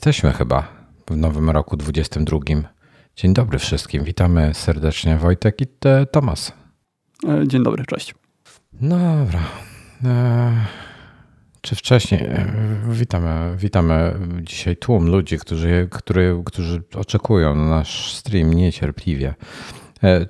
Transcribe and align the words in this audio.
Jesteśmy 0.00 0.32
chyba 0.32 0.68
w 1.10 1.16
nowym 1.16 1.50
roku 1.50 1.76
22. 1.76 2.38
Dzień 3.16 3.34
dobry 3.34 3.58
wszystkim. 3.58 4.04
Witamy 4.04 4.50
serdecznie 4.54 5.16
Wojtek 5.16 5.60
i 5.60 5.66
Tomas. 6.10 6.52
E, 7.28 7.48
dzień 7.48 7.62
dobry, 7.62 7.84
cześć. 7.86 8.14
Dobra. 8.72 9.40
E, 10.04 10.52
czy 11.60 11.76
wcześniej 11.76 12.22
e, 12.22 12.46
witamy, 12.88 13.56
witamy 13.56 14.14
dzisiaj 14.42 14.76
tłum 14.76 15.06
ludzi, 15.06 15.38
którzy, 15.38 15.88
który, 15.90 16.42
którzy 16.44 16.82
oczekują 16.94 17.54
na 17.54 17.64
nasz 17.64 18.14
stream 18.14 18.54
niecierpliwie. 18.54 19.34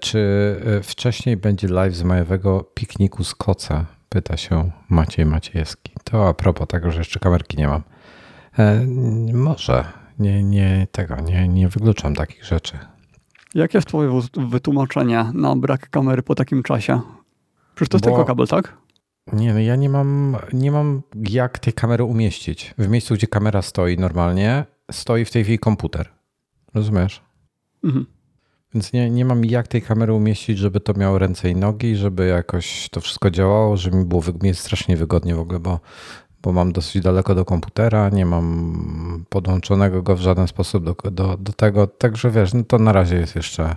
Czy 0.00 0.20
wcześniej 0.82 1.36
będzie 1.36 1.68
live 1.68 1.94
z 1.94 2.02
majowego 2.02 2.70
pikniku 2.74 3.24
z 3.24 3.34
koca? 3.34 3.86
Pyta 4.08 4.36
się 4.36 4.70
Maciej 4.88 5.26
Maciejewski. 5.26 5.92
To 6.04 6.28
a 6.28 6.34
propos 6.34 6.68
tego, 6.68 6.90
że 6.90 6.98
jeszcze 6.98 7.20
kamerki 7.20 7.56
nie 7.56 7.68
mam. 7.68 7.82
E, 8.58 8.86
może. 9.32 9.84
Nie, 10.18 10.42
nie 10.42 10.86
tego, 10.92 11.16
nie, 11.20 11.48
nie 11.48 11.68
wykluczam 11.68 12.14
takich 12.14 12.44
rzeczy. 12.44 12.78
Jakie 13.54 13.78
jest 13.78 13.88
twoje 13.88 14.20
wytłumaczenie 14.48 15.24
na 15.34 15.56
brak 15.56 15.90
kamery 15.90 16.22
po 16.22 16.34
takim 16.34 16.62
czasie? 16.62 17.00
Przecież 17.74 17.88
to 17.88 17.96
jest 17.96 18.04
Bo... 18.04 18.10
tylko 18.10 18.24
kabel, 18.24 18.46
tak? 18.46 18.76
Nie, 19.32 19.54
no 19.54 19.60
ja 19.60 19.76
nie 19.76 19.88
mam, 19.88 20.36
nie 20.52 20.72
mam 20.72 21.02
jak 21.14 21.58
tej 21.58 21.72
kamery 21.72 22.04
umieścić. 22.04 22.74
W 22.78 22.88
miejscu, 22.88 23.14
gdzie 23.14 23.26
kamera 23.26 23.62
stoi 23.62 23.96
normalnie, 23.96 24.64
stoi 24.92 25.24
w 25.24 25.30
tej 25.30 25.44
chwili 25.44 25.58
komputer. 25.58 26.08
Rozumiesz? 26.74 27.22
Mhm. 27.84 28.06
Więc 28.74 28.92
nie, 28.92 29.10
nie 29.10 29.24
mam 29.24 29.44
jak 29.44 29.68
tej 29.68 29.82
kamery 29.82 30.12
umieścić, 30.12 30.58
żeby 30.58 30.80
to 30.80 30.94
miało 30.94 31.18
ręce 31.18 31.50
i 31.50 31.56
nogi, 31.56 31.96
żeby 31.96 32.26
jakoś 32.26 32.88
to 32.88 33.00
wszystko 33.00 33.30
działało, 33.30 33.76
żeby 33.76 33.96
mi 33.96 34.04
było 34.04 34.22
mi 34.42 34.48
jest 34.48 34.60
strasznie 34.60 34.96
wygodnie 34.96 35.34
w 35.34 35.40
ogóle, 35.40 35.60
bo 35.60 35.80
bo 36.42 36.52
mam 36.52 36.72
dosyć 36.72 37.02
daleko 37.02 37.34
do 37.34 37.44
komputera, 37.44 38.08
nie 38.08 38.26
mam 38.26 39.24
podłączonego 39.28 40.02
go 40.02 40.16
w 40.16 40.20
żaden 40.20 40.48
sposób 40.48 40.84
do, 40.84 41.10
do, 41.10 41.36
do 41.36 41.52
tego, 41.52 41.86
także 41.86 42.30
wiesz, 42.30 42.54
no 42.54 42.64
to 42.64 42.78
na 42.78 42.92
razie 42.92 43.16
jest 43.16 43.36
jeszcze 43.36 43.74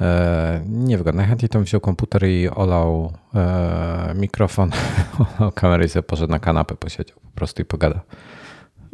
e, 0.00 0.62
niewygodne. 0.66 1.18
Najchętniej 1.18 1.48
to 1.48 1.60
wziął 1.60 1.80
komputer 1.80 2.24
i 2.24 2.48
olał 2.48 3.12
e, 3.34 4.14
mikrofon, 4.14 4.70
olał 5.38 5.52
kamerę 5.52 5.84
i 5.84 5.88
sobie 5.88 6.02
poszedł 6.02 6.32
na 6.32 6.38
kanapę, 6.38 6.74
posiedział 6.74 7.16
po 7.22 7.30
prostu 7.34 7.62
i 7.62 7.64
pogadał. 7.64 8.00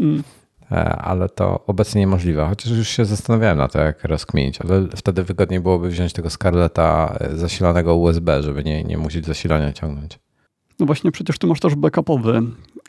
Mm. 0.01 0.23
E, 0.73 0.97
ale 0.97 1.29
to 1.29 1.65
obecnie 1.67 2.01
niemożliwe, 2.01 2.47
chociaż 2.49 2.73
już 2.73 2.89
się 2.89 3.05
zastanawiałem 3.05 3.59
na 3.59 3.69
to, 3.69 3.81
jak 3.81 4.05
rozkminić, 4.05 4.61
ale 4.61 4.87
wtedy 4.97 5.25
wygodniej 5.25 5.61
byłoby 5.61 5.89
wziąć 5.89 6.13
tego 6.13 6.31
Scarletta 6.31 7.17
e, 7.21 7.37
zasilanego 7.37 7.97
USB, 7.97 8.43
żeby 8.43 8.65
nie, 8.65 8.85
nie 8.85 8.99
musieć 8.99 9.27
zasilania 9.27 9.73
ciągnąć. 9.73 10.19
No 10.81 10.87
właśnie, 10.87 11.13
przecież 11.13 11.39
ty 11.39 11.47
masz 11.47 11.61
też 11.61 11.75
backupowy 11.75 12.43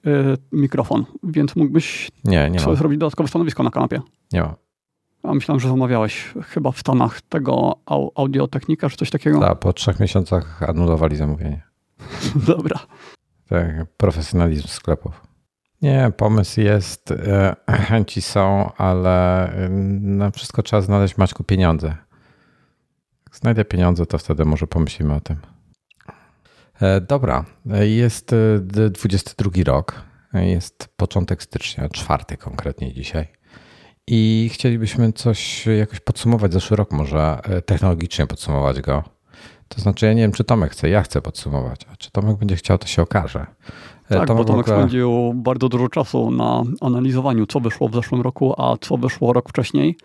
yy, 0.06 0.38
mikrofon, 0.52 1.06
więc 1.24 1.56
mógłbyś 1.56 2.12
nie, 2.24 2.50
nie 2.50 2.60
zrobić 2.60 3.00
dodatkowe 3.00 3.30
stanowisko 3.30 3.64
na 3.64 3.70
kanapie. 3.70 4.02
Nie 4.32 4.42
ma. 4.42 4.56
A 5.24 5.34
myślałem, 5.34 5.60
że 5.60 5.70
zamawiałeś 5.70 6.34
chyba 6.42 6.72
w 6.72 6.80
Stanach 6.80 7.22
tego 7.22 7.76
audiotechnika 8.16 8.90
czy 8.90 8.98
coś 8.98 9.10
takiego. 9.10 9.40
Tak, 9.40 9.60
po 9.60 9.74
trzech 9.74 10.00
miesiącach 10.00 10.64
anulowali 10.64 11.16
zamówienie. 11.16 11.62
Dobra. 12.48 12.80
Tak, 13.50 13.86
profesjonalizm 13.98 14.68
sklepów. 14.68 15.22
Nie, 15.82 16.12
pomysł 16.18 16.62
jest, 16.62 17.12
e, 17.12 17.56
chęci 17.88 18.22
są, 18.22 18.72
ale 18.78 19.48
e, 19.54 19.70
na 20.00 20.32
wszystko 20.32 20.64
trzeba 20.64 20.82
znaleźć 20.82 21.18
Maćku 21.18 21.44
pieniądze. 21.44 21.88
Jak 23.26 23.36
znajdę 23.36 23.66
pieniądze, 23.66 24.06
to 24.06 24.18
wtedy 24.18 24.46
może 24.46 24.68
pomyślimy 24.68 25.14
o 25.14 25.20
tym. 25.20 25.38
E, 26.82 27.02
dobra, 27.02 27.46
jest 27.82 28.36
22 28.92 29.52
e, 29.58 29.64
rok, 29.64 30.02
jest 30.34 30.94
początek 30.98 31.44
stycznia, 31.44 31.90
czwarty 31.90 32.38
konkretnie 32.38 32.94
dzisiaj. 32.94 33.28
I 34.08 34.50
chcielibyśmy 34.54 35.14
coś 35.14 35.66
jakoś 35.66 36.00
podsumować 36.00 36.54
zeszły 36.54 36.78
rok, 36.78 36.92
może 36.92 37.40
e, 37.44 37.62
technologicznie 37.62 38.28
podsumować 38.28 38.82
go. 38.82 39.04
To 39.68 39.82
znaczy, 39.82 40.06
ja 40.06 40.14
nie 40.14 40.22
wiem, 40.22 40.32
czy 40.32 40.44
Tomek 40.44 40.72
chce, 40.72 40.90
ja 40.90 41.02
chcę 41.02 41.22
podsumować, 41.22 41.82
a 41.94 41.96
czy 41.96 42.12
Tomek 42.12 42.38
będzie 42.38 42.56
chciał, 42.56 42.78
to 42.78 42.88
się 42.88 43.02
okaże. 43.02 43.46
Tak, 44.10 44.28
Tomek 44.28 44.28
bo 44.28 44.46
Tomek 44.46 44.68
ogóle... 44.68 44.78
spędził 44.78 45.34
bardzo 45.36 45.70
dużo 45.70 45.90
czasu 45.90 46.32
na 46.32 46.64
analizowaniu, 46.82 47.46
co 47.46 47.60
wyszło 47.60 47.90
w 47.90 47.94
zeszłym 47.94 48.22
roku, 48.22 48.62
a 48.62 48.78
co 48.82 48.98
wyszło 48.98 49.34
rok 49.34 49.50
wcześniej, 49.50 49.98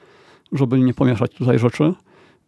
żeby 0.52 0.80
nie 0.80 0.94
pomieszać 0.94 1.34
tutaj 1.34 1.58
rzeczy, 1.58 1.94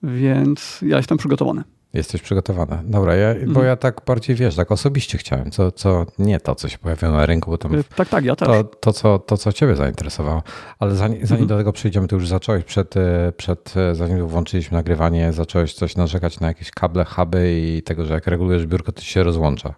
więc 0.02 0.80
ja 0.82 0.96
jestem 0.96 1.18
przygotowany. 1.18 1.62
Jesteś 1.94 2.22
przygotowana. 2.22 2.82
Dobra, 2.84 3.14
ja, 3.14 3.34
bo 3.34 3.40
mhm. 3.40 3.66
ja 3.66 3.76
tak 3.76 4.00
bardziej 4.06 4.36
wiesz, 4.36 4.56
tak 4.56 4.72
osobiście 4.72 5.18
chciałem, 5.18 5.50
co, 5.50 5.72
co 5.72 6.06
nie 6.18 6.40
to, 6.40 6.54
co 6.54 6.68
się 6.68 6.78
pojawiło 6.78 7.12
na 7.12 7.26
rynku, 7.26 7.50
bo 7.50 7.58
tam. 7.58 7.74
Y, 7.74 7.84
tak, 7.96 8.08
tak, 8.08 8.24
ja 8.24 8.36
też. 8.36 8.48
To, 8.48 8.64
to, 8.64 8.92
co, 8.92 9.18
to 9.18 9.36
co 9.36 9.52
Ciebie 9.52 9.76
zainteresowało. 9.76 10.42
Ale 10.78 10.94
zanim, 10.94 11.26
zanim 11.26 11.42
mhm. 11.42 11.48
do 11.48 11.56
tego 11.56 11.72
przejdziemy, 11.72 12.08
to 12.08 12.16
już 12.16 12.28
zacząłeś 12.28 12.64
przed, 12.64 12.96
y, 12.96 13.00
przed, 13.36 13.74
y, 13.76 13.94
zanim 13.94 14.26
włączyliśmy 14.26 14.76
nagrywanie, 14.76 15.32
zacząłeś 15.32 15.74
coś 15.74 15.96
narzekać 15.96 16.40
na 16.40 16.46
jakieś 16.48 16.70
kable, 16.70 17.04
huby 17.04 17.60
i 17.60 17.82
tego, 17.82 18.04
że 18.04 18.14
jak 18.14 18.26
regulujesz 18.26 18.66
biurko, 18.66 18.92
to 18.92 19.02
się 19.02 19.22
rozłącza. 19.22 19.74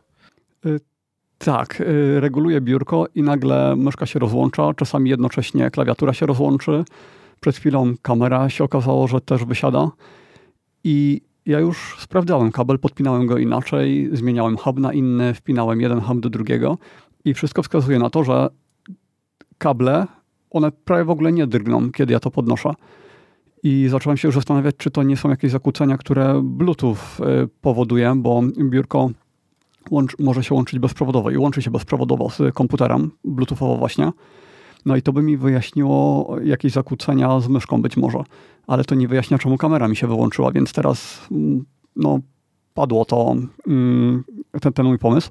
Tak, 1.39 1.83
reguluję 2.19 2.61
biurko 2.61 3.07
i 3.15 3.23
nagle 3.23 3.77
myszka 3.77 4.07
się 4.07 4.19
rozłącza, 4.19 4.75
czasami 4.75 5.11
jednocześnie 5.11 5.71
klawiatura 5.71 6.13
się 6.13 6.27
rozłączy. 6.27 6.85
Przed 7.41 7.57
chwilą 7.57 7.95
kamera 8.03 8.51
się 8.51 8.65
okazało, 8.65 9.09
że 9.09 9.21
też 9.21 9.45
wysiada. 9.45 9.91
I 10.85 11.21
ja 11.49 11.61
już 11.61 11.97
sprawdzałem 11.99 12.53
kabel, 12.53 12.79
podpinałem 12.79 13.27
go 13.27 13.39
inaczej, 13.39 14.11
zmieniałem 14.13 14.57
hub 14.57 14.81
na 14.81 14.93
inny, 14.93 15.35
wpinałem 15.35 15.81
jeden 15.81 16.01
hub 16.01 16.21
do 16.21 16.31
drugiego 16.31 16.79
i 17.25 17.35
wszystko 17.35 17.63
wskazuje 17.63 17.99
na 17.99 18.11
to, 18.11 18.25
że 18.25 18.49
kable, 19.59 20.07
one 20.51 20.73
prawie 20.73 21.05
w 21.05 21.11
ogóle 21.11 21.33
nie 21.33 21.47
drgną, 21.47 21.93
kiedy 21.93 22.13
ja 22.13 22.21
to 22.21 22.31
podnoszę. 22.31 22.73
I 23.63 23.89
zacząłem 23.91 24.17
się 24.17 24.29
już 24.29 24.35
zastanawiać, 24.35 24.75
czy 24.77 24.91
to 24.91 25.03
nie 25.03 25.17
są 25.17 25.31
jakieś 25.31 25.51
zakłócenia, 25.51 25.99
które 25.99 26.41
Bluetooth 26.45 26.95
y, 26.95 27.49
powoduje, 27.61 28.15
bo 28.17 28.43
biurko 28.71 29.11
może 30.19 30.45
się 30.45 30.55
łączyć 30.55 30.79
bezprzewodowo 30.79 31.31
i 31.31 31.37
łączy 31.37 31.63
się 31.63 31.71
bezprzewodowo 31.71 32.31
z 32.31 32.55
komputerem, 32.55 33.11
Bluetoothowo 33.25 33.77
właśnie. 33.77 34.13
No 34.87 34.97
i 34.97 35.03
to 35.03 35.13
by 35.13 35.23
mi 35.23 35.37
wyjaśniło 35.37 36.37
jakieś 36.45 36.73
zakłócenia 36.73 37.41
z 37.41 37.49
myszką 37.49 37.83
być 37.83 37.97
może, 37.97 38.19
ale 38.67 38.85
to 38.85 38.95
nie 38.95 39.09
wyjaśnia, 39.09 39.39
czemu 39.39 39.57
kamera 39.57 39.89
mi 39.89 39.97
się 39.97 40.07
wyłączyła, 40.07 40.53
więc 40.53 40.73
teraz 40.73 41.21
mm, 41.31 41.65
no, 41.97 42.21
padło 42.75 43.05
to, 43.05 43.37
mm, 43.67 44.25
ten, 44.61 44.73
ten 44.73 44.87
mój 44.87 44.99
pomysł 44.99 45.31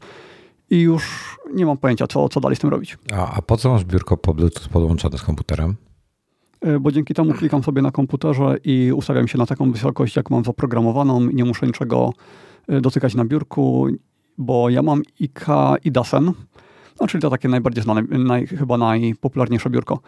i 0.69 0.81
już 0.81 1.37
nie 1.53 1.65
mam 1.65 1.77
pojęcia, 1.77 2.07
co, 2.07 2.29
co 2.29 2.39
dalej 2.39 2.55
z 2.55 2.59
tym 2.59 2.69
robić. 2.69 2.97
A, 3.13 3.33
a 3.33 3.41
po 3.41 3.57
co 3.57 3.69
masz 3.69 3.85
biurko 3.85 4.17
po 4.17 4.33
Bluetooth 4.33 4.69
podłączone 4.71 5.17
z 5.17 5.23
komputerem? 5.23 5.75
E, 6.61 6.79
bo 6.79 6.91
dzięki 6.91 7.13
temu 7.13 7.33
klikam 7.33 7.63
sobie 7.63 7.81
na 7.81 7.91
komputerze 7.91 8.57
i 8.63 8.91
ustawiam 8.95 9.27
się 9.27 9.37
na 9.37 9.45
taką 9.45 9.71
wysokość, 9.71 10.15
jak 10.15 10.29
mam 10.29 10.43
zaprogramowaną. 10.43 11.19
Nie 11.21 11.45
muszę 11.45 11.67
niczego 11.67 12.13
e, 12.67 12.81
dotykać 12.81 13.15
na 13.15 13.25
biurku, 13.25 13.87
bo 14.37 14.69
ja 14.69 14.81
mam 14.81 15.01
IK 15.19 15.45
i 15.83 15.91
DASEN, 15.91 16.33
no, 17.01 17.07
czyli 17.07 17.21
to 17.21 17.29
takie 17.29 17.49
najbardziej 17.49 17.83
znane, 17.83 18.01
naj, 18.01 18.47
chyba 18.47 18.77
najpopularniejsze 18.77 19.69
biurko. 19.69 19.99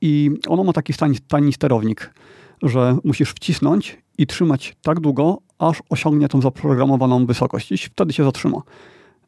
I 0.00 0.30
ono 0.48 0.64
ma 0.64 0.72
taki 0.72 0.92
tani, 1.28 1.52
sterownik, 1.52 2.14
że 2.62 2.96
musisz 3.04 3.30
wcisnąć 3.30 3.98
i 4.18 4.26
trzymać 4.26 4.76
tak 4.82 5.00
długo, 5.00 5.38
aż 5.58 5.82
osiągnie 5.90 6.28
tą 6.28 6.40
zaprogramowaną 6.40 7.26
wysokość 7.26 7.72
i 7.72 7.76
wtedy 7.78 8.12
się 8.12 8.24
zatrzyma. 8.24 8.62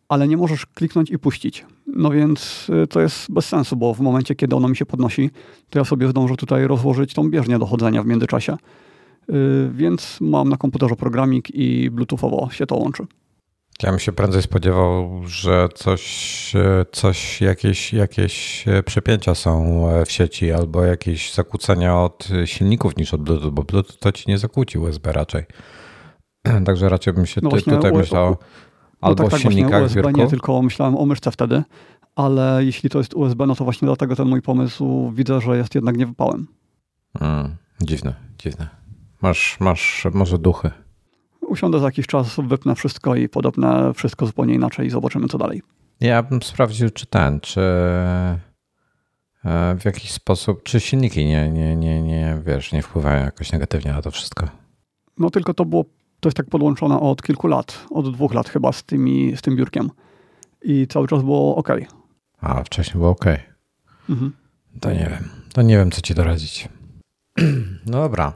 Ale 0.08 0.28
nie 0.28 0.36
możesz 0.36 0.66
kliknąć 0.66 1.10
i 1.10 1.18
puścić. 1.18 1.66
No 1.86 2.10
więc 2.10 2.70
y, 2.84 2.86
to 2.86 3.00
jest 3.00 3.32
bez 3.32 3.46
sensu, 3.46 3.76
bo 3.76 3.94
w 3.94 4.00
momencie, 4.00 4.34
kiedy 4.34 4.56
ono 4.56 4.68
mi 4.68 4.76
się 4.76 4.86
podnosi, 4.86 5.30
to 5.70 5.78
ja 5.78 5.84
sobie 5.84 6.08
zdążę 6.08 6.36
tutaj 6.36 6.66
rozłożyć 6.66 7.14
tą 7.14 7.30
bieżnię 7.30 7.58
dochodzenia 7.58 8.02
w 8.02 8.06
międzyczasie. 8.06 8.56
Yy, 9.28 9.70
więc 9.74 10.18
mam 10.20 10.48
na 10.48 10.56
komputerze 10.56 10.96
programik 10.96 11.50
i 11.54 11.90
bluetoothowo 11.90 12.48
się 12.50 12.66
to 12.66 12.76
łączy. 12.76 13.06
Ja 13.82 13.90
bym 13.90 13.98
się 13.98 14.12
prędzej 14.12 14.42
spodziewał, 14.42 15.22
że 15.26 15.68
coś, 15.74 16.52
coś 16.92 17.40
jakieś, 17.40 17.92
jakieś 17.92 18.64
przepięcia 18.84 19.34
są 19.34 19.82
w 20.06 20.12
sieci 20.12 20.52
albo 20.52 20.84
jakieś 20.84 21.34
zakłócenia 21.34 21.98
od 21.98 22.28
silników 22.44 22.96
niż 22.96 23.14
od 23.14 23.22
Bluetooth, 23.22 23.52
bo 23.52 23.62
Bluetooth 23.62 23.96
to 24.00 24.12
ci 24.12 24.24
nie 24.28 24.38
zakłóci 24.38 24.78
USB 24.78 25.12
raczej. 25.12 25.44
Także 26.66 26.88
raczej 26.88 27.12
bym 27.12 27.26
się 27.26 27.40
no 27.44 27.50
ty, 27.50 27.62
tutaj 27.62 27.92
U, 27.92 27.96
myślał 27.96 28.36
albo 29.00 29.22
no 29.22 29.30
tak, 29.30 29.40
tak, 29.40 29.52
silnikach 29.52 29.82
USB 29.82 30.02
biurku. 30.02 30.20
nie, 30.20 30.26
tylko 30.26 30.62
myślałem 30.62 30.96
o 30.96 31.06
myszce 31.06 31.30
wtedy, 31.30 31.62
ale 32.16 32.64
jeśli 32.64 32.90
to 32.90 32.98
jest 32.98 33.14
USB, 33.14 33.46
no 33.46 33.54
to 33.54 33.64
właśnie 33.64 33.86
dlatego 33.86 34.16
ten 34.16 34.28
mój 34.28 34.42
pomysł 34.42 35.12
widzę, 35.14 35.40
że 35.40 35.56
jest 35.56 35.74
jednak 35.74 35.96
niewypałem. 35.96 36.46
Hmm, 37.18 37.56
dziwne, 37.82 38.14
dziwne. 38.38 38.68
Masz, 39.22 39.56
masz 39.60 40.06
może 40.12 40.38
duchy 40.38 40.83
usiądę 41.46 41.78
za 41.78 41.86
jakiś 41.86 42.06
czas, 42.06 42.36
wypnę 42.38 42.74
wszystko 42.74 43.14
i 43.14 43.28
podobne 43.28 43.94
wszystko 43.94 44.26
zupełnie 44.26 44.54
inaczej 44.54 44.86
i 44.86 44.90
zobaczymy, 44.90 45.28
co 45.28 45.38
dalej. 45.38 45.62
Ja 46.00 46.22
bym 46.22 46.42
sprawdził, 46.42 46.90
czy 46.90 47.06
ten, 47.06 47.40
czy 47.40 47.60
e, 49.44 49.76
w 49.78 49.84
jakiś 49.84 50.10
sposób, 50.10 50.62
czy 50.62 50.80
silniki 50.80 51.26
nie, 51.26 51.50
nie, 51.50 51.76
nie, 51.76 52.02
nie, 52.02 52.38
wiesz, 52.46 52.72
nie 52.72 52.82
wpływają 52.82 53.24
jakoś 53.24 53.52
negatywnie 53.52 53.92
na 53.92 54.02
to 54.02 54.10
wszystko. 54.10 54.48
No 55.18 55.30
tylko 55.30 55.54
to 55.54 55.64
było, 55.64 55.84
to 56.20 56.28
jest 56.28 56.36
tak 56.36 56.46
podłączone 56.46 57.00
od 57.00 57.22
kilku 57.22 57.46
lat, 57.46 57.86
od 57.90 58.14
dwóch 58.14 58.34
lat 58.34 58.48
chyba 58.48 58.72
z, 58.72 58.84
tymi, 58.84 59.36
z 59.36 59.42
tym 59.42 59.56
biurkiem 59.56 59.90
i 60.62 60.86
cały 60.86 61.08
czas 61.08 61.22
było 61.22 61.56
ok. 61.56 61.68
A, 62.40 62.64
wcześniej 62.64 62.98
było 62.98 63.10
ok. 63.10 63.24
Mhm. 64.10 64.32
To 64.80 64.92
nie 64.92 65.08
wiem. 65.10 65.28
To 65.52 65.62
nie 65.62 65.76
wiem, 65.76 65.90
co 65.90 66.00
ci 66.00 66.14
doradzić. 66.14 66.68
No 67.86 68.00
dobra. 68.00 68.32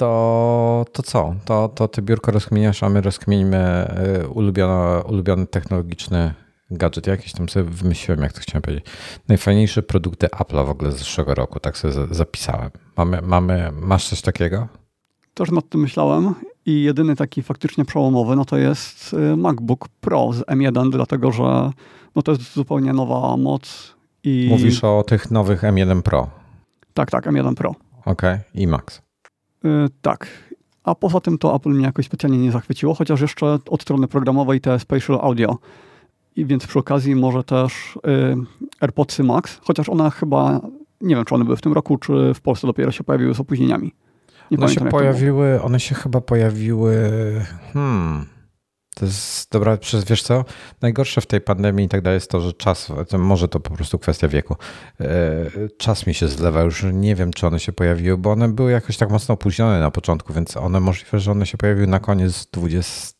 To, 0.00 0.84
to 0.92 1.02
co? 1.02 1.34
To, 1.44 1.68
to 1.68 1.88
ty 1.88 2.02
biurko 2.02 2.32
rozkminiasz, 2.32 2.82
a 2.82 2.88
my 2.88 3.00
rozkminimy 3.00 3.88
y, 4.24 4.28
ulubiony, 4.28 5.02
ulubiony 5.04 5.46
technologiczny 5.46 6.34
gadżet. 6.70 7.06
Jakiś 7.06 7.32
tam 7.32 7.48
sobie 7.48 7.70
wymyśliłem, 7.70 8.22
jak 8.22 8.32
to 8.32 8.40
chciałem 8.40 8.62
powiedzieć. 8.62 8.86
Najfajniejsze 9.28 9.82
produkty 9.82 10.26
Apple'a 10.26 10.66
w 10.66 10.70
ogóle 10.70 10.92
z 10.92 10.96
zeszłego 10.98 11.34
roku. 11.34 11.60
Tak 11.60 11.78
sobie 11.78 11.94
zapisałem. 12.10 12.70
Mamy, 12.96 13.22
mamy, 13.22 13.70
masz 13.72 14.08
coś 14.08 14.22
takiego? 14.22 14.68
Też 15.34 15.50
nad 15.50 15.68
tym 15.68 15.80
myślałem 15.80 16.34
i 16.66 16.82
jedyny 16.82 17.16
taki 17.16 17.42
faktycznie 17.42 17.84
przełomowy, 17.84 18.36
no 18.36 18.44
to 18.44 18.58
jest 18.58 19.12
y, 19.12 19.36
MacBook 19.36 19.88
Pro 19.88 20.32
z 20.32 20.40
M1, 20.40 20.90
dlatego 20.90 21.32
że 21.32 21.70
no 22.16 22.22
to 22.22 22.32
jest 22.32 22.54
zupełnie 22.54 22.92
nowa 22.92 23.36
moc. 23.36 23.94
I... 24.24 24.46
Mówisz 24.50 24.84
o 24.84 25.02
tych 25.02 25.30
nowych 25.30 25.62
M1 25.62 26.02
Pro? 26.02 26.30
Tak, 26.94 27.10
tak, 27.10 27.26
M1 27.26 27.54
Pro. 27.54 27.70
Okej, 28.04 28.34
okay. 28.34 28.40
i 28.54 28.66
Max. 28.66 29.09
Yy, 29.64 29.88
tak. 30.02 30.26
A 30.84 30.94
poza 30.94 31.20
tym 31.20 31.38
to 31.38 31.56
Apple 31.56 31.70
mnie 31.70 31.84
jakoś 31.84 32.06
specjalnie 32.06 32.38
nie 32.38 32.52
zachwyciło, 32.52 32.94
chociaż 32.94 33.20
jeszcze 33.20 33.58
od 33.68 33.82
strony 33.82 34.08
programowej 34.08 34.60
te 34.60 34.78
Spatial 34.78 35.18
Audio. 35.22 35.58
I 36.36 36.46
więc 36.46 36.66
przy 36.66 36.78
okazji 36.78 37.16
może 37.16 37.44
też 37.44 37.98
yy, 38.04 38.36
AirPodsy 38.80 39.24
Max, 39.24 39.60
chociaż 39.62 39.88
one 39.88 40.10
chyba, 40.10 40.60
nie 41.00 41.16
wiem 41.16 41.24
czy 41.24 41.34
one 41.34 41.44
były 41.44 41.56
w 41.56 41.62
tym 41.62 41.72
roku, 41.72 41.98
czy 41.98 42.34
w 42.34 42.40
Polsce 42.40 42.66
dopiero 42.66 42.92
się 42.92 43.04
pojawiły 43.04 43.34
z 43.34 43.40
opóźnieniami. 43.40 43.94
Nie 44.50 44.58
one 44.58 44.68
się 44.68 44.80
pojawiły, 44.80 45.62
one 45.62 45.80
się 45.80 45.94
chyba 45.94 46.20
pojawiły. 46.20 47.10
Hmm. 47.72 48.26
To 48.94 49.04
jest 49.04 49.50
dobra, 49.52 49.76
przez 49.76 50.04
wiesz 50.04 50.22
co? 50.22 50.44
Najgorsze 50.80 51.20
w 51.20 51.26
tej 51.26 51.40
pandemii 51.40 51.86
i 51.86 51.88
tak 51.88 52.02
dalej 52.02 52.16
jest 52.16 52.30
to, 52.30 52.40
że 52.40 52.52
czas, 52.52 52.92
to 53.08 53.18
może 53.18 53.48
to 53.48 53.60
po 53.60 53.74
prostu 53.74 53.98
kwestia 53.98 54.28
wieku. 54.28 54.56
E, 55.00 55.06
czas 55.78 56.06
mi 56.06 56.14
się 56.14 56.28
zlewa, 56.28 56.62
już 56.62 56.84
nie 56.92 57.14
wiem, 57.14 57.32
czy 57.32 57.46
one 57.46 57.60
się 57.60 57.72
pojawiły, 57.72 58.18
bo 58.18 58.30
one 58.32 58.48
były 58.48 58.72
jakoś 58.72 58.96
tak 58.96 59.10
mocno 59.10 59.34
opóźnione 59.34 59.80
na 59.80 59.90
początku, 59.90 60.32
więc 60.32 60.56
one 60.56 60.80
możliwe, 60.80 61.20
że 61.20 61.30
one 61.30 61.46
się 61.46 61.58
pojawiły 61.58 61.86
na 61.86 62.00
koniec 62.00 62.46
20 62.52 63.14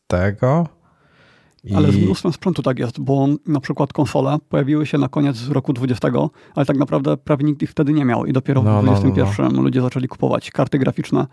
i... 1.65 1.75
Ale 1.75 1.93
z 1.93 1.97
mnóstwem 1.97 2.33
sprzętu 2.33 2.63
tak 2.63 2.79
jest, 2.79 3.01
bo 3.01 3.29
na 3.47 3.61
przykład 3.61 3.93
konsole 3.93 4.39
pojawiły 4.49 4.87
się 4.87 4.99
na 4.99 5.09
koniec 5.09 5.49
roku 5.49 5.73
20, 5.73 6.09
ale 6.55 6.67
tak 6.67 6.77
naprawdę 6.77 7.17
prawie 7.17 7.45
nikt 7.45 7.63
ich 7.63 7.71
wtedy 7.71 7.93
nie 7.93 8.05
miał 8.05 8.27
i 8.27 8.33
dopiero 8.33 8.63
no, 8.63 8.83
w 8.83 8.85
21 8.85 9.47
no, 9.47 9.53
no. 9.53 9.63
ludzie 9.63 9.81
zaczęli 9.81 10.09
kupować 10.09 10.51
karty 10.51 10.79
graficzne 10.79 11.27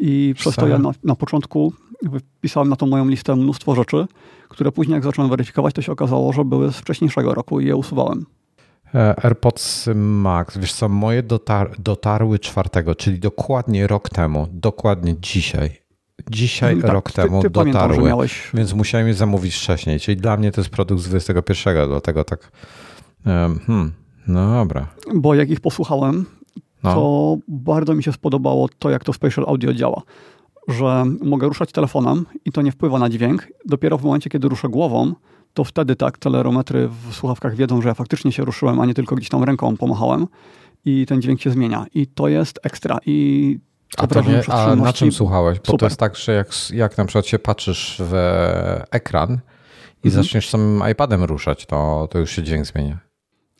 i 0.00 0.34
przez 0.36 0.54
to 0.54 0.68
ja 0.68 0.78
na, 0.78 0.90
na 1.04 1.14
początku 1.14 1.72
wpisałem 2.38 2.68
na 2.68 2.76
tą 2.76 2.86
moją 2.86 3.08
listę 3.08 3.36
mnóstwo 3.36 3.74
rzeczy, 3.74 4.06
które 4.48 4.72
później 4.72 4.94
jak 4.94 5.04
zacząłem 5.04 5.30
weryfikować, 5.30 5.74
to 5.74 5.82
się 5.82 5.92
okazało, 5.92 6.32
że 6.32 6.44
były 6.44 6.72
z 6.72 6.76
wcześniejszego 6.76 7.34
roku 7.34 7.60
i 7.60 7.66
je 7.66 7.76
usuwałem. 7.76 8.26
E, 8.94 9.24
AirPods 9.24 9.88
Max, 9.94 10.58
wiesz 10.58 10.72
co, 10.72 10.88
moje 10.88 11.22
dotar 11.22 11.70
dotarły 11.78 12.38
czwartego, 12.38 12.94
czyli 12.94 13.18
dokładnie 13.18 13.86
rok 13.86 14.10
temu, 14.10 14.48
dokładnie 14.52 15.16
dzisiaj 15.20 15.88
dzisiaj, 16.30 16.72
mhm, 16.72 16.82
tak, 16.82 16.92
rok 16.92 17.12
ty, 17.12 17.22
temu 17.22 17.42
ty 17.42 17.50
dotarły, 17.50 17.72
pamiętam, 17.74 18.04
miałeś... 18.04 18.50
więc 18.54 18.72
musiałem 18.72 19.08
je 19.08 19.14
zamówić 19.14 19.54
wcześniej. 19.54 20.00
Czyli 20.00 20.16
dla 20.16 20.36
mnie 20.36 20.52
to 20.52 20.60
jest 20.60 20.70
produkt 20.70 21.02
z 21.02 21.08
21, 21.08 21.88
dlatego 21.88 22.24
tak. 22.24 22.50
Hmm, 23.24 23.92
no 24.26 24.52
dobra. 24.52 24.86
Bo 25.14 25.34
jak 25.34 25.50
ich 25.50 25.60
posłuchałem, 25.60 26.26
no. 26.82 26.94
to 26.94 27.36
bardzo 27.48 27.94
mi 27.94 28.02
się 28.02 28.12
spodobało 28.12 28.68
to, 28.78 28.90
jak 28.90 29.04
to 29.04 29.12
Spatial 29.12 29.44
Audio 29.48 29.74
działa. 29.74 30.02
Że 30.68 31.04
mogę 31.20 31.48
ruszać 31.48 31.72
telefonem 31.72 32.26
i 32.44 32.52
to 32.52 32.62
nie 32.62 32.72
wpływa 32.72 32.98
na 32.98 33.08
dźwięk. 33.08 33.48
Dopiero 33.64 33.98
w 33.98 34.04
momencie, 34.04 34.30
kiedy 34.30 34.48
ruszę 34.48 34.68
głową, 34.68 35.14
to 35.54 35.64
wtedy 35.64 35.96
tak 35.96 36.18
telerometry 36.18 36.88
w 36.88 37.14
słuchawkach 37.14 37.56
wiedzą, 37.56 37.82
że 37.82 37.88
ja 37.88 37.94
faktycznie 37.94 38.32
się 38.32 38.44
ruszyłem, 38.44 38.80
a 38.80 38.86
nie 38.86 38.94
tylko 38.94 39.16
gdzieś 39.16 39.28
tam 39.28 39.44
ręką 39.44 39.76
pomachałem 39.76 40.26
i 40.84 41.06
ten 41.06 41.22
dźwięk 41.22 41.40
się 41.40 41.50
zmienia. 41.50 41.86
I 41.94 42.06
to 42.06 42.28
jest 42.28 42.58
ekstra. 42.62 42.98
I 43.06 43.58
a, 43.96 44.06
to 44.06 44.20
nie, 44.20 44.42
a 44.48 44.76
na 44.76 44.92
czym 44.92 45.12
słuchałeś? 45.12 45.58
Bo 45.58 45.64
Super. 45.64 45.78
to 45.80 45.86
jest 45.86 46.00
tak, 46.00 46.16
że 46.16 46.32
jak, 46.32 46.48
jak 46.72 46.98
na 46.98 47.04
przykład 47.04 47.26
się 47.26 47.38
patrzysz 47.38 48.02
w 48.04 48.14
ekran 48.90 49.38
i 50.04 50.08
mhm. 50.08 50.24
zaczniesz 50.24 50.48
samym 50.48 50.90
iPadem 50.90 51.24
ruszać, 51.24 51.66
to, 51.66 52.08
to 52.10 52.18
już 52.18 52.30
się 52.30 52.42
dźwięk 52.42 52.66
zmienia. 52.66 52.98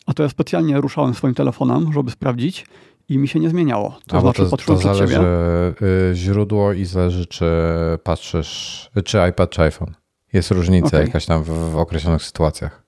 A 0.07 0.15
to 0.15 0.23
ja 0.23 0.29
specjalnie 0.29 0.81
ruszałem 0.81 1.15
swoim 1.15 1.35
telefonem, 1.35 1.93
żeby 1.93 2.11
sprawdzić 2.11 2.67
i 3.09 3.19
mi 3.19 3.29
się 3.29 3.41
nie 3.41 3.51
zmieniało. 3.51 3.99
To 4.07 4.17
a, 4.17 4.21
znaczy 4.21 4.51
to, 4.51 4.57
to 4.57 4.77
zależy 4.77 5.21
y, 6.11 6.15
źródło 6.15 6.73
i 6.73 6.85
zależy, 6.85 7.27
czy 7.27 7.47
patrzysz, 8.03 8.91
czy 9.05 9.19
iPad, 9.31 9.51
czy 9.51 9.63
iPhone. 9.63 9.95
Jest 10.33 10.51
różnica 10.51 10.87
okay. 10.87 11.01
jakaś 11.01 11.27
tam 11.27 11.43
w, 11.43 11.49
w 11.49 11.77
określonych 11.77 12.23
sytuacjach. 12.23 12.83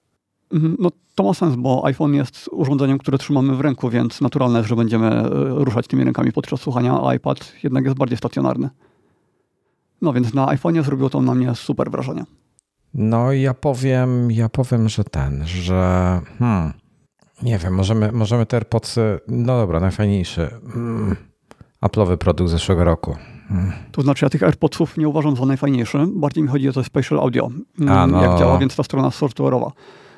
Mhm, 0.53 0.77
no 0.79 0.91
to 1.15 1.25
ma 1.25 1.35
sens, 1.35 1.57
bo 1.57 1.85
iPhone 1.85 2.15
jest 2.15 2.49
urządzeniem, 2.53 2.99
które 2.99 3.19
trzymamy 3.19 3.57
w 3.57 3.61
ręku, 3.61 3.91
więc 3.91 4.21
naturalne, 4.21 4.65
że 4.65 4.77
będziemy 4.77 5.07
e, 5.07 5.29
ruszać 5.65 5.87
tymi 5.87 6.05
rękami 6.05 6.33
podczas 6.33 6.61
słuchania, 6.61 7.01
a 7.07 7.15
iPad 7.15 7.53
jednak 7.63 7.85
jest 7.85 7.97
bardziej 7.97 8.19
stacjonarny. 8.19 8.71
No 10.03 10.13
więc 10.13 10.35
na 10.35 10.47
iPhone'ie 10.47 10.83
zrobiło 10.83 11.11
to 11.11 11.23
na 11.23 11.35
mnie 11.35 11.55
super 11.55 11.91
wrażenie. 11.91 12.25
No 12.95 13.33
ja 13.33 13.55
powiem, 13.55 14.31
ja 14.31 14.49
powiem, 14.49 14.89
że 14.89 15.05
ten, 15.05 15.47
że 15.47 16.21
hmm, 16.39 16.73
nie 17.43 17.59
wiem, 17.59 17.75
możemy, 17.75 18.13
możemy 18.13 18.47
te 18.47 18.57
AirPodsy, 18.57 19.21
no 19.29 19.59
dobra, 19.59 19.81
najfajniejszy, 19.81 20.51
mm, 20.75 21.17
Apple'owy 21.83 22.17
produkt 22.17 22.51
zeszłego 22.51 22.85
roku. 22.85 23.17
Hmm. 23.49 23.73
To 23.93 24.03
znaczy 24.03 24.25
ja 24.25 24.31
tych 24.31 24.43
AirPodsów 24.43 24.97
nie 24.97 25.09
uważam 25.09 25.37
za 25.37 25.47
najfajniejszy, 25.47 25.99
bardziej 26.07 26.43
mi 26.43 26.49
chodzi 26.49 26.69
o 26.69 26.73
to 26.73 26.85
Spatial 26.85 27.21
Audio, 27.21 27.51
a, 27.89 28.07
no. 28.07 28.23
jak 28.23 28.39
działa, 28.39 28.59
więc 28.59 28.77
ta 28.77 28.83
strona 28.83 29.09
software'owa. 29.09 29.71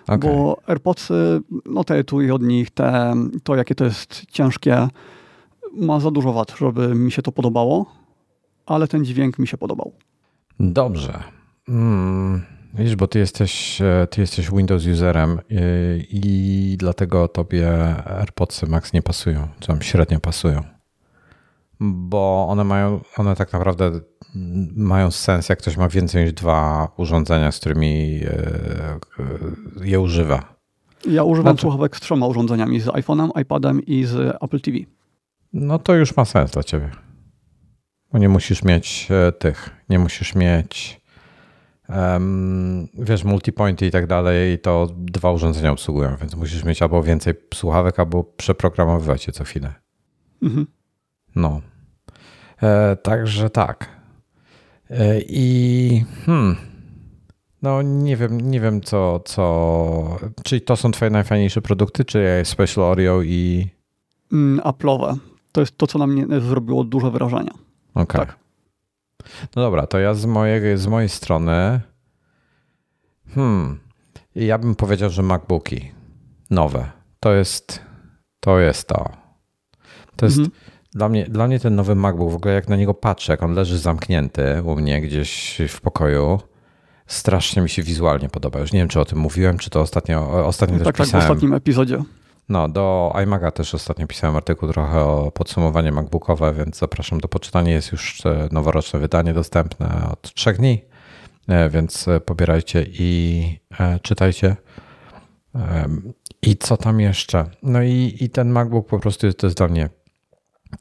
Okay. 0.02 0.18
Bo 0.18 0.56
AirPodsy, 0.66 1.40
no 1.66 1.84
te 1.84 1.94
etui 1.94 2.30
od 2.30 2.42
nich, 2.42 2.70
te, 2.70 3.14
to 3.42 3.56
jakie 3.56 3.74
to 3.74 3.84
jest 3.84 4.24
ciężkie, 4.30 4.88
ma 5.72 6.00
za 6.00 6.10
dużo 6.10 6.32
wad, 6.32 6.54
żeby 6.58 6.94
mi 6.94 7.12
się 7.12 7.22
to 7.22 7.32
podobało, 7.32 7.86
ale 8.66 8.88
ten 8.88 9.04
dźwięk 9.04 9.38
mi 9.38 9.48
się 9.48 9.58
podobał. 9.58 9.92
Dobrze. 10.60 11.22
Hmm. 11.66 12.42
Widzisz, 12.74 12.96
bo 12.96 13.08
ty 13.08 13.18
jesteś, 13.18 13.80
e, 13.80 14.06
ty 14.10 14.20
jesteś 14.20 14.50
Windows 14.50 14.86
userem 14.86 15.40
i, 16.10 16.72
i 16.72 16.76
dlatego 16.76 17.28
tobie 17.28 17.68
AirPodsy 18.04 18.66
Max 18.66 18.92
nie 18.92 19.02
pasują, 19.02 19.48
czy 19.60 19.66
tam 19.66 19.82
średnio 19.82 20.20
pasują. 20.20 20.62
Bo 21.80 22.46
one 22.48 22.64
mają, 22.64 23.00
one 23.16 23.36
tak 23.36 23.52
naprawdę 23.52 23.90
mają 24.76 25.10
sens, 25.10 25.48
jak 25.48 25.58
ktoś 25.58 25.76
ma 25.76 25.88
więcej 25.88 26.24
niż 26.24 26.32
dwa 26.32 26.88
urządzenia, 26.96 27.52
z 27.52 27.58
którymi 27.58 28.20
e, 28.24 28.28
e, 28.28 28.98
je 29.86 30.00
używa. 30.00 30.54
Ja 31.08 31.24
używam 31.24 31.52
znaczy, 31.52 31.62
słuchawek 31.62 31.96
z 31.96 32.00
trzema 32.00 32.26
urządzeniami, 32.26 32.80
z 32.80 32.86
iPhone'em, 32.86 33.40
iPadem 33.40 33.82
i 33.86 34.04
z 34.04 34.36
Apple 34.42 34.60
TV. 34.60 34.78
No 35.52 35.78
to 35.78 35.94
już 35.94 36.16
ma 36.16 36.24
sens 36.24 36.50
dla 36.50 36.62
ciebie. 36.62 36.90
Bo 38.12 38.18
nie 38.18 38.28
musisz 38.28 38.64
mieć 38.64 39.08
e, 39.10 39.32
tych, 39.32 39.70
nie 39.88 39.98
musisz 39.98 40.34
mieć 40.34 41.01
um, 41.96 42.88
wiesz, 42.94 43.24
multipointy 43.24 43.86
i 43.86 43.90
tak 43.90 44.06
dalej, 44.06 44.58
to 44.58 44.88
dwa 44.96 45.32
urządzenia 45.32 45.72
obsługują, 45.72 46.16
więc 46.16 46.34
musisz 46.34 46.64
mieć 46.64 46.82
albo 46.82 47.02
więcej 47.02 47.34
słuchawek, 47.54 47.98
albo 47.98 48.24
przeprogramowywać 48.24 49.26
je 49.26 49.32
co 49.32 49.44
chwilę. 49.44 49.74
Mhm. 50.42 50.66
No. 51.36 51.60
E, 52.62 52.96
także 52.96 53.50
tak. 53.50 53.88
E, 54.90 55.20
I 55.20 56.04
hmm, 56.26 56.56
no 57.62 57.82
nie 57.82 58.16
wiem, 58.16 58.50
nie 58.50 58.60
wiem 58.60 58.80
co, 58.80 59.20
co. 59.24 60.18
Czy 60.44 60.60
to 60.60 60.76
są 60.76 60.90
twoje 60.90 61.10
najfajniejsze 61.10 61.62
produkty, 61.62 62.04
czy 62.04 62.42
Special 62.44 62.84
Oreo 62.84 63.22
i. 63.22 63.68
Mm, 64.32 64.60
Apple'owe. 64.60 65.16
To 65.52 65.60
jest 65.60 65.78
to, 65.78 65.86
co 65.86 65.98
na 65.98 66.06
mnie 66.06 66.40
zrobiło 66.40 66.84
duże 66.84 67.10
wrażenie. 67.10 67.50
Okej. 67.50 68.02
Okay. 68.04 68.26
Tak. 68.26 68.41
No 69.56 69.62
dobra, 69.62 69.86
to 69.86 69.98
ja 69.98 70.14
z 70.14 70.26
mojej, 70.26 70.78
z 70.78 70.86
mojej 70.86 71.08
strony. 71.08 71.80
Hmm. 73.34 73.80
Ja 74.34 74.58
bym 74.58 74.74
powiedział, 74.74 75.10
że 75.10 75.22
MacBooki 75.22 75.92
nowe. 76.50 76.90
To 77.20 77.32
jest 77.32 77.80
to. 78.40 78.60
Jest 78.60 78.88
to. 78.88 79.10
To 80.16 80.26
jest. 80.26 80.38
Mhm. 80.38 80.56
Dla 80.94 81.08
mnie, 81.08 81.24
dla 81.24 81.46
mnie 81.46 81.60
ten 81.60 81.74
nowy 81.74 81.94
MacBook, 81.94 82.30
w 82.32 82.34
ogóle 82.34 82.54
jak 82.54 82.68
na 82.68 82.76
niego 82.76 82.94
patrzę, 82.94 83.32
jak 83.32 83.42
on 83.42 83.54
leży 83.54 83.78
zamknięty 83.78 84.62
u 84.64 84.76
mnie 84.76 85.00
gdzieś 85.00 85.60
w 85.68 85.80
pokoju, 85.80 86.40
strasznie 87.06 87.62
mi 87.62 87.70
się 87.70 87.82
wizualnie 87.82 88.28
podoba. 88.28 88.60
Już 88.60 88.72
nie 88.72 88.78
wiem, 88.78 88.88
czy 88.88 89.00
o 89.00 89.04
tym 89.04 89.18
mówiłem, 89.18 89.58
czy 89.58 89.70
to 89.70 89.80
ostatnio, 89.80 90.46
ostatnio 90.46 90.78
tak, 90.78 90.84
też 90.84 90.96
tak, 90.96 91.06
pisałem. 91.06 91.26
w 91.26 91.30
ostatnim 91.30 91.54
epizodzie. 91.54 92.02
No, 92.48 92.68
do 92.68 93.12
iMaga 93.22 93.50
też 93.50 93.74
ostatnio 93.74 94.06
pisałem 94.06 94.36
artykuł 94.36 94.72
trochę 94.72 95.00
o 95.00 95.32
podsumowanie 95.34 95.92
MacBookowe, 95.92 96.54
więc 96.54 96.78
zapraszam 96.78 97.20
do 97.20 97.28
poczytania. 97.28 97.72
Jest 97.72 97.92
już 97.92 98.22
noworoczne 98.50 98.98
wydanie 98.98 99.34
dostępne 99.34 100.08
od 100.12 100.34
trzech 100.34 100.56
dni, 100.56 100.84
e, 101.48 101.70
więc 101.70 102.08
e, 102.08 102.20
pobierajcie 102.20 102.86
i 102.88 103.60
e, 103.80 103.98
czytajcie. 104.02 104.56
I 106.42 106.56
co 106.56 106.76
tam 106.76 107.00
jeszcze? 107.00 107.44
No 107.62 107.82
i, 107.82 108.16
i 108.20 108.30
ten 108.30 108.50
MacBook 108.50 108.88
po 108.88 108.98
prostu 108.98 109.26
jest, 109.26 109.38
to 109.38 109.46
jest 109.46 109.56
dla 109.56 109.68
mnie 109.68 109.88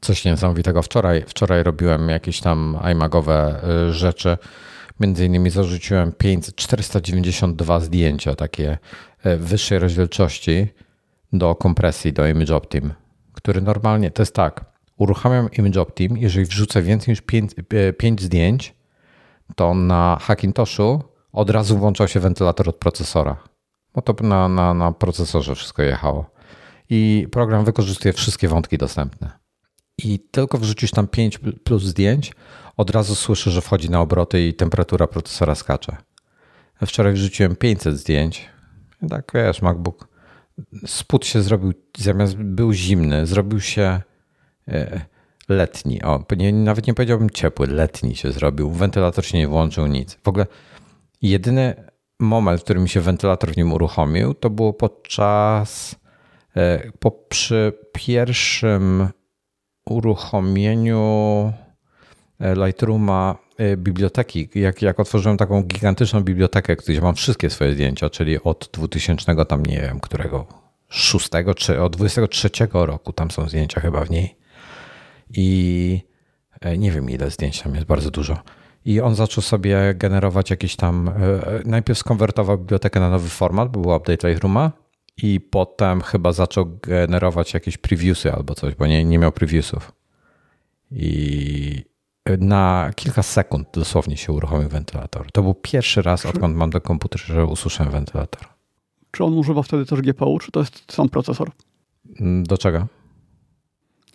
coś 0.00 0.24
niesamowitego. 0.24 0.82
Wczoraj, 0.82 1.24
wczoraj 1.26 1.62
robiłem 1.62 2.08
jakieś 2.08 2.40
tam 2.40 2.78
iMagowe 2.92 3.60
rzeczy. 3.90 4.38
Między 5.00 5.26
innymi 5.26 5.50
zarzuciłem 5.50 6.12
5, 6.12 6.54
492 6.54 7.80
zdjęcia 7.80 8.34
takie 8.34 8.78
wyższej 9.38 9.78
rozdzielczości 9.78 10.68
do 11.32 11.54
kompresji, 11.54 12.12
do 12.12 12.26
Image 12.26 12.56
Optim, 12.56 12.92
który 13.32 13.60
normalnie, 13.60 14.10
to 14.10 14.22
jest 14.22 14.34
tak, 14.34 14.64
uruchamiam 14.96 15.48
Image 15.58 15.80
Optim, 15.80 16.16
jeżeli 16.16 16.46
wrzucę 16.46 16.82
więcej 16.82 17.12
niż 17.12 17.20
5, 17.20 17.52
5 17.98 18.20
e, 18.20 18.24
zdjęć, 18.24 18.74
to 19.56 19.74
na 19.74 20.18
Hackintoshu 20.20 21.02
od 21.32 21.50
razu 21.50 21.78
włączał 21.78 22.08
się 22.08 22.20
wentylator 22.20 22.68
od 22.68 22.76
procesora. 22.76 23.36
Bo 23.94 24.02
to 24.02 24.14
na, 24.22 24.48
na, 24.48 24.74
na 24.74 24.92
procesorze 24.92 25.54
wszystko 25.54 25.82
jechało. 25.82 26.30
I 26.90 27.28
program 27.32 27.64
wykorzystuje 27.64 28.12
wszystkie 28.12 28.48
wątki 28.48 28.78
dostępne. 28.78 29.30
I 29.98 30.18
tylko 30.30 30.58
wrzucisz 30.58 30.90
tam 30.90 31.08
5 31.08 31.38
plus 31.38 31.82
zdjęć, 31.82 32.32
od 32.76 32.90
razu 32.90 33.14
słyszę, 33.14 33.50
że 33.50 33.60
wchodzi 33.60 33.90
na 33.90 34.00
obroty 34.00 34.46
i 34.46 34.54
temperatura 34.54 35.06
procesora 35.06 35.54
skacze. 35.54 35.96
Wczoraj 36.86 37.12
wrzuciłem 37.12 37.56
500 37.56 37.98
zdjęć. 37.98 38.48
I 39.02 39.08
tak 39.08 39.32
wiesz, 39.34 39.62
MacBook 39.62 40.11
spód 40.86 41.26
się 41.26 41.42
zrobił, 41.42 41.72
zamiast 41.98 42.36
był 42.36 42.72
zimny, 42.72 43.26
zrobił 43.26 43.60
się 43.60 44.00
e, 44.68 45.00
letni. 45.48 46.02
O, 46.02 46.24
nie, 46.36 46.52
nawet 46.52 46.86
nie 46.86 46.94
powiedziałbym 46.94 47.30
ciepły, 47.30 47.66
letni 47.66 48.16
się 48.16 48.32
zrobił. 48.32 48.70
Wentylator 48.70 49.24
się 49.24 49.38
nie 49.38 49.48
włączył, 49.48 49.86
nic. 49.86 50.18
W 50.24 50.28
ogóle 50.28 50.46
jedyny 51.22 51.74
moment, 52.20 52.60
w 52.60 52.64
którym 52.64 52.88
się 52.88 53.00
wentylator 53.00 53.52
w 53.52 53.56
nim 53.56 53.72
uruchomił, 53.72 54.34
to 54.34 54.50
było 54.50 54.72
podczas 54.72 55.94
e, 56.56 56.90
po, 56.98 57.10
przy 57.10 57.72
pierwszym 57.92 59.08
uruchomieniu 59.86 61.52
Lightrooma 62.40 63.38
e, 63.58 63.76
biblioteki, 63.76 64.48
jak, 64.54 64.82
jak 64.82 65.00
otworzyłem 65.00 65.36
taką 65.36 65.62
gigantyczną 65.62 66.20
bibliotekę, 66.20 66.76
gdzie 66.76 67.00
mam 67.00 67.14
wszystkie 67.14 67.50
swoje 67.50 67.72
zdjęcia, 67.72 68.10
czyli 68.10 68.42
od 68.42 68.70
2000 68.72 69.44
tam 69.44 69.66
nie 69.66 69.80
wiem, 69.80 70.00
którego 70.00 70.46
6 70.88 71.30
czy 71.56 71.80
od 71.80 71.96
23 71.96 72.50
roku 72.72 73.12
tam 73.12 73.30
są 73.30 73.48
zdjęcia 73.48 73.80
chyba 73.80 74.04
w 74.04 74.10
niej. 74.10 74.36
I 75.30 76.00
e, 76.60 76.78
nie 76.78 76.92
wiem 76.92 77.10
ile 77.10 77.30
zdjęć 77.30 77.62
tam 77.62 77.74
jest, 77.74 77.86
bardzo 77.86 78.10
dużo. 78.10 78.38
I 78.84 79.00
on 79.00 79.14
zaczął 79.14 79.42
sobie 79.42 79.94
generować 79.94 80.50
jakieś 80.50 80.76
tam. 80.76 81.10
Najpierw 81.64 81.98
skonwertował 81.98 82.58
bibliotekę 82.58 83.00
na 83.00 83.10
nowy 83.10 83.28
format, 83.28 83.72
bo 83.72 83.80
był 83.80 83.96
update 83.96 84.28
Lightrooma, 84.28 84.72
i 85.16 85.40
potem 85.40 86.00
chyba 86.00 86.32
zaczął 86.32 86.78
generować 86.82 87.54
jakieś 87.54 87.78
previewsy 87.78 88.32
albo 88.32 88.54
coś, 88.54 88.74
bo 88.74 88.86
nie, 88.86 89.04
nie 89.04 89.18
miał 89.18 89.32
previewsów. 89.32 89.92
I 90.90 91.84
na 92.38 92.90
kilka 92.96 93.22
sekund 93.22 93.68
dosłownie 93.72 94.16
się 94.16 94.32
uruchomił 94.32 94.68
wentylator. 94.68 95.32
To 95.32 95.42
był 95.42 95.54
pierwszy 95.54 96.02
raz, 96.02 96.26
odkąd 96.26 96.56
mam 96.56 96.70
do 96.70 96.80
komputera, 96.80 97.24
że 97.24 97.46
usłyszałem 97.46 97.92
wentylator. 97.92 98.42
Czy 99.10 99.24
on 99.24 99.34
używa 99.34 99.62
wtedy 99.62 99.86
też 99.86 100.00
GPU, 100.00 100.38
czy 100.38 100.52
to 100.52 100.60
jest 100.60 100.92
sam 100.92 101.08
procesor? 101.08 101.50
Mm, 102.20 102.44
do 102.44 102.58
czego? 102.58 102.78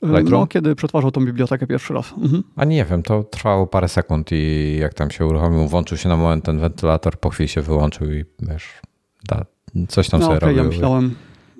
E, 0.03 0.07
Lightroom? 0.07 0.41
No, 0.41 0.47
kiedy 0.47 0.75
przetwarzał 0.75 1.11
tą 1.11 1.25
bibliotekę 1.25 1.67
pierwszy 1.67 1.93
raz. 1.93 2.13
Mhm. 2.17 2.43
A 2.55 2.65
nie 2.65 2.85
wiem, 2.85 3.03
to 3.03 3.23
trwało 3.23 3.67
parę 3.67 3.87
sekund 3.87 4.29
i 4.31 4.77
jak 4.81 4.93
tam 4.93 5.11
się 5.11 5.25
uruchomił, 5.25 5.67
włączył 5.67 5.97
się 5.97 6.09
na 6.09 6.17
moment 6.17 6.45
ten 6.45 6.59
wentylator, 6.59 7.19
po 7.19 7.29
chwili 7.29 7.49
się 7.49 7.61
wyłączył 7.61 8.13
i 8.13 8.25
wiesz, 8.39 8.81
da, 9.27 9.45
Coś 9.87 10.09
tam 10.09 10.19
no, 10.19 10.25
sobie 10.25 10.37
okay, 10.37 10.49
robił. 10.49 10.63
Ja 10.63 10.69
myślałem, 10.69 11.15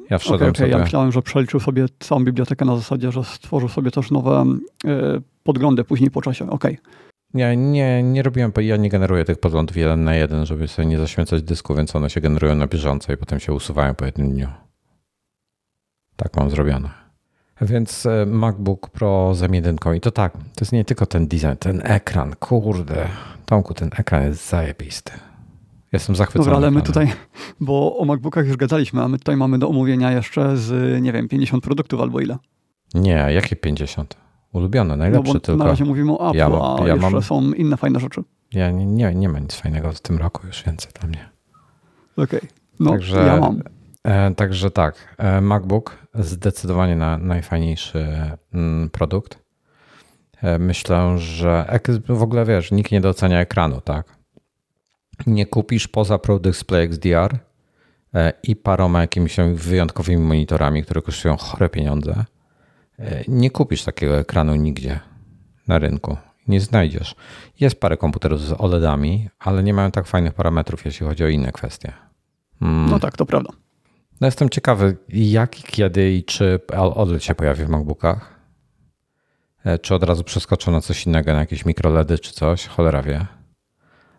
ja 0.10 0.18
wszedłem 0.18 0.50
okay, 0.50 0.50
okay, 0.50 0.70
Ja 0.70 0.78
myślałem, 0.78 1.12
że 1.12 1.22
przeliczył 1.22 1.60
sobie 1.60 1.86
całą 2.00 2.24
bibliotekę 2.24 2.66
na 2.66 2.76
zasadzie, 2.76 3.12
że 3.12 3.24
stworzył 3.24 3.70
sobie 3.70 3.92
też 3.92 4.12
nowe 4.12 4.46
y, 4.86 4.90
podglądy 5.44 5.84
później 5.84 6.12
po 6.12 6.22
czasie. 6.22 6.50
Okej. 6.50 6.74
Okay. 6.74 7.08
Nie, 7.34 7.58
nie, 7.58 8.04
nie 8.04 8.24
robiłem, 8.24 8.52
ja 8.62 8.78
nie 8.78 8.90
generuję 8.90 9.26
tych 9.26 9.40
podglądów 9.40 9.78
jeden 9.78 10.04
na 10.04 10.16
jeden, 10.16 10.46
żeby 10.46 10.68
sobie 10.68 10.86
nie 10.86 10.98
zaświęcać 10.98 11.44
dysku, 11.44 11.76
więc 11.76 11.96
one 11.96 12.10
się 12.10 12.22
generują 12.22 12.56
na 12.56 12.68
bieżąco 12.68 13.14
i 13.14 13.18
potem 13.18 13.40
się 13.40 13.54
usuwają 13.54 13.96
po 13.96 14.06
jednym 14.06 14.32
dniu. 14.32 14.48
Tak 16.16 16.38
mam 16.38 16.50
zrobione. 16.50 16.90
Więc 17.62 18.06
e, 18.06 18.26
MacBook 18.26 18.90
Pro 18.90 19.36
z 19.36 19.42
M1 19.42 19.96
i 19.96 20.02
to 20.02 20.12
tak, 20.12 20.34
to 20.34 20.62
jest 20.62 20.72
nie 20.72 20.86
tylko 20.86 21.06
ten 21.06 21.28
design, 21.28 21.56
ten 21.60 21.82
ekran, 21.84 22.36
kurde. 22.36 23.08
Tomku, 23.46 23.74
ten 23.74 23.90
ekran 23.98 24.24
jest 24.24 24.50
zajebisty. 24.50 25.12
Jestem 25.92 26.16
zachwycony. 26.16 26.46
Dobra, 26.46 26.58
ale 26.58 26.72
my 26.72 26.82
tutaj, 26.82 27.14
bo 27.60 27.98
o 27.98 28.06
MacBookach 28.06 28.48
już 28.48 28.58
gadaliśmy, 28.58 29.04
a 29.04 29.08
my 29.08 29.18
tutaj 29.18 29.38
mamy 29.38 29.60
do 29.60 29.70
omówienia 29.70 30.12
jeszcze 30.12 30.58
z, 30.58 31.02
nie 31.02 31.12
wiem, 31.12 31.28
50 31.28 31.64
produktów 31.64 32.02
albo 32.02 32.20
ile. 32.20 32.38
Nie, 32.94 33.28
jakie 33.30 33.56
50? 33.56 34.18
Ulubione, 34.54 34.98
najlepsze 34.98 35.34
no 35.34 35.40
tylko. 35.40 35.64
Na 35.64 35.70
razie 35.70 35.86
mówimy 35.86 36.12
o 36.12 36.30
Apple, 36.30 36.38
ja, 36.38 36.46
a 36.46 36.88
ja 36.88 36.94
jeszcze 36.94 37.10
mam... 37.10 37.22
są 37.22 37.54
inne 37.54 37.78
fajne 37.78 38.00
rzeczy. 38.00 38.24
Ja 38.54 38.72
nie, 38.72 38.86
nie, 38.86 39.16
nie 39.16 39.30
ma 39.30 39.40
nic 39.40 39.56
fajnego 39.56 39.92
w 39.92 40.02
tym 40.02 40.18
roku 40.18 40.48
już 40.48 40.64
więcej 40.64 40.92
dla 41.00 41.10
mnie. 41.10 41.30
Okej, 42.18 42.40
okay. 42.40 42.50
no 42.80 42.92
także, 42.92 43.18
ja 43.26 43.40
mam. 43.40 43.62
E, 44.04 44.36
także 44.36 44.72
tak, 44.72 45.16
e, 45.18 45.42
MacBook 45.42 45.98
zdecydowanie 46.14 46.96
na, 46.96 47.18
najfajniejszy 47.18 48.08
mm, 48.54 48.90
produkt. 48.90 49.40
E, 50.42 50.60
myślę, 50.60 51.18
że 51.18 51.80
w 52.10 52.22
ogóle 52.22 52.46
wiesz, 52.46 52.72
nikt 52.72 52.92
nie 52.92 53.02
docenia 53.02 53.40
ekranu, 53.40 53.82
tak? 53.82 54.17
Nie 55.28 55.46
kupisz 55.46 55.88
poza 55.88 56.18
Pro 56.18 56.40
Display 56.40 56.84
XDR 56.84 57.40
e, 58.14 58.34
i 58.44 58.56
paroma 58.56 59.02
jakimiś 59.02 59.38
wyjątkowymi 59.54 60.24
monitorami, 60.24 60.84
które 60.84 61.02
kosztują 61.02 61.38
chore 61.38 61.70
pieniądze, 61.70 62.26
e, 63.00 63.24
nie 63.28 63.52
kupisz 63.52 63.84
takiego 63.84 64.18
ekranu 64.18 64.56
nigdzie 64.56 65.00
na 65.68 65.80
rynku. 65.80 66.18
Nie 66.48 66.62
znajdziesz. 66.62 67.16
Jest 67.60 67.80
parę 67.80 67.98
komputerów 67.98 68.42
z 68.42 68.52
OLEDami, 68.52 69.30
ale 69.40 69.64
nie 69.64 69.74
mają 69.74 69.92
tak 69.92 70.08
fajnych 70.08 70.34
parametrów, 70.34 70.86
jeśli 70.86 71.08
chodzi 71.08 71.24
o 71.24 71.28
inne 71.28 71.52
kwestie. 71.52 71.94
Mm. 72.62 72.90
No 72.90 73.00
tak, 73.00 73.18
to 73.18 73.26
prawda. 73.26 73.50
No 74.22 74.28
jestem 74.28 74.50
ciekawy, 74.50 74.98
jak, 75.10 75.50
kiedy 75.50 76.12
i 76.12 76.24
czy 76.24 76.60
OLED 76.78 77.24
się 77.24 77.36
pojawi 77.36 77.66
w 77.66 77.70
MacBookach. 77.70 78.36
E, 79.66 79.80
czy 79.80 79.96
od 79.96 80.04
razu 80.04 80.24
przeskoczą 80.24 80.72
na 80.72 80.82
coś 80.82 81.06
innego, 81.06 81.34
na 81.34 81.40
jakieś 81.40 81.66
mikroledy 81.66 82.20
czy 82.20 82.34
coś, 82.34 82.68
cholera 82.68 83.02
wie 83.02 83.26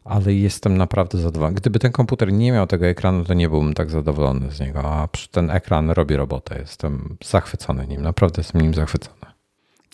ale 0.04 0.34
jestem 0.34 0.78
naprawdę 0.78 1.18
zadowolony. 1.18 1.54
Gdyby 1.54 1.78
ten 1.78 1.92
komputer 1.92 2.32
nie 2.32 2.52
miał 2.52 2.66
tego 2.66 2.86
ekranu, 2.86 3.24
to 3.24 3.34
nie 3.34 3.48
byłbym 3.48 3.74
tak 3.74 3.90
zadowolony 3.90 4.50
z 4.50 4.60
niego, 4.60 4.80
a 4.84 5.08
ten 5.30 5.50
ekran 5.50 5.90
robi 5.90 6.16
robotę. 6.16 6.58
Jestem 6.58 7.16
zachwycony 7.24 7.86
nim, 7.86 8.02
naprawdę 8.02 8.40
jestem 8.40 8.60
nim 8.60 8.74
zachwycony. 8.74 9.16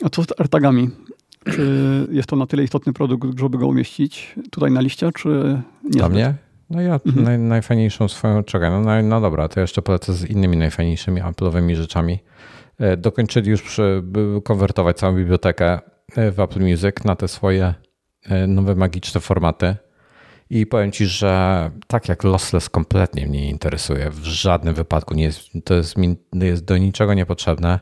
A 0.04 0.08
co 0.08 0.23
z 0.23 0.40
AirTagami? 0.40 0.90
Czy 1.44 2.06
jest 2.11 2.28
to 2.28 2.37
na 2.37 2.46
tyle 2.46 2.64
istotny 2.64 2.92
produkt, 2.92 3.38
żeby 3.38 3.58
go 3.58 3.66
umieścić 3.66 4.34
tutaj 4.50 4.70
na 4.70 4.80
liście, 4.80 5.11
czy 5.12 5.62
nie? 5.84 5.90
Dla 5.90 6.08
mnie? 6.08 6.34
No 6.70 6.80
ja 6.80 7.00
mhm. 7.06 7.25
naj, 7.25 7.38
najfajniejszą 7.38 8.08
swoją, 8.08 8.44
czekaj, 8.44 8.70
no, 8.70 8.80
no, 8.80 9.02
no 9.02 9.20
dobra, 9.20 9.49
to 9.49 9.61
jeszcze 9.61 9.82
polecę 9.82 10.12
z 10.12 10.25
innymi 10.25 10.56
najfajniejszymi 10.56 11.23
Apple'owymi 11.23 11.75
rzeczami. 11.75 12.18
E, 12.78 12.96
dokończyli 12.96 13.50
już 13.50 13.62
przy, 13.62 14.02
konwertować 14.44 14.96
całą 14.96 15.16
bibliotekę 15.16 15.78
e, 16.16 16.30
w 16.30 16.40
Apple 16.40 16.61
Music 16.61 17.04
na 17.04 17.16
te 17.16 17.28
swoje 17.28 17.75
e, 18.25 18.46
nowe 18.46 18.75
magiczne 18.75 19.20
formaty. 19.20 19.76
I 20.50 20.66
powiem 20.66 20.92
Ci, 20.92 21.06
że 21.06 21.70
tak 21.86 22.08
jak 22.08 22.24
lossless 22.24 22.68
kompletnie 22.70 23.26
mnie 23.26 23.40
nie 23.40 23.50
interesuje. 23.50 24.10
W 24.10 24.24
żadnym 24.24 24.74
wypadku 24.74 25.14
nie 25.14 25.24
jest, 25.24 25.40
to 25.64 25.74
jest, 25.74 25.98
mi, 25.98 26.16
jest 26.32 26.64
do 26.64 26.76
niczego 26.76 27.14
niepotrzebne. 27.14 27.80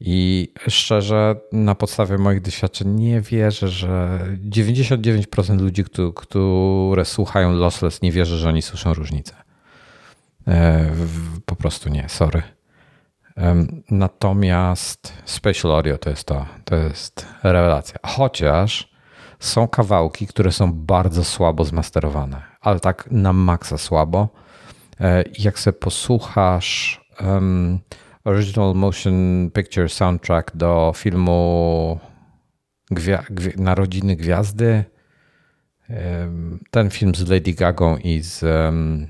I 0.00 0.52
szczerze, 0.68 1.36
na 1.52 1.74
podstawie 1.74 2.18
moich 2.18 2.40
doświadczeń 2.40 2.88
nie 2.88 3.20
wierzę, 3.20 3.68
że 3.68 4.20
99% 4.50 5.60
ludzi, 5.60 5.84
które 6.14 7.04
słuchają 7.04 7.52
lossless, 7.52 8.02
nie 8.02 8.12
wierzę, 8.12 8.36
że 8.36 8.48
oni 8.48 8.62
słyszą 8.62 8.94
różnicę. 8.94 9.34
E, 10.48 10.90
po 11.46 11.56
prostu 11.56 11.88
nie, 11.88 12.08
sorry. 12.08 12.42
Natomiast 13.90 15.12
Spatial 15.24 15.72
Audio 15.72 15.98
to 15.98 16.10
jest 16.10 16.24
to, 16.24 16.46
to 16.64 16.76
jest 16.76 17.26
rewelacja. 17.42 17.98
Chociaż 18.06 18.89
są 19.40 19.68
kawałki, 19.68 20.26
które 20.26 20.52
są 20.52 20.72
bardzo 20.72 21.24
słabo 21.24 21.64
zmasterowane, 21.64 22.42
ale 22.60 22.80
tak 22.80 23.08
na 23.10 23.32
maksa 23.32 23.78
słabo. 23.78 24.28
E, 25.00 25.24
jak 25.38 25.58
sobie 25.58 25.78
posłuchasz 25.78 27.00
um, 27.20 27.78
Original 28.24 28.74
Motion 28.74 29.50
Picture 29.54 29.90
Soundtrack 29.90 30.56
do 30.56 30.92
filmu 30.96 31.98
Gwia 32.90 33.24
Gwi 33.30 33.62
Narodziny 33.62 34.16
Gwiazdy, 34.16 34.84
um, 35.88 36.60
ten 36.70 36.90
film 36.90 37.14
z 37.14 37.28
Lady 37.28 37.52
Gagą 37.52 37.96
i 37.96 38.22
z 38.22 38.42
um, 38.42 39.06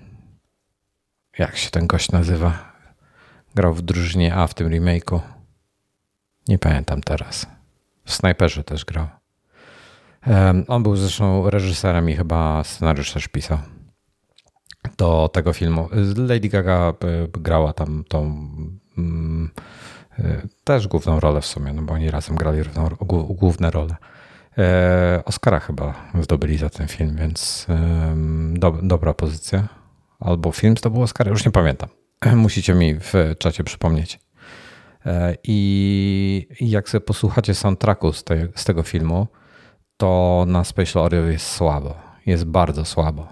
jak 1.38 1.56
się 1.56 1.70
ten 1.70 1.86
gość 1.86 2.12
nazywa? 2.12 2.72
Grał 3.54 3.74
w 3.74 3.82
drużynie 3.82 4.34
A 4.34 4.46
w 4.46 4.54
tym 4.54 4.68
remake'u. 4.68 5.20
Nie 6.48 6.58
pamiętam 6.58 7.00
teraz. 7.00 7.46
W 8.04 8.12
Snajperze 8.12 8.64
też 8.64 8.84
grał. 8.84 9.19
On 10.68 10.82
był 10.82 10.96
zresztą 10.96 11.50
reżyserem 11.50 12.10
i 12.10 12.16
chyba 12.16 12.64
scenariusz 12.64 13.12
też 13.12 13.28
pisał 13.28 13.58
do 14.96 15.30
tego 15.32 15.52
filmu. 15.52 15.88
Lady 16.16 16.48
Gaga 16.48 16.88
e, 16.88 16.94
grała 17.32 17.72
tam 17.72 18.04
tą 18.08 18.24
mm, 18.98 19.50
e, 20.18 20.42
też 20.64 20.88
główną 20.88 21.20
rolę 21.20 21.40
w 21.40 21.46
sumie, 21.46 21.72
no 21.72 21.82
bo 21.82 21.94
oni 21.94 22.10
razem 22.10 22.36
grali 22.36 22.62
główne 23.28 23.70
role. 23.70 23.96
E, 24.58 25.22
Oscara 25.24 25.60
chyba 25.60 25.94
zdobyli 26.20 26.58
za 26.58 26.70
ten 26.70 26.88
film, 26.88 27.16
więc 27.16 27.66
do, 28.52 28.78
dobra 28.82 29.14
pozycja. 29.14 29.68
Albo 30.20 30.52
film 30.52 30.76
zdobył 30.76 31.02
Oscara, 31.02 31.30
już 31.30 31.44
nie 31.44 31.52
pamiętam. 31.52 31.88
Musicie 32.36 32.74
mi 32.74 32.94
w 32.94 33.14
czacie 33.38 33.64
przypomnieć. 33.64 34.20
E, 35.06 35.36
I 35.44 36.46
jak 36.60 36.88
sobie 36.88 37.00
posłuchacie 37.00 37.54
soundtracku 37.54 38.12
z 38.54 38.64
tego 38.64 38.82
filmu, 38.82 39.26
to 40.00 40.44
na 40.46 40.64
Spatial 40.64 41.02
Audio 41.02 41.20
jest 41.20 41.46
słabo. 41.46 41.94
Jest 42.26 42.44
bardzo 42.44 42.84
słabo. 42.84 43.26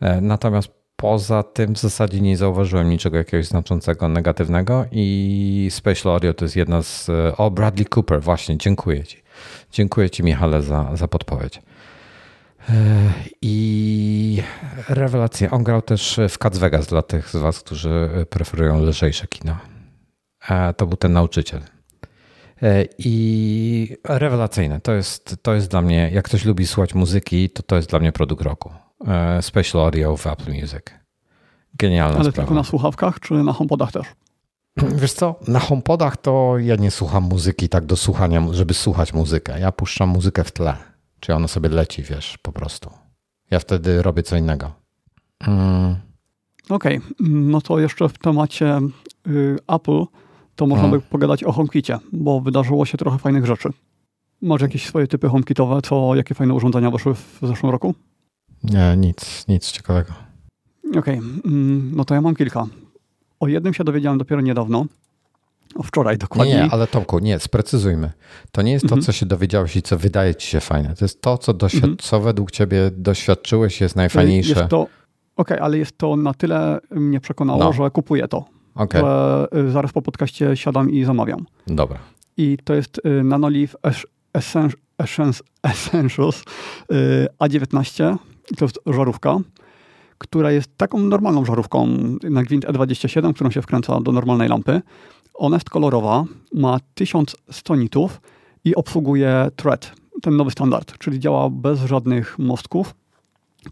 E, 0.00 0.20
natomiast 0.20 0.68
poza 0.96 1.42
tym 1.42 1.74
w 1.74 1.78
zasadzie 1.78 2.20
nie 2.20 2.36
zauważyłem 2.36 2.88
niczego 2.88 3.16
jakiegoś 3.16 3.46
znaczącego 3.46 4.08
negatywnego 4.08 4.84
i 4.92 5.68
Spatial 5.70 6.12
Audio 6.12 6.34
to 6.34 6.44
jest 6.44 6.56
jedna 6.56 6.82
z... 6.82 7.10
O, 7.36 7.50
Bradley 7.50 7.86
Cooper, 7.96 8.22
właśnie, 8.22 8.58
dziękuję 8.58 9.04
Ci. 9.04 9.22
Dziękuję 9.72 10.10
Ci 10.10 10.22
Michale 10.22 10.62
za, 10.62 10.96
za 10.96 11.08
podpowiedź. 11.08 11.62
E, 12.68 12.72
I 13.42 14.42
rewelacja. 14.88 15.50
On 15.50 15.62
grał 15.62 15.82
też 15.82 16.20
w 16.28 16.38
Cats 16.38 16.58
Vegas 16.58 16.86
dla 16.86 17.02
tych 17.02 17.28
z 17.28 17.36
Was, 17.36 17.60
którzy 17.60 18.10
preferują 18.30 18.84
lżejsze 18.84 19.26
kino. 19.26 19.56
E, 20.48 20.74
to 20.74 20.86
był 20.86 20.96
ten 20.96 21.12
nauczyciel. 21.12 21.60
E, 22.62 22.84
I 22.98 23.96
rewelacyjne. 24.04 24.80
To 24.80 24.92
jest, 24.92 25.36
to 25.42 25.54
jest 25.54 25.70
dla 25.70 25.82
mnie, 25.82 26.10
jak 26.12 26.24
ktoś 26.24 26.44
lubi 26.44 26.66
słuchać 26.66 26.94
muzyki, 26.94 27.50
to 27.50 27.62
to 27.62 27.76
jest 27.76 27.90
dla 27.90 27.98
mnie 27.98 28.12
produkt 28.12 28.42
roku. 28.42 28.70
Special 29.40 29.82
Audio 29.82 30.16
w 30.16 30.26
Apple 30.26 30.52
Music. 30.52 30.82
Genialna 31.74 32.14
Ale 32.14 32.24
sprawa. 32.24 32.36
tylko 32.36 32.54
na 32.54 32.64
słuchawkach, 32.64 33.20
czy 33.20 33.34
na 33.34 33.52
HomePodach 33.52 33.92
też? 33.92 34.06
Wiesz 34.76 35.12
co, 35.12 35.40
na 35.48 35.58
HomePodach 35.58 36.16
to 36.16 36.58
ja 36.58 36.76
nie 36.76 36.90
słucham 36.90 37.22
muzyki 37.22 37.68
tak 37.68 37.86
do 37.86 37.96
słuchania, 37.96 38.46
żeby 38.50 38.74
słuchać 38.74 39.12
muzykę. 39.12 39.60
Ja 39.60 39.72
puszczam 39.72 40.08
muzykę 40.08 40.44
w 40.44 40.52
tle. 40.52 40.76
Czy 41.20 41.34
ona 41.34 41.48
sobie 41.48 41.68
leci, 41.68 42.02
wiesz, 42.02 42.38
po 42.38 42.52
prostu. 42.52 42.90
Ja 43.50 43.58
wtedy 43.58 44.02
robię 44.02 44.22
co 44.22 44.36
innego. 44.36 44.72
Mm. 45.40 45.96
Okej, 46.68 46.96
okay. 46.96 47.10
no 47.28 47.60
to 47.60 47.78
jeszcze 47.78 48.08
w 48.08 48.18
temacie 48.18 48.80
y, 49.26 49.56
Apple 49.68 50.04
to 50.56 50.66
można 50.66 50.86
mm. 50.86 51.00
by 51.00 51.06
pogadać 51.06 51.44
o 51.44 51.52
HomeKicie, 51.52 51.98
bo 52.12 52.40
wydarzyło 52.40 52.86
się 52.86 52.98
trochę 52.98 53.18
fajnych 53.18 53.46
rzeczy. 53.46 53.68
Masz 54.42 54.60
jakieś 54.60 54.86
swoje 54.86 55.06
typy 55.06 55.28
HomeKitowe, 55.28 55.82
co, 55.82 56.14
jakie 56.14 56.34
fajne 56.34 56.54
urządzenia 56.54 56.90
wyszły 56.90 57.14
w 57.14 57.38
zeszłym 57.42 57.72
roku? 57.72 57.94
Nie, 58.64 58.94
nic, 58.96 59.48
nic 59.48 59.70
ciekawego. 59.70 60.12
Okej, 60.90 61.18
okay. 61.18 61.30
Mm, 61.44 61.92
no 61.96 62.04
to 62.04 62.14
ja 62.14 62.20
mam 62.20 62.34
kilka. 62.34 62.66
O 63.40 63.48
jednym 63.48 63.74
się 63.74 63.84
dowiedziałem 63.84 64.18
dopiero 64.18 64.40
niedawno. 64.40 64.86
Wczoraj 65.84 66.18
dokładnie. 66.18 66.54
Nie, 66.54 66.70
ale 66.70 66.86
Tomku, 66.86 67.18
nie, 67.18 67.38
sprecyzujmy. 67.38 68.12
To 68.52 68.62
nie 68.62 68.72
jest 68.72 68.82
to, 68.82 68.94
mhm. 68.94 69.02
co 69.02 69.12
się 69.12 69.26
dowiedziałeś 69.26 69.76
i 69.76 69.82
co 69.82 69.98
wydaje 69.98 70.34
ci 70.34 70.48
się 70.48 70.60
fajne. 70.60 70.94
To 70.94 71.04
jest 71.04 71.22
to, 71.22 71.38
co, 71.38 71.54
doświad- 71.54 71.74
mhm. 71.74 71.96
co 71.98 72.20
według 72.20 72.50
ciebie 72.50 72.90
doświadczyłeś 72.96 73.80
jest 73.80 73.96
najfajniejsze. 73.96 74.58
Jest 74.58 74.70
to, 74.70 74.80
Okej, 74.80 74.96
okay, 75.36 75.62
ale 75.62 75.78
jest 75.78 75.98
to 75.98 76.16
na 76.16 76.34
tyle 76.34 76.80
mnie 76.90 77.20
przekonało, 77.20 77.64
no. 77.64 77.72
że 77.72 77.90
kupuję 77.90 78.28
to. 78.28 78.44
Okay. 78.74 79.02
Y, 79.68 79.70
zaraz 79.70 79.92
po 79.92 80.02
podcaście 80.02 80.56
siadam 80.56 80.90
i 80.90 81.04
zamawiam. 81.04 81.46
Dobra. 81.66 81.98
I 82.36 82.58
to 82.64 82.74
jest 82.74 83.00
y, 83.06 83.24
Nanolive 83.24 83.76
Essentials 85.62 86.42
y, 86.92 87.26
A19. 87.38 88.16
To 88.56 88.64
jest 88.64 88.78
żarówka 88.86 89.38
która 90.20 90.52
jest 90.52 90.76
taką 90.76 90.98
normalną 90.98 91.44
żarówką 91.44 91.86
na 92.22 92.42
gwint 92.42 92.66
E27, 92.66 93.34
którą 93.34 93.50
się 93.50 93.62
wkręca 93.62 94.00
do 94.00 94.12
normalnej 94.12 94.48
lampy. 94.48 94.82
Ona 95.34 95.56
jest 95.56 95.70
kolorowa, 95.70 96.24
ma 96.54 96.78
1100 96.94 97.76
nitów 97.76 98.20
i 98.64 98.74
obsługuje 98.74 99.50
Thread, 99.56 99.92
ten 100.22 100.36
nowy 100.36 100.50
standard, 100.50 100.98
czyli 100.98 101.20
działa 101.20 101.50
bez 101.50 101.80
żadnych 101.80 102.38
mostków, 102.38 102.94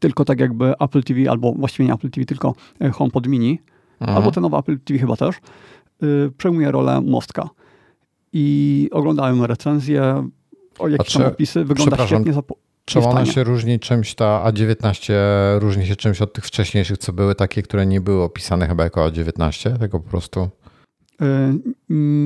tylko 0.00 0.24
tak 0.24 0.40
jakby 0.40 0.74
Apple 0.80 1.02
TV, 1.02 1.30
albo 1.30 1.52
właściwie 1.52 1.86
nie 1.86 1.94
Apple 1.94 2.10
TV, 2.10 2.24
tylko 2.24 2.54
e, 2.80 2.90
HomePod 2.90 3.26
Mini, 3.26 3.58
mhm. 4.00 4.18
albo 4.18 4.30
ten 4.30 4.42
nowy 4.42 4.56
Apple 4.56 4.78
TV 4.78 4.98
chyba 4.98 5.16
też, 5.16 5.36
yy, 6.02 6.32
przejmuje 6.38 6.72
rolę 6.72 7.00
mostka. 7.00 7.48
I 8.32 8.88
oglądałem 8.92 9.44
recenzję, 9.44 10.28
o 10.78 10.88
jakieś 10.88 11.12
tam 11.12 11.26
opisy, 11.26 11.64
wygląda 11.64 12.06
świetnie. 12.06 12.32
Czy 12.84 13.00
ona 13.00 13.26
się 13.26 13.44
różni 13.44 13.80
czymś, 13.80 14.14
ta 14.14 14.44
A19 14.44 15.12
różni 15.58 15.86
się 15.86 15.96
czymś 15.96 16.22
od 16.22 16.32
tych 16.32 16.44
wcześniejszych, 16.44 16.98
co 16.98 17.12
były 17.12 17.34
takie, 17.34 17.62
które 17.62 17.86
nie 17.86 18.00
były 18.00 18.22
opisane 18.22 18.66
chyba 18.66 18.84
jako 18.84 19.08
A19, 19.08 19.78
tylko 19.78 20.00
po 20.00 20.10
prostu? 20.10 20.48
Yy, 21.20 21.26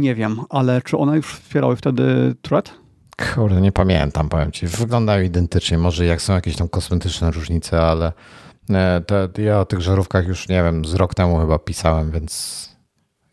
nie 0.00 0.14
wiem, 0.14 0.40
ale 0.50 0.82
czy 0.82 0.96
one 0.96 1.16
już 1.16 1.34
wspierały 1.34 1.76
wtedy 1.76 2.34
thread? 2.42 2.74
Kurde, 3.34 3.60
nie 3.60 3.72
pamiętam, 3.72 4.28
powiem 4.28 4.52
ci. 4.52 4.66
Wyglądają 4.66 5.24
identycznie. 5.24 5.78
Może 5.78 6.06
jak 6.06 6.22
są 6.22 6.32
jakieś 6.32 6.56
tam 6.56 6.68
kosmetyczne 6.68 7.30
różnice, 7.30 7.80
ale 7.80 8.12
te, 9.06 9.28
ja 9.42 9.60
o 9.60 9.64
tych 9.64 9.80
żarówkach 9.80 10.28
już, 10.28 10.48
nie 10.48 10.62
wiem, 10.62 10.84
z 10.84 10.94
rok 10.94 11.14
temu 11.14 11.38
chyba 11.38 11.58
pisałem, 11.58 12.10
więc 12.10 12.68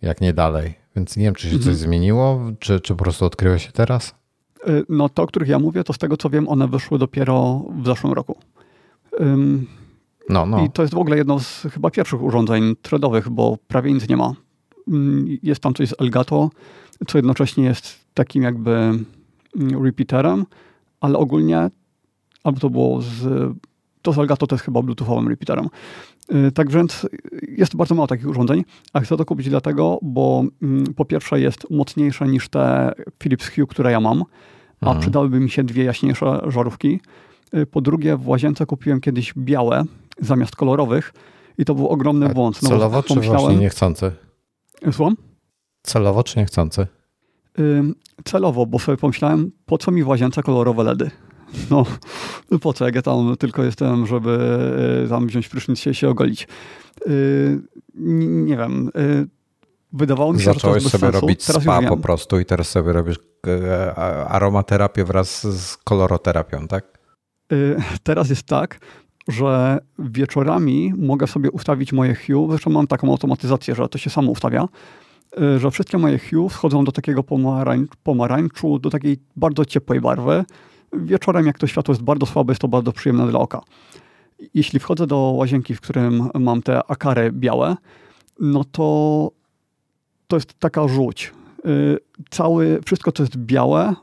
jak 0.01 0.21
nie 0.21 0.33
dalej. 0.33 0.73
Więc 0.95 1.17
nie 1.17 1.23
wiem, 1.23 1.35
czy 1.35 1.49
się 1.49 1.55
mhm. 1.55 1.63
coś 1.63 1.75
zmieniło, 1.75 2.39
czy, 2.59 2.79
czy 2.79 2.95
po 2.95 3.03
prostu 3.03 3.25
odkryłeś 3.25 3.65
się 3.65 3.71
teraz? 3.71 4.15
Y, 4.67 4.83
no 4.89 5.09
to, 5.09 5.23
o 5.23 5.27
których 5.27 5.49
ja 5.49 5.59
mówię, 5.59 5.83
to 5.83 5.93
z 5.93 5.97
tego 5.97 6.17
co 6.17 6.29
wiem, 6.29 6.47
one 6.47 6.67
wyszły 6.67 6.99
dopiero 6.99 7.65
w 7.81 7.85
zeszłym 7.85 8.13
roku. 8.13 8.35
Um, 9.19 9.67
no, 10.29 10.45
no. 10.45 10.65
I 10.65 10.69
to 10.69 10.81
jest 10.81 10.93
w 10.93 10.97
ogóle 10.97 11.17
jedno 11.17 11.39
z 11.39 11.67
chyba 11.73 11.91
pierwszych 11.91 12.23
urządzeń 12.23 12.75
threadowych, 12.81 13.29
bo 13.29 13.57
prawie 13.67 13.93
nic 13.93 14.09
nie 14.09 14.17
ma. 14.17 14.33
Jest 15.43 15.61
tam 15.61 15.73
coś 15.73 15.89
z 15.89 15.95
Elgato, 15.99 16.49
co 17.07 17.17
jednocześnie 17.17 17.63
jest 17.63 18.05
takim 18.13 18.43
jakby 18.43 18.91
repeaterem, 19.83 20.45
ale 20.99 21.17
ogólnie, 21.17 21.69
albo 22.43 22.59
to 22.59 22.69
było 22.69 23.01
z, 23.01 23.51
to 24.01 24.13
z 24.13 24.17
Elgato 24.17 24.47
to 24.47 24.55
jest 24.55 24.65
chyba 24.65 24.81
bluetoothowym 24.81 25.27
repeaterem. 25.27 25.69
Y, 26.33 26.51
tak 26.51 26.71
więc 26.71 27.07
jest 27.57 27.75
bardzo 27.75 27.95
mało 27.95 28.07
takich 28.07 28.27
urządzeń, 28.27 28.65
a 28.93 28.99
chcę 28.99 29.17
to 29.17 29.25
kupić 29.25 29.49
dlatego, 29.49 29.99
bo 30.01 30.43
mm, 30.61 30.93
po 30.93 31.05
pierwsze 31.05 31.39
jest 31.39 31.69
mocniejsze 31.69 32.27
niż 32.27 32.49
te 32.49 32.91
Philips 33.23 33.49
Hue, 33.49 33.67
które 33.67 33.91
ja 33.91 33.99
mam, 33.99 34.23
a 34.81 34.85
mhm. 34.85 34.99
przydałyby 34.99 35.39
mi 35.39 35.49
się 35.49 35.63
dwie 35.63 35.83
jaśniejsze 35.83 36.41
żarówki. 36.47 36.99
Y, 37.53 37.65
po 37.65 37.81
drugie, 37.81 38.17
w 38.17 38.27
łazience 38.27 38.65
kupiłem 38.65 39.01
kiedyś 39.01 39.33
białe 39.37 39.83
zamiast 40.21 40.55
kolorowych 40.55 41.13
i 41.57 41.65
to 41.65 41.75
był 41.75 41.87
ogromny 41.87 42.25
a 42.25 42.29
błąd. 42.29 42.61
No, 42.63 42.69
celowo 42.69 43.03
czy 43.03 43.19
właśnie 43.19 43.55
niechcący? 43.55 44.11
Słucham? 44.91 45.17
Celowo 45.83 46.23
czy 46.23 46.39
niechcący? 46.39 46.87
celowo, 48.23 48.65
bo 48.65 48.79
sobie 48.79 48.97
pomyślałem, 48.97 49.51
po 49.65 49.77
co 49.77 49.91
mi 49.91 50.03
w 50.03 50.07
łazience 50.07 50.43
kolorowe 50.43 50.83
LEDy? 50.83 51.11
No, 51.71 51.85
po 52.61 52.73
co, 52.73 52.85
jak 52.85 52.95
ja 52.95 53.01
tam 53.01 53.35
tylko 53.39 53.63
jestem, 53.63 54.07
żeby 54.07 54.39
e, 55.05 55.09
tam 55.09 55.27
wziąć 55.27 55.49
prysznic 55.49 55.79
się, 55.79 55.93
się 55.93 56.09
ogolić. 56.09 56.47
Yy, 57.05 57.61
nie 58.45 58.57
wiem. 58.57 58.89
Yy, 58.95 59.27
wydawało 59.93 60.33
mi 60.33 60.39
się, 60.39 60.45
Zacząłeś 60.45 60.83
że 60.83 60.89
to 60.89 60.97
sobie 60.97 61.11
sensu. 61.11 61.21
robić 61.21 61.45
teraz 61.45 61.63
spa 61.63 61.81
po 61.81 61.97
prostu 61.97 62.39
i 62.39 62.45
teraz 62.45 62.69
sobie 62.69 62.93
robisz 62.93 63.19
aromaterapię 64.27 65.05
wraz 65.05 65.47
z 65.47 65.77
koloroterapią, 65.77 66.67
tak? 66.67 66.99
Yy, 67.51 67.77
teraz 68.03 68.29
jest 68.29 68.43
tak, 68.43 68.79
że 69.27 69.77
wieczorami 69.99 70.93
mogę 70.97 71.27
sobie 71.27 71.51
ustawić 71.51 71.93
moje 71.93 72.15
hue, 72.15 72.47
zresztą 72.49 72.69
mam 72.69 72.87
taką 72.87 73.11
automatyzację, 73.11 73.75
że 73.75 73.89
to 73.89 73.97
się 73.97 74.09
samo 74.09 74.31
ustawia, 74.31 74.67
że 75.57 75.71
wszystkie 75.71 75.97
moje 75.97 76.19
hue 76.19 76.49
wchodzą 76.49 76.83
do 76.83 76.91
takiego 76.91 77.23
pomarańcz, 77.23 77.91
pomarańczu, 78.03 78.79
do 78.79 78.89
takiej 78.89 79.17
bardzo 79.35 79.65
ciepłej 79.65 80.01
barwy, 80.01 80.45
Wieczorem, 80.93 81.45
jak 81.45 81.57
to 81.57 81.67
światło 81.67 81.91
jest 81.91 82.03
bardzo 82.03 82.25
słabe, 82.25 82.51
jest 82.51 82.61
to 82.61 82.67
bardzo 82.67 82.91
przyjemne 82.91 83.27
dla 83.27 83.39
oka. 83.39 83.61
Jeśli 84.53 84.79
wchodzę 84.79 85.07
do 85.07 85.17
łazienki, 85.17 85.75
w 85.75 85.81
którym 85.81 86.29
mam 86.39 86.61
te 86.61 86.91
akary 86.91 87.31
białe, 87.31 87.75
no 88.39 88.63
to 88.63 89.31
to 90.27 90.35
jest 90.35 90.53
taka 90.59 90.87
żółć. 90.87 91.33
Y, 91.65 91.97
cały, 92.29 92.79
wszystko, 92.85 93.11
co 93.11 93.23
jest 93.23 93.37
białe, 93.37 93.95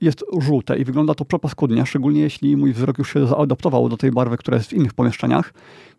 jest 0.00 0.24
żółte 0.38 0.78
i 0.78 0.84
wygląda 0.84 1.14
to 1.14 1.24
przepaskudnie, 1.24 1.86
szczególnie 1.86 2.20
jeśli 2.20 2.56
mój 2.56 2.72
wzrok 2.72 2.98
już 2.98 3.12
się 3.12 3.26
zaadaptował 3.26 3.88
do 3.88 3.96
tej 3.96 4.10
barwy, 4.10 4.36
która 4.36 4.56
jest 4.56 4.70
w 4.70 4.72
innych 4.72 4.94
pomieszczeniach. 4.94 5.54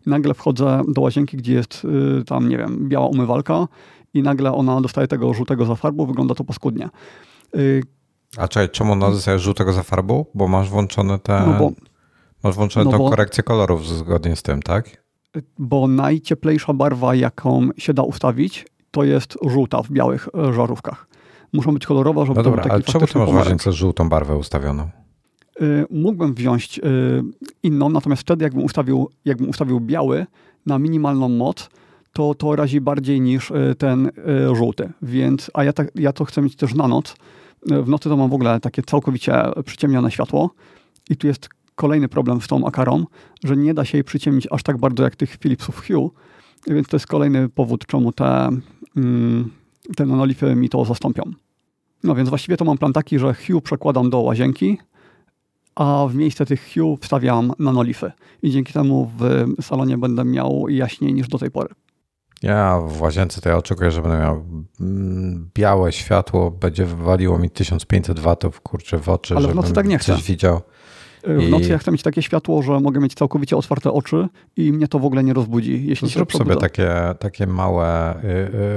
I 0.06 0.10
nagle 0.10 0.34
wchodzę 0.34 0.82
do 0.88 1.00
łazienki, 1.00 1.36
gdzie 1.36 1.54
jest 1.54 1.84
y, 2.20 2.24
tam, 2.24 2.48
nie 2.48 2.58
wiem, 2.58 2.88
biała 2.88 3.06
umywalka 3.06 3.68
i 4.14 4.22
nagle 4.22 4.52
ona 4.52 4.80
dostaje 4.80 5.08
tego 5.08 5.34
żółtego 5.34 5.64
zafarbu, 5.64 6.06
wygląda 6.06 6.34
to 6.34 6.44
paskudnie. 6.44 6.88
Y, 7.56 7.82
a 8.36 8.48
czekaj, 8.48 8.70
czemu 8.70 8.92
ona 8.92 9.10
dostaje 9.10 9.38
żółtego 9.38 9.72
za 9.72 9.82
farbą? 9.82 10.24
Bo 10.34 10.48
masz 10.48 10.68
włączone 10.68 11.18
te... 11.18 11.42
No 11.46 11.58
bo, 11.58 11.72
masz 12.44 12.54
włączone 12.54 12.84
no 12.84 12.90
tą 12.90 12.98
bo, 12.98 13.10
korekcję 13.10 13.42
kolorów 13.42 13.88
zgodnie 13.88 14.36
z 14.36 14.42
tym, 14.42 14.62
tak? 14.62 15.04
Bo 15.58 15.88
najcieplejsza 15.88 16.72
barwa, 16.72 17.14
jaką 17.14 17.68
się 17.76 17.94
da 17.94 18.02
ustawić, 18.02 18.66
to 18.90 19.04
jest 19.04 19.38
żółta 19.46 19.82
w 19.82 19.90
białych 19.90 20.28
e, 20.48 20.52
żarówkach. 20.52 21.08
Muszą 21.52 21.74
być 21.74 21.86
kolorowe, 21.86 22.26
żeby 22.26 22.36
no 22.36 22.42
dobra, 22.42 22.62
taki 22.62 22.74
ale 22.74 22.82
czemu 22.82 23.06
ty 23.06 23.18
masz 23.18 23.30
w 23.30 23.34
łazience 23.34 23.72
żółtą 23.72 24.08
barwę 24.08 24.36
ustawioną? 24.36 24.88
Y, 25.62 25.86
mógłbym 25.90 26.34
wziąć 26.34 26.78
y, 26.78 26.82
inną, 27.62 27.88
natomiast 27.88 28.22
wtedy 28.22 28.44
jakbym 28.44 28.64
ustawił, 28.64 29.10
jakbym 29.24 29.48
ustawił 29.48 29.80
biały 29.80 30.26
na 30.66 30.78
minimalną 30.78 31.28
moc, 31.28 31.70
to 32.12 32.34
to 32.34 32.56
razi 32.56 32.80
bardziej 32.80 33.20
niż 33.20 33.52
ten 33.78 34.10
żółty. 34.52 34.92
Więc, 35.02 35.50
a 35.54 35.64
ja, 35.64 35.72
tak, 35.72 35.90
ja 35.94 36.12
to 36.12 36.24
chcę 36.24 36.42
mieć 36.42 36.56
też 36.56 36.74
na 36.74 36.88
noc, 36.88 37.16
w 37.70 37.88
nocy 37.88 38.08
to 38.08 38.16
mam 38.16 38.30
w 38.30 38.34
ogóle 38.34 38.60
takie 38.60 38.82
całkowicie 38.82 39.42
przyciemnione 39.64 40.10
światło 40.10 40.50
i 41.10 41.16
tu 41.16 41.26
jest 41.26 41.48
kolejny 41.74 42.08
problem 42.08 42.40
z 42.40 42.46
tą 42.46 42.66
akarą, 42.66 43.04
że 43.44 43.56
nie 43.56 43.74
da 43.74 43.84
się 43.84 43.98
jej 43.98 44.04
przyciemnić 44.04 44.48
aż 44.50 44.62
tak 44.62 44.78
bardzo 44.78 45.02
jak 45.02 45.16
tych 45.16 45.36
Philipsów 45.36 45.86
Hue, 45.86 46.10
Więc 46.66 46.88
to 46.88 46.96
jest 46.96 47.06
kolejny 47.06 47.48
powód, 47.48 47.86
czemu 47.86 48.12
te, 48.12 48.48
mm, 48.96 49.50
te 49.96 50.06
nanolify 50.06 50.54
mi 50.54 50.68
to 50.68 50.84
zastąpią. 50.84 51.22
No 52.04 52.14
więc 52.14 52.28
właściwie 52.28 52.56
to 52.56 52.64
mam 52.64 52.78
plan 52.78 52.92
taki, 52.92 53.18
że 53.18 53.34
Hue 53.34 53.60
przekładam 53.60 54.10
do 54.10 54.20
łazienki, 54.20 54.78
a 55.74 56.06
w 56.10 56.14
miejsce 56.14 56.46
tych 56.46 56.70
Hue 56.74 56.96
wstawiam 57.00 57.52
nanolify. 57.58 58.12
I 58.42 58.50
dzięki 58.50 58.72
temu 58.72 59.10
w 59.18 59.46
salonie 59.62 59.98
będę 59.98 60.24
miał 60.24 60.68
jaśniej 60.68 61.14
niż 61.14 61.28
do 61.28 61.38
tej 61.38 61.50
pory. 61.50 61.68
Ja 62.42 62.80
w 62.86 63.02
łazience 63.02 63.40
to 63.40 63.48
ja 63.48 63.56
oczekuję, 63.56 63.90
że 63.90 64.02
będę 64.02 64.18
miał 64.18 64.44
mm, 64.80 65.50
białe 65.54 65.92
światło, 65.92 66.50
będzie 66.50 66.84
wywaliło 66.84 67.38
mi 67.38 67.50
1500 67.50 68.18
watów, 68.18 68.60
kurczę, 68.60 68.98
w 68.98 69.08
oczy, 69.08 69.36
Ale 69.36 69.48
w 69.48 69.54
nocy 69.54 69.72
tak 69.72 69.86
nie 69.88 69.98
chcę. 69.98 70.14
coś 70.14 70.22
widział. 70.22 70.60
W 71.24 71.48
nocy 71.48 71.68
ja 71.68 71.78
chcę 71.78 71.92
mieć 71.92 72.02
takie 72.02 72.22
światło, 72.22 72.62
że 72.62 72.80
mogę 72.80 73.00
mieć 73.00 73.14
całkowicie 73.14 73.56
otwarte 73.56 73.92
oczy 73.92 74.28
i 74.56 74.72
mnie 74.72 74.88
to 74.88 74.98
w 74.98 75.04
ogóle 75.04 75.24
nie 75.24 75.32
rozbudzi. 75.32 75.86
Jeśli 75.86 76.08
Zrób 76.08 76.32
sobie 76.32 76.56
takie, 76.56 76.90
takie 77.18 77.46
małe 77.46 78.16
y, 78.24 78.26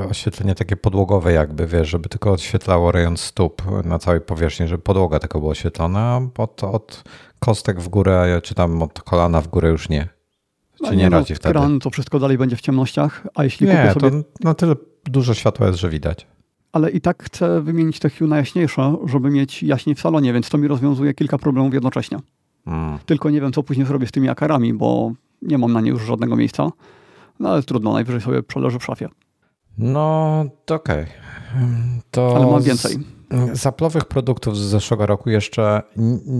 y, 0.03 0.07
oświetlenie, 0.09 0.55
takie 0.55 0.77
podłogowe 0.77 1.33
jakby, 1.33 1.67
wiesz, 1.67 1.89
żeby 1.89 2.09
tylko 2.09 2.31
odświetlało 2.31 2.91
rejon 2.91 3.17
stóp 3.17 3.63
na 3.85 3.99
całej 3.99 4.21
powierzchni, 4.21 4.67
żeby 4.67 4.83
podłoga 4.83 5.19
tylko 5.19 5.39
była 5.39 5.51
oświetlona, 5.51 6.21
od, 6.37 6.63
od 6.63 7.03
kostek 7.39 7.79
w 7.79 7.89
górę, 7.89 8.41
czy 8.43 8.55
tam 8.55 8.83
od 8.83 9.01
kolana 9.01 9.41
w 9.41 9.47
górę 9.47 9.69
już 9.69 9.89
nie. 9.89 10.20
Czy 10.81 10.87
no 10.87 10.91
nie, 10.91 10.97
nie 10.97 11.09
no, 11.09 11.17
radzi 11.17 11.35
wtedy? 11.35 11.53
Kran 11.53 11.79
to 11.79 11.89
wszystko 11.89 12.19
dalej 12.19 12.37
będzie 12.37 12.55
w 12.55 12.61
ciemnościach, 12.61 13.27
a 13.35 13.43
jeśli 13.43 13.67
nie, 13.67 13.91
sobie... 13.93 14.11
to 14.11 14.17
na 14.43 14.53
tyle 14.53 14.75
dużo 15.05 15.33
światła 15.33 15.67
jest, 15.67 15.79
że 15.79 15.89
widać. 15.89 16.27
Ale 16.71 16.89
i 16.89 17.01
tak 17.01 17.23
chcę 17.23 17.61
wymienić 17.61 17.99
te 17.99 18.09
Hue 18.09 18.27
na 18.27 18.37
jaśniejsze, 18.37 18.95
żeby 19.05 19.29
mieć 19.29 19.63
jaśniej 19.63 19.95
w 19.95 20.01
salonie, 20.01 20.33
więc 20.33 20.49
to 20.49 20.57
mi 20.57 20.67
rozwiązuje 20.67 21.13
kilka 21.13 21.37
problemów 21.37 21.73
jednocześnie. 21.73 22.17
Mm. 22.67 22.97
Tylko 23.05 23.29
nie 23.29 23.41
wiem, 23.41 23.53
co 23.53 23.63
później 23.63 23.87
zrobię 23.87 24.07
z 24.07 24.11
tymi 24.11 24.29
akarami, 24.29 24.73
bo 24.73 25.11
nie 25.41 25.57
mam 25.57 25.73
na 25.73 25.81
nie 25.81 25.89
już 25.89 26.03
żadnego 26.03 26.35
miejsca. 26.35 26.69
No 27.39 27.49
ale 27.49 27.63
trudno, 27.63 27.93
najwyżej 27.93 28.21
sobie 28.21 28.43
przeleży 28.43 28.79
w 28.79 28.83
szafie. 28.83 29.09
No, 29.77 30.45
to 30.65 30.75
okej. 30.75 31.05
Okay. 32.11 32.35
Ale 32.35 32.45
mam 32.45 32.63
więcej. 32.63 32.97
Z 33.53 33.65
Apple'owych 33.65 34.03
produktów 34.03 34.57
z 34.57 34.59
zeszłego 34.59 35.05
roku 35.05 35.29
jeszcze 35.29 35.81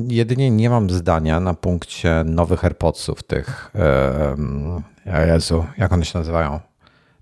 jedynie 0.07 0.51
nie 0.51 0.69
mam 0.69 0.89
zdania 0.89 1.39
na 1.39 1.53
punkcie 1.53 2.23
nowych 2.25 2.65
AirPodsów, 2.65 3.23
tych, 3.23 3.71
e, 3.75 5.27
Jezu, 5.27 5.65
jak 5.77 5.93
one 5.93 6.05
się 6.05 6.19
nazywają? 6.19 6.59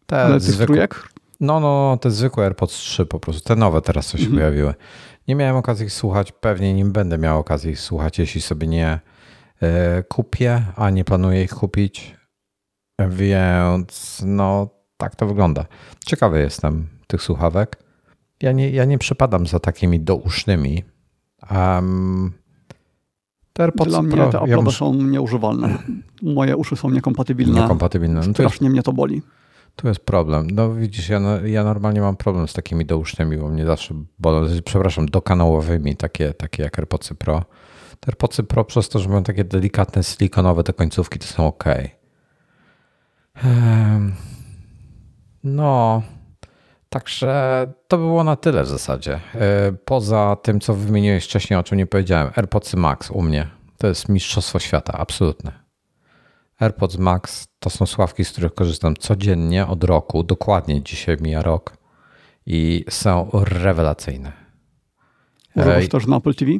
Te 0.05 0.21
Ale 0.21 0.39
zwykłe. 0.39 0.87
No, 1.39 1.59
no, 1.59 1.97
te 2.01 2.11
zwykłe 2.11 2.43
AirPods 2.43 2.73
3 2.73 3.05
po 3.05 3.19
prostu, 3.19 3.41
te 3.41 3.55
nowe 3.55 3.81
teraz 3.81 4.07
co 4.07 4.17
się 4.17 4.23
mhm. 4.23 4.39
pojawiły. 4.39 4.73
Nie 5.27 5.35
miałem 5.35 5.55
okazji 5.55 5.85
ich 5.85 5.93
słuchać, 5.93 6.31
pewnie 6.31 6.73
nie 6.73 6.85
będę 6.85 7.17
miał 7.17 7.39
okazji 7.39 7.71
ich 7.71 7.79
słuchać, 7.79 8.19
jeśli 8.19 8.41
sobie 8.41 8.67
nie 8.67 8.99
e, 9.61 10.03
kupię, 10.03 10.63
a 10.75 10.89
nie 10.89 11.05
planuję 11.05 11.43
ich 11.43 11.51
kupić. 11.51 12.15
Więc 13.09 14.21
no, 14.25 14.69
tak 14.97 15.15
to 15.15 15.27
wygląda. 15.27 15.65
Ciekawy 16.05 16.39
jestem 16.39 16.87
tych 17.07 17.21
słuchawek. 17.21 17.88
Ja 18.41 18.51
nie, 18.51 18.69
ja 18.69 18.85
nie 18.85 18.97
przepadam 18.97 19.47
za 19.47 19.59
takimi 19.59 19.99
dousznymi. 19.99 20.83
Um, 21.51 22.33
te 23.53 23.63
AirPods 23.63 23.89
Dla 23.89 24.01
mnie 24.01 24.11
Pro, 24.11 24.29
te 24.29 24.39
ja 24.47 24.61
muszę... 24.61 24.77
są 24.77 24.93
nieużywalne. 24.93 25.77
Moje 26.21 26.57
uszy 26.57 26.75
są 26.75 26.89
niekompatybilne. 26.89 27.61
Niekompatybilne. 27.61 28.21
No 28.27 28.33
Strasznie 28.33 28.65
jest, 28.65 28.73
mnie 28.73 28.83
to 28.83 28.93
boli. 28.93 29.21
Tu 29.75 29.87
jest 29.87 29.99
problem. 29.99 30.47
No 30.49 30.73
widzisz, 30.73 31.09
ja, 31.09 31.19
ja 31.45 31.63
normalnie 31.63 32.01
mam 32.01 32.17
problem 32.17 32.47
z 32.47 32.53
takimi 32.53 32.85
dousznymi, 32.85 33.37
bo 33.37 33.49
mnie 33.49 33.65
zawsze 33.65 33.93
bolą, 34.19 34.47
przepraszam, 34.65 35.05
dokanałowymi, 35.05 35.95
takie, 35.95 36.33
takie 36.33 36.63
jak 36.63 36.79
AirPodsy 36.79 37.15
Pro. 37.15 37.43
Te 37.99 38.07
AirPodsy 38.07 38.43
Pro 38.43 38.65
przez 38.65 38.89
to, 38.89 38.99
że 38.99 39.09
mają 39.09 39.23
takie 39.23 39.43
delikatne, 39.43 40.03
silikonowe 40.03 40.63
te 40.63 40.73
końcówki, 40.73 41.19
to 41.19 41.25
są 41.25 41.47
ok. 41.47 41.63
No, 45.43 46.01
Także 46.89 47.67
to 47.87 47.97
było 47.97 48.23
na 48.23 48.35
tyle 48.35 48.63
w 48.63 48.67
zasadzie. 48.67 49.19
E, 49.35 49.71
poza 49.85 50.37
tym, 50.41 50.59
co 50.59 50.73
wymieniłeś 50.73 51.25
wcześniej, 51.25 51.59
o 51.59 51.63
czym 51.63 51.77
nie 51.77 51.85
powiedziałem, 51.85 52.31
AirPods 52.35 52.73
Max 52.73 53.11
u 53.11 53.21
mnie 53.21 53.47
to 53.77 53.87
jest 53.87 54.09
mistrzostwo 54.09 54.59
świata, 54.59 54.93
absolutne. 54.97 55.51
AirPods 56.59 56.97
Max 56.97 57.47
to 57.59 57.69
są 57.69 57.85
sławki, 57.85 58.25
z 58.25 58.31
których 58.31 58.53
korzystam 58.53 58.95
codziennie 58.95 59.67
od 59.67 59.83
roku, 59.83 60.23
dokładnie 60.23 60.83
dzisiaj 60.83 61.17
mija 61.21 61.41
rok 61.41 61.77
i 62.45 62.85
są 62.89 63.29
rewelacyjne. 63.33 64.31
Używasz 65.55 65.87
też 65.87 66.07
na 66.07 66.17
Apple 66.17 66.33
TV? 66.33 66.51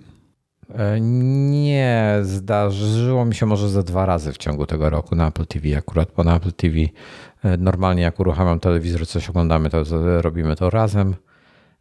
E, 0.76 1.02
nie, 1.02 2.20
zdarzyło 2.22 3.26
mi 3.26 3.36
się 3.36 3.46
może 3.46 3.70
ze 3.70 3.84
dwa 3.84 4.06
razy 4.06 4.34
w 4.34 4.38
ciągu 4.38 4.66
tego 4.66 4.90
roku 4.90 5.16
na 5.16 5.28
Apple 5.28 5.46
TV. 5.46 5.78
Akurat 5.78 6.10
bo 6.18 6.24
na 6.24 6.36
Apple 6.36 6.52
TV 6.52 6.78
e, 7.44 7.58
normalnie 7.58 8.04
jak 8.04 8.20
uruchamiam 8.20 8.60
telewizor, 8.60 9.08
coś 9.08 9.30
oglądamy, 9.30 9.70
to 9.70 9.84
robimy 10.22 10.56
to 10.56 10.70
razem. 10.70 11.16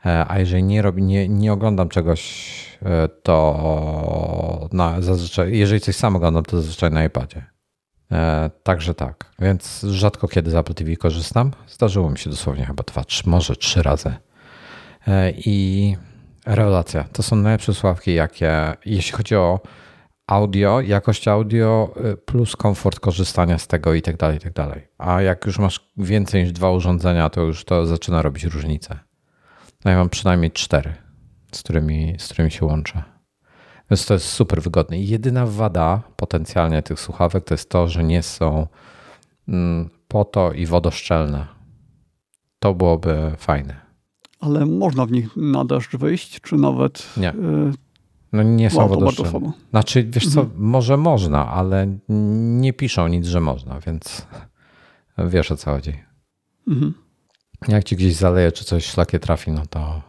E, 0.07 0.24
a 0.29 0.38
jeżeli 0.38 0.62
nie, 0.62 0.83
nie, 0.96 1.29
nie 1.29 1.53
oglądam 1.53 1.88
czegoś, 1.88 2.59
to 3.22 4.68
na, 4.72 5.01
zazwyczaj, 5.01 5.59
jeżeli 5.59 5.81
coś 5.81 5.96
sam 5.96 6.16
oglądam, 6.16 6.42
to 6.42 6.57
zazwyczaj 6.57 6.90
na 6.90 7.05
iPadzie. 7.05 7.46
Także 8.62 8.94
tak, 8.94 9.31
więc 9.38 9.81
rzadko 9.90 10.29
kiedy 10.29 10.51
z 10.51 10.55
Apple 10.55 10.74
TV 10.74 10.96
korzystam. 10.96 11.51
Zdarzyło 11.68 12.11
mi 12.11 12.18
się 12.18 12.31
dosłownie 12.31 12.64
chyba 12.66 12.83
dwa, 12.87 13.05
trzy, 13.05 13.22
może 13.27 13.57
trzy 13.57 13.83
razy. 13.83 14.14
I 15.37 15.96
Rewelacja. 16.49 17.05
To 17.13 17.23
są 17.23 17.37
najlepsze 17.37 17.75
słuchawki, 17.75 18.15
jakie, 18.15 18.75
jeśli 18.85 19.13
chodzi 19.13 19.37
o 19.37 19.61
audio, 20.27 20.81
jakość 20.81 21.29
audio 21.29 21.95
y, 22.13 22.17
plus 22.17 22.57
komfort 22.57 23.01
korzystania 23.01 23.59
z 23.59 23.67
tego 23.67 23.95
i 23.95 24.03
tak 24.03 24.17
dalej, 24.17 24.37
i 24.37 24.41
tak 24.41 24.53
dalej. 24.53 24.89
A 24.99 25.23
jak 25.23 25.47
już 25.47 25.59
masz 25.59 25.91
więcej 25.97 26.43
niż 26.43 26.53
dwa 26.53 26.71
urządzenia, 26.71 27.31
to 27.31 27.41
już 27.41 27.65
to 27.65 27.87
zaczyna 27.87 28.23
robić 28.23 28.45
różnicę. 28.45 28.99
No 29.85 29.91
ja 29.91 29.97
mam 29.97 30.09
przynajmniej 30.09 30.51
cztery, 30.51 30.95
z 31.53 31.63
którymi, 31.63 32.17
z 32.19 32.25
którymi 32.25 32.51
się 32.51 32.67
łączę. 32.67 33.03
Więc 33.91 34.07
to 34.07 34.15
jest 34.15 34.27
super 34.27 34.63
wygodne. 34.63 34.99
I 34.99 35.09
jedyna 35.09 35.47
wada 35.47 36.03
potencjalnie 36.17 36.83
tych 36.83 37.01
słuchawek 37.01 37.45
to 37.45 37.55
jest 37.55 37.71
to, 37.71 37.89
że 37.89 38.05
nie 38.05 38.23
są 38.23 38.67
mm, 39.49 39.91
po 40.09 40.25
to 40.25 40.53
i 40.53 40.67
wodoszczelne. 40.67 41.47
To 42.59 42.75
byłoby 42.75 43.33
fajne 43.39 43.88
ale 44.40 44.66
można 44.66 45.07
w 45.07 45.11
nich 45.11 45.37
na 45.37 45.64
deszcz 45.64 45.96
wyjść, 45.96 46.40
czy 46.40 46.57
nawet... 46.57 47.09
Nie. 47.16 47.31
Y, 47.33 47.72
no 48.33 48.42
nie 48.42 48.70
są 48.70 48.88
wow, 48.88 49.53
Znaczy, 49.70 50.05
wiesz 50.05 50.29
co, 50.29 50.40
mhm. 50.40 50.61
może 50.62 50.96
można, 50.96 51.48
ale 51.48 51.98
nie 52.09 52.72
piszą 52.72 53.09
nic, 53.09 53.27
że 53.27 53.40
można, 53.40 53.81
więc 53.81 54.27
wiesz 55.18 55.53
o 55.53 55.57
co 55.57 55.70
chodzi. 55.70 55.92
Mhm. 56.68 56.94
Jak 57.68 57.85
ci 57.85 57.96
gdzieś 57.96 58.14
zaleje, 58.16 58.53
czy 58.53 58.64
coś 58.64 58.87
szlakie 58.87 59.18
trafi, 59.18 59.51
no 59.51 59.62
to, 59.70 60.03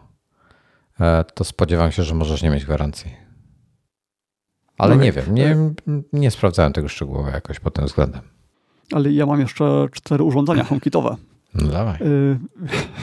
e, 1.00 1.24
to 1.34 1.44
spodziewam 1.44 1.92
się, 1.92 2.04
że 2.04 2.16
możesz 2.16 2.44
nie 2.44 2.50
mieć 2.50 2.66
gwarancji. 2.66 3.12
Ale 4.78 4.96
no 4.96 5.04
nie 5.04 5.12
wiem, 5.12 5.26
nie, 5.34 5.56
nie 6.14 6.32
sprawdzałem 6.32 6.74
tego 6.74 6.88
szczegółowo 6.88 7.30
jakoś 7.30 7.60
pod 7.60 7.74
tym 7.74 7.86
względem. 7.86 8.22
Ale 8.92 9.12
ja 9.12 9.26
mam 9.26 9.40
jeszcze 9.40 9.88
cztery 9.92 10.24
urządzenia 10.24 10.64
HomeKitowe. 10.70 11.16
No 11.54 11.68
dawaj. 11.68 11.98
Y, 12.02 12.40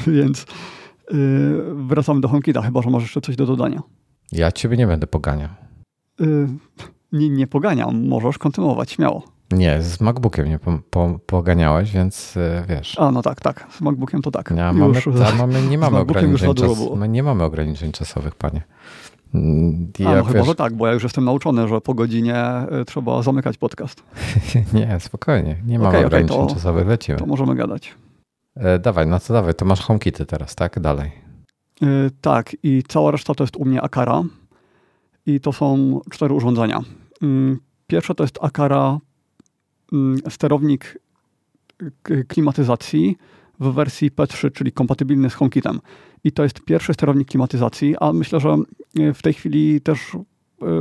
więc 0.16 0.46
Yy, 1.12 1.74
wracamy 1.74 2.20
do 2.20 2.28
HomeKita, 2.28 2.62
chyba 2.62 2.82
że 2.82 2.90
masz 2.90 3.02
jeszcze 3.02 3.20
coś 3.20 3.36
do 3.36 3.46
dodania. 3.46 3.82
Ja 4.32 4.52
ciebie 4.52 4.76
nie 4.76 4.86
będę 4.86 5.06
poganiał. 5.06 5.48
Yy, 6.20 6.48
nie, 7.12 7.30
nie 7.30 7.46
poganiam, 7.46 8.08
możesz 8.08 8.38
kontynuować, 8.38 8.90
śmiało. 8.90 9.22
Nie, 9.52 9.82
z 9.82 10.00
MacBookiem 10.00 10.48
nie 10.48 10.58
po, 10.58 10.78
po, 10.90 11.18
poganiałeś, 11.26 11.92
więc 11.92 12.34
yy, 12.34 12.64
wiesz. 12.68 12.98
A, 12.98 13.10
no 13.10 13.22
tak, 13.22 13.40
tak. 13.40 13.66
Z 13.70 13.80
MacBookiem 13.80 14.22
to 14.22 14.30
tak. 14.30 14.50
Nie, 14.50 14.72
mamy, 14.72 15.00
mamy, 15.38 15.62
nie, 15.62 15.78
mamy 15.78 15.98
ograniczeń 15.98 16.54
czas, 16.54 16.78
nie 17.08 17.22
mamy 17.22 17.44
ograniczeń 17.44 17.92
czasowych, 17.92 18.34
panie. 18.34 18.62
Ja, 19.98 20.10
A, 20.10 20.16
no 20.16 20.24
wiesz... 20.24 20.32
chyba, 20.32 20.44
że 20.44 20.54
tak, 20.54 20.74
bo 20.74 20.86
ja 20.86 20.92
już 20.92 21.02
jestem 21.02 21.24
nauczony, 21.24 21.68
że 21.68 21.80
po 21.80 21.94
godzinie 21.94 22.44
y, 22.82 22.84
trzeba 22.84 23.22
zamykać 23.22 23.58
podcast. 23.58 24.02
nie, 24.74 25.00
spokojnie. 25.00 25.56
Nie 25.66 25.78
mamy 25.78 25.88
okay, 25.88 26.06
ograniczeń 26.06 26.36
okay, 26.36 26.48
to, 26.48 26.54
czasowych, 26.54 26.86
lecimy. 26.86 27.18
To 27.18 27.26
możemy 27.26 27.54
gadać. 27.54 27.94
E, 28.56 28.78
dawaj, 28.78 29.06
no 29.06 29.20
to 29.20 29.32
dawaj, 29.32 29.54
to 29.54 29.64
masz 29.64 29.80
HomeKity 29.80 30.26
teraz, 30.26 30.54
tak? 30.54 30.80
Dalej. 30.80 31.10
Yy, 31.80 32.10
tak, 32.20 32.56
i 32.62 32.82
cała 32.88 33.10
reszta 33.10 33.34
to 33.34 33.44
jest 33.44 33.56
u 33.56 33.64
mnie 33.64 33.82
Akara 33.82 34.22
i 35.26 35.40
to 35.40 35.52
są 35.52 36.00
cztery 36.10 36.34
urządzenia. 36.34 36.80
Yy, 37.22 37.56
pierwsze 37.86 38.14
to 38.14 38.24
jest 38.24 38.38
Akara 38.42 38.98
yy, 39.92 40.30
sterownik 40.30 40.98
klimatyzacji 42.28 43.16
w 43.60 43.72
wersji 43.72 44.10
P3, 44.10 44.52
czyli 44.52 44.72
kompatybilny 44.72 45.30
z 45.30 45.34
HomeKitem. 45.34 45.80
I 46.24 46.32
to 46.32 46.42
jest 46.42 46.60
pierwszy 46.60 46.94
sterownik 46.94 47.28
klimatyzacji, 47.28 47.94
a 48.00 48.12
myślę, 48.12 48.40
że 48.40 48.56
w 49.14 49.22
tej 49.22 49.34
chwili 49.34 49.80
też 49.80 50.16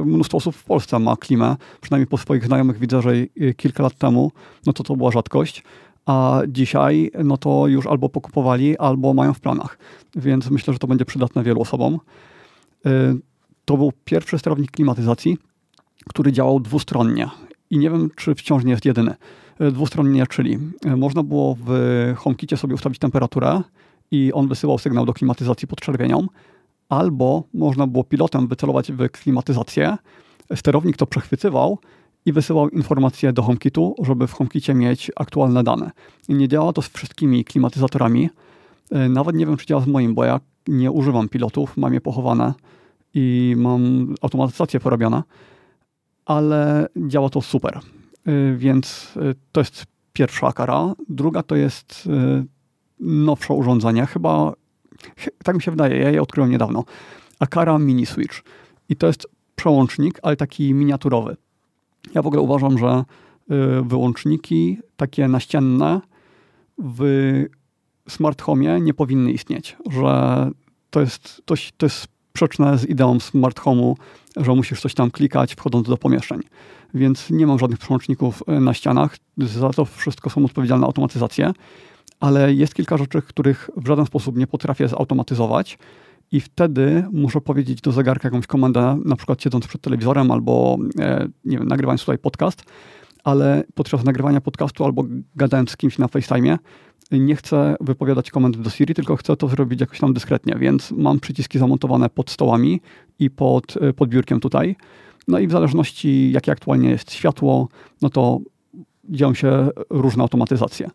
mnóstwo 0.05 0.37
osób 0.37 0.55
w 0.55 0.63
Polsce 0.63 0.99
ma 0.99 1.15
klimę. 1.15 1.55
Przynajmniej 1.81 2.07
po 2.07 2.17
swoich 2.17 2.45
znajomych 2.45 2.79
widzę, 2.79 3.01
że 3.01 3.11
kilka 3.57 3.83
lat 3.83 3.97
temu 3.97 4.31
no 4.65 4.73
to 4.73 4.83
to 4.83 4.95
była 4.95 5.11
rzadkość 5.11 5.63
a 6.05 6.41
dzisiaj 6.47 7.11
no 7.23 7.37
to 7.37 7.67
już 7.67 7.87
albo 7.87 8.09
pokupowali, 8.09 8.77
albo 8.77 9.13
mają 9.13 9.33
w 9.33 9.39
planach. 9.39 9.77
Więc 10.15 10.49
myślę, 10.51 10.73
że 10.73 10.79
to 10.79 10.87
będzie 10.87 11.05
przydatne 11.05 11.43
wielu 11.43 11.61
osobom. 11.61 11.99
Y, 12.85 12.89
to 13.65 13.77
był 13.77 13.91
pierwszy 14.05 14.39
sterownik 14.39 14.71
klimatyzacji, 14.71 15.37
który 16.09 16.31
działał 16.31 16.59
dwustronnie. 16.59 17.29
I 17.69 17.77
nie 17.77 17.89
wiem, 17.89 18.09
czy 18.15 18.35
wciąż 18.35 18.63
nie 18.63 18.71
jest 18.71 18.85
jedyny. 18.85 19.15
dwustronnie, 19.71 20.27
czyli 20.27 20.57
można 20.97 21.23
było 21.23 21.57
w 21.65 21.69
HomeKitie 22.17 22.57
sobie 22.57 22.75
ustawić 22.75 22.99
temperaturę 22.99 23.61
i 24.11 24.33
on 24.33 24.47
wysyłał 24.47 24.77
sygnał 24.77 25.05
do 25.05 25.13
klimatyzacji 25.13 25.67
pod 25.67 25.81
czerwienią, 25.81 26.27
albo 26.89 27.43
można 27.53 27.87
było 27.87 28.03
pilotem 28.03 28.47
wycelować 28.47 28.91
w 28.91 29.09
klimatyzację, 29.09 29.97
sterownik 30.55 30.97
to 30.97 31.05
przechwytywał 31.05 31.79
i 32.25 32.33
wysyłał 32.33 32.69
informacje 32.69 33.33
do 33.33 33.43
HomeKitu, 33.43 33.95
żeby 34.03 34.27
w 34.27 34.33
HomeKicie 34.33 34.73
mieć 34.73 35.11
aktualne 35.15 35.63
dane. 35.63 35.91
I 36.29 36.33
nie 36.33 36.47
działa 36.47 36.73
to 36.73 36.81
z 36.81 36.89
wszystkimi 36.89 37.45
klimatyzatorami. 37.45 38.29
E, 38.91 39.09
nawet 39.09 39.35
nie 39.35 39.45
wiem, 39.45 39.57
czy 39.57 39.65
działa 39.65 39.81
z 39.81 39.87
moim, 39.87 40.15
bo 40.15 40.25
ja 40.25 40.39
nie 40.67 40.91
używam 40.91 41.29
pilotów, 41.29 41.77
mam 41.77 41.93
je 41.93 42.01
pochowane 42.01 42.53
i 43.13 43.55
mam 43.57 44.13
automatyzację 44.21 44.79
porobione, 44.79 45.23
ale 46.25 46.87
działa 47.07 47.29
to 47.29 47.41
super. 47.41 47.79
E, 48.25 48.55
więc 48.55 49.13
e, 49.17 49.33
to 49.51 49.61
jest 49.61 49.85
pierwsza 50.13 50.51
kara. 50.51 50.93
Druga 51.09 51.43
to 51.43 51.55
jest 51.55 52.09
nowsze 52.99 53.53
urządzenie, 53.53 54.05
chyba 54.05 54.53
tak 55.43 55.55
mi 55.55 55.61
się 55.61 55.71
wydaje, 55.71 55.97
ja 55.97 56.09
je 56.09 56.21
odkryłem 56.21 56.51
niedawno. 56.51 56.83
Akara 57.39 57.79
Mini 57.79 58.05
Switch. 58.05 58.43
I 58.89 58.95
to 58.95 59.07
jest 59.07 59.27
przełącznik, 59.55 60.19
ale 60.21 60.35
taki 60.35 60.73
miniaturowy. 60.73 61.37
Ja 62.13 62.21
w 62.21 62.27
ogóle 62.27 62.41
uważam, 62.41 62.77
że 62.77 63.03
y, 63.51 63.83
wyłączniki 63.83 64.77
takie 64.97 65.27
naścienne 65.27 66.01
w 66.77 67.03
smart 68.09 68.41
home 68.41 68.81
nie 68.81 68.93
powinny 68.93 69.31
istnieć, 69.31 69.77
że 69.89 70.51
to 70.89 71.01
jest, 71.01 71.41
to, 71.45 71.55
to 71.77 71.85
jest 71.85 72.07
sprzeczne 72.31 72.77
z 72.77 72.89
ideą 72.89 73.19
smart 73.19 73.59
home'u, 73.59 73.95
że 74.37 74.51
musisz 74.53 74.81
coś 74.81 74.93
tam 74.93 75.11
klikać 75.11 75.55
wchodząc 75.55 75.87
do 75.87 75.97
pomieszczeń. 75.97 76.41
Więc 76.93 77.29
nie 77.29 77.47
mam 77.47 77.59
żadnych 77.59 77.79
przełączników 77.79 78.43
y, 78.49 78.59
na 78.59 78.73
ścianach. 78.73 79.17
Za 79.37 79.69
to 79.69 79.85
wszystko 79.85 80.29
są 80.29 80.45
odpowiedzialne 80.45 80.85
automatyzacje, 80.85 81.51
ale 82.19 82.53
jest 82.53 82.75
kilka 82.75 82.97
rzeczy, 82.97 83.21
których 83.21 83.69
w 83.77 83.87
żaden 83.87 84.05
sposób 84.05 84.37
nie 84.37 84.47
potrafię 84.47 84.87
zautomatyzować 84.87 85.77
i 86.31 86.41
wtedy 86.41 87.05
muszę 87.11 87.41
powiedzieć 87.41 87.81
do 87.81 87.91
zegarka 87.91 88.27
jakąś 88.27 88.47
komendę, 88.47 88.99
na 89.05 89.15
przykład 89.15 89.41
siedząc 89.41 89.67
przed 89.67 89.81
telewizorem 89.81 90.31
albo, 90.31 90.77
e, 90.99 91.27
nie 91.45 91.57
wiem, 91.57 91.67
nagrywając 91.67 92.01
tutaj 92.01 92.17
podcast, 92.17 92.63
ale 93.23 93.63
podczas 93.73 94.03
nagrywania 94.03 94.41
podcastu 94.41 94.85
albo 94.85 95.03
gadając 95.35 95.71
z 95.71 95.77
kimś 95.77 95.97
na 95.97 96.07
FaceTime 96.07 96.57
nie 97.11 97.35
chcę 97.35 97.75
wypowiadać 97.81 98.31
komend 98.31 98.57
do 98.57 98.69
Siri, 98.69 98.93
tylko 98.93 99.15
chcę 99.15 99.37
to 99.37 99.47
zrobić 99.47 99.81
jakoś 99.81 99.99
tam 99.99 100.13
dyskretnie, 100.13 100.55
więc 100.59 100.91
mam 100.91 101.19
przyciski 101.19 101.59
zamontowane 101.59 102.09
pod 102.09 102.29
stołami 102.29 102.81
i 103.19 103.29
pod, 103.29 103.77
e, 103.81 103.93
pod 103.93 104.09
biurkiem 104.09 104.39
tutaj. 104.39 104.75
No 105.27 105.39
i 105.39 105.47
w 105.47 105.51
zależności 105.51 106.31
jakie 106.31 106.51
aktualnie 106.51 106.89
jest 106.89 107.11
światło, 107.11 107.67
no 108.01 108.09
to 108.09 108.39
dzieją 109.03 109.33
się 109.33 109.69
różne 109.89 110.23
automatyzacje. 110.23 110.89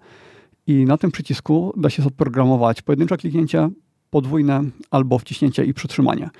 I 0.67 0.85
na 0.85 0.99
tym 0.99 1.11
przycisku 1.11 1.73
da 1.77 1.91
się 1.91 2.03
zaprogramować 2.03 2.83
pojedyncze 2.83 3.17
kliknięcie, 3.17 3.71
podwójne 4.11 4.63
albo 4.91 5.19
wciśnięcie 5.19 5.65
i 5.65 5.75
przytrzymanie. 5.75 6.31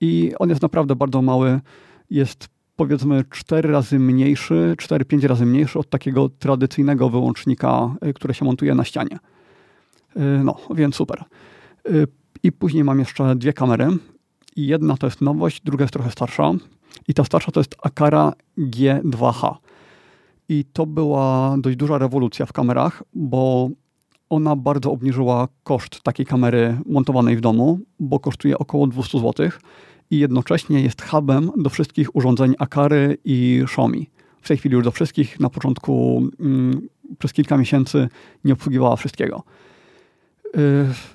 I 0.00 0.32
on 0.38 0.48
jest 0.48 0.62
naprawdę 0.62 0.96
bardzo 0.96 1.22
mały. 1.22 1.60
Jest 2.10 2.48
powiedzmy 2.76 3.24
4 3.30 3.72
razy 3.72 3.98
mniejszy, 3.98 4.74
4-5 4.76 5.26
razy 5.26 5.46
mniejszy 5.46 5.78
od 5.78 5.90
takiego 5.90 6.28
tradycyjnego 6.28 7.08
wyłącznika, 7.08 7.94
y, 8.06 8.12
które 8.12 8.34
się 8.34 8.44
montuje 8.44 8.74
na 8.74 8.84
ścianie. 8.84 9.18
Y, 10.16 10.20
no, 10.44 10.56
więc 10.74 10.94
super. 10.94 11.24
Y, 11.90 12.06
I 12.42 12.52
później 12.52 12.84
mam 12.84 12.98
jeszcze 12.98 13.36
dwie 13.36 13.52
kamery. 13.52 13.88
Jedna 14.56 14.96
to 14.96 15.06
jest 15.06 15.20
nowość, 15.20 15.60
druga 15.64 15.82
jest 15.82 15.92
trochę 15.92 16.10
starsza. 16.10 16.52
I 17.08 17.14
ta 17.14 17.24
starsza 17.24 17.52
to 17.52 17.60
jest 17.60 17.76
Akara 17.82 18.32
G2H. 18.58 19.54
I 20.48 20.64
to 20.72 20.86
była 20.86 21.56
dość 21.58 21.76
duża 21.76 21.98
rewolucja 21.98 22.46
w 22.46 22.52
kamerach, 22.52 23.02
bo 23.14 23.70
ona 24.32 24.56
bardzo 24.56 24.92
obniżyła 24.92 25.48
koszt 25.64 26.02
takiej 26.02 26.26
kamery 26.26 26.78
montowanej 26.86 27.36
w 27.36 27.40
domu, 27.40 27.78
bo 28.00 28.18
kosztuje 28.18 28.58
około 28.58 28.86
200 28.86 29.18
zł 29.18 29.50
i 30.10 30.18
jednocześnie 30.18 30.80
jest 30.80 31.02
hubem 31.02 31.50
do 31.56 31.70
wszystkich 31.70 32.16
urządzeń 32.16 32.54
Akary 32.58 33.18
i 33.24 33.60
Xiaomi. 33.62 34.10
W 34.40 34.48
tej 34.48 34.56
chwili 34.56 34.74
już 34.74 34.84
do 34.84 34.90
wszystkich. 34.90 35.40
Na 35.40 35.50
początku 35.50 36.22
mm, 36.40 36.88
przez 37.18 37.32
kilka 37.32 37.56
miesięcy 37.56 38.08
nie 38.44 38.52
obsługiwała 38.52 38.96
wszystkiego. 38.96 39.42
Yy, 40.54 40.60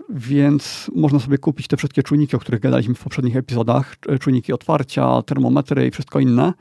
więc 0.09 0.91
można 0.95 1.19
sobie 1.19 1.37
kupić 1.37 1.67
te 1.67 1.77
wszystkie 1.77 2.03
czujniki, 2.03 2.35
o 2.35 2.39
których 2.39 2.61
gadaliśmy 2.61 2.95
w 2.95 3.03
poprzednich 3.03 3.35
epizodach, 3.35 3.95
czujniki 4.19 4.53
otwarcia, 4.53 5.21
termometry 5.21 5.87
i 5.87 5.91
wszystko 5.91 6.19
inne. 6.19 6.53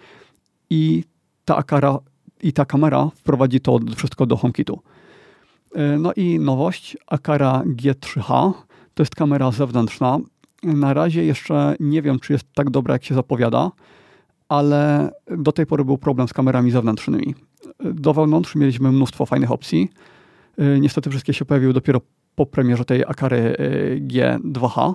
I 0.70 1.04
ta 1.44 1.56
Akara 1.56 1.98
i 2.42 2.52
ta 2.52 2.64
kamera 2.64 3.10
wprowadzi 3.14 3.60
to 3.60 3.78
wszystko 3.96 4.26
do 4.26 4.36
HomeKitu. 4.36 4.80
E, 5.76 5.98
no 5.98 6.12
i 6.16 6.38
nowość 6.38 6.96
Akara 7.06 7.62
G3H 7.66 8.52
to 8.94 9.02
jest 9.02 9.14
kamera 9.14 9.50
zewnętrzna. 9.50 10.18
Na 10.62 10.94
razie 10.94 11.24
jeszcze 11.24 11.76
nie 11.80 12.02
wiem, 12.02 12.20
czy 12.20 12.32
jest 12.32 12.46
tak 12.54 12.70
dobra, 12.70 12.94
jak 12.94 13.04
się 13.04 13.14
zapowiada, 13.14 13.70
ale 14.48 15.10
do 15.38 15.52
tej 15.52 15.66
pory 15.66 15.84
był 15.84 15.98
problem 15.98 16.28
z 16.28 16.32
kamerami 16.32 16.70
zewnętrznymi. 16.70 17.34
Do 17.84 18.14
wewnątrz 18.14 18.54
mieliśmy 18.54 18.92
mnóstwo 18.92 19.26
fajnych 19.26 19.52
opcji. 19.52 19.90
E, 20.58 20.80
niestety 20.80 21.10
wszystkie 21.10 21.34
się 21.34 21.44
pojawiły 21.44 21.72
dopiero 21.72 22.00
po 22.34 22.46
premierze 22.46 22.84
tej 22.84 23.04
Akary 23.04 23.36
e, 23.36 23.96
G2H, 24.00 24.94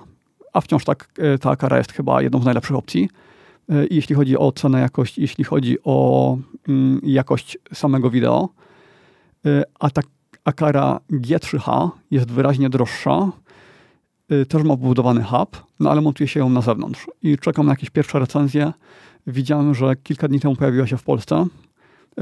a 0.52 0.60
wciąż 0.60 0.84
tak, 0.84 1.08
ta 1.40 1.50
Akara 1.50 1.78
jest 1.78 1.92
chyba 1.92 2.22
jedną 2.22 2.42
z 2.42 2.44
najlepszych 2.44 2.76
opcji. 2.76 3.08
Jeśli 3.90 4.14
chodzi 4.14 4.38
o 4.38 4.52
cenę, 4.52 4.80
jakość, 4.80 5.18
jeśli 5.18 5.44
chodzi 5.44 5.78
o 5.84 6.36
mm, 6.68 7.00
jakość 7.02 7.58
samego 7.72 8.10
wideo, 8.10 8.48
a 9.80 9.90
tak 9.90 10.06
Akara 10.44 11.00
G3H 11.10 11.90
jest 12.10 12.30
wyraźnie 12.30 12.70
droższa, 12.70 13.30
y, 14.32 14.46
też 14.46 14.62
ma 14.62 14.76
wbudowany 14.76 15.24
hub, 15.24 15.62
no 15.80 15.90
ale 15.90 16.00
montuje 16.00 16.28
się 16.28 16.40
ją 16.40 16.48
na 16.48 16.60
zewnątrz. 16.60 17.06
I 17.22 17.38
czekam 17.38 17.66
na 17.66 17.72
jakieś 17.72 17.90
pierwsze 17.90 18.18
recenzje. 18.18 18.72
Widziałem, 19.26 19.74
że 19.74 19.96
kilka 19.96 20.28
dni 20.28 20.40
temu 20.40 20.56
pojawiła 20.56 20.86
się 20.86 20.96
w 20.96 21.02
Polsce, 21.02 21.46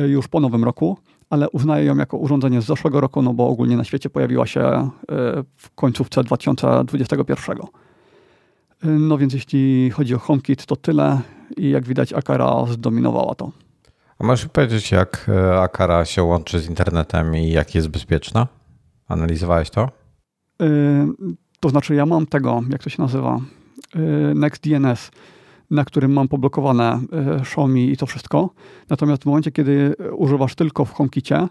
y, 0.01 0.09
już 0.09 0.29
po 0.29 0.41
nowym 0.41 0.65
roku, 0.65 0.99
ale 1.31 1.51
uznaję 1.51 1.85
ją 1.85 1.97
jako 1.97 2.17
urządzenie 2.17 2.63
z 2.63 2.67
zeszłego 2.67 3.01
roku, 3.01 3.23
no 3.23 3.35
bo 3.35 3.49
ogólnie 3.49 3.77
na 3.77 3.85
świecie 3.85 4.11
pojawiła 4.11 4.47
się 4.47 4.61
y, 4.61 5.07
w 5.57 5.71
końcówce 5.75 6.25
2021. 6.25 7.59
No 8.83 9.19
więc 9.19 9.35
jeśli 9.35 9.91
chodzi 9.91 10.15
o 10.15 10.19
HomeKit, 10.19 10.67
to 10.67 10.77
tyle 10.77 11.21
i 11.57 11.71
jak 11.71 11.85
widać 11.85 12.13
Akara 12.13 12.67
zdominowała 12.67 13.35
to. 13.35 13.53
A 14.21 14.27
możesz 14.27 14.47
powiedzieć, 14.47 14.91
jak 14.91 15.27
e, 15.29 15.61
Akara 15.61 16.05
się 16.05 16.23
łączy 16.23 16.61
z 16.61 16.69
internetem 16.69 17.37
i 17.37 17.51
jak 17.51 17.75
jest 17.75 17.89
bezpieczna? 17.89 18.47
Analizowałeś 19.09 19.71
to? 19.71 19.89
Yy, 20.61 20.69
to 21.61 21.69
znaczy, 21.69 21.95
ja 21.95 22.07
mam 22.07 22.27
tego, 22.27 22.63
jak 22.71 22.83
to 22.83 22.91
się 22.91 23.03
nazywa, 23.03 23.41
yy, 23.95 24.35
NextDNS, 24.35 25.11
na 25.71 25.85
którym 25.85 26.13
mam 26.13 26.29
poblokowane 26.29 27.01
yy, 27.13 27.41
Xiaomi 27.41 27.93
i 27.93 27.97
to 27.97 28.07
wszystko. 28.07 28.51
Natomiast 28.91 29.23
w 29.23 29.27
momencie, 29.27 29.53
kiedy 29.53 29.95
używasz 30.17 30.55
tylko 30.55 30.85
w 30.85 30.93
HomeKicie, 30.93 31.49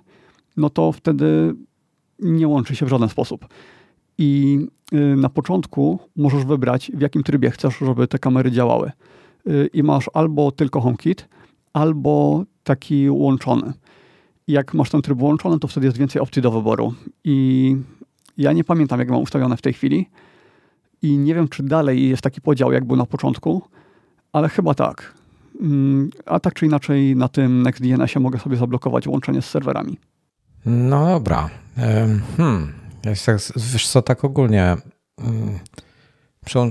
no 0.58 0.70
to 0.70 0.92
wtedy 0.92 1.54
nie 2.20 2.48
łączy 2.48 2.76
się 2.76 2.86
w 2.86 2.90
żaden 2.90 3.10
sposób. 3.10 3.48
I 4.18 4.60
na 5.16 5.30
początku 5.30 6.00
możesz 6.16 6.46
wybrać, 6.46 6.92
w 6.94 7.02
jakim 7.02 7.24
trybie 7.24 7.52
chcesz, 7.52 7.78
żeby 7.78 8.08
te 8.08 8.20
kamery 8.20 8.52
działały. 8.52 8.92
I 9.74 9.84
masz 9.84 10.10
albo 10.14 10.52
tylko 10.52 10.82
HomeKit, 10.82 11.28
albo 11.74 12.44
taki 12.70 13.10
łączony. 13.10 13.74
Jak 14.48 14.74
masz 14.74 14.90
ten 14.90 15.02
tryb 15.02 15.22
łączony, 15.22 15.60
to 15.60 15.68
wtedy 15.68 15.86
jest 15.86 15.98
więcej 15.98 16.22
opcji 16.22 16.42
do 16.42 16.52
wyboru. 16.52 16.94
I 17.24 17.76
ja 18.38 18.54
nie 18.54 18.64
pamiętam, 18.64 19.00
jak 19.00 19.10
mam 19.10 19.22
ustawione 19.22 19.58
w 19.58 19.62
tej 19.62 19.74
chwili. 19.74 20.10
I 21.02 21.18
nie 21.18 21.36
wiem, 21.36 21.48
czy 21.48 21.64
dalej 21.64 22.10
jest 22.10 22.22
taki 22.22 22.42
podział, 22.42 22.72
jak 22.72 22.86
był 22.86 22.96
na 22.96 23.06
początku, 23.06 23.62
ale 24.34 24.50
chyba 24.50 24.74
tak. 24.74 25.14
Mm, 25.62 26.10
a 26.26 26.40
tak 26.40 26.54
czy 26.54 26.66
inaczej, 26.66 27.16
na 27.16 27.28
tym 27.28 27.64
NextDNS-ie 27.64 28.24
mogę 28.24 28.40
sobie 28.40 28.58
zablokować 28.58 29.08
łączenie 29.08 29.42
z 29.42 29.46
serwerami. 29.46 29.98
No 30.66 31.06
dobra. 31.06 31.50
Hmm. 32.38 32.74
Wiesz 33.74 33.88
co, 33.88 34.02
tak 34.02 34.26
ogólnie. 34.26 34.78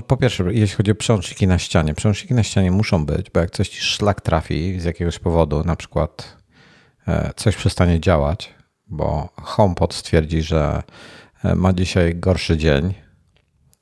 Po 0.07 0.17
pierwsze, 0.17 0.43
jeśli 0.53 0.77
chodzi 0.77 0.91
o 0.91 0.95
przełączniki 0.95 1.47
na 1.47 1.57
ścianie, 1.57 1.93
przełączniki 1.93 2.33
na 2.33 2.43
ścianie 2.43 2.71
muszą 2.71 3.05
być, 3.05 3.29
bo 3.29 3.39
jak 3.39 3.51
coś 3.51 3.69
ci 3.69 3.81
szlak 3.81 4.21
trafi 4.21 4.79
z 4.79 4.83
jakiegoś 4.83 5.19
powodu, 5.19 5.63
na 5.63 5.75
przykład 5.75 6.37
e, 7.07 7.31
coś 7.35 7.55
przestanie 7.55 7.99
działać, 7.99 8.53
bo 8.87 9.29
HomePod 9.35 9.93
stwierdzi, 9.93 10.41
że 10.41 10.83
e, 11.43 11.55
ma 11.55 11.73
dzisiaj 11.73 12.15
gorszy 12.15 12.57
dzień, 12.57 12.93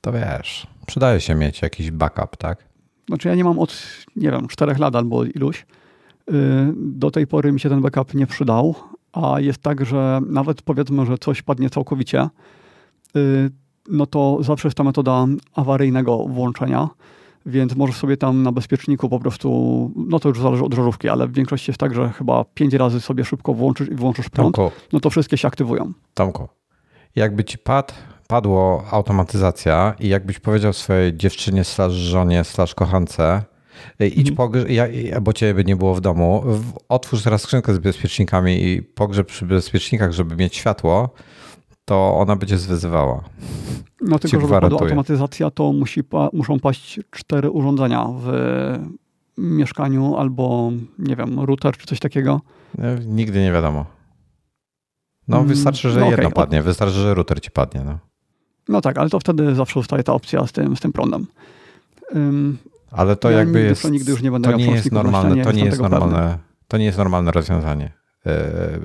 to 0.00 0.12
wiesz, 0.12 0.66
przydaje 0.86 1.20
się 1.20 1.34
mieć 1.34 1.62
jakiś 1.62 1.90
backup, 1.90 2.36
tak? 2.36 2.68
Znaczy 3.08 3.28
ja 3.28 3.34
nie 3.34 3.44
mam 3.44 3.58
od, 3.58 3.82
nie 4.16 4.30
wiem, 4.30 4.48
czterech 4.48 4.78
lat 4.78 4.96
albo 4.96 5.24
iluś. 5.24 5.66
Y, 6.30 6.34
do 6.76 7.10
tej 7.10 7.26
pory 7.26 7.52
mi 7.52 7.60
się 7.60 7.68
ten 7.68 7.80
backup 7.80 8.14
nie 8.14 8.26
przydał, 8.26 8.74
a 9.12 9.40
jest 9.40 9.62
tak, 9.62 9.86
że 9.86 10.20
nawet 10.26 10.62
powiedzmy, 10.62 11.06
że 11.06 11.18
coś 11.18 11.42
padnie 11.42 11.70
całkowicie, 11.70 12.28
y, 13.16 13.50
no 13.90 14.06
to 14.06 14.38
zawsze 14.40 14.68
jest 14.68 14.76
ta 14.76 14.84
metoda 14.84 15.26
awaryjnego 15.54 16.18
włączenia. 16.18 16.88
więc 17.46 17.76
możesz 17.76 17.96
sobie 17.96 18.16
tam 18.16 18.42
na 18.42 18.52
bezpieczniku 18.52 19.08
po 19.08 19.18
prostu, 19.18 19.90
no 19.96 20.18
to 20.20 20.28
już 20.28 20.40
zależy 20.40 20.64
od 20.64 20.74
żarówki, 20.74 21.08
ale 21.08 21.28
w 21.28 21.32
większości 21.32 21.70
jest 21.70 21.80
tak, 21.80 21.94
że 21.94 22.08
chyba 22.08 22.44
pięć 22.44 22.74
razy 22.74 23.00
sobie 23.00 23.24
szybko 23.24 23.54
włączysz 23.54 23.88
i 23.88 23.94
włączysz 23.94 24.28
prąd, 24.28 24.56
no 24.92 25.00
to 25.00 25.10
wszystkie 25.10 25.36
się 25.36 25.48
aktywują. 25.48 25.92
Tomku, 26.14 26.48
jakby 27.16 27.44
ci 27.44 27.58
padł, 27.58 27.94
padło 28.26 28.84
automatyzacja 28.90 29.94
i 30.00 30.08
jakbyś 30.08 30.38
powiedział 30.38 30.72
swojej 30.72 31.16
dziewczynie 31.16 31.64
slash 31.64 31.92
żonie 31.92 32.44
slash 32.44 32.74
kochance, 32.74 33.42
idź 34.00 34.18
mhm. 34.18 34.36
pogrzeb, 34.36 34.70
ja, 34.70 34.86
bo 35.20 35.32
ciebie 35.32 35.64
nie 35.64 35.76
było 35.76 35.94
w 35.94 36.00
domu, 36.00 36.44
otwórz 36.88 37.22
teraz 37.22 37.42
skrzynkę 37.42 37.74
z 37.74 37.78
bezpiecznikami 37.78 38.64
i 38.64 38.82
pogrzeb 38.82 39.26
przy 39.26 39.46
bezpiecznikach, 39.46 40.12
żeby 40.12 40.36
mieć 40.36 40.56
światło, 40.56 41.14
to 41.88 42.14
ona 42.18 42.36
będzie 42.36 42.58
zwyzywała. 42.58 43.24
No 44.00 44.18
tylko, 44.18 44.40
żeby 44.40 44.60
była 44.60 44.80
automatyzacja, 44.80 45.50
to 45.50 45.72
musi 45.72 46.04
pa, 46.04 46.28
muszą 46.32 46.60
paść 46.60 47.00
cztery 47.10 47.50
urządzenia 47.50 48.08
w 48.22 48.28
mieszkaniu 49.38 50.16
albo, 50.16 50.72
nie 50.98 51.16
wiem, 51.16 51.40
router 51.40 51.76
czy 51.76 51.86
coś 51.86 51.98
takiego. 52.00 52.40
E, 52.78 52.98
nigdy 53.06 53.40
nie 53.40 53.52
wiadomo. 53.52 53.84
No 55.28 55.36
mm, 55.36 55.48
wystarczy, 55.48 55.90
że 55.90 56.00
no 56.00 56.10
jedno 56.10 56.28
okay. 56.28 56.34
padnie, 56.34 56.62
wystarczy, 56.62 56.94
że 56.94 57.14
router 57.14 57.40
ci 57.40 57.50
padnie. 57.50 57.80
No. 57.84 57.98
no 58.68 58.80
tak, 58.80 58.98
ale 58.98 59.10
to 59.10 59.20
wtedy 59.20 59.54
zawsze 59.54 59.80
zostaje 59.80 60.02
ta 60.02 60.12
opcja 60.12 60.46
z 60.46 60.52
tym, 60.52 60.76
z 60.76 60.80
tym 60.80 60.92
prądem. 60.92 61.26
Um, 62.14 62.58
ale 62.90 63.16
to 63.16 63.30
ja 63.30 63.38
jakby 63.38 63.60
jest. 63.60 63.90
Nigdy 63.90 64.10
już 64.10 64.22
nie 64.22 64.30
będę 64.30 64.50
to 64.50 64.56
nie 64.56 64.70
jest 64.70 64.92
normalne, 64.92 65.44
to 65.44 65.52
nie 65.52 65.64
jest 65.64 65.80
normalne, 65.80 66.38
to 66.68 66.78
nie 66.78 66.84
jest 66.84 66.98
normalne 66.98 67.30
rozwiązanie. 67.30 67.92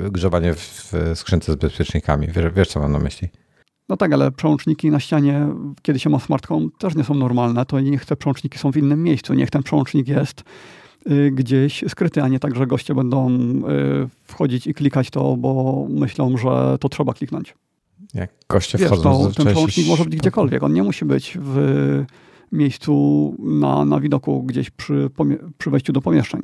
Yy, 0.02 0.12
grzebanie 0.12 0.54
w, 0.54 0.94
skrzynce 1.16 1.54
z 1.54 1.56
bezpiecznikami. 1.56 2.28
Wiesz, 2.28 2.54
wiesz, 2.56 2.68
co 2.68 2.80
mam 2.80 2.92
na 2.92 3.00
myśli? 3.00 3.30
No 3.90 3.98
tak, 3.98 4.14
ale 4.14 4.32
przełączniki 4.32 4.92
na 4.92 5.00
ścianie, 5.00 5.48
kiedy 5.82 6.00
się 6.00 6.10
ma 6.10 6.20
smart 6.20 6.48
home, 6.48 6.68
też 6.78 6.96
nie 6.96 7.04
są 7.04 7.14
normalne. 7.14 7.66
To 7.66 7.80
niech 7.80 8.06
te 8.06 8.16
przełączniki 8.16 8.58
są 8.58 8.72
w 8.72 8.78
innym 8.78 9.04
miejscu. 9.04 9.34
Niech 9.34 9.50
ten 9.50 9.64
przełącznik 9.64 10.08
jest 10.08 10.44
y, 11.12 11.32
gdzieś 11.32 11.84
skryty, 11.88 12.24
a 12.24 12.28
nie 12.28 12.40
tak, 12.40 12.56
że 12.56 12.68
goście 12.68 12.96
będą 12.96 13.30
y, 13.30 13.62
wchodzić 14.24 14.68
i 14.68 14.74
klikać 14.74 15.10
to, 15.10 15.38
bo 15.38 15.86
myślą, 15.90 16.38
że 16.38 16.78
to 16.80 16.90
trzeba 16.90 17.14
kliknąć. 17.14 17.56
Jak 18.14 18.30
goście 18.50 18.78
Wiesz, 18.78 18.88
wchodzą 18.88 19.28
to, 19.28 19.44
Ten 19.44 19.46
przełącznik 19.46 19.88
może 19.88 20.04
być 20.06 20.16
gdziekolwiek. 20.16 20.64
On 20.64 20.74
nie 20.74 20.84
musi 20.84 21.06
być 21.06 21.38
w 21.42 22.06
miejscu 22.52 23.36
na, 23.40 23.86
na 23.86 24.00
widoku 24.00 24.44
gdzieś 24.44 24.70
przy, 24.70 25.10
przy 25.58 25.70
wejściu 25.70 25.94
do 25.94 26.02
pomieszczeń. 26.02 26.42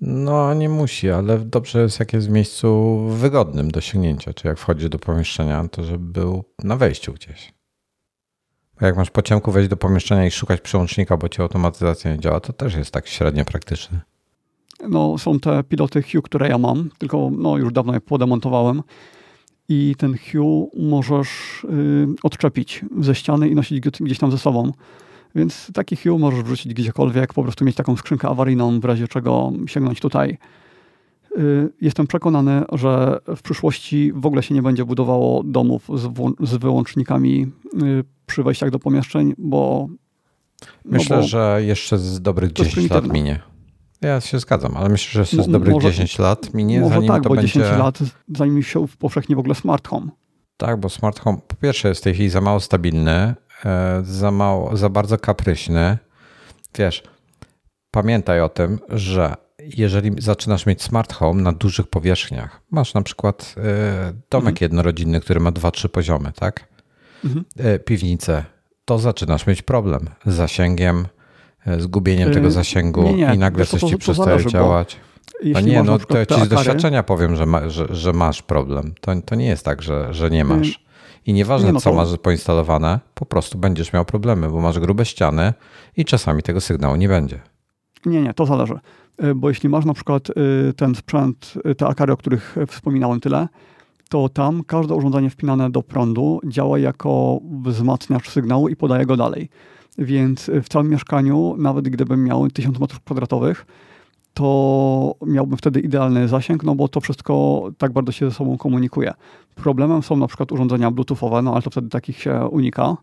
No, 0.00 0.54
nie 0.54 0.68
musi, 0.68 1.10
ale 1.10 1.38
dobrze 1.38 1.82
jest, 1.82 2.00
jak 2.00 2.12
jest 2.12 2.28
w 2.28 2.30
miejscu 2.30 2.98
wygodnym 3.08 3.70
do 3.70 3.80
sięgnięcia. 3.80 4.32
Czy 4.32 4.48
jak 4.48 4.58
wchodzi 4.58 4.90
do 4.90 4.98
pomieszczenia, 4.98 5.68
to 5.68 5.84
żeby 5.84 6.12
był 6.12 6.44
na 6.64 6.76
wejściu 6.76 7.12
gdzieś. 7.12 7.52
Bo 8.80 8.86
jak 8.86 8.96
masz 8.96 9.10
po 9.10 9.22
ciemku 9.22 9.52
wejść 9.52 9.70
do 9.70 9.76
pomieszczenia 9.76 10.26
i 10.26 10.30
szukać 10.30 10.60
przełącznika, 10.60 11.16
bo 11.16 11.28
ci 11.28 11.42
automatyzacja 11.42 12.12
nie 12.12 12.20
działa, 12.20 12.40
to 12.40 12.52
też 12.52 12.74
jest 12.74 12.90
tak 12.90 13.06
średnio 13.06 13.44
praktyczne. 13.44 14.00
No, 14.88 15.18
są 15.18 15.40
te 15.40 15.64
piloty 15.64 16.02
Hue, 16.02 16.22
które 16.22 16.48
ja 16.48 16.58
mam, 16.58 16.90
tylko 16.98 17.30
no, 17.38 17.56
już 17.56 17.72
dawno 17.72 17.94
je 17.94 18.00
podemontowałem. 18.00 18.82
I 19.68 19.94
ten 19.98 20.14
Hue 20.18 20.70
możesz 20.76 21.64
y, 21.64 22.06
odczepić 22.22 22.84
ze 23.00 23.14
ściany 23.14 23.48
i 23.48 23.54
nosić 23.54 23.80
gdzieś 23.80 24.18
tam 24.18 24.30
ze 24.30 24.38
sobą. 24.38 24.72
Więc 25.38 25.70
taki 25.74 25.96
Hue 25.96 26.18
możesz 26.18 26.42
wrzucić 26.42 26.74
gdziekolwiek, 26.74 27.34
po 27.34 27.42
prostu 27.42 27.64
mieć 27.64 27.76
taką 27.76 27.96
skrzynkę 27.96 28.28
awaryjną, 28.28 28.80
w 28.80 28.84
razie 28.84 29.08
czego 29.08 29.52
sięgnąć 29.66 30.00
tutaj. 30.00 30.38
Y, 31.38 31.68
jestem 31.80 32.06
przekonany, 32.06 32.62
że 32.72 33.18
w 33.36 33.42
przyszłości 33.42 34.12
w 34.14 34.26
ogóle 34.26 34.42
się 34.42 34.54
nie 34.54 34.62
będzie 34.62 34.84
budowało 34.84 35.42
domów 35.44 35.88
z, 35.94 36.08
z 36.48 36.56
wyłącznikami 36.56 37.52
y, 37.82 38.04
przy 38.26 38.42
wejściach 38.42 38.70
do 38.70 38.78
pomieszczeń, 38.78 39.34
bo. 39.38 39.88
Myślę, 40.84 41.16
no 41.16 41.22
bo 41.22 41.28
że 41.28 41.60
jeszcze 41.64 41.98
z 41.98 42.22
dobrych 42.22 42.52
10 42.52 42.90
lat 42.90 43.12
minie. 43.12 43.40
Ja 44.00 44.20
się 44.20 44.38
zgadzam, 44.38 44.76
ale 44.76 44.88
myślę, 44.88 45.12
że 45.12 45.20
jeszcze 45.20 45.42
z 45.42 45.48
dobrych 45.48 45.74
może, 45.74 45.90
10 45.90 46.18
lat 46.18 46.54
minie, 46.54 46.80
może 46.80 46.94
zanim 46.94 47.08
tak, 47.08 47.22
to 47.22 47.28
bo 47.28 47.34
będzie... 47.34 47.52
10 47.52 47.78
lat, 47.78 47.98
zanim 48.36 48.62
się 48.62 48.86
powszechnie 48.98 49.36
w 49.36 49.38
ogóle 49.38 49.54
smart 49.54 49.88
home. 49.88 50.08
Tak, 50.56 50.80
bo 50.80 50.88
smart 50.88 51.20
home 51.20 51.38
po 51.48 51.56
pierwsze 51.56 51.88
jest 51.88 52.00
w 52.00 52.04
tej 52.04 52.14
chwili 52.14 52.28
za 52.28 52.40
mało 52.40 52.60
stabilny, 52.60 53.34
za 54.02 54.30
mało, 54.30 54.76
za 54.76 54.88
bardzo 54.88 55.18
kapryśny. 55.18 55.98
Wiesz, 56.78 57.02
pamiętaj 57.90 58.40
o 58.40 58.48
tym, 58.48 58.78
że 58.88 59.34
jeżeli 59.76 60.22
zaczynasz 60.22 60.66
mieć 60.66 60.82
smart 60.82 61.12
home 61.12 61.42
na 61.42 61.52
dużych 61.52 61.86
powierzchniach, 61.86 62.60
masz 62.70 62.94
na 62.94 63.02
przykład 63.02 63.54
e, 63.56 64.12
domek 64.30 64.52
mhm. 64.52 64.56
jednorodzinny, 64.60 65.20
który 65.20 65.40
ma 65.40 65.52
2-3 65.52 65.88
poziomy, 65.88 66.32
tak? 66.32 66.68
Mhm. 67.24 67.44
E, 67.58 67.78
piwnicę, 67.78 68.44
to 68.84 68.98
zaczynasz 68.98 69.46
mieć 69.46 69.62
problem 69.62 70.08
z 70.26 70.34
zasięgiem, 70.34 71.06
zgubieniem 71.78 72.32
tego 72.32 72.50
zasięgu 72.50 73.02
nie, 73.02 73.12
nie. 73.12 73.34
i 73.34 73.38
nagle 73.38 73.66
coś 73.66 73.80
ci 73.80 73.96
przestaje 73.96 74.46
działać. 74.46 74.96
A 75.54 75.60
nie, 75.60 75.82
no 75.82 75.98
to 75.98 76.26
ci 76.26 76.44
z 76.44 76.48
doświadczenia 76.48 77.02
powiem, 77.02 77.36
że, 77.36 77.46
ma, 77.46 77.68
że, 77.68 77.86
że, 77.90 78.12
masz 78.12 78.42
problem. 78.42 78.94
To, 79.00 79.12
to 79.26 79.34
nie 79.34 79.46
jest 79.46 79.64
tak, 79.64 79.82
że, 79.82 80.14
że 80.14 80.30
nie 80.30 80.44
masz. 80.44 80.87
I 81.28 81.32
nieważne, 81.32 81.72
nie 81.72 81.80
co 81.80 81.92
masz 81.92 82.08
poinstalowane, 82.22 83.00
po 83.14 83.26
prostu 83.26 83.58
będziesz 83.58 83.92
miał 83.92 84.04
problemy, 84.04 84.48
bo 84.48 84.60
masz 84.60 84.78
grube 84.78 85.04
ściany 85.04 85.52
i 85.96 86.04
czasami 86.04 86.42
tego 86.42 86.60
sygnału 86.60 86.96
nie 86.96 87.08
będzie. 87.08 87.40
Nie, 88.06 88.22
nie, 88.22 88.34
to 88.34 88.46
zależy. 88.46 88.78
Y, 89.24 89.34
bo 89.34 89.48
jeśli 89.48 89.68
masz 89.68 89.84
na 89.84 89.94
przykład 89.94 90.30
y, 90.30 90.34
ten 90.76 90.94
sprzęt, 90.94 91.54
y, 91.66 91.74
te 91.74 91.86
akary, 91.86 92.12
o 92.12 92.16
których 92.16 92.56
wspominałem 92.68 93.20
tyle, 93.20 93.48
to 94.08 94.28
tam 94.28 94.64
każde 94.64 94.94
urządzenie 94.94 95.30
wpinane 95.30 95.70
do 95.70 95.82
prądu 95.82 96.40
działa 96.44 96.78
jako 96.78 97.40
wzmacniacz 97.62 98.30
sygnału 98.30 98.68
i 98.68 98.76
podaje 98.76 99.06
go 99.06 99.16
dalej. 99.16 99.48
Więc 99.98 100.50
w 100.62 100.68
całym 100.68 100.88
mieszkaniu, 100.88 101.54
nawet 101.58 101.88
gdybym 101.88 102.24
miał 102.24 102.50
1000 102.50 102.78
m2, 102.78 103.54
to 104.38 105.14
miałbym 105.26 105.58
wtedy 105.58 105.80
idealny 105.80 106.28
zasięg, 106.28 106.64
no 106.64 106.74
bo 106.74 106.88
to 106.88 107.00
wszystko 107.00 107.62
tak 107.78 107.92
bardzo 107.92 108.12
się 108.12 108.30
ze 108.30 108.36
sobą 108.36 108.58
komunikuje. 108.58 109.14
Problemem 109.54 110.02
są 110.02 110.16
na 110.16 110.26
przykład 110.26 110.52
urządzenia 110.52 110.90
bluetoothowe, 110.90 111.42
no 111.42 111.52
ale 111.52 111.62
to 111.62 111.70
wtedy 111.70 111.88
takich 111.88 112.18
się 112.18 112.46
unika. 112.46 112.96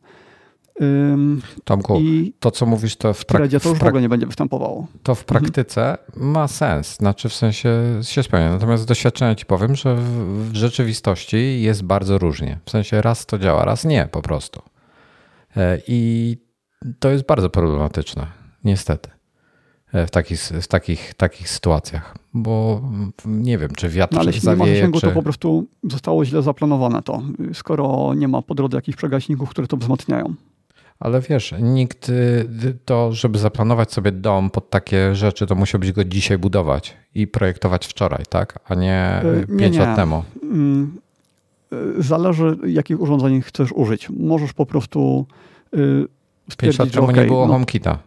Ym, 0.82 1.42
Tomku, 1.64 2.02
to 2.40 2.52
co 2.52 2.66
mówisz, 2.66 2.96
to 2.96 3.14
w 3.14 3.26
praktyce. 3.26 3.60
to 3.60 3.70
już 3.70 3.78
w, 3.78 3.82
w 3.82 3.88
ogóle 3.88 4.02
nie 4.02 4.10
będzie 4.10 4.26
występowało. 4.26 4.88
To 5.04 5.16
w 5.16 5.22
mhm. 5.22 5.42
praktyce 5.42 5.98
mhm. 5.98 6.32
ma 6.32 6.48
sens, 6.48 6.96
znaczy 6.96 7.30
w 7.30 7.34
sensie 7.34 8.00
się 8.02 8.24
spełnia. 8.24 8.50
Natomiast 8.50 8.84
z 8.84 8.86
doświadczenia 8.86 9.36
ci 9.36 9.46
powiem, 9.46 9.76
że 9.76 9.96
w, 9.96 10.52
w 10.52 10.56
rzeczywistości 10.56 11.62
jest 11.62 11.84
bardzo 11.84 12.18
różnie. 12.18 12.60
W 12.66 12.72
sensie 12.72 13.02
raz 13.02 13.26
to 13.26 13.40
działa, 13.40 13.66
raz 13.66 13.86
nie 13.86 14.08
po 14.12 14.22
prostu. 14.22 14.62
E, 15.58 15.80
I 15.88 16.38
to 17.00 17.10
jest 17.10 17.26
bardzo 17.26 17.50
problematyczne, 17.50 18.28
niestety. 18.64 19.15
E, 19.96 20.08
w 20.08 20.12
takich, 20.12 20.40
w 20.40 20.68
takich, 20.68 21.14
takich 21.14 21.50
sytuacjach, 21.50 22.16
bo 22.34 22.82
nie 23.26 23.58
wiem, 23.58 23.70
czy 23.76 23.90
wiatr 23.90 24.14
no, 24.14 24.20
ale 24.20 24.32
zawieje, 24.32 24.66
nie 24.66 24.72
ma 24.72 24.76
zasięgu, 24.76 25.00
czy... 25.00 25.08
to 25.08 25.14
po 25.14 25.24
prostu 25.24 25.66
zostało 25.84 26.26
źle 26.26 26.42
zaplanowane 26.42 27.02
to, 27.02 27.22
skoro 27.54 28.14
nie 28.14 28.28
ma 28.28 28.42
po 28.42 28.56
drodze 28.56 28.78
jakichś 28.78 28.98
przegaśników, 28.98 29.50
które 29.50 29.68
to 29.68 29.78
wzmacniają. 29.78 30.34
Ale 31.00 31.22
wiesz, 31.22 31.54
nikt 31.60 32.10
y, 32.10 32.78
to, 32.86 33.12
żeby 33.12 33.40
zaplanować 33.40 33.94
sobie 33.94 34.12
dom 34.12 34.50
pod 34.50 34.70
takie 34.70 35.16
rzeczy, 35.16 35.48
to 35.48 35.56
musiał 35.56 35.80
być 35.80 35.92
go 35.92 36.04
dzisiaj 36.04 36.38
budować 36.38 36.98
i 37.16 37.28
projektować 37.28 37.88
wczoraj, 37.88 38.24
tak? 38.30 38.60
A 38.66 38.76
nie, 38.76 39.22
nie 39.50 39.58
pięć 39.58 39.76
nie. 39.76 39.82
lat 39.82 39.96
temu. 39.96 40.24
Mm, 40.44 40.98
y, 41.74 42.04
zależy, 42.04 42.58
jakich 42.68 43.02
urządzeń 43.02 43.42
chcesz 43.42 43.72
użyć. 43.72 44.10
Możesz 44.10 44.54
po 44.54 44.66
prostu. 44.66 45.26
Pięć 46.58 46.80
lat 46.80 46.92
temu 46.92 47.06
okay, 47.06 47.22
nie 47.24 47.28
było 47.28 47.48
no, 47.48 47.54
HomeKita. 47.54 47.98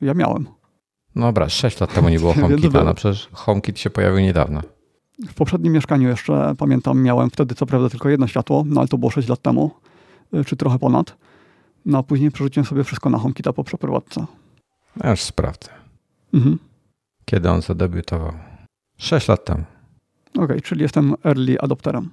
Ja 0.00 0.14
miałem. 0.14 0.57
No 1.18 1.26
dobra, 1.26 1.48
6 1.48 1.80
lat 1.80 1.94
temu 1.94 2.08
nie 2.08 2.18
było 2.18 2.32
HomeKita, 2.40 2.84
no 2.84 2.94
przecież 2.94 3.28
HomeKit 3.32 3.78
się 3.78 3.90
pojawił 3.90 4.20
niedawno. 4.20 4.60
W 5.28 5.34
poprzednim 5.34 5.72
mieszkaniu 5.72 6.08
jeszcze, 6.08 6.54
pamiętam, 6.58 7.02
miałem 7.02 7.30
wtedy 7.30 7.54
co 7.54 7.66
prawda 7.66 7.88
tylko 7.88 8.08
jedno 8.08 8.26
światło, 8.26 8.64
no 8.66 8.80
ale 8.80 8.88
to 8.88 8.98
było 8.98 9.10
6 9.10 9.28
lat 9.28 9.42
temu, 9.42 9.70
y, 10.34 10.44
czy 10.44 10.56
trochę 10.56 10.78
ponad. 10.78 11.16
No 11.86 11.98
a 11.98 12.02
później 12.02 12.30
przerzuciłem 12.30 12.64
sobie 12.64 12.84
wszystko 12.84 13.10
na 13.10 13.18
HomeKita 13.18 13.52
po 13.52 13.64
przeprowadzce. 13.64 14.26
Ja 15.04 15.10
już 15.10 15.20
sprawdzę. 15.20 15.70
Mhm. 16.34 16.58
Kiedy 17.24 17.50
on 17.50 17.62
zadebiutował? 17.62 18.32
6 18.98 19.28
lat 19.28 19.44
temu. 19.44 19.64
Okej, 20.30 20.44
okay, 20.44 20.60
czyli 20.60 20.82
jestem 20.82 21.14
early 21.24 21.60
adopterem. 21.60 22.10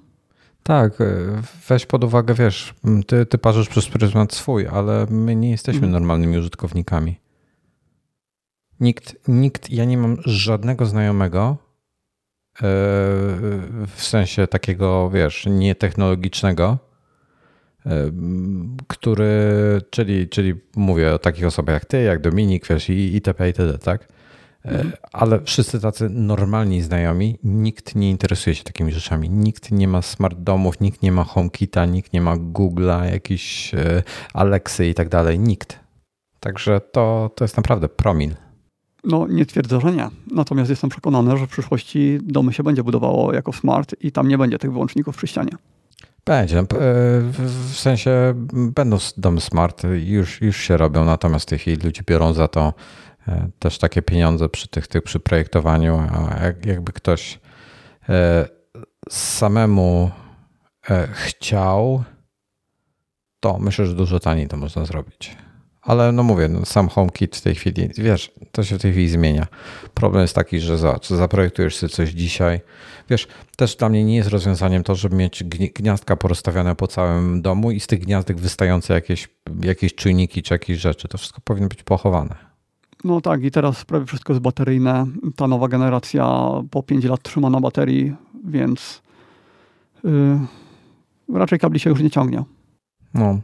Tak, 0.62 1.00
y, 1.00 1.26
weź 1.68 1.86
pod 1.86 2.04
uwagę, 2.04 2.34
wiesz, 2.34 2.74
ty, 3.06 3.26
ty 3.26 3.38
parzysz 3.38 3.68
przez 3.68 3.88
pryzmat 3.88 4.34
swój, 4.34 4.66
ale 4.66 5.06
my 5.10 5.36
nie 5.36 5.50
jesteśmy 5.50 5.86
mhm. 5.86 5.92
normalnymi 5.92 6.38
użytkownikami. 6.38 7.25
Nikt, 8.80 9.28
nikt, 9.28 9.70
ja 9.70 9.84
nie 9.84 9.98
mam 9.98 10.16
żadnego 10.24 10.86
znajomego, 10.86 11.56
e, 12.56 12.62
w 13.86 13.96
sensie 13.96 14.46
takiego, 14.46 15.10
wiesz, 15.10 15.46
nietechnologicznego, 15.50 16.78
e, 17.86 18.10
który, 18.88 19.32
czyli, 19.90 20.28
czyli 20.28 20.54
mówię 20.76 21.14
o 21.14 21.18
takich 21.18 21.46
osobach 21.46 21.74
jak 21.74 21.84
ty, 21.84 22.02
jak 22.02 22.20
Dominik, 22.20 22.66
wiesz, 22.68 22.90
i 22.90 23.14
itp. 23.14 23.46
itd., 23.46 23.78
tak? 23.78 24.08
E. 24.64 24.84
Ale 25.12 25.40
wszyscy 25.40 25.80
tacy 25.80 26.08
normalni 26.10 26.82
znajomi, 26.82 27.38
nikt 27.44 27.94
nie 27.94 28.10
interesuje 28.10 28.56
się 28.56 28.64
takimi 28.64 28.92
rzeczami. 28.92 29.30
Nikt 29.30 29.70
nie 29.70 29.88
ma 29.88 30.02
smart 30.02 30.38
domów, 30.38 30.80
nikt 30.80 31.02
nie 31.02 31.12
ma 31.12 31.24
HomeKita, 31.24 31.86
nikt 31.86 32.12
nie 32.12 32.20
ma 32.20 32.36
Google'a, 32.36 33.04
jakiś 33.12 33.72
Alexy 34.34 34.86
i 34.86 34.94
tak 34.94 35.08
dalej. 35.08 35.38
Nikt. 35.38 35.80
Także 36.40 36.80
to, 36.80 37.30
to 37.36 37.44
jest 37.44 37.56
naprawdę 37.56 37.88
promil. 37.88 38.34
No, 39.06 39.26
nie 39.28 39.46
twierdzę, 39.46 39.80
że 39.80 39.92
nie. 39.92 40.08
Natomiast 40.30 40.70
jestem 40.70 40.90
przekonany, 40.90 41.38
że 41.38 41.46
w 41.46 41.50
przyszłości 41.50 42.18
domy 42.22 42.52
się 42.52 42.62
będzie 42.62 42.82
budowało 42.82 43.32
jako 43.32 43.52
smart 43.52 43.94
i 44.00 44.12
tam 44.12 44.28
nie 44.28 44.38
będzie 44.38 44.58
tych 44.58 44.72
wyłączników 44.72 45.16
przy 45.16 45.26
ścianie. 45.26 45.52
Będzie. 46.24 46.58
E, 46.58 46.64
w 47.34 47.72
sensie 47.74 48.34
będą 48.52 48.98
domy 49.16 49.40
smart, 49.40 49.82
już, 50.04 50.40
już 50.40 50.56
się 50.56 50.76
robią, 50.76 51.04
natomiast 51.04 51.46
w 51.46 51.48
tej 51.48 51.58
chwili 51.58 51.82
ludzie 51.84 52.02
biorą 52.06 52.32
za 52.32 52.48
to 52.48 52.74
e, 53.28 53.48
też 53.58 53.78
takie 53.78 54.02
pieniądze 54.02 54.48
przy 54.48 54.68
tych, 54.68 54.88
tych 54.88 55.02
przy 55.02 55.20
projektowaniu, 55.20 56.02
jak, 56.42 56.66
jakby 56.66 56.92
ktoś 56.92 57.40
e, 58.08 58.48
samemu 59.10 60.10
chciał, 61.12 62.04
to 63.40 63.58
myślę, 63.58 63.86
że 63.86 63.94
dużo 63.94 64.20
taniej 64.20 64.48
to 64.48 64.56
można 64.56 64.84
zrobić. 64.84 65.36
Ale 65.86 66.12
no 66.12 66.22
mówię, 66.22 66.48
no 66.48 66.64
sam 66.64 66.88
HomeKit 66.88 67.36
w 67.36 67.40
tej 67.40 67.54
chwili, 67.54 67.88
wiesz, 67.98 68.32
to 68.52 68.64
się 68.64 68.78
w 68.78 68.82
tej 68.82 68.92
chwili 68.92 69.08
zmienia. 69.08 69.46
Problem 69.94 70.22
jest 70.22 70.34
taki, 70.34 70.60
że 70.60 70.78
za, 70.78 70.98
zaprojektujesz 71.02 71.76
sobie 71.76 71.90
coś 71.90 72.10
dzisiaj. 72.10 72.60
Wiesz, 73.10 73.28
też 73.56 73.76
dla 73.76 73.88
mnie 73.88 74.04
nie 74.04 74.16
jest 74.16 74.28
rozwiązaniem 74.28 74.82
to, 74.82 74.94
żeby 74.94 75.16
mieć 75.16 75.44
gniazdka 75.74 76.16
porozstawione 76.16 76.76
po 76.76 76.86
całym 76.86 77.42
domu 77.42 77.70
i 77.70 77.80
z 77.80 77.86
tych 77.86 78.00
gniazdek 78.00 78.40
wystające 78.40 78.94
jakieś, 78.94 79.28
jakieś 79.62 79.94
czujniki 79.94 80.42
czy 80.42 80.54
jakieś 80.54 80.78
rzeczy. 80.78 81.08
To 81.08 81.18
wszystko 81.18 81.40
powinno 81.44 81.68
być 81.68 81.82
pochowane. 81.82 82.34
No 83.04 83.20
tak, 83.20 83.44
i 83.44 83.50
teraz 83.50 83.84
prawie 83.84 84.06
wszystko 84.06 84.32
jest 84.32 84.42
bateryjne. 84.42 85.06
Ta 85.36 85.46
nowa 85.46 85.68
generacja 85.68 86.48
po 86.70 86.82
5 86.82 87.04
lat 87.04 87.22
trzyma 87.22 87.50
na 87.50 87.60
baterii, 87.60 88.14
więc 88.44 89.02
yy, 90.04 90.38
raczej 91.34 91.58
kabli 91.58 91.80
się 91.80 91.90
już 91.90 92.00
nie 92.00 92.10
ciągnie. 92.10 92.44
No. 93.14 93.40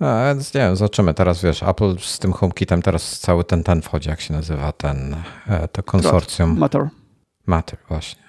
A, 0.00 0.34
więc 0.34 0.54
nie 0.54 0.60
wiem, 0.60 0.76
zobaczymy. 0.76 1.14
Teraz 1.14 1.42
wiesz, 1.42 1.62
Apple 1.62 1.98
z 1.98 2.18
tym 2.18 2.32
HomeKitem 2.32 2.82
teraz 2.82 3.18
cały 3.18 3.44
ten, 3.44 3.62
ten 3.62 3.82
wchodzi, 3.82 4.08
jak 4.08 4.20
się 4.20 4.32
nazywa, 4.32 4.72
ten, 4.72 5.16
e, 5.46 5.68
to 5.68 5.82
konsorcjum. 5.82 6.58
Matter. 6.58 6.88
Matter, 7.46 7.78
właśnie. 7.88 8.22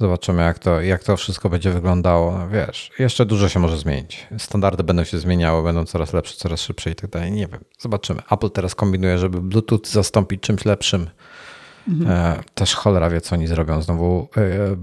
Zobaczymy, 0.00 0.42
jak 0.42 0.58
to, 0.58 0.80
jak 0.80 1.04
to 1.04 1.16
wszystko 1.16 1.48
będzie 1.48 1.70
wyglądało. 1.70 2.38
No, 2.38 2.48
wiesz, 2.48 2.90
jeszcze 2.98 3.26
dużo 3.26 3.48
się 3.48 3.60
może 3.60 3.78
zmienić. 3.78 4.26
Standardy 4.38 4.84
będą 4.84 5.04
się 5.04 5.18
zmieniały, 5.18 5.62
będą 5.62 5.84
coraz 5.84 6.12
lepsze, 6.12 6.36
coraz 6.36 6.60
szybsze 6.60 6.90
i 6.90 6.94
tak 6.94 7.10
dalej. 7.10 7.32
Nie 7.32 7.46
wiem, 7.46 7.60
zobaczymy. 7.78 8.22
Apple 8.30 8.50
teraz 8.50 8.74
kombinuje, 8.74 9.18
żeby 9.18 9.40
Bluetooth 9.40 9.80
zastąpić 9.84 10.42
czymś 10.42 10.64
lepszym. 10.64 11.10
Mhm. 11.88 12.10
E, 12.10 12.42
też 12.54 12.74
cholera 12.74 13.10
wie, 13.10 13.20
co 13.20 13.36
oni 13.36 13.46
zrobią. 13.46 13.82
Znowu 13.82 14.28
e, 14.36 14.76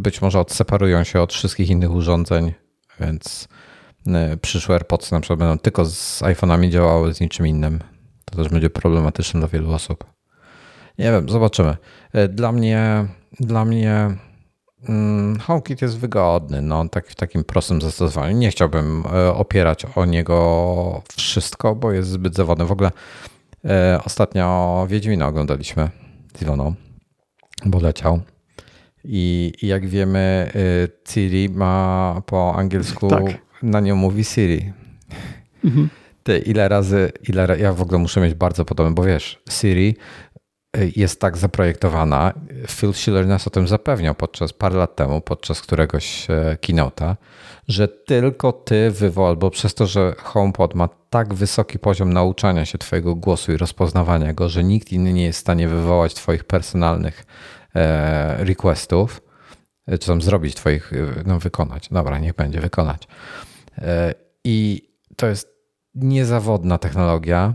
być 0.00 0.22
może 0.22 0.40
odseparują 0.40 1.04
się 1.04 1.20
od 1.20 1.32
wszystkich 1.32 1.70
innych 1.70 1.90
urządzeń, 1.90 2.52
więc 3.00 3.48
przyszłe 4.42 4.74
AirPods 4.74 5.12
na 5.12 5.20
przykład 5.20 5.38
będą 5.38 5.58
tylko 5.58 5.84
z 5.84 6.22
iPhone'ami 6.22 6.70
działały, 6.70 7.14
z 7.14 7.20
niczym 7.20 7.46
innym. 7.46 7.78
To 8.24 8.36
też 8.36 8.48
będzie 8.48 8.70
problematyczne 8.70 9.40
dla 9.40 9.48
wielu 9.48 9.72
osób. 9.72 10.04
Nie 10.98 11.12
wiem, 11.12 11.28
zobaczymy. 11.28 11.76
E, 12.12 12.28
dla 12.28 12.52
mnie, 12.52 13.06
dla 13.40 13.64
mnie 13.64 14.16
hmm, 14.86 15.38
HomeKit 15.38 15.82
jest 15.82 15.98
wygodny, 15.98 16.62
no, 16.62 16.88
tak, 16.88 17.08
w 17.08 17.14
takim 17.14 17.44
prostym 17.44 17.80
zastosowaniu. 17.80 18.36
Nie 18.36 18.50
chciałbym 18.50 19.04
e, 19.14 19.34
opierać 19.34 19.86
o 19.96 20.04
niego 20.04 21.02
wszystko, 21.16 21.74
bo 21.74 21.92
jest 21.92 22.08
zbyt 22.10 22.34
zawodny. 22.34 22.64
W 22.64 22.72
ogóle 22.72 22.90
e, 23.64 24.00
ostatnio 24.04 24.86
Wiedźmina 24.90 25.26
oglądaliśmy 25.26 25.90
z 26.38 26.42
Iwoną, 26.42 26.74
bo 27.66 27.80
leciał. 27.80 28.20
I, 29.04 29.52
I, 29.62 29.66
jak 29.66 29.86
wiemy, 29.86 30.52
Ciri 31.08 31.48
ma 31.48 32.22
po 32.26 32.54
angielsku 32.54 33.08
tak 33.08 33.22
na 33.62 33.80
nią 33.80 33.96
mówi 33.96 34.24
Siri. 34.24 34.72
Mhm. 35.64 35.88
Ty, 36.22 36.38
ile 36.38 36.68
razy, 36.68 37.12
ile 37.28 37.58
ja 37.58 37.72
w 37.72 37.82
ogóle 37.82 37.98
muszę 37.98 38.20
mieć 38.20 38.34
bardzo 38.34 38.64
podobne, 38.64 38.94
bo 38.94 39.02
wiesz, 39.02 39.42
Siri 39.50 39.96
y, 40.76 40.92
jest 40.96 41.20
tak 41.20 41.36
zaprojektowana. 41.36 42.32
Phil 42.68 42.92
Schiller 42.92 43.26
nas 43.26 43.46
o 43.46 43.50
tym 43.50 43.68
zapewniał 43.68 44.14
podczas 44.14 44.52
parę 44.52 44.76
lat 44.76 44.96
temu, 44.96 45.20
podczas 45.20 45.60
któregoś 45.60 46.30
e, 46.30 46.56
keynote'a, 46.66 47.14
że 47.68 47.88
tylko 47.88 48.52
ty 48.52 48.90
wywołasz, 48.90 49.36
bo 49.36 49.50
przez 49.50 49.74
to, 49.74 49.86
że 49.86 50.14
HomePod 50.18 50.74
ma 50.74 50.88
tak 51.10 51.34
wysoki 51.34 51.78
poziom 51.78 52.12
nauczania 52.12 52.64
się 52.64 52.78
twojego 52.78 53.14
głosu 53.14 53.52
i 53.52 53.56
rozpoznawania 53.56 54.32
go, 54.32 54.48
że 54.48 54.64
nikt 54.64 54.92
inny 54.92 55.12
nie 55.12 55.24
jest 55.24 55.38
w 55.38 55.40
stanie 55.42 55.68
wywołać 55.68 56.14
twoich 56.14 56.44
personalnych 56.44 57.24
e, 57.74 58.44
requestów, 58.44 59.22
e, 59.86 59.98
czy 59.98 60.06
tam 60.06 60.22
zrobić 60.22 60.54
twoich, 60.54 60.92
no 61.26 61.38
wykonać, 61.38 61.88
dobra, 61.90 62.18
niech 62.18 62.34
będzie 62.34 62.60
wykonać 62.60 63.08
I 64.44 64.88
to 65.16 65.26
jest 65.26 65.48
niezawodna 65.94 66.78
technologia 66.78 67.54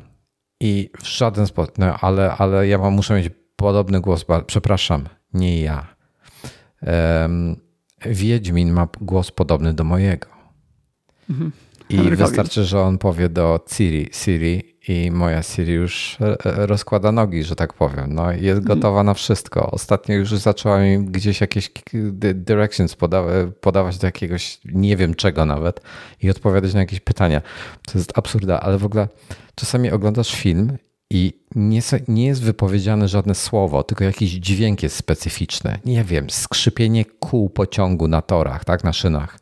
i 0.60 0.90
w 1.00 1.06
żaden 1.06 1.48
sposób, 1.48 1.78
no 1.78 1.98
ale, 2.02 2.32
ale 2.32 2.68
ja 2.68 2.78
mam, 2.78 2.94
muszę 2.94 3.16
mieć 3.16 3.30
podobny 3.56 4.02
głos, 4.02 4.26
przepraszam, 4.48 5.10
nie 5.34 5.62
ja. 5.62 5.88
Wiedźmin 8.06 8.72
ma 8.72 8.88
głos 9.02 9.32
podobny 9.32 9.74
do 9.74 9.84
mojego. 9.84 10.28
Mhm. 11.30 11.52
I 11.90 11.98
wystarczy, 11.98 12.64
że 12.64 12.82
on 12.82 12.98
powie 12.98 13.30
do 13.30 13.66
Siri, 13.72 14.10
Siri 14.14 14.77
i 14.88 15.12
moja 15.12 15.44
Siri 15.44 15.74
już 15.74 16.18
e, 16.22 16.46
e, 16.46 16.66
rozkłada 16.66 17.12
nogi, 17.12 17.44
że 17.44 17.56
tak 17.56 17.74
powiem. 17.74 18.14
No, 18.14 18.32
jest 18.32 18.60
mhm. 18.60 18.64
gotowa 18.64 19.04
na 19.04 19.14
wszystko. 19.14 19.72
Ostatnio 19.72 20.16
już 20.16 20.30
zaczęła 20.30 20.80
mi 20.80 21.00
gdzieś 21.00 21.42
jakieś 21.42 21.72
directions 22.36 22.98
podawać 23.62 23.98
do 23.98 24.08
jakiegoś 24.08 24.60
nie 24.66 24.98
wiem 24.98 25.16
czego 25.16 25.46
nawet 25.46 25.82
i 26.22 26.30
odpowiadać 26.30 26.74
na 26.74 26.80
jakieś 26.80 27.00
pytania. 27.00 27.42
To 27.86 27.98
jest 27.98 28.18
absurda, 28.18 28.60
ale 28.60 28.78
w 28.78 28.86
ogóle 28.86 29.08
czasami 29.56 29.92
oglądasz 29.92 30.36
film 30.36 30.78
i 31.10 31.34
nie, 31.56 31.82
nie 32.08 32.26
jest 32.26 32.42
wypowiedziane 32.42 33.08
żadne 33.08 33.36
słowo, 33.36 33.84
tylko 33.84 34.04
jakiś 34.04 34.32
dźwięk 34.32 34.84
jest 34.84 34.96
specyficzny. 34.96 35.80
Nie 35.86 36.04
wiem, 36.04 36.30
skrzypienie 36.30 37.06
kół 37.06 37.50
pociągu 37.50 38.08
na 38.08 38.22
torach, 38.22 38.66
tak, 38.66 38.84
na 38.84 38.94
szynach. 38.94 39.40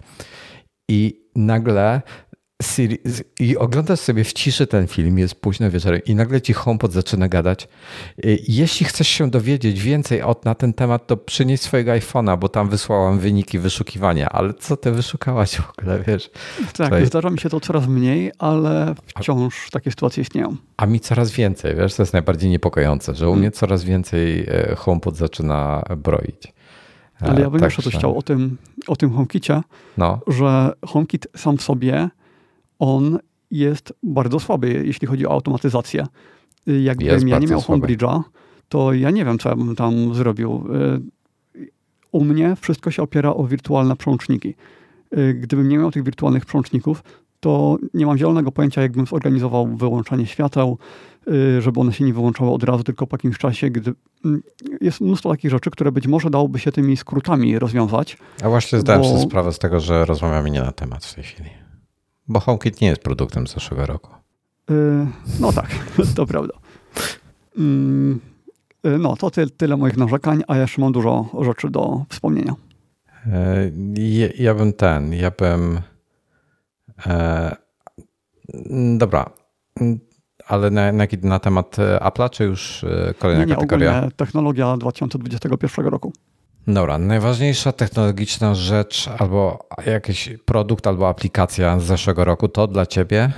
I 0.89 1.25
nagle 1.35 2.01
Siri, 2.63 2.97
i 3.39 3.57
oglądasz 3.57 3.99
sobie 3.99 4.23
w 4.23 4.33
ciszy 4.33 4.67
ten 4.67 4.87
film, 4.87 5.19
jest 5.19 5.35
późno 5.35 5.71
wieczorem 5.71 6.01
i 6.05 6.15
nagle 6.15 6.41
ci 6.41 6.53
HomePod 6.53 6.91
zaczyna 6.91 7.27
gadać. 7.27 7.67
Y, 8.25 8.39
jeśli 8.47 8.85
chcesz 8.85 9.07
się 9.07 9.29
dowiedzieć 9.29 9.81
więcej 9.81 10.21
od, 10.21 10.45
na 10.45 10.55
ten 10.55 10.73
temat, 10.73 11.07
to 11.07 11.17
przynieś 11.17 11.61
swojego 11.61 11.91
iPhone'a, 11.91 12.39
bo 12.39 12.49
tam 12.49 12.69
wysłałam 12.69 13.19
wyniki 13.19 13.59
wyszukiwania. 13.59 14.29
Ale 14.29 14.53
co 14.53 14.77
ty 14.77 14.91
wyszukałaś 14.91 15.55
w 15.55 15.69
ogóle, 15.69 16.03
wiesz? 16.07 16.29
Tak, 16.77 16.87
Twoje... 16.87 17.05
zdarza 17.05 17.29
mi 17.29 17.39
się 17.39 17.49
to 17.49 17.59
coraz 17.59 17.87
mniej, 17.87 18.31
ale 18.39 18.95
wciąż 19.19 19.69
takie 19.71 19.91
sytuacje 19.91 20.21
istnieją. 20.21 20.55
A 20.77 20.85
mi 20.85 20.99
coraz 20.99 21.31
więcej, 21.31 21.75
wiesz, 21.75 21.95
to 21.95 22.03
jest 22.03 22.13
najbardziej 22.13 22.49
niepokojące, 22.49 23.15
że 23.15 23.29
u 23.29 23.35
mnie 23.35 23.51
coraz 23.51 23.83
więcej 23.83 24.45
e, 24.47 24.75
HomePod 24.75 25.15
zaczyna 25.15 25.83
broić. 25.97 26.53
Ale 27.19 27.41
ja 27.41 27.49
bym 27.49 27.59
tak, 27.59 27.67
jeszcze 27.67 27.81
coś 27.81 27.95
chciał 27.95 28.17
o 28.17 28.21
tym, 28.21 28.57
o 28.87 28.95
tym 28.95 29.13
HomeKicie, 29.13 29.61
no. 29.97 30.19
że 30.27 30.73
HomeKit 30.85 31.27
sam 31.35 31.57
w 31.57 31.61
sobie 31.61 32.09
on 32.79 33.19
jest 33.51 33.93
bardzo 34.03 34.39
słaby, 34.39 34.83
jeśli 34.85 35.07
chodzi 35.07 35.27
o 35.27 35.31
automatyzację. 35.31 36.07
Jakbym 36.67 37.07
jest 37.07 37.27
ja 37.27 37.39
nie 37.39 37.47
miał 37.47 37.59
Homebridge'a, 37.59 38.21
to 38.69 38.93
ja 38.93 39.11
nie 39.11 39.25
wiem, 39.25 39.39
co 39.39 39.49
ja 39.49 39.55
bym 39.55 39.75
tam 39.75 40.13
zrobił. 40.13 40.63
Y, 41.55 41.69
u 42.11 42.23
mnie 42.23 42.55
wszystko 42.61 42.91
się 42.91 43.03
opiera 43.03 43.33
o 43.33 43.43
wirtualne 43.43 43.95
przełączniki. 43.95 44.55
Y, 45.17 45.33
gdybym 45.33 45.69
nie 45.69 45.77
miał 45.77 45.91
tych 45.91 46.03
wirtualnych 46.03 46.45
przełączników, 46.45 47.03
to 47.39 47.77
nie 47.93 48.05
mam 48.05 48.17
zielonego 48.17 48.51
pojęcia, 48.51 48.81
jakbym 48.81 49.05
zorganizował 49.05 49.67
wyłączanie 49.67 50.25
świateł, 50.25 50.77
y, 51.27 51.61
żeby 51.61 51.79
one 51.79 51.93
się 51.93 52.03
nie 52.03 52.13
wyłączały 52.13 52.51
od 52.51 52.63
razu, 52.63 52.83
tylko 52.83 53.07
po 53.07 53.15
jakimś 53.15 53.37
czasie, 53.37 53.69
gdy 53.69 53.93
jest 54.81 55.01
mnóstwo 55.01 55.29
takich 55.29 55.51
rzeczy, 55.51 55.71
które 55.71 55.91
być 55.91 56.07
może 56.07 56.29
dałoby 56.29 56.59
się 56.59 56.71
tymi 56.71 56.97
skrótami 56.97 57.59
rozwiązać. 57.59 58.17
A 58.43 58.49
właśnie 58.49 58.79
zdałem 58.79 59.01
bo... 59.01 59.07
sobie 59.07 59.21
sprawę 59.21 59.53
z 59.53 59.59
tego, 59.59 59.79
że 59.79 60.05
rozmawiamy 60.05 60.51
nie 60.51 60.61
na 60.61 60.71
temat 60.71 61.05
w 61.05 61.15
tej 61.15 61.23
chwili. 61.23 61.64
Bo 62.27 62.39
HomeKit 62.39 62.81
nie 62.81 62.87
jest 62.87 63.01
produktem 63.01 63.47
z 63.47 63.53
zeszłego 63.53 63.85
roku. 63.85 64.11
Yy, 64.69 65.07
no 65.39 65.53
tak, 65.53 65.69
to 66.15 66.25
prawda. 66.25 66.53
Yy, 67.57 68.19
no, 68.99 69.15
to 69.15 69.31
ty, 69.31 69.49
tyle 69.49 69.77
moich 69.77 69.97
narzekań, 69.97 70.43
a 70.47 70.57
jeszcze 70.57 70.81
mam 70.81 70.91
dużo 70.91 71.29
rzeczy 71.41 71.69
do 71.69 72.05
wspomnienia. 72.09 72.55
Yy, 73.97 74.33
ja 74.37 74.55
bym 74.55 74.73
ten, 74.73 75.13
ja 75.13 75.31
bym. 75.31 75.79
E, 77.05 77.55
dobra. 78.97 79.29
Ale 80.47 80.69
na, 80.69 80.91
na, 80.91 81.05
na 81.23 81.39
temat 81.39 81.77
Apple'a, 81.99 82.29
czy 82.29 82.43
już 82.43 82.83
e, 82.83 83.13
kolejna 83.19 83.43
nie, 83.43 83.49
nie, 83.49 83.55
kategoria? 83.55 84.09
technologia 84.15 84.77
2021 84.77 85.85
roku. 85.85 86.13
Dobra, 86.67 86.97
najważniejsza 86.97 87.71
technologiczna 87.71 88.55
rzecz 88.55 89.09
albo 89.19 89.67
jakiś 89.85 90.29
produkt 90.45 90.87
albo 90.87 91.09
aplikacja 91.09 91.79
z 91.79 91.83
zeszłego 91.83 92.25
roku 92.25 92.47
to 92.47 92.67
dla 92.67 92.85
ciebie? 92.85 93.31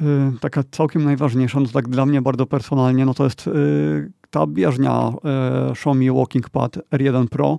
Yy, 0.00 0.32
taka 0.40 0.62
całkiem 0.70 1.04
najważniejsza, 1.04 1.60
no 1.60 1.66
tak 1.66 1.88
dla 1.88 2.06
mnie 2.06 2.22
bardzo 2.22 2.46
personalnie, 2.46 3.06
no 3.06 3.14
to 3.14 3.24
jest 3.24 3.46
yy, 3.46 4.12
ta 4.30 4.46
bieżnia 4.46 5.12
yy, 5.66 5.70
Xiaomi 5.70 6.10
Walking 6.10 6.50
Pad 6.50 6.76
R1 6.76 7.28
Pro, 7.28 7.58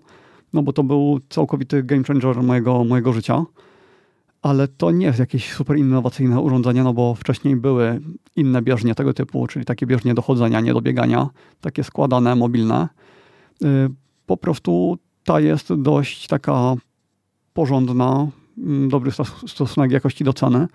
no 0.54 0.64
bo 0.64 0.74
to 0.74 0.84
był 0.84 1.20
całkowity 1.30 1.84
game 1.84 2.04
changer 2.04 2.44
mojego, 2.44 2.84
mojego 2.84 3.14
życia. 3.14 3.46
ale 4.42 4.68
to 4.68 4.92
nie 4.92 5.06
jest 5.06 5.20
jakieś 5.20 5.54
super 5.54 5.78
innowacyjne 5.78 6.40
urządzenie, 6.40 6.84
no 6.84 6.94
bo 6.94 7.16
wcześniej 7.16 7.56
były 7.56 8.02
inne 8.36 8.62
bieżnie 8.62 8.96
tego 8.96 9.14
typu, 9.14 9.48
czyli 9.48 9.66
takie 9.66 9.86
bieżnie 9.86 10.14
dochodzenia, 10.14 10.62
nie 10.62 10.74
do 10.74 10.82
biegania, 10.82 11.30
takie 11.62 11.84
składane, 11.84 12.36
mobilne. 12.36 12.88
Po 14.34 14.38
prostu 14.38 14.98
ta 15.24 15.40
jest 15.40 15.74
dość 15.74 16.28
taka 16.28 16.76
porządna, 17.54 18.28
mm, 18.58 18.90
dobry 18.90 19.12
stosunek 19.48 19.92
jakości 19.92 20.24
do 20.24 20.34
ceny. 20.34 20.68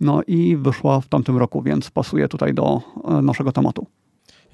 No 0.00 0.22
i 0.26 0.56
wyszła 0.56 1.00
w 1.00 1.08
tamtym 1.08 1.36
roku, 1.36 1.62
więc 1.62 1.90
pasuje 1.90 2.28
tutaj 2.28 2.54
do 2.54 2.82
e, 3.04 3.22
naszego 3.22 3.52
tematu. 3.52 3.86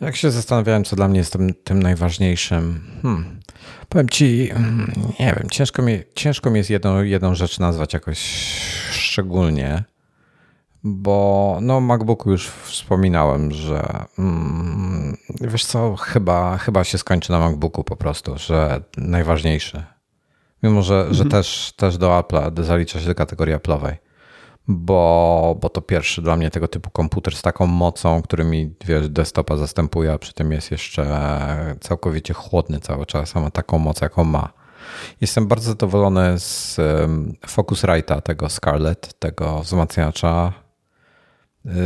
Jak 0.01 0.17
się 0.17 0.31
zastanawiałem, 0.31 0.85
co 0.85 0.97
dla 0.97 1.09
mnie 1.09 1.19
jest 1.19 1.33
tym, 1.33 1.55
tym 1.65 1.83
najważniejszym, 1.83 2.81
hmm. 3.03 3.41
powiem 3.89 4.09
ci, 4.09 4.49
hmm, 4.49 4.93
nie 5.21 5.35
wiem, 5.37 5.49
ciężko 5.51 5.83
mi, 5.83 5.99
ciężko 6.15 6.51
mi 6.51 6.59
jest 6.59 6.71
jedną, 6.71 7.03
jedną 7.03 7.35
rzecz 7.35 7.59
nazwać 7.59 7.93
jakoś 7.93 8.19
szczególnie, 8.91 9.85
bo 10.87 11.59
no 11.63 11.81
MacBooku 11.81 12.31
już 12.31 12.49
wspominałem, 12.49 13.53
że 13.53 14.05
hmm, 14.17 15.17
wiesz 15.41 15.65
co, 15.65 15.97
chyba, 15.97 16.59
chyba 16.59 16.85
się 16.85 16.99
skończy 16.99 17.33
na 17.33 17.39
MacBooku 17.39 17.85
po 17.85 17.97
prostu, 17.97 18.39
że 18.39 18.81
najważniejszy. 18.97 19.85
Mimo, 20.63 20.83
że, 20.83 20.95
mhm. 20.95 21.15
że 21.15 21.25
też, 21.25 21.73
też 21.77 21.99
do 21.99 22.09
Apple'a 22.09 22.63
zalicza 22.65 23.01
się 23.01 23.07
do 23.07 23.15
kategorii 23.15 23.55
Apple'owej 23.55 23.97
bo, 24.69 25.57
bo 25.61 25.69
to 25.69 25.81
pierwszy 25.81 26.23
dla 26.23 26.37
mnie 26.37 26.51
tego 26.51 26.69
typu 26.69 26.91
komputer 26.91 27.37
z 27.37 27.43
taką 27.43 27.67
mocą, 27.67 28.23
który 28.23 28.45
mi 28.45 28.75
wiesz, 28.85 29.09
desktopa 29.09 29.57
zastępuje, 29.57 30.13
a 30.13 30.19
przy 30.19 30.35
tym 30.35 30.53
jest 30.53 30.71
jeszcze 30.71 31.07
całkowicie 31.81 32.35
chłodny 32.35 32.81
cały 32.81 33.07
czas, 33.07 33.37
a 33.37 33.41
ma 33.41 33.51
taką 33.51 33.79
moc, 33.79 34.01
jaką 34.01 34.25
ma. 34.25 34.53
Jestem 35.21 35.47
bardzo 35.47 35.71
zadowolony 35.71 36.39
z 36.39 36.77
Focusrite'a, 37.47 38.23
tego 38.23 38.49
Scarlett, 38.49 39.19
tego 39.19 39.61
wzmacniacza. 39.61 40.53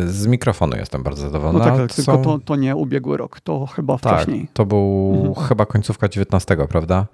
Z 0.07 0.27
mikrofonu 0.27 0.77
jestem 0.77 1.03
bardzo 1.03 1.23
zadowolony. 1.23 1.59
No 1.59 1.65
tak, 1.65 1.77
tak 1.77 1.95
tylko 1.95 2.19
to, 2.19 2.39
to 2.39 2.57
nie 2.57 2.77
ubiegły 2.77 3.17
rok, 3.17 3.41
to 3.41 3.67
chyba 3.67 3.99
tak, 3.99 4.15
wcześniej. 4.15 4.49
To 4.53 4.67
był 4.67 5.13
mhm. 5.27 5.47
chyba 5.47 5.67
końcówka 5.67 6.09
19, 6.09 6.57
prawda? 6.69 7.07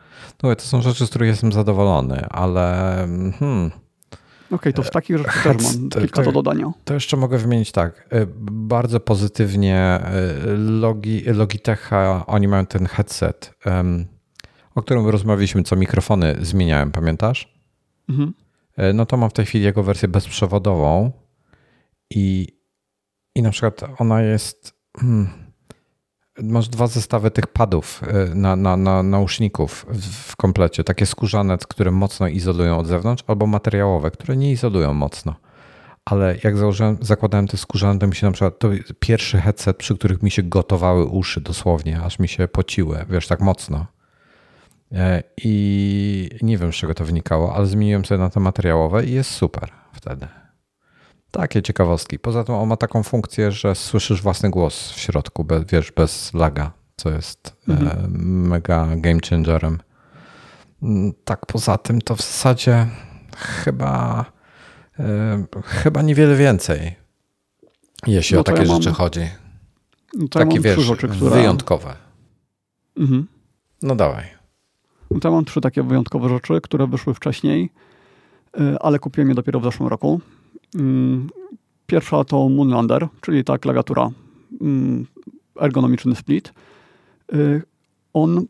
No 0.42 0.54
to 0.54 0.62
są 0.62 0.82
rzeczy, 0.82 1.06
z 1.06 1.10
których 1.10 1.28
jestem 1.28 1.52
zadowolony, 1.52 2.26
ale 2.28 2.96
hmm, 3.38 3.70
Okej, 4.46 4.56
okay, 4.56 4.72
to 4.72 4.82
w 4.82 4.90
takich 4.90 5.18
rzeczach 5.18 5.42
też 5.42 5.56
mam 5.56 5.88
kilka 5.88 6.22
do 6.22 6.32
dodania. 6.32 6.72
To 6.84 6.94
jeszcze 6.94 7.16
mogę 7.16 7.38
wymienić 7.38 7.72
tak. 7.72 8.08
Y, 8.12 8.26
bardzo 8.50 9.00
pozytywnie 9.00 10.00
y, 10.44 10.56
Logi, 10.56 11.22
Logitecha, 11.24 12.24
oni 12.26 12.48
mają 12.48 12.66
ten 12.66 12.86
headset, 12.86 13.54
o 14.74 14.82
którym 14.82 15.06
rozmawialiśmy, 15.06 15.62
co 15.62 15.76
mikrofony 15.76 16.36
zmieniałem, 16.40 16.92
pamiętasz? 16.92 17.56
Mhm. 18.08 18.34
Y, 18.78 18.92
no 18.94 19.06
to 19.06 19.16
mam 19.16 19.30
w 19.30 19.32
tej 19.32 19.46
chwili 19.46 19.64
jego 19.64 19.82
wersję 19.82 20.08
bezprzewodową 20.08 21.12
i, 22.10 22.48
i 23.34 23.42
na 23.42 23.50
przykład 23.50 23.80
ona 23.98 24.22
jest... 24.22 24.74
Hmm, 25.00 25.28
masz 26.42 26.68
dwa 26.68 26.86
zestawy 26.86 27.30
tych 27.30 27.46
padów 27.46 28.02
y, 28.02 28.34
na, 28.34 28.56
na, 28.56 28.76
na 28.76 29.02
nauszników 29.02 29.86
w 30.28 30.36
komplecie. 30.36 30.84
Takie 30.84 31.06
skórzane, 31.06 31.58
które 31.68 31.90
mocno 31.90 32.28
izolują 32.28 32.78
od 32.78 32.86
zewnątrz, 32.86 33.24
albo 33.26 33.46
materiałowe, 33.46 34.10
które 34.10 34.36
nie 34.36 34.52
izolują 34.52 34.94
mocno. 34.94 35.34
Ale 36.04 36.36
jak 36.44 36.56
założyłem, 36.56 36.98
zakładałem 37.00 37.48
te 37.48 37.56
skórzane, 37.56 37.98
to 37.98 38.06
mi 38.06 38.14
się 38.14 38.26
na 38.26 38.32
przykład, 38.32 38.58
to 38.58 38.68
pierwszy 38.98 39.38
headset, 39.38 39.76
przy 39.76 39.96
których 39.96 40.22
mi 40.22 40.30
się 40.30 40.42
gotowały 40.42 41.04
uszy 41.04 41.40
dosłownie, 41.40 42.00
aż 42.00 42.18
mi 42.18 42.28
się 42.28 42.48
pociły, 42.48 43.04
wiesz, 43.10 43.26
tak 43.26 43.40
mocno. 43.40 43.86
E, 44.92 45.22
I 45.36 46.28
nie 46.42 46.58
wiem, 46.58 46.72
z 46.72 46.76
czego 46.76 46.94
to 46.94 47.04
wynikało, 47.04 47.54
ale 47.54 47.66
zmieniłem 47.66 48.04
sobie 48.04 48.18
na 48.18 48.30
te 48.30 48.40
materiałowe 48.40 49.04
i 49.04 49.12
jest 49.12 49.30
super 49.30 49.70
wtedy. 49.92 50.26
Takie 51.36 51.62
ciekawostki. 51.62 52.18
Poza 52.18 52.44
tym 52.44 52.54
on 52.54 52.68
ma 52.68 52.76
taką 52.76 53.02
funkcję, 53.02 53.52
że 53.52 53.74
słyszysz 53.74 54.22
własny 54.22 54.50
głos 54.50 54.92
w 54.92 54.98
środku, 54.98 55.44
bez, 55.44 55.64
wiesz, 55.64 55.92
bez 55.92 56.34
laga, 56.34 56.72
co 56.96 57.10
jest 57.10 57.56
e, 57.68 57.72
mhm. 57.72 58.48
mega 58.48 58.86
game 58.96 59.20
changerem. 59.30 59.78
Mm, 60.82 61.12
tak 61.24 61.46
poza 61.46 61.78
tym 61.78 62.00
to 62.00 62.16
w 62.16 62.20
zasadzie 62.20 62.86
chyba 63.36 64.24
e, 64.98 65.44
chyba 65.64 66.02
niewiele 66.02 66.36
więcej, 66.36 66.96
jeśli 68.06 68.34
no 68.34 68.40
o 68.40 68.44
takie 68.44 68.58
ja 68.58 68.66
rzeczy 68.66 68.88
mam, 68.88 68.94
chodzi. 68.94 69.28
No 70.14 70.28
takie, 70.28 70.56
ja 70.56 70.62
wiesz, 70.62 70.80
rzeczy, 70.80 71.08
które... 71.08 71.30
wyjątkowe. 71.30 71.96
Mhm. 72.96 73.26
No 73.82 73.96
dawaj. 73.96 74.24
No 75.10 75.20
to 75.20 75.28
ja 75.28 75.34
mam 75.34 75.44
trzy 75.44 75.60
takie 75.60 75.82
wyjątkowe 75.82 76.28
rzeczy, 76.28 76.60
które 76.60 76.86
wyszły 76.86 77.14
wcześniej, 77.14 77.70
e, 78.60 78.82
ale 78.82 78.98
kupiłem 78.98 79.28
je 79.28 79.34
dopiero 79.34 79.60
w 79.60 79.64
zeszłym 79.64 79.88
roku. 79.88 80.20
Mm, 80.74 81.28
pierwsza 81.86 82.24
to 82.24 82.48
Moonlander, 82.48 83.08
czyli 83.20 83.44
ta 83.44 83.58
klawiatura 83.58 84.10
mm, 84.60 85.06
ergonomiczny 85.60 86.14
split. 86.14 86.52
Y, 87.34 87.62
on 88.12 88.46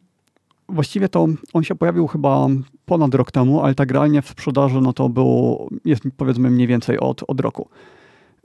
właściwie 0.68 1.08
to 1.08 1.26
on 1.52 1.64
się 1.64 1.74
pojawił 1.74 2.06
chyba 2.06 2.46
ponad 2.86 3.14
rok 3.14 3.30
temu, 3.30 3.62
ale 3.62 3.74
tak 3.74 3.90
realnie 3.90 4.22
w 4.22 4.28
sprzedaży 4.28 4.80
no 4.80 4.92
to 4.92 5.08
było, 5.08 5.68
jest 5.84 6.02
powiedzmy 6.16 6.50
mniej 6.50 6.66
więcej 6.66 6.98
od, 6.98 7.22
od 7.28 7.40
roku. 7.40 7.68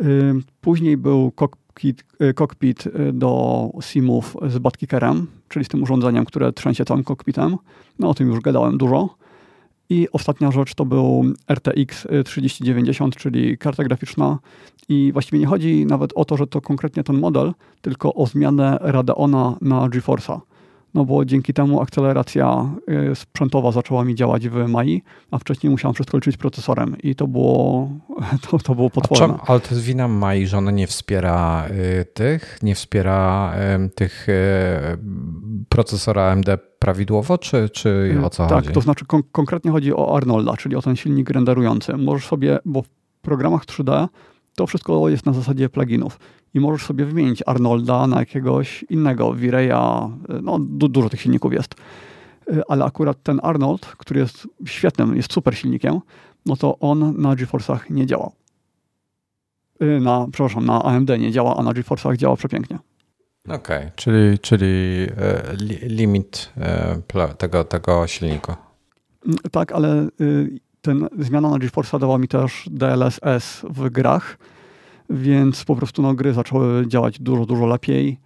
Y, 0.02 0.34
później 0.62 0.98
był 0.98 1.32
cockpit, 1.32 2.04
y, 2.22 2.34
cockpit 2.34 2.84
do 3.14 3.70
simów 3.82 4.38
z 4.48 4.58
Badkickerem, 4.58 5.28
czyli 5.50 5.66
z 5.66 5.68
tym 5.68 5.84
urządzeniem, 5.84 6.26
które 6.26 6.54
trzęsie 6.54 6.86
całym 6.86 7.04
cockpitem. 7.04 7.58
No 8.00 8.10
o 8.10 8.14
tym 8.14 8.28
już 8.28 8.40
gadałem 8.40 8.78
dużo. 8.78 9.21
I 9.92 10.08
ostatnia 10.12 10.52
rzecz 10.52 10.76
to 10.76 10.86
był 10.86 11.26
RTX 11.52 12.08
3090, 12.26 13.16
czyli 13.16 13.58
karta 13.58 13.84
graficzna. 13.84 14.40
I 14.90 15.12
właściwie 15.14 15.40
nie 15.40 15.46
chodzi 15.46 15.86
nawet 15.86 16.14
o 16.16 16.26
to, 16.26 16.38
że 16.38 16.48
to 16.48 16.62
konkretnie 16.62 17.04
ten 17.04 17.20
model, 17.20 17.54
tylko 17.82 18.14
o 18.14 18.26
zmianę 18.26 18.78
Radeona 18.82 19.58
na 19.62 19.90
GeForce'a. 19.90 20.40
No 20.94 21.06
bo 21.06 21.26
dzięki 21.26 21.54
temu 21.54 21.82
akceleracja 21.82 22.70
y, 23.12 23.16
sprzętowa 23.16 23.72
zaczęła 23.72 24.06
mi 24.06 24.16
działać 24.16 24.50
w 24.50 24.68
MAI, 24.68 25.04
a 25.32 25.38
wcześniej 25.38 25.72
musiałem 25.72 25.94
wszystko 25.94 26.18
liczyć 26.18 26.38
procesorem 26.38 26.96
i 27.04 27.16
to 27.16 27.28
było, 27.28 27.90
to, 28.50 28.58
to 28.60 28.76
było 28.76 28.90
potworne. 28.90 29.38
ale 29.48 29.60
to 29.60 29.76
jest 29.76 29.84
wina 29.86 30.08
MAI, 30.08 30.48
że 30.48 30.58
ona 30.58 30.72
nie 30.72 30.88
wspiera 30.88 31.66
y, 31.70 32.06
tych, 32.06 32.60
nie 32.64 32.76
wspiera 32.76 33.54
y, 33.86 33.90
tych 33.90 34.30
y, 34.30 34.34
procesora 35.70 36.32
AMD 36.32 36.50
prawidłowo, 36.80 37.38
czy, 37.38 37.70
czy 37.70 38.18
o 38.24 38.30
co 38.30 38.44
tak, 38.44 38.54
chodzi? 38.54 38.68
Tak, 38.68 38.74
to 38.74 38.82
znaczy 38.82 39.06
kon 39.06 39.24
konkretnie 39.32 39.72
chodzi 39.72 39.94
o 39.94 40.18
Arnolda, 40.18 40.58
czyli 40.58 40.76
o 40.76 40.82
ten 40.82 40.96
silnik 40.96 41.30
renderujący. 41.30 41.98
Możesz 41.98 42.28
sobie, 42.28 42.60
bo 42.66 42.82
w 42.82 42.90
programach 43.22 43.66
3D 43.66 44.08
to 44.56 44.68
wszystko 44.68 45.10
jest 45.10 45.26
na 45.26 45.34
zasadzie 45.34 45.70
pluginów 45.70 46.20
i 46.54 46.60
możesz 46.60 46.86
sobie 46.86 47.06
wymienić 47.06 47.44
Arnolda 47.46 48.08
na 48.08 48.20
jakiegoś 48.20 48.84
innego, 48.84 49.34
Vireya, 49.34 50.10
no 50.44 50.60
du 50.60 50.88
dużo 50.88 51.10
tych 51.10 51.22
silników 51.22 51.54
jest. 51.54 51.76
Ale 52.68 52.86
akurat 52.86 53.24
ten 53.24 53.40
Arnold, 53.44 53.86
który 53.86 54.20
jest 54.20 54.48
świetnym, 54.66 55.16
jest 55.16 55.34
super 55.34 55.58
silnikiem, 55.58 56.00
no 56.46 56.56
to 56.56 56.80
on 56.80 57.22
na 57.22 57.36
GeForce'ach 57.36 57.80
nie 57.90 58.06
działał. 58.06 58.32
Na, 60.02 60.28
przepraszam, 60.32 60.66
na 60.66 60.84
AMD 60.84 61.10
nie 61.20 61.32
działa, 61.32 61.58
a 61.58 61.64
na 61.64 61.72
GeForce'ach 61.72 62.18
działa 62.18 62.36
przepięknie. 62.36 62.80
Okej, 63.46 63.78
okay, 63.78 63.92
czyli, 63.96 64.40
czyli 64.40 65.08
e, 65.18 65.56
limit 65.88 66.50
e, 66.58 67.36
tego, 67.38 67.64
tego 67.64 68.08
silnika. 68.08 68.58
Mm, 69.26 69.38
tak, 69.52 69.72
ale 69.72 70.08
y, 70.22 70.60
ten 70.82 71.08
zmiana 71.20 71.50
na 71.50 71.60
GeForce 71.60 72.00
dała 72.00 72.18
mi 72.18 72.28
też 72.28 72.70
DLSS 72.72 73.62
w 73.70 73.90
grach, 73.90 74.38
więc 75.12 75.66
po 75.66 75.76
prostu 75.76 76.02
no, 76.02 76.14
gry 76.14 76.34
zaczęły 76.34 76.88
działać 76.88 77.20
dużo, 77.20 77.46
dużo 77.46 77.66
lepiej 77.66 78.20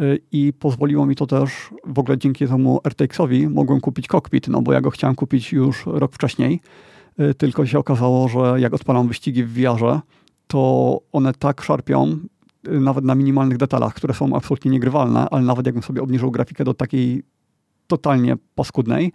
y, 0.00 0.18
i 0.32 0.52
pozwoliło 0.52 1.06
mi 1.06 1.16
to 1.16 1.26
też, 1.26 1.70
w 1.86 1.98
ogóle 1.98 2.18
dzięki 2.18 2.48
temu 2.48 2.80
RTX-owi 2.84 3.50
mogłem 3.50 3.80
kupić 3.80 4.06
cockpit, 4.06 4.48
no 4.48 4.62
bo 4.62 4.72
ja 4.72 4.80
go 4.80 4.90
chciałem 4.90 5.16
kupić 5.16 5.52
już 5.52 5.86
rok 5.86 6.12
wcześniej, 6.12 6.60
y, 7.20 7.34
tylko 7.34 7.66
się 7.66 7.78
okazało, 7.78 8.28
że 8.28 8.60
jak 8.60 8.74
odpalam 8.74 9.08
wyścigi 9.08 9.44
w 9.44 9.52
VR-ze, 9.52 10.00
to 10.46 11.00
one 11.12 11.32
tak 11.32 11.62
szarpią, 11.62 12.18
nawet 12.64 13.04
na 13.04 13.14
minimalnych 13.14 13.58
detalach, 13.58 13.94
które 13.94 14.14
są 14.14 14.36
absolutnie 14.36 14.70
niegrywalne, 14.70 15.26
ale 15.30 15.42
nawet 15.42 15.66
jakbym 15.66 15.82
sobie 15.82 16.02
obniżył 16.02 16.30
grafikę 16.30 16.64
do 16.64 16.74
takiej 16.74 17.22
totalnie 17.86 18.36
paskudnej, 18.54 19.12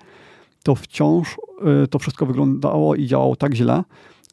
to 0.63 0.75
wciąż 0.75 1.37
y, 1.83 1.87
to 1.87 1.99
wszystko 1.99 2.25
wyglądało 2.25 2.95
i 2.95 3.05
działało 3.05 3.35
tak 3.35 3.53
źle, 3.53 3.83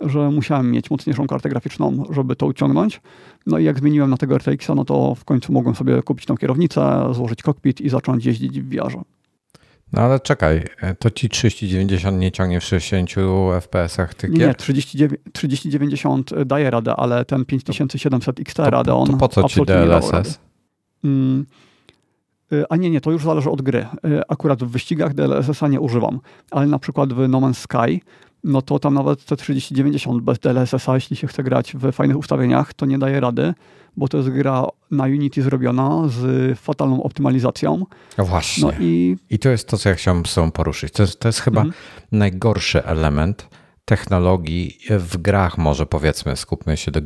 że 0.06 0.30
musiałem 0.30 0.70
mieć 0.70 0.90
mocniejszą 0.90 1.26
kartę 1.26 1.48
graficzną, 1.48 2.04
żeby 2.10 2.36
to 2.36 2.46
uciągnąć. 2.46 3.00
No 3.46 3.58
i 3.58 3.64
jak 3.64 3.78
zmieniłem 3.78 4.10
na 4.10 4.16
tego 4.16 4.34
RTX-a, 4.38 4.74
no 4.74 4.84
to 4.84 5.14
w 5.14 5.24
końcu 5.24 5.52
mogłem 5.52 5.74
sobie 5.74 6.02
kupić 6.02 6.26
tą 6.26 6.36
kierownicę, 6.36 7.08
złożyć 7.12 7.42
kokpit 7.42 7.80
i 7.80 7.88
zacząć 7.88 8.24
jeździć 8.24 8.60
w 8.60 8.68
VR-ze. 8.68 9.02
No 9.92 10.02
ale 10.02 10.20
czekaj, 10.20 10.64
e, 10.80 10.94
to 10.94 11.10
ci 11.10 11.28
3090 11.28 12.18
nie 12.18 12.32
ciągnie 12.32 12.60
w 12.60 12.64
60 12.64 13.10
FPS-ach 13.60 14.14
tych 14.14 14.30
Nie, 14.30 14.54
3090 15.32 16.30
daje 16.44 16.70
radę, 16.70 16.96
ale 16.96 17.24
ten 17.24 17.44
5700 17.44 18.40
XT 18.40 18.56
to, 18.56 18.70
radę 18.70 18.94
on 18.94 19.06
To 19.06 19.16
po 19.16 19.28
co 19.28 19.48
ci 19.48 19.60
DLSS? 19.64 20.40
Mm, 21.04 21.46
A 22.70 22.76
nie, 22.76 22.90
nie, 22.90 23.00
to 23.00 23.10
już 23.10 23.24
zależy 23.24 23.50
od 23.50 23.62
gry. 23.62 23.86
Akurat 24.28 24.62
w 24.62 24.66
wyścigach 24.66 25.14
DLSS-a 25.14 25.68
nie 25.68 25.80
używam, 25.80 26.20
ale 26.50 26.66
na 26.66 26.78
przykład 26.78 27.12
w 27.12 27.28
No 27.28 27.40
Man's 27.40 27.54
Sky 27.54 28.00
no 28.44 28.62
to 28.62 28.78
tam 28.78 28.94
nawet 28.94 29.24
te 29.24 29.36
3090 29.36 30.22
bez 30.22 30.38
DLSS-a, 30.38 30.94
jeśli 30.94 31.16
się 31.16 31.26
chce 31.26 31.42
grać 31.42 31.74
w 31.74 31.92
fajnych 31.92 32.18
ustawieniach, 32.18 32.74
to 32.74 32.86
nie 32.86 32.98
daje 32.98 33.20
rady, 33.20 33.54
bo 33.96 34.08
to 34.08 34.16
jest 34.16 34.30
gra 34.30 34.66
na 34.90 35.04
Unity 35.04 35.42
zrobiona 35.42 36.02
z 36.06 36.58
fatalną 36.58 37.02
optymalizacją. 37.02 37.86
No 38.18 38.24
właśnie. 38.24 38.64
No 38.64 38.72
i... 38.80 39.16
I 39.30 39.38
to 39.38 39.48
jest 39.48 39.68
to, 39.68 39.78
co 39.78 39.88
ja 39.88 39.94
chciałem 39.94 40.26
z 40.26 40.30
sobą 40.30 40.50
poruszyć. 40.50 40.92
To 40.92 41.02
jest, 41.02 41.20
to 41.20 41.28
jest 41.28 41.40
chyba 41.40 41.60
mhm. 41.60 41.82
najgorszy 42.12 42.84
element 42.84 43.48
technologii 43.84 44.78
w 44.90 45.16
grach 45.16 45.58
może 45.58 45.86
powiedzmy, 45.86 46.36
skupmy 46.36 46.76
się 46.76 46.90
do 46.90 47.00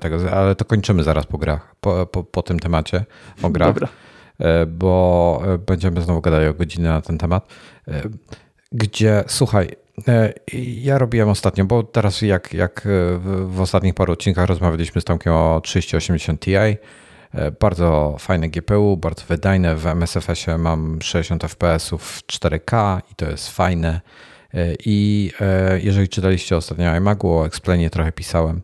tego, 0.00 0.32
ale 0.32 0.54
to 0.54 0.64
kończymy 0.64 1.02
zaraz 1.02 1.26
po 1.26 1.38
grach, 1.38 1.74
po, 1.80 2.06
po, 2.06 2.24
po 2.24 2.42
tym 2.42 2.58
temacie 2.58 3.04
o 3.42 3.50
grach, 3.50 3.74
Dobra. 3.74 3.88
E, 4.38 4.66
bo 4.66 5.42
e, 5.46 5.58
będziemy 5.58 6.02
znowu 6.02 6.20
gadać 6.20 6.48
o 6.48 6.54
godzinę 6.54 6.88
na 6.88 7.00
ten 7.00 7.18
temat, 7.18 7.48
e, 7.88 8.02
gdzie 8.72 9.24
słuchaj, 9.26 9.68
ja 10.82 10.98
robiłem 10.98 11.28
ostatnio, 11.28 11.64
bo 11.64 11.82
teraz 11.82 12.22
jak, 12.22 12.54
jak 12.54 12.88
w 13.46 13.60
ostatnich 13.60 13.94
paru 13.94 14.12
odcinkach 14.12 14.46
rozmawialiśmy 14.46 15.00
z 15.00 15.04
Tomkiem 15.04 15.32
o 15.32 15.60
3080 15.64 16.40
Ti, 16.40 16.52
bardzo 17.60 18.16
fajne 18.18 18.48
GPU, 18.48 18.96
bardzo 18.96 19.24
wydajne. 19.28 19.76
W 19.76 19.86
MSFS-ie 19.86 20.58
mam 20.58 20.98
60 21.02 21.44
fps 21.44 21.90
w 21.90 22.22
4K 22.26 23.00
i 23.12 23.14
to 23.14 23.30
jest 23.30 23.48
fajne. 23.50 24.00
I 24.84 25.30
e, 25.40 25.80
jeżeli 25.80 26.08
czytaliście 26.08 26.56
ostatnio 26.56 26.96
iMagu, 26.96 27.38
o 27.38 27.46
Explainie 27.46 27.90
trochę 27.90 28.12
pisałem. 28.12 28.62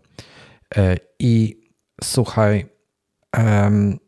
E, 0.76 0.96
I 1.18 1.60
słuchaj, 2.04 2.66
um, 3.38 3.98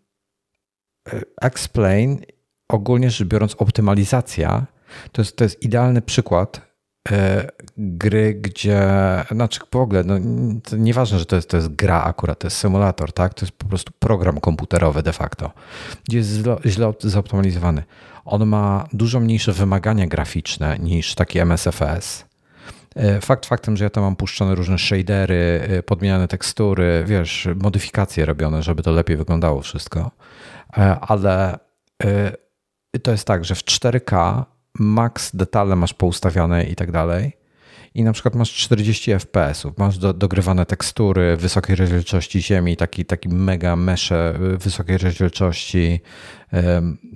Explain, 1.43 2.21
ogólnie 2.69 3.11
rzecz 3.11 3.29
biorąc, 3.29 3.55
optymalizacja 3.55 4.67
to 5.13 5.23
jest, 5.23 5.37
to 5.37 5.45
jest 5.45 5.63
idealny 5.63 6.03
przykład 6.03 6.68
gry, 7.77 8.35
gdzie, 8.35 8.81
znaczy 9.31 9.61
w 9.73 9.77
ogóle, 9.77 10.05
no, 10.05 10.15
nieważne, 10.73 11.19
że 11.19 11.27
to 11.27 11.37
jest, 11.37 11.51
to 11.51 11.57
jest 11.57 11.75
gra 11.75 12.03
akurat, 12.03 12.39
to 12.39 12.47
jest 12.47 12.57
symulator, 12.57 13.13
tak? 13.13 13.35
To 13.35 13.47
jest 13.47 13.57
po 13.57 13.67
prostu 13.67 13.93
program 13.99 14.41
komputerowy 14.41 15.03
de 15.03 15.13
facto, 15.13 15.51
gdzie 16.09 16.19
jest 16.19 16.31
źle, 16.67 16.93
zoptymalizowany. 17.01 17.83
On 18.25 18.47
ma 18.47 18.87
dużo 18.93 19.21
mniejsze 19.21 19.53
wymagania 19.53 20.07
graficzne 20.07 20.79
niż 20.79 21.15
taki 21.15 21.39
MSFS. 21.39 22.25
E, 22.97 23.21
fakt 23.21 23.47
faktem, 23.47 23.77
że 23.77 23.85
ja 23.85 23.91
tam 23.91 24.05
mam 24.05 24.17
puszczone 24.17 24.55
różne 24.55 24.79
shadery, 24.79 25.69
e, 25.69 25.83
podmieniane 25.83 26.29
tekstury, 26.29 27.05
wiesz, 27.07 27.49
modyfikacje 27.57 28.27
robione, 28.27 28.63
żeby 28.63 28.83
to 28.83 28.93
lepiej 28.93 29.17
wyglądało 29.17 29.63
wszystko. 29.63 30.11
E, 30.79 31.01
ale 31.01 31.59
to 33.03 33.11
jest 33.11 33.27
tak, 33.27 33.45
że 33.45 33.55
w 33.55 33.65
4K 33.65 34.45
max 34.79 35.37
detale 35.37 35.77
masz 35.77 35.95
poustawiane 35.95 36.65
i 36.65 36.75
tak 36.75 36.93
dalej. 36.93 37.39
I 37.95 38.05
na 38.05 38.13
przykład 38.13 38.35
masz 38.35 38.55
40 38.55 39.11
FPS-ów, 39.11 39.79
masz 39.79 39.99
do, 39.99 40.13
dogrywane 40.13 40.67
tekstury 40.67 41.37
wysokiej 41.37 41.77
rozdzielczości 41.77 42.43
ziemi, 42.43 42.77
taki, 42.77 43.05
taki 43.05 43.29
mega 43.29 43.77
mesze 43.77 44.39
wysokiej 44.59 44.99
rozdzielczości, 44.99 46.01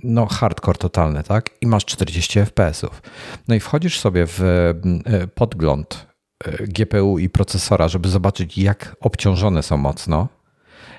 no 0.03 0.25
hardcore 0.25 0.77
totalny, 0.77 1.23
tak? 1.23 1.49
I 1.61 1.67
masz 1.67 1.85
40 1.85 2.39
FPS-ów. 2.39 3.01
No 3.47 3.55
i 3.55 3.59
wchodzisz 3.59 3.99
sobie 3.99 4.25
w 4.27 4.41
e, 4.41 5.27
podgląd 5.27 6.07
e, 6.45 6.67
GPU 6.67 7.19
i 7.19 7.29
procesora, 7.29 7.87
żeby 7.87 8.09
zobaczyć, 8.09 8.57
jak 8.57 8.95
obciążone 8.99 9.63
są 9.63 9.77
mocno. 9.77 10.27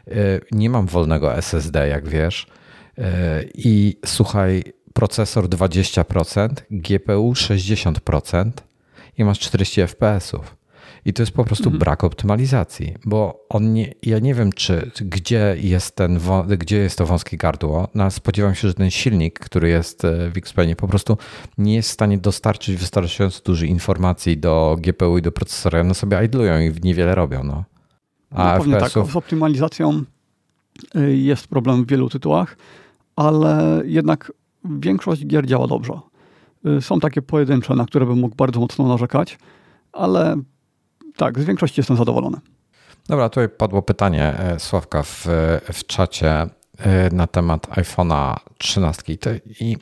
E, 0.09 0.15
nie 0.53 0.71
mam 0.71 0.87
wolnego 0.87 1.37
SSD, 1.37 1.89
jak 1.89 2.09
wiesz. 2.09 2.47
I 3.55 3.97
słuchaj, 4.07 4.65
procesor 4.95 5.49
20%, 5.49 6.49
GPU 6.71 7.33
60% 7.33 8.51
i 9.19 9.25
masz 9.25 9.39
40 9.39 9.81
FPS-ów. 9.81 10.57
I 11.05 11.13
to 11.13 11.23
jest 11.23 11.33
po 11.33 11.45
prostu 11.45 11.65
mhm. 11.65 11.79
brak 11.79 12.05
optymalizacji, 12.05 12.95
bo 13.05 13.47
on 13.49 13.73
nie, 13.73 13.95
ja 14.03 14.19
nie 14.19 14.35
wiem, 14.35 14.53
czy 14.53 14.91
gdzie 15.01 15.57
jest 15.61 15.97
ten, 15.97 16.21
gdzie 16.59 16.77
jest 16.77 16.99
to 16.99 17.07
wąskie 17.07 17.37
gardło. 17.37 17.89
No, 17.95 18.11
spodziewam 18.11 18.55
się, 18.55 18.69
że 18.69 18.75
ten 18.75 18.91
silnik, 18.91 19.39
który 19.39 19.69
jest 19.69 20.05
e, 20.05 20.31
w 20.31 20.37
Xpenie, 20.37 20.77
po 20.77 20.89
prostu 20.89 21.19
nie 21.59 21.75
jest 21.75 21.89
w 21.89 21.93
stanie 21.93 22.19
dostarczyć 22.19 22.77
wystarczająco 22.77 23.41
dużej 23.45 23.71
informacji 23.71 24.39
do 24.39 24.77
GPU 24.81 25.19
i 25.19 25.23
do 25.23 25.33
procesora. 25.33 25.81
One 25.81 25.95
sobie 25.95 26.25
idlują 26.25 26.61
i 26.61 26.73
niewiele 26.83 27.15
robią. 27.15 27.45
No. 27.45 27.65
A 28.31 28.59
no, 28.67 28.81
tak, 28.81 28.91
z 28.91 29.17
optymalizacją 29.17 30.05
y, 30.97 31.17
jest 31.17 31.47
problem 31.49 31.85
w 31.85 31.89
wielu 31.89 32.09
tytułach, 32.09 32.57
ale 33.17 33.83
jednak 33.85 34.33
większość 34.65 35.27
gier 35.27 35.47
działa 35.47 35.67
dobrze. 35.67 35.93
Y, 36.67 36.83
są 36.83 37.01
takie 37.01 37.23
pojedyncze, 37.23 37.75
na 37.75 37.87
które 37.87 38.07
bym 38.07 38.19
mógł 38.19 38.37
bardzo 38.37 38.61
mocno 38.61 38.89
narzekać, 38.89 39.39
ale 39.93 40.37
tak, 41.17 41.41
z 41.41 41.45
większości 41.45 41.81
jestem 41.81 41.97
zadowolony. 41.97 42.39
Dobra, 43.09 43.29
tutaj 43.29 43.49
padło 43.49 43.83
pytanie 43.83 44.39
e, 44.39 44.59
Sławka 44.59 45.03
w, 45.03 45.27
w 45.73 45.87
czacie 45.87 46.31
e, 46.31 46.49
na 47.13 47.27
temat 47.27 47.67
iPhone'a 47.67 48.37
13. 48.59 49.03
I 49.61 49.77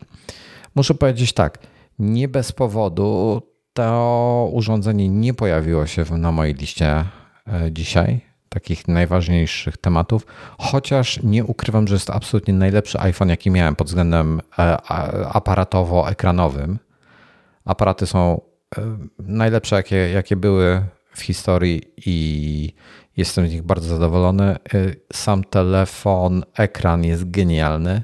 muszę 0.74 0.94
powiedzieć 0.94 1.32
tak, 1.32 1.58
nie 1.98 2.28
bez 2.28 2.52
powodu 2.52 3.42
to 3.72 4.48
urządzenie 4.52 5.08
nie 5.08 5.34
pojawiło 5.34 5.86
się 5.86 6.04
na 6.18 6.32
mojej 6.32 6.54
liście 6.54 7.04
e, 7.46 7.72
dzisiaj 7.72 8.31
takich 8.52 8.88
najważniejszych 8.88 9.76
tematów, 9.76 10.26
chociaż 10.58 11.22
nie 11.22 11.44
ukrywam, 11.44 11.88
że 11.88 11.94
jest 11.94 12.06
to 12.06 12.14
absolutnie 12.14 12.54
najlepszy 12.54 13.00
iPhone, 13.00 13.28
jaki 13.28 13.50
miałem 13.50 13.76
pod 13.76 13.86
względem 13.86 14.40
e, 14.58 14.76
aparatowo-ekranowym. 15.32 16.76
Aparaty 17.64 18.06
są 18.06 18.40
e, 18.78 18.98
najlepsze, 19.18 19.76
jakie, 19.76 19.96
jakie 19.96 20.36
były 20.36 20.82
w 21.14 21.22
historii 21.22 21.82
i 22.06 22.74
jestem 23.16 23.48
z 23.48 23.52
nich 23.52 23.62
bardzo 23.62 23.88
zadowolony. 23.88 24.44
E, 24.44 24.58
sam 25.12 25.44
telefon, 25.44 26.44
ekran 26.54 27.04
jest 27.04 27.30
genialny. 27.30 28.02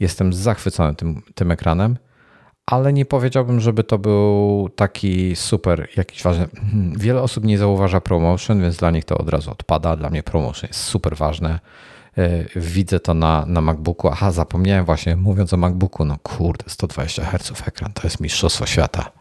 Jestem 0.00 0.32
zachwycony 0.32 0.94
tym, 0.94 1.22
tym 1.34 1.50
ekranem 1.50 1.96
ale 2.66 2.92
nie 2.92 3.04
powiedziałbym, 3.04 3.60
żeby 3.60 3.84
to 3.84 3.98
był 3.98 4.68
taki 4.76 5.36
super 5.36 5.88
jakiś 5.96 6.22
ważny. 6.22 6.48
Hmm, 6.70 6.98
wiele 6.98 7.22
osób 7.22 7.44
nie 7.44 7.58
zauważa 7.58 8.00
promotion, 8.00 8.60
więc 8.60 8.76
dla 8.76 8.90
nich 8.90 9.04
to 9.04 9.18
od 9.18 9.28
razu 9.28 9.50
odpada. 9.50 9.96
Dla 9.96 10.10
mnie 10.10 10.22
promotion 10.22 10.68
jest 10.68 10.80
super 10.80 11.16
ważne. 11.16 11.60
E, 12.18 12.44
widzę 12.56 13.00
to 13.00 13.14
na, 13.14 13.46
na 13.46 13.60
MacBooku. 13.60 14.08
Aha, 14.08 14.32
zapomniałem 14.32 14.84
właśnie, 14.84 15.16
mówiąc 15.16 15.52
o 15.52 15.56
MacBooku, 15.56 16.04
no 16.04 16.16
kurde, 16.22 16.64
120 16.66 17.24
Hz 17.24 17.68
ekran, 17.68 17.92
to 17.92 18.00
jest 18.04 18.20
mistrzostwo 18.20 18.66
świata. 18.66 19.12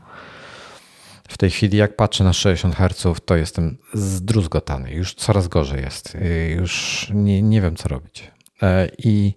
W 1.27 1.37
tej 1.37 1.49
chwili, 1.49 1.77
jak 1.77 1.95
patrzę 1.95 2.23
na 2.23 2.33
60 2.33 2.75
Hz, 2.75 3.21
to 3.25 3.35
jestem 3.35 3.77
zdruzgotany. 3.93 4.91
Już 4.91 5.13
coraz 5.13 5.47
gorzej 5.47 5.81
jest. 5.81 6.15
E, 6.15 6.49
już 6.49 7.07
nie, 7.13 7.41
nie 7.41 7.61
wiem, 7.61 7.75
co 7.75 7.89
robić. 7.89 8.31
E, 8.61 8.87
I 8.97 9.33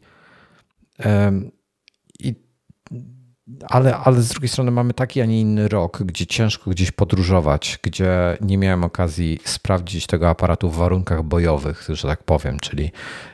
ale, 3.68 3.96
ale 3.96 4.22
z 4.22 4.28
drugiej 4.28 4.48
strony 4.48 4.70
mamy 4.70 4.94
taki, 4.94 5.20
a 5.20 5.24
nie 5.24 5.40
inny 5.40 5.68
rok, 5.68 6.02
gdzie 6.02 6.26
ciężko 6.26 6.70
gdzieś 6.70 6.90
podróżować, 6.90 7.78
gdzie 7.82 8.36
nie 8.40 8.58
miałem 8.58 8.84
okazji 8.84 9.38
sprawdzić 9.44 10.06
tego 10.06 10.28
aparatu 10.28 10.70
w 10.70 10.76
warunkach 10.76 11.22
bojowych, 11.22 11.88
że 11.88 12.08
tak 12.08 12.22
powiem, 12.22 12.60
czyli 12.60 12.90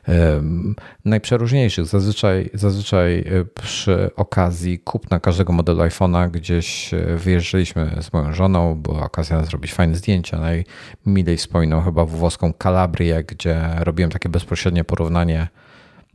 um, 0.09 0.77
najprzeróżniejszych. 1.05 1.87
Zazwyczaj, 1.87 2.51
zazwyczaj 2.55 3.19
e, 3.19 3.45
przy 3.63 4.11
okazji 4.17 4.79
kupna 4.79 5.21
każdego 5.21 5.53
modelu 5.53 5.81
iPhone'a 5.81 6.31
gdzieś 6.31 6.95
e, 6.95 7.17
wyjeżdżaliśmy 7.17 7.97
z 8.01 8.13
moją 8.13 8.33
żoną, 8.33 8.75
była 8.75 9.03
okazja 9.05 9.45
zrobić 9.45 9.75
fajne 9.75 9.97
zdjęcia. 9.97 10.39
Najmilej 10.41 11.37
wspominał 11.37 11.83
chyba 11.83 12.05
włoską 12.05 12.53
Kalabrię, 12.53 13.25
gdzie 13.25 13.61
robiłem 13.79 14.11
takie 14.11 14.29
bezpośrednie 14.29 14.85
porównanie 14.85 15.49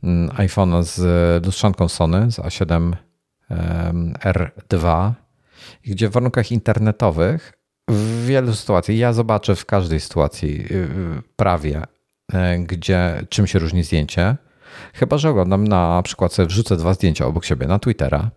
mm, 0.02 0.28
iPhone'a 0.28 0.82
z 0.82 1.46
lustrzanką 1.46 1.88
Sony 1.88 2.30
z 2.30 2.38
A7 2.38 2.92
R2, 4.24 5.12
gdzie 5.84 6.08
w 6.08 6.12
warunkach 6.12 6.52
internetowych 6.52 7.52
w 7.90 8.26
wielu 8.26 8.54
sytuacjach, 8.54 8.96
ja 8.96 9.12
zobaczę 9.12 9.56
w 9.56 9.66
każdej 9.66 10.00
sytuacji 10.00 10.66
y, 10.70 10.88
prawie, 11.36 11.82
e, 12.32 12.58
gdzie 12.58 13.26
czym 13.28 13.46
się 13.46 13.58
różni 13.58 13.82
zdjęcie, 13.82 14.36
chyba 14.94 15.18
że 15.18 15.30
oglądam 15.30 15.68
na 15.68 16.02
przykład 16.02 16.32
sobie 16.32 16.48
wrzucę 16.48 16.76
dwa 16.76 16.94
zdjęcia 16.94 17.26
obok 17.26 17.44
siebie 17.44 17.66
na 17.66 17.78
Twittera 17.78 18.30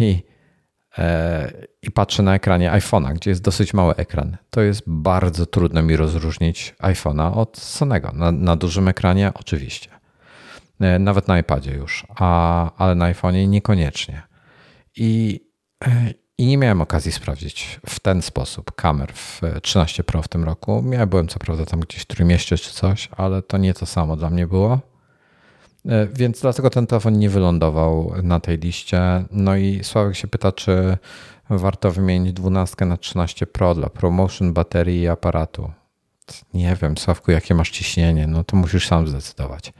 i, 0.00 0.22
e, 0.98 1.52
i 1.82 1.90
patrzę 1.90 2.22
na 2.22 2.34
ekranie 2.34 2.70
iPhone'a, 2.70 3.14
gdzie 3.14 3.30
jest 3.30 3.42
dosyć 3.42 3.74
mały 3.74 3.96
ekran. 3.96 4.36
To 4.50 4.60
jest 4.60 4.82
bardzo 4.86 5.46
trudno 5.46 5.82
mi 5.82 5.96
rozróżnić 5.96 6.74
iPhone'a 6.82 7.38
od 7.38 7.58
Sonego. 7.58 8.12
Na, 8.12 8.32
na 8.32 8.56
dużym 8.56 8.88
ekranie 8.88 9.32
oczywiście. 9.34 9.99
E, 10.80 10.98
nawet 10.98 11.28
na 11.28 11.38
iPadzie 11.38 11.72
już, 11.72 12.06
a, 12.08 12.70
ale 12.76 12.94
na 12.94 13.12
iPhone'ie 13.12 13.48
niekoniecznie. 13.48 14.22
I, 14.96 15.40
e, 15.86 16.14
I 16.38 16.46
nie 16.46 16.58
miałem 16.58 16.80
okazji 16.80 17.12
sprawdzić 17.12 17.80
w 17.86 18.00
ten 18.00 18.22
sposób 18.22 18.72
kamer 18.72 19.12
w 19.12 19.40
13 19.62 20.04
Pro 20.04 20.22
w 20.22 20.28
tym 20.28 20.44
roku. 20.44 20.84
Ja 20.92 21.06
byłem 21.06 21.28
co 21.28 21.38
prawda 21.38 21.64
tam 21.64 21.80
gdzieś 21.80 22.02
w 22.02 22.06
Trójmieście 22.06 22.58
czy 22.58 22.72
coś, 22.72 23.08
ale 23.16 23.42
to 23.42 23.58
nie 23.58 23.74
to 23.74 23.86
samo 23.86 24.16
dla 24.16 24.30
mnie 24.30 24.46
było. 24.46 24.80
E, 25.86 26.06
więc 26.06 26.40
dlatego 26.40 26.70
ten 26.70 26.86
telefon 26.86 27.18
nie 27.18 27.30
wylądował 27.30 28.12
na 28.22 28.40
tej 28.40 28.58
liście. 28.58 29.24
No 29.30 29.56
i 29.56 29.84
Sławek 29.84 30.16
się 30.16 30.28
pyta, 30.28 30.52
czy 30.52 30.98
warto 31.50 31.90
wymienić 31.90 32.32
12 32.32 32.84
na 32.86 32.96
13 32.96 33.46
Pro 33.46 33.74
dla 33.74 33.88
promotion 33.88 34.52
baterii 34.52 35.00
i 35.00 35.08
aparatu. 35.08 35.72
Nie 36.54 36.76
wiem, 36.82 36.98
Sławku, 36.98 37.30
jakie 37.30 37.54
masz 37.54 37.70
ciśnienie, 37.70 38.26
no 38.26 38.44
to 38.44 38.56
musisz 38.56 38.88
sam 38.88 39.08
zdecydować. 39.08 39.72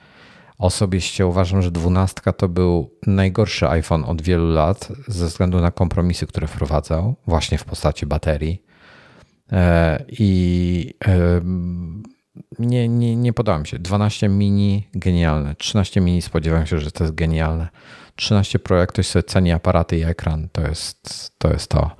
Osobiście 0.60 1.26
uważam, 1.26 1.62
że 1.62 1.70
12 1.70 2.20
to 2.36 2.48
był 2.48 2.90
najgorszy 3.06 3.68
iPhone 3.68 4.04
od 4.04 4.22
wielu 4.22 4.52
lat 4.52 4.88
ze 5.08 5.26
względu 5.26 5.60
na 5.60 5.70
kompromisy, 5.70 6.26
które 6.26 6.46
wprowadzał, 6.46 7.14
właśnie 7.26 7.58
w 7.58 7.64
postaci 7.64 8.06
baterii. 8.06 8.62
E, 9.52 10.04
I 10.08 10.94
nie, 12.58 12.88
nie, 12.88 13.16
nie 13.16 13.32
podoba 13.32 13.58
mi 13.58 13.66
się. 13.66 13.78
12 13.78 14.28
mini 14.28 14.88
genialne. 14.94 15.54
13 15.54 16.00
mini 16.00 16.22
spodziewałem 16.22 16.66
się, 16.66 16.78
że 16.78 16.90
to 16.90 17.04
jest 17.04 17.14
genialne. 17.14 17.68
13 18.16 18.58
Pro, 18.58 18.76
jak 18.78 18.88
ktoś 18.88 19.06
sobie 19.06 19.22
ceni 19.22 19.52
aparaty 19.52 19.98
i 19.98 20.02
ekran, 20.02 20.48
to 20.52 20.62
jest 20.62 21.32
to. 21.38 21.52
Jest 21.52 21.70
to. 21.70 21.90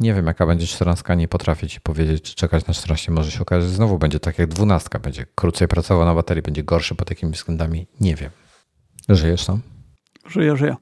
Nie 0.00 0.14
wiem, 0.14 0.26
jaka 0.26 0.46
będzie 0.46 0.66
14, 0.66 1.16
nie 1.16 1.28
potrafię 1.28 1.68
ci 1.68 1.80
powiedzieć, 1.80 2.22
czy 2.22 2.34
czekać 2.34 2.66
na 2.66 2.74
14 2.74 3.12
może 3.12 3.30
się 3.30 3.40
okazać, 3.40 3.68
że 3.68 3.76
znowu 3.76 3.98
będzie 3.98 4.20
tak 4.20 4.38
jak 4.38 4.48
12, 4.48 4.88
będzie 5.02 5.26
krócej 5.34 5.68
pracował 5.68 6.04
na 6.04 6.14
baterii, 6.14 6.42
będzie 6.42 6.64
gorszy 6.64 6.94
pod 6.94 7.08
takimi 7.08 7.32
względami. 7.32 7.86
Nie 8.00 8.14
wiem. 8.14 8.30
Żyjesz 9.08 9.46
tam? 9.46 9.60
Żyję, 10.28 10.56
żyję. 10.56 10.76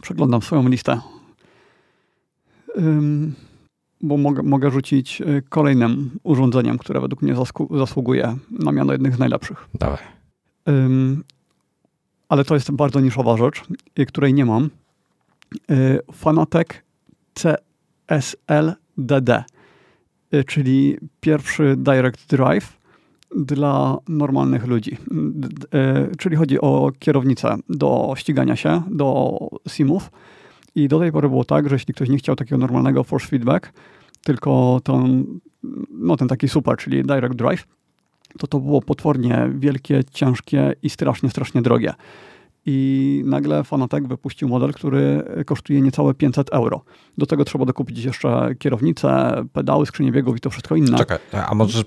Przeglądam 0.00 0.42
swoją 0.42 0.68
listę. 0.68 1.00
Um, 2.76 3.34
bo 4.00 4.16
mogę, 4.16 4.42
mogę 4.42 4.70
rzucić 4.70 5.20
y, 5.20 5.42
kolejnym 5.48 6.10
urządzeniem, 6.22 6.78
które 6.78 7.00
według 7.00 7.22
mnie 7.22 7.34
zasługuje 7.70 8.36
na 8.50 8.72
miano 8.72 8.92
jednych 8.92 9.14
z 9.14 9.18
najlepszych. 9.18 9.68
Dawaj. 9.74 9.98
Um, 10.66 11.24
ale 12.28 12.44
to 12.44 12.54
jest 12.54 12.70
bardzo 12.70 13.00
niszowa 13.00 13.36
rzecz, 13.36 13.62
y, 13.98 14.06
której 14.06 14.34
nie 14.34 14.44
mam. 14.44 14.70
Y, 15.70 16.00
Fanatec 16.12 16.68
CSL-DD, 18.06 19.44
czyli 20.46 20.96
pierwszy 21.20 21.74
Direct 21.76 22.30
Drive 22.30 22.78
dla 23.36 23.98
normalnych 24.08 24.66
ludzi. 24.66 24.96
Czyli 26.18 26.36
chodzi 26.36 26.60
o 26.60 26.92
kierownicę 26.98 27.56
do 27.68 28.14
ścigania 28.16 28.56
się, 28.56 28.82
do 28.90 29.38
simów. 29.68 30.10
I 30.74 30.88
do 30.88 30.98
tej 30.98 31.12
pory 31.12 31.28
było 31.28 31.44
tak, 31.44 31.68
że 31.68 31.74
jeśli 31.74 31.94
ktoś 31.94 32.08
nie 32.08 32.18
chciał 32.18 32.36
takiego 32.36 32.58
normalnego 32.58 33.04
force 33.04 33.26
feedback, 33.26 33.72
tylko 34.24 34.80
ten, 34.84 35.26
no 35.90 36.16
ten 36.16 36.28
taki 36.28 36.48
super, 36.48 36.76
czyli 36.76 37.02
direct 37.02 37.34
drive, 37.34 37.66
to 38.38 38.46
to 38.46 38.60
było 38.60 38.82
potwornie 38.82 39.50
wielkie, 39.54 40.04
ciężkie 40.12 40.74
i 40.82 40.90
strasznie, 40.90 41.30
strasznie 41.30 41.62
drogie. 41.62 41.94
I 42.66 43.22
nagle 43.26 43.64
Fanatec 43.64 44.06
wypuścił 44.06 44.48
model, 44.48 44.72
który 44.72 45.24
kosztuje 45.46 45.80
niecałe 45.80 46.14
500 46.14 46.50
euro. 46.50 46.84
Do 47.18 47.26
tego 47.26 47.44
trzeba 47.44 47.64
dokupić 47.64 48.04
jeszcze 48.04 48.54
kierownicę, 48.58 49.42
pedały, 49.52 49.86
skrzynię 49.86 50.12
biegów 50.12 50.36
i 50.36 50.40
to 50.40 50.50
wszystko 50.50 50.76
inne. 50.76 50.98
Czekaj, 50.98 51.18
a 51.46 51.54
możesz 51.54 51.84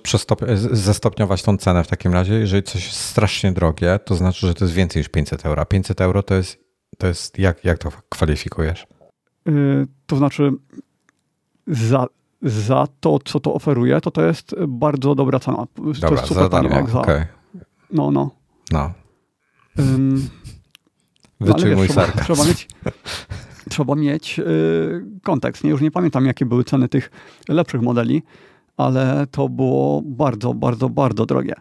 zestopniować 0.72 1.44
tą 1.44 1.58
cenę 1.58 1.84
w 1.84 1.88
takim 1.88 2.14
razie? 2.14 2.34
Jeżeli 2.34 2.64
coś 2.64 2.86
jest 2.86 3.00
strasznie 3.00 3.52
drogie, 3.52 4.00
to 4.06 4.16
znaczy, 4.16 4.48
że 4.48 4.54
to 4.54 4.66
jest 4.66 4.76
więcej 4.76 5.00
niż 5.00 5.10
500 5.10 5.46
euro. 5.46 5.62
A 5.62 5.66
500 5.66 6.02
euro 6.02 6.24
to 6.24 6.36
jest, 6.36 6.60
to 6.98 7.08
jest 7.08 7.40
jak, 7.40 7.66
jak 7.66 7.78
to 7.78 7.90
kwalifikujesz? 8.10 8.88
Yy, 9.46 9.88
to 10.06 10.16
znaczy 10.16 10.52
za, 11.68 12.06
za 12.42 12.88
to, 13.00 13.20
co 13.26 13.40
to 13.40 13.54
oferuje, 13.54 14.02
to 14.02 14.12
to 14.12 14.22
jest 14.22 14.56
bardzo 14.68 15.16
dobra 15.16 15.40
cena. 15.40 15.68
Dobra, 15.76 15.94
to 16.10 16.12
jest 16.12 16.26
super 16.26 16.44
za 16.44 16.50
darmo, 16.50 16.76
jak 16.76 16.90
za. 16.90 17.02
Okay. 17.02 17.28
No, 17.92 18.12
no. 18.12 18.32
No. 18.72 18.92
Wyczuj 21.40 21.76
mój 21.76 21.88
trzeba, 21.88 22.08
trzeba 22.08 22.46
mieć, 22.46 22.68
trzeba 23.70 23.96
mieć 23.96 24.38
yy, 24.38 25.06
kontekst. 25.24 25.64
Nie, 25.64 25.70
już 25.70 25.82
nie 25.82 25.92
pamiętam, 25.92 26.26
jakie 26.26 26.46
były 26.46 26.64
ceny 26.64 26.90
tych 26.90 27.12
lepszych 27.50 27.82
modeli, 27.82 28.24
ale 28.78 29.28
to 29.32 29.50
było 29.50 30.02
bardzo, 30.06 30.54
bardzo, 30.54 30.90
bardzo 30.90 31.26
drogie. 31.26 31.56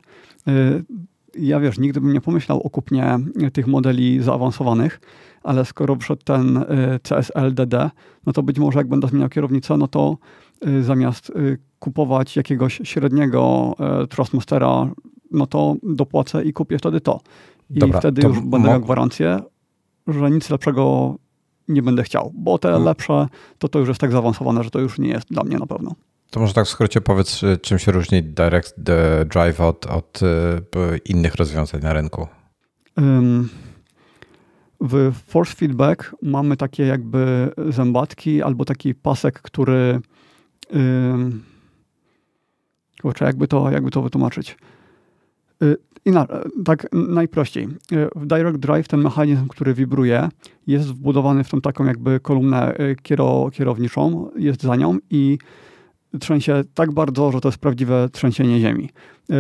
Yy, 0.47 0.85
ja 1.39 1.61
wiesz, 1.61 1.79
nigdy 1.79 2.01
bym 2.01 2.13
nie 2.13 2.21
pomyślał 2.21 2.61
o 2.61 2.71
kupnie 2.71 3.19
tych 3.53 3.67
modeli 3.67 4.23
zaawansowanych, 4.23 5.01
ale 5.43 5.65
skoro 5.65 5.97
wszedł 5.97 6.23
ten 6.25 6.57
y, 6.57 6.63
CSL-DD, 7.03 7.91
no 8.27 8.33
to 8.33 8.43
być 8.43 8.59
może 8.59 8.79
jak 8.79 8.89
będę 8.89 9.09
zmieniał 9.09 9.29
kierownicę, 9.29 9.77
no 9.77 9.89
to 9.89 10.17
y, 10.67 10.83
zamiast 10.83 11.31
y, 11.31 11.59
kupować 11.79 12.37
jakiegoś 12.37 12.81
średniego 12.85 13.75
Trustmastera, 14.09 14.91
no 15.31 15.47
to 15.47 15.77
dopłacę 15.83 16.45
i 16.45 16.53
kupię 16.53 16.79
wtedy 16.79 17.01
to. 17.01 17.21
I 17.71 17.79
Dobra, 17.79 17.99
wtedy 17.99 18.23
to 18.23 18.29
już 18.29 18.41
będę 18.41 18.69
miał 18.69 18.81
gwarancję, 18.81 19.41
że 20.07 20.31
nic 20.31 20.51
lepszego 20.51 21.15
nie 21.69 21.83
będę 21.83 22.03
chciał, 22.03 22.33
bo 22.35 22.59
te 22.59 22.69
hmm. 22.69 22.85
lepsze 22.85 23.29
to 23.59 23.69
to 23.69 23.79
już 23.79 23.89
jest 23.89 24.01
tak 24.01 24.13
zaawansowane, 24.13 24.65
że 24.65 24.71
to 24.71 24.81
już 24.81 24.99
nie 24.99 25.09
jest 25.09 25.29
dla 25.29 25.45
mnie 25.45 25.59
na 25.59 25.67
pewno. 25.67 25.95
To 26.31 26.41
może 26.41 26.55
tak 26.55 26.67
w 26.67 26.69
skrócie 26.69 27.01
powiedz, 27.01 27.41
czym 27.63 27.79
się 27.79 27.93
różni 27.93 28.23
Direct 28.23 28.75
Drive 29.27 29.61
od, 29.61 29.87
od 29.87 30.21
innych 31.05 31.35
rozwiązań 31.35 31.81
na 31.83 31.93
rynku? 31.93 32.27
Um, 32.97 33.49
w 34.81 35.13
force 35.27 35.55
feedback 35.55 36.17
mamy 36.23 36.57
takie 36.57 36.87
jakby 36.87 37.51
zębatki 37.69 38.43
albo 38.43 38.65
taki 38.65 38.95
pasek, 38.95 39.43
który 39.43 40.01
yy, 40.73 40.81
kurczę, 43.03 43.25
jakby 43.25 43.49
to, 43.49 43.71
jakby 43.71 43.91
to 43.91 44.03
wytłumaczyć. 44.03 44.57
Yy, 46.07 46.13
tak 46.65 46.87
najprościej. 46.93 47.65
Y, 47.65 48.09
w 48.17 48.27
Direct 48.27 48.59
Drive 48.59 48.89
ten 48.89 49.01
mechanizm, 49.01 49.49
który 49.49 49.75
wibruje, 49.75 50.29
jest 50.67 50.89
wbudowany 50.89 51.45
w 51.45 51.49
tą 51.49 51.61
taką 51.61 51.85
jakby 51.85 52.21
kolumnę 52.21 52.81
y, 52.81 52.97
kiero, 53.03 53.51
kierowniczą, 53.53 54.31
jest 54.37 54.63
za 54.63 54.77
nią 54.77 54.99
i 55.11 55.39
trzęsie 56.21 56.65
tak 56.75 56.93
bardzo, 56.93 57.33
że 57.33 57.41
to 57.41 57.49
jest 57.49 57.59
prawdziwe 57.59 58.09
trzęsienie 58.13 58.61
ziemi. 58.61 58.91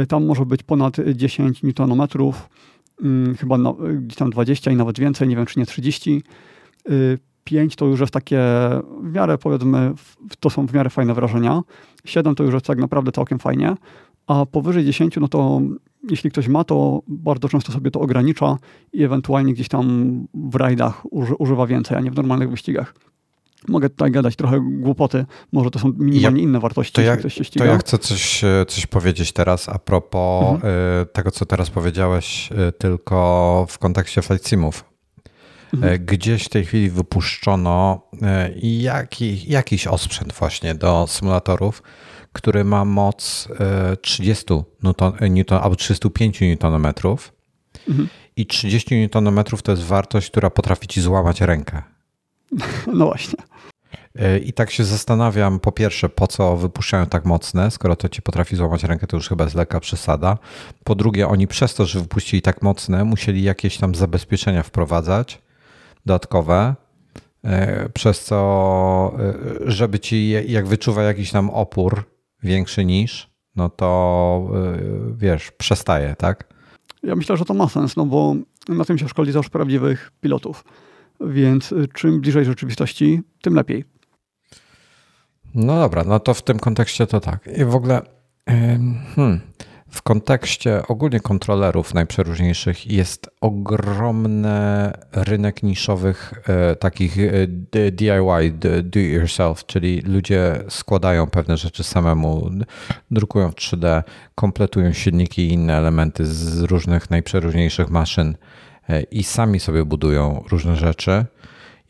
Y, 0.02 0.06
tam 0.06 0.26
może 0.26 0.46
być 0.46 0.62
ponad 0.62 0.96
10 1.14 1.62
Nm, 1.78 2.08
Mm, 3.02 3.34
chyba 3.34 3.58
no, 3.58 3.76
gdzieś 4.00 4.16
tam 4.16 4.30
20 4.30 4.70
i 4.70 4.76
nawet 4.76 4.98
więcej, 4.98 5.28
nie 5.28 5.36
wiem 5.36 5.46
czy 5.46 5.58
nie 5.58 5.66
30. 5.66 6.22
5 7.44 7.72
y, 7.72 7.76
to 7.76 7.86
już 7.86 8.00
jest 8.00 8.12
takie 8.12 8.40
w 9.02 9.12
miarę 9.12 9.38
powiedzmy, 9.38 9.92
to 10.40 10.50
są 10.50 10.66
w 10.66 10.74
miarę 10.74 10.90
fajne 10.90 11.14
wrażenia. 11.14 11.62
7 12.04 12.34
to 12.34 12.44
już 12.44 12.54
jest 12.54 12.66
tak 12.66 12.78
naprawdę 12.78 13.12
całkiem 13.12 13.38
fajnie, 13.38 13.74
a 14.26 14.46
powyżej 14.46 14.84
10 14.84 15.16
no 15.20 15.28
to 15.28 15.60
jeśli 16.10 16.30
ktoś 16.30 16.48
ma, 16.48 16.64
to 16.64 17.02
bardzo 17.08 17.48
często 17.48 17.72
sobie 17.72 17.90
to 17.90 18.00
ogranicza 18.00 18.56
i 18.92 19.04
ewentualnie 19.04 19.52
gdzieś 19.52 19.68
tam 19.68 20.26
w 20.34 20.54
rajdach 20.54 21.02
używa 21.38 21.66
więcej, 21.66 21.96
a 21.96 22.00
nie 22.00 22.10
w 22.10 22.16
normalnych 22.16 22.50
wyścigach. 22.50 22.94
Mogę 23.68 23.90
tutaj 23.90 24.10
gadać 24.10 24.36
trochę 24.36 24.60
głupoty, 24.60 25.26
może 25.52 25.70
to 25.70 25.78
są 25.78 25.92
minimalnie 25.96 26.42
ja, 26.42 26.48
inne 26.48 26.60
wartości, 26.60 26.92
to 26.92 27.00
ja, 27.00 27.16
To 27.58 27.64
ja 27.64 27.78
chcę 27.78 27.98
coś, 27.98 28.44
coś 28.68 28.86
powiedzieć 28.86 29.32
teraz 29.32 29.68
a 29.68 29.78
propos 29.78 30.54
mhm. 30.54 30.72
Y, 31.02 31.06
tego, 31.06 31.30
co 31.30 31.46
teraz 31.46 31.70
powiedziałeś, 31.70 32.52
y, 32.52 32.72
tylko 32.72 33.66
w 33.68 33.78
kontekście 33.78 34.22
flight 34.22 34.48
simów. 34.48 34.84
Mhm. 35.74 36.04
Gdzieś 36.06 36.44
w 36.44 36.48
tej 36.48 36.64
chwili 36.64 36.90
wypuszczono 36.90 38.02
jaki, 38.62 39.50
jakiś 39.50 39.86
osprzęt 39.86 40.32
właśnie 40.32 40.74
do 40.74 41.06
symulatorów, 41.06 41.82
który 42.36 42.64
ma 42.64 42.84
moc 42.84 43.48
30 44.02 44.44
Newton, 44.82 45.12
Newton 45.30 45.58
albo 45.62 45.76
305 45.76 46.42
Nm. 46.42 46.86
Mhm. 47.88 48.08
I 48.36 48.46
30 48.46 49.08
Nm 49.14 49.44
to 49.44 49.72
jest 49.72 49.82
wartość, 49.82 50.30
która 50.30 50.50
potrafi 50.50 50.86
ci 50.86 51.00
złamać 51.00 51.40
rękę. 51.40 51.82
No 52.94 53.06
właśnie. 53.06 53.38
E, 54.18 54.38
I 54.38 54.52
tak 54.52 54.70
się 54.70 54.84
zastanawiam, 54.84 55.60
po 55.60 55.72
pierwsze, 55.72 56.08
po 56.08 56.26
co 56.26 56.56
wypuszczają 56.56 57.06
tak 57.06 57.24
mocne, 57.24 57.70
skoro 57.70 57.96
to 57.96 58.08
ci 58.08 58.22
potrafi 58.22 58.56
złamać 58.56 58.84
rękę, 58.84 59.06
to 59.06 59.16
już 59.16 59.28
chyba 59.28 59.44
jest 59.44 59.56
lekka 59.56 59.80
przesada. 59.80 60.38
Po 60.84 60.94
drugie, 60.94 61.28
oni 61.28 61.46
przez 61.46 61.74
to, 61.74 61.86
że 61.86 62.00
wypuścili 62.00 62.42
tak 62.42 62.62
mocne, 62.62 63.04
musieli 63.04 63.42
jakieś 63.42 63.78
tam 63.78 63.94
zabezpieczenia 63.94 64.62
wprowadzać 64.62 65.38
dodatkowe, 66.06 66.74
e, 67.44 67.88
przez 67.88 68.24
co, 68.24 69.12
e, 69.18 69.70
żeby 69.70 70.00
ci, 70.00 70.30
jak 70.30 70.66
wyczuwa 70.66 71.02
jakiś 71.02 71.30
tam 71.30 71.50
opór 71.50 72.15
większy 72.42 72.84
niż, 72.84 73.30
no 73.56 73.68
to 73.68 74.50
wiesz, 75.16 75.50
przestaje, 75.50 76.14
tak? 76.18 76.54
Ja 77.02 77.16
myślę, 77.16 77.36
że 77.36 77.44
to 77.44 77.54
ma 77.54 77.68
sens, 77.68 77.96
no 77.96 78.06
bo 78.06 78.34
na 78.68 78.84
tym 78.84 78.98
się 78.98 79.08
szkoli 79.08 79.32
też 79.32 79.48
prawdziwych 79.48 80.12
pilotów. 80.20 80.64
Więc 81.20 81.74
czym 81.94 82.20
bliżej 82.20 82.44
rzeczywistości, 82.44 83.22
tym 83.42 83.54
lepiej. 83.54 83.84
No 85.54 85.80
dobra, 85.80 86.04
no 86.04 86.20
to 86.20 86.34
w 86.34 86.42
tym 86.42 86.58
kontekście 86.58 87.06
to 87.06 87.20
tak. 87.20 87.48
I 87.56 87.64
w 87.64 87.74
ogóle 87.74 88.02
hmm, 88.46 89.40
w 89.96 90.02
kontekście 90.02 90.82
ogólnie 90.88 91.20
kontrolerów 91.20 91.94
najprzeróżniejszych 91.94 92.86
jest 92.86 93.30
ogromny 93.40 94.92
rynek 95.12 95.62
niszowych 95.62 96.34
e, 96.46 96.76
takich 96.76 97.18
e, 97.18 97.46
DIY, 97.90 98.52
do 98.82 98.98
yourself, 99.00 99.66
czyli 99.66 100.00
ludzie 100.00 100.64
składają 100.68 101.26
pewne 101.26 101.56
rzeczy 101.56 101.84
samemu, 101.84 102.50
drukują 103.10 103.50
w 103.50 103.54
3D, 103.54 104.02
kompletują 104.34 104.92
silniki 104.92 105.42
i 105.42 105.52
inne 105.52 105.76
elementy 105.76 106.26
z 106.26 106.62
różnych 106.62 107.10
najprzeróżniejszych 107.10 107.90
maszyn 107.90 108.36
i 109.10 109.24
sami 109.24 109.60
sobie 109.60 109.84
budują 109.84 110.44
różne 110.50 110.76
rzeczy. 110.76 111.24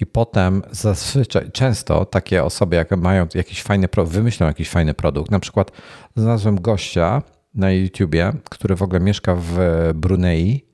I 0.01 0.07
potem 0.07 0.63
zazwyczaj, 0.71 1.51
często 1.53 2.05
takie 2.05 2.45
osoby, 2.45 2.77
jak 2.77 2.91
mają 2.91 3.27
jakiś 3.35 3.63
fajny, 3.63 3.89
wymyślą 4.05 4.47
jakiś 4.47 4.69
fajny 4.69 4.95
produkt. 4.95 5.31
Na 5.31 5.41
przykład 5.41 5.71
znalazłem 6.17 6.61
gościa 6.61 7.23
na 7.57 7.71
YouTubie, 7.73 8.33
który 8.51 8.77
w 8.77 8.83
ogóle 8.83 9.01
mieszka 9.01 9.37
w 9.41 9.59
Brunei, 9.95 10.67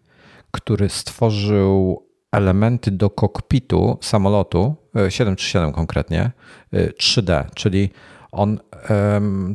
który 0.50 0.88
stworzył 0.88 2.02
elementy 2.32 2.90
do 2.90 3.10
kokpitu 3.10 3.98
samolotu, 4.00 4.74
737 5.08 5.68
e, 5.68 5.72
konkretnie, 5.72 6.30
3D, 6.72 7.32
e, 7.32 7.46
czyli 7.54 7.90
on 8.32 8.60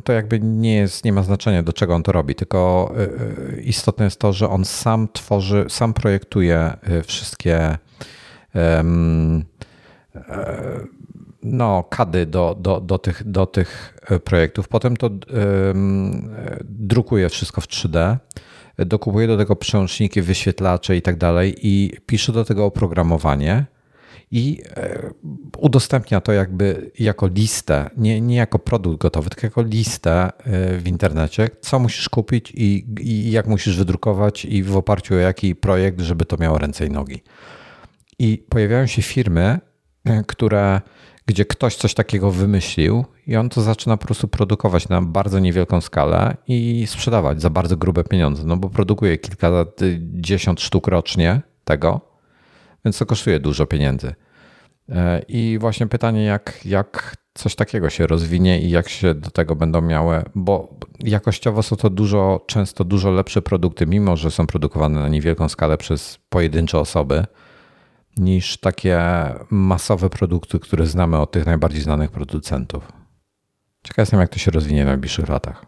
to 0.04 0.12
jakby 0.12 0.40
nie 0.40 0.74
jest, 0.74 1.04
nie 1.04 1.12
ma 1.12 1.22
znaczenia 1.22 1.62
do 1.62 1.72
czego 1.72 1.94
on 1.94 2.02
to 2.02 2.12
robi, 2.12 2.34
tylko 2.34 2.92
e, 3.56 3.60
istotne 3.60 4.04
jest 4.04 4.20
to, 4.20 4.32
że 4.32 4.48
on 4.48 4.64
sam 4.64 5.08
tworzy, 5.12 5.64
sam 5.68 5.94
projektuje 5.94 6.72
wszystkie 7.04 7.78
no, 11.42 11.84
kady 11.90 12.26
do, 12.26 12.56
do, 12.60 12.80
do, 12.80 12.98
tych, 12.98 13.30
do 13.30 13.46
tych 13.46 13.98
projektów. 14.24 14.68
Potem 14.68 14.96
to 14.96 15.10
drukuje 16.64 17.28
wszystko 17.28 17.60
w 17.60 17.66
3D 17.66 18.16
dokupuje 18.86 19.26
do 19.26 19.36
tego 19.36 19.56
przełączniki, 19.56 20.22
wyświetlacze 20.22 20.96
i 20.96 21.02
tak 21.02 21.16
dalej 21.16 21.54
i 21.62 21.92
pisze 22.06 22.32
do 22.32 22.44
tego 22.44 22.64
oprogramowanie 22.64 23.66
i 24.30 24.62
e, 24.76 25.10
udostępnia 25.58 26.20
to 26.20 26.32
jakby 26.32 26.90
jako 26.98 27.26
listę, 27.26 27.90
nie, 27.96 28.20
nie 28.20 28.36
jako 28.36 28.58
produkt 28.58 29.02
gotowy, 29.02 29.30
tylko 29.30 29.46
jako 29.46 29.62
listę 29.62 30.12
e, 30.12 30.30
w 30.78 30.88
internecie, 30.88 31.48
co 31.60 31.78
musisz 31.78 32.08
kupić 32.08 32.50
i, 32.50 32.86
i 33.00 33.30
jak 33.30 33.46
musisz 33.46 33.76
wydrukować 33.76 34.44
i 34.44 34.62
w 34.62 34.76
oparciu 34.76 35.14
o 35.14 35.18
jaki 35.18 35.54
projekt, 35.54 36.00
żeby 36.00 36.24
to 36.24 36.36
miało 36.36 36.58
ręce 36.58 36.86
i 36.86 36.90
nogi. 36.90 37.22
I 38.18 38.44
pojawiają 38.48 38.86
się 38.86 39.02
firmy, 39.02 39.58
e, 40.04 40.24
które 40.26 40.80
gdzie 41.28 41.44
ktoś 41.44 41.76
coś 41.76 41.94
takiego 41.94 42.30
wymyślił 42.30 43.04
i 43.26 43.36
on 43.36 43.48
to 43.48 43.62
zaczyna 43.62 43.96
po 43.96 44.06
prostu 44.06 44.28
produkować 44.28 44.88
na 44.88 45.02
bardzo 45.02 45.38
niewielką 45.38 45.80
skalę 45.80 46.36
i 46.46 46.86
sprzedawać 46.86 47.42
za 47.42 47.50
bardzo 47.50 47.76
grube 47.76 48.04
pieniądze, 48.04 48.42
no 48.46 48.56
bo 48.56 48.68
produkuje 48.68 49.18
kilkadziesiąt 49.18 50.60
sztuk 50.60 50.88
rocznie 50.88 51.40
tego, 51.64 52.00
więc 52.84 52.98
to 52.98 53.06
kosztuje 53.06 53.40
dużo 53.40 53.66
pieniędzy. 53.66 54.14
E, 54.88 55.22
I 55.28 55.58
właśnie 55.60 55.86
pytanie, 55.86 56.24
jak, 56.24 56.60
jak 56.64 57.16
coś 57.34 57.54
takiego 57.54 57.90
się 57.90 58.06
rozwinie 58.06 58.60
i 58.60 58.70
jak 58.70 58.88
się 58.88 59.14
do 59.14 59.30
tego 59.30 59.56
będą 59.56 59.80
miały, 59.80 60.22
bo 60.34 60.74
jakościowo 61.00 61.62
są 61.62 61.76
to 61.76 61.90
dużo, 61.90 62.44
często 62.46 62.84
dużo 62.84 63.10
lepsze 63.10 63.42
produkty, 63.42 63.86
mimo 63.86 64.16
że 64.16 64.30
są 64.30 64.46
produkowane 64.46 65.00
na 65.00 65.08
niewielką 65.08 65.48
skalę 65.48 65.78
przez 65.78 66.18
pojedyncze 66.28 66.78
osoby 66.78 67.24
niż 68.18 68.58
takie 68.58 69.00
masowe 69.50 70.10
produkty, 70.10 70.58
które 70.58 70.86
znamy 70.86 71.16
od 71.18 71.30
tych 71.30 71.46
najbardziej 71.46 71.82
znanych 71.82 72.10
producentów. 72.10 72.92
Ciekaw 73.82 73.98
jestem, 73.98 74.20
jak 74.20 74.28
to 74.28 74.38
się 74.38 74.50
rozwinie 74.50 74.84
w 74.84 74.86
najbliższych 74.86 75.28
latach. 75.28 75.66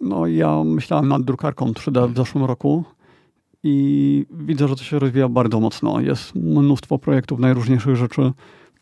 No, 0.00 0.26
ja 0.26 0.64
myślałem 0.64 1.08
nad 1.08 1.22
drukarką 1.22 1.72
3D 1.72 2.12
w 2.12 2.16
zeszłym 2.16 2.44
roku 2.44 2.84
i 3.62 4.26
widzę, 4.30 4.68
że 4.68 4.76
to 4.76 4.82
się 4.82 4.98
rozwija 4.98 5.28
bardzo 5.28 5.60
mocno. 5.60 6.00
Jest 6.00 6.34
mnóstwo 6.34 6.98
projektów 6.98 7.40
najróżniejszych 7.40 7.96
rzeczy 7.96 8.32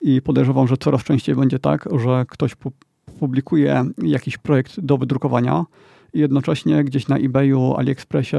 i 0.00 0.22
podejrzewam, 0.22 0.68
że 0.68 0.76
coraz 0.76 1.04
częściej 1.04 1.34
będzie 1.34 1.58
tak, 1.58 1.88
że 1.98 2.24
ktoś 2.28 2.52
publikuje 3.18 3.84
jakiś 4.02 4.38
projekt 4.38 4.80
do 4.80 4.98
wydrukowania 4.98 5.64
i 6.12 6.18
jednocześnie 6.18 6.84
gdzieś 6.84 7.08
na 7.08 7.16
eBayu, 7.18 7.74
AliExpressie 7.76 8.36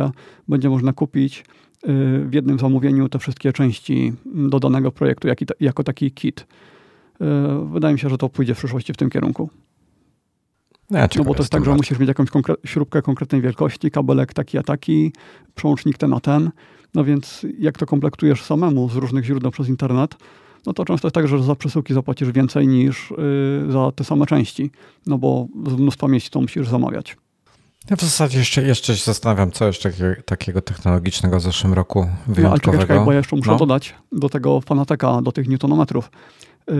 będzie 0.48 0.70
można 0.70 0.94
kupić 0.94 1.46
w 2.26 2.30
jednym 2.32 2.60
zamówieniu 2.60 3.10
te 3.10 3.20
wszystkie 3.20 3.54
części 3.54 4.14
do 4.26 4.60
danego 4.60 4.92
projektu 4.92 5.28
jako 5.60 5.84
taki 5.84 6.12
kit. 6.12 6.42
Y, 6.42 7.26
wydaje 7.66 7.94
mi 7.94 8.00
się, 8.00 8.10
że 8.10 8.18
to 8.18 8.30
pójdzie 8.30 8.56
w 8.56 8.58
przyszłości 8.58 8.94
w 8.94 8.98
tym 8.98 9.10
kierunku. 9.10 9.50
Ja 10.92 11.08
no 11.18 11.24
bo 11.24 11.34
to 11.34 11.40
jest 11.40 11.52
tak, 11.52 11.66
że 11.66 11.76
musisz 11.76 12.00
mieć 12.00 12.08
jakąś 12.08 12.30
konkre 12.30 12.56
śrubkę 12.66 13.02
konkretnej 13.02 13.42
wielkości, 13.42 13.92
kabelek 13.92 14.34
taki 14.34 14.58
a 14.58 14.64
taki, 14.64 15.14
przełącznik 15.56 15.98
ten 15.98 16.14
a 16.14 16.20
ten. 16.20 16.52
No 16.94 17.04
więc 17.04 17.46
jak 17.60 17.78
to 17.78 17.86
komplektujesz 17.86 18.44
samemu 18.44 18.90
z 18.90 18.96
różnych 18.96 19.26
źródeł 19.26 19.52
przez 19.52 19.70
internet, 19.70 20.16
no 20.66 20.74
to 20.74 20.86
często 20.86 21.08
jest 21.08 21.16
tak, 21.16 21.28
że 21.28 21.44
za 21.44 21.56
przesyłki 21.56 21.94
zapłacisz 21.94 22.32
więcej 22.32 22.68
niż 22.68 23.14
yy, 23.66 23.72
za 23.72 23.92
te 23.92 24.04
same 24.04 24.26
części, 24.26 24.72
no 25.06 25.18
bo 25.18 25.48
z 25.68 25.74
mnóstwa 25.74 26.08
miejsc 26.08 26.30
to 26.30 26.42
musisz 26.42 26.68
zamawiać. 26.68 27.18
Ja 27.90 27.96
w 27.96 28.02
zasadzie 28.02 28.40
jeszcze, 28.40 28.64
jeszcze 28.64 28.98
się 28.98 29.04
zastanawiam, 29.06 29.52
co 29.52 29.68
jeszcze 29.68 29.92
takiego 30.26 30.62
technologicznego 30.62 31.40
w 31.40 31.42
zeszłym 31.42 31.74
roku 31.74 32.08
wyjątkowego. 32.28 32.72
No, 32.72 32.78
ale 32.78 32.88
czekaj, 32.88 33.06
bo 33.06 33.12
ja 33.12 33.18
jeszcze 33.18 33.36
muszę 33.36 33.52
no. 33.52 33.58
dodać 33.58 33.96
do 34.12 34.30
tego 34.30 34.62
fanateka, 34.62 35.22
do 35.22 35.32
tych 35.32 35.48
newtonometrów, 35.48 36.12
yy, 36.68 36.76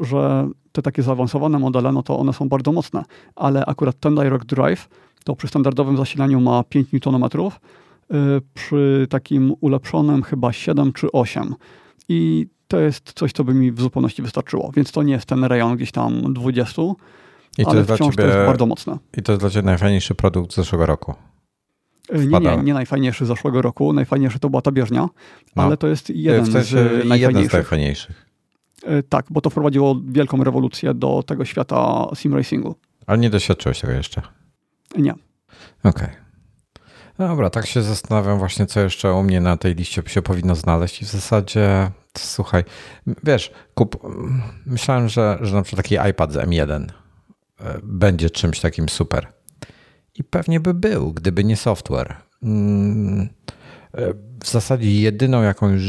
że 0.00 0.48
te 0.72 0.82
takie 0.82 1.02
zaawansowane 1.02 1.58
modele, 1.58 1.92
no 1.92 2.02
to 2.02 2.18
one 2.18 2.32
są 2.32 2.48
bardzo 2.48 2.72
mocne, 2.72 3.04
ale 3.36 3.66
akurat 3.66 4.00
ten 4.00 4.14
Direct 4.14 4.46
Drive 4.46 4.88
to 5.24 5.36
przy 5.36 5.48
standardowym 5.48 5.96
zasilaniu 5.96 6.40
ma 6.40 6.64
5 6.64 6.92
newtonometrów, 6.92 7.60
yy, 8.10 8.16
przy 8.54 9.06
takim 9.10 9.54
ulepszonym 9.60 10.22
chyba 10.22 10.52
7 10.52 10.92
czy 10.92 11.12
8. 11.12 11.54
I 12.08 12.46
to 12.68 12.80
jest 12.80 13.12
coś, 13.12 13.32
co 13.32 13.44
by 13.44 13.54
mi 13.54 13.72
w 13.72 13.80
zupełności 13.80 14.22
wystarczyło. 14.22 14.72
Więc 14.76 14.92
to 14.92 15.02
nie 15.02 15.12
jest 15.12 15.26
ten 15.26 15.44
rejon 15.44 15.76
gdzieś 15.76 15.92
tam 15.92 16.34
20, 16.34 16.82
i 17.58 17.64
to 17.64 17.70
ale 17.70 17.84
wciąż 17.84 17.98
ciebie, 17.98 18.28
to 18.30 18.36
jest 18.36 18.46
bardzo 18.46 18.66
mocne. 18.66 18.98
I 19.16 19.22
to 19.22 19.32
jest 19.32 19.42
dla 19.42 19.50
Ciebie 19.50 19.66
najfajniejszy 19.66 20.14
produkt 20.14 20.52
z 20.52 20.56
zeszłego 20.56 20.86
roku? 20.86 21.14
Nie, 22.12 22.40
nie, 22.40 22.56
nie 22.56 22.74
najfajniejszy 22.74 23.24
z 23.24 23.28
zeszłego 23.28 23.62
roku. 23.62 23.92
Najfajniejszy 23.92 24.38
to 24.38 24.50
była 24.50 24.62
ta 24.62 24.72
bieżnia, 24.72 25.08
no. 25.56 25.62
ale 25.62 25.76
to 25.76 25.86
jest 25.86 26.10
jeden, 26.10 26.44
w 26.44 26.52
sensie 26.52 26.76
z, 26.76 26.82
najfajniejszych. 26.82 27.20
jeden 27.20 27.48
z 27.48 27.52
najfajniejszych. 27.52 28.26
E, 28.84 29.02
tak, 29.02 29.26
bo 29.30 29.40
to 29.40 29.50
wprowadziło 29.50 29.96
wielką 30.08 30.44
rewolucję 30.44 30.94
do 30.94 31.22
tego 31.22 31.44
świata 31.44 32.06
sim 32.14 32.34
racingu. 32.34 32.74
Ale 33.06 33.18
nie 33.18 33.30
doświadczyłeś 33.30 33.80
tego 33.80 33.92
jeszcze? 33.92 34.22
Nie. 34.96 35.12
Okej. 35.12 35.92
Okay. 35.92 36.24
Dobra, 37.18 37.50
tak 37.50 37.66
się 37.66 37.82
zastanawiam 37.82 38.38
właśnie, 38.38 38.66
co 38.66 38.80
jeszcze 38.80 39.12
u 39.12 39.22
mnie 39.22 39.40
na 39.40 39.56
tej 39.56 39.74
liście 39.74 40.02
się 40.06 40.22
powinno 40.22 40.54
znaleźć 40.54 41.02
i 41.02 41.04
w 41.04 41.08
zasadzie, 41.08 41.90
słuchaj, 42.18 42.64
wiesz, 43.24 43.52
kup, 43.74 43.96
myślałem, 44.66 45.08
że, 45.08 45.38
że 45.40 45.54
na 45.56 45.62
przykład 45.62 45.86
taki 45.86 46.10
iPad 46.10 46.32
z 46.32 46.36
M1 46.36 46.86
będzie 47.82 48.30
czymś 48.30 48.60
takim 48.60 48.88
super. 48.88 49.26
I 50.14 50.24
pewnie 50.24 50.60
by 50.60 50.74
był, 50.74 51.12
gdyby 51.12 51.44
nie 51.44 51.56
software. 51.56 52.16
Mm, 52.42 53.28
w 54.44 54.50
zasadzie 54.50 55.00
jedyną 55.00 55.42
jakąś, 55.42 55.82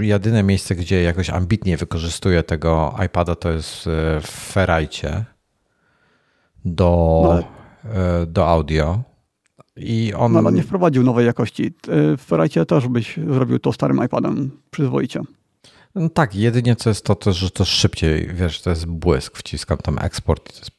jedyne 0.00 0.42
miejsce, 0.42 0.74
gdzie 0.74 1.02
jakoś 1.02 1.30
ambitnie 1.30 1.76
wykorzystuję 1.76 2.42
tego 2.42 2.96
iPada 3.06 3.34
to 3.34 3.52
jest 3.52 3.86
e, 3.86 4.20
w 4.20 4.26
Ferrite 4.26 5.24
do, 6.64 7.22
no 7.84 7.90
e, 7.92 8.26
do 8.26 8.48
audio. 8.48 9.02
I 9.76 10.14
on... 10.14 10.32
No, 10.32 10.38
ale 10.38 10.52
nie 10.52 10.62
wprowadził 10.62 11.02
nowej 11.02 11.26
jakości. 11.26 11.66
E, 11.66 12.16
w 12.16 12.20
Ferrite 12.20 12.66
też 12.66 12.88
byś 12.88 13.16
zrobił 13.30 13.58
to 13.58 13.72
starym 13.72 14.04
iPadem 14.04 14.50
przyzwoicie. 14.70 15.20
No 15.94 16.08
tak, 16.08 16.34
jedynie 16.34 16.76
co 16.76 16.90
jest 16.90 17.04
to, 17.04 17.14
to, 17.14 17.32
że 17.32 17.50
to 17.50 17.64
szybciej, 17.64 18.28
wiesz, 18.34 18.60
to 18.60 18.70
jest 18.70 18.86
błysk, 18.86 19.36
wciskam 19.36 19.78
tam 19.78 19.98
eksport 19.98 20.50
i 20.50 20.52
to 20.52 20.58
jest 20.58 20.75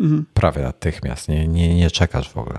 Mhm. 0.00 0.26
Prawie 0.34 0.62
natychmiast, 0.62 1.28
nie, 1.28 1.48
nie, 1.48 1.74
nie 1.74 1.90
czekasz 1.90 2.30
w 2.30 2.36
ogóle. 2.36 2.58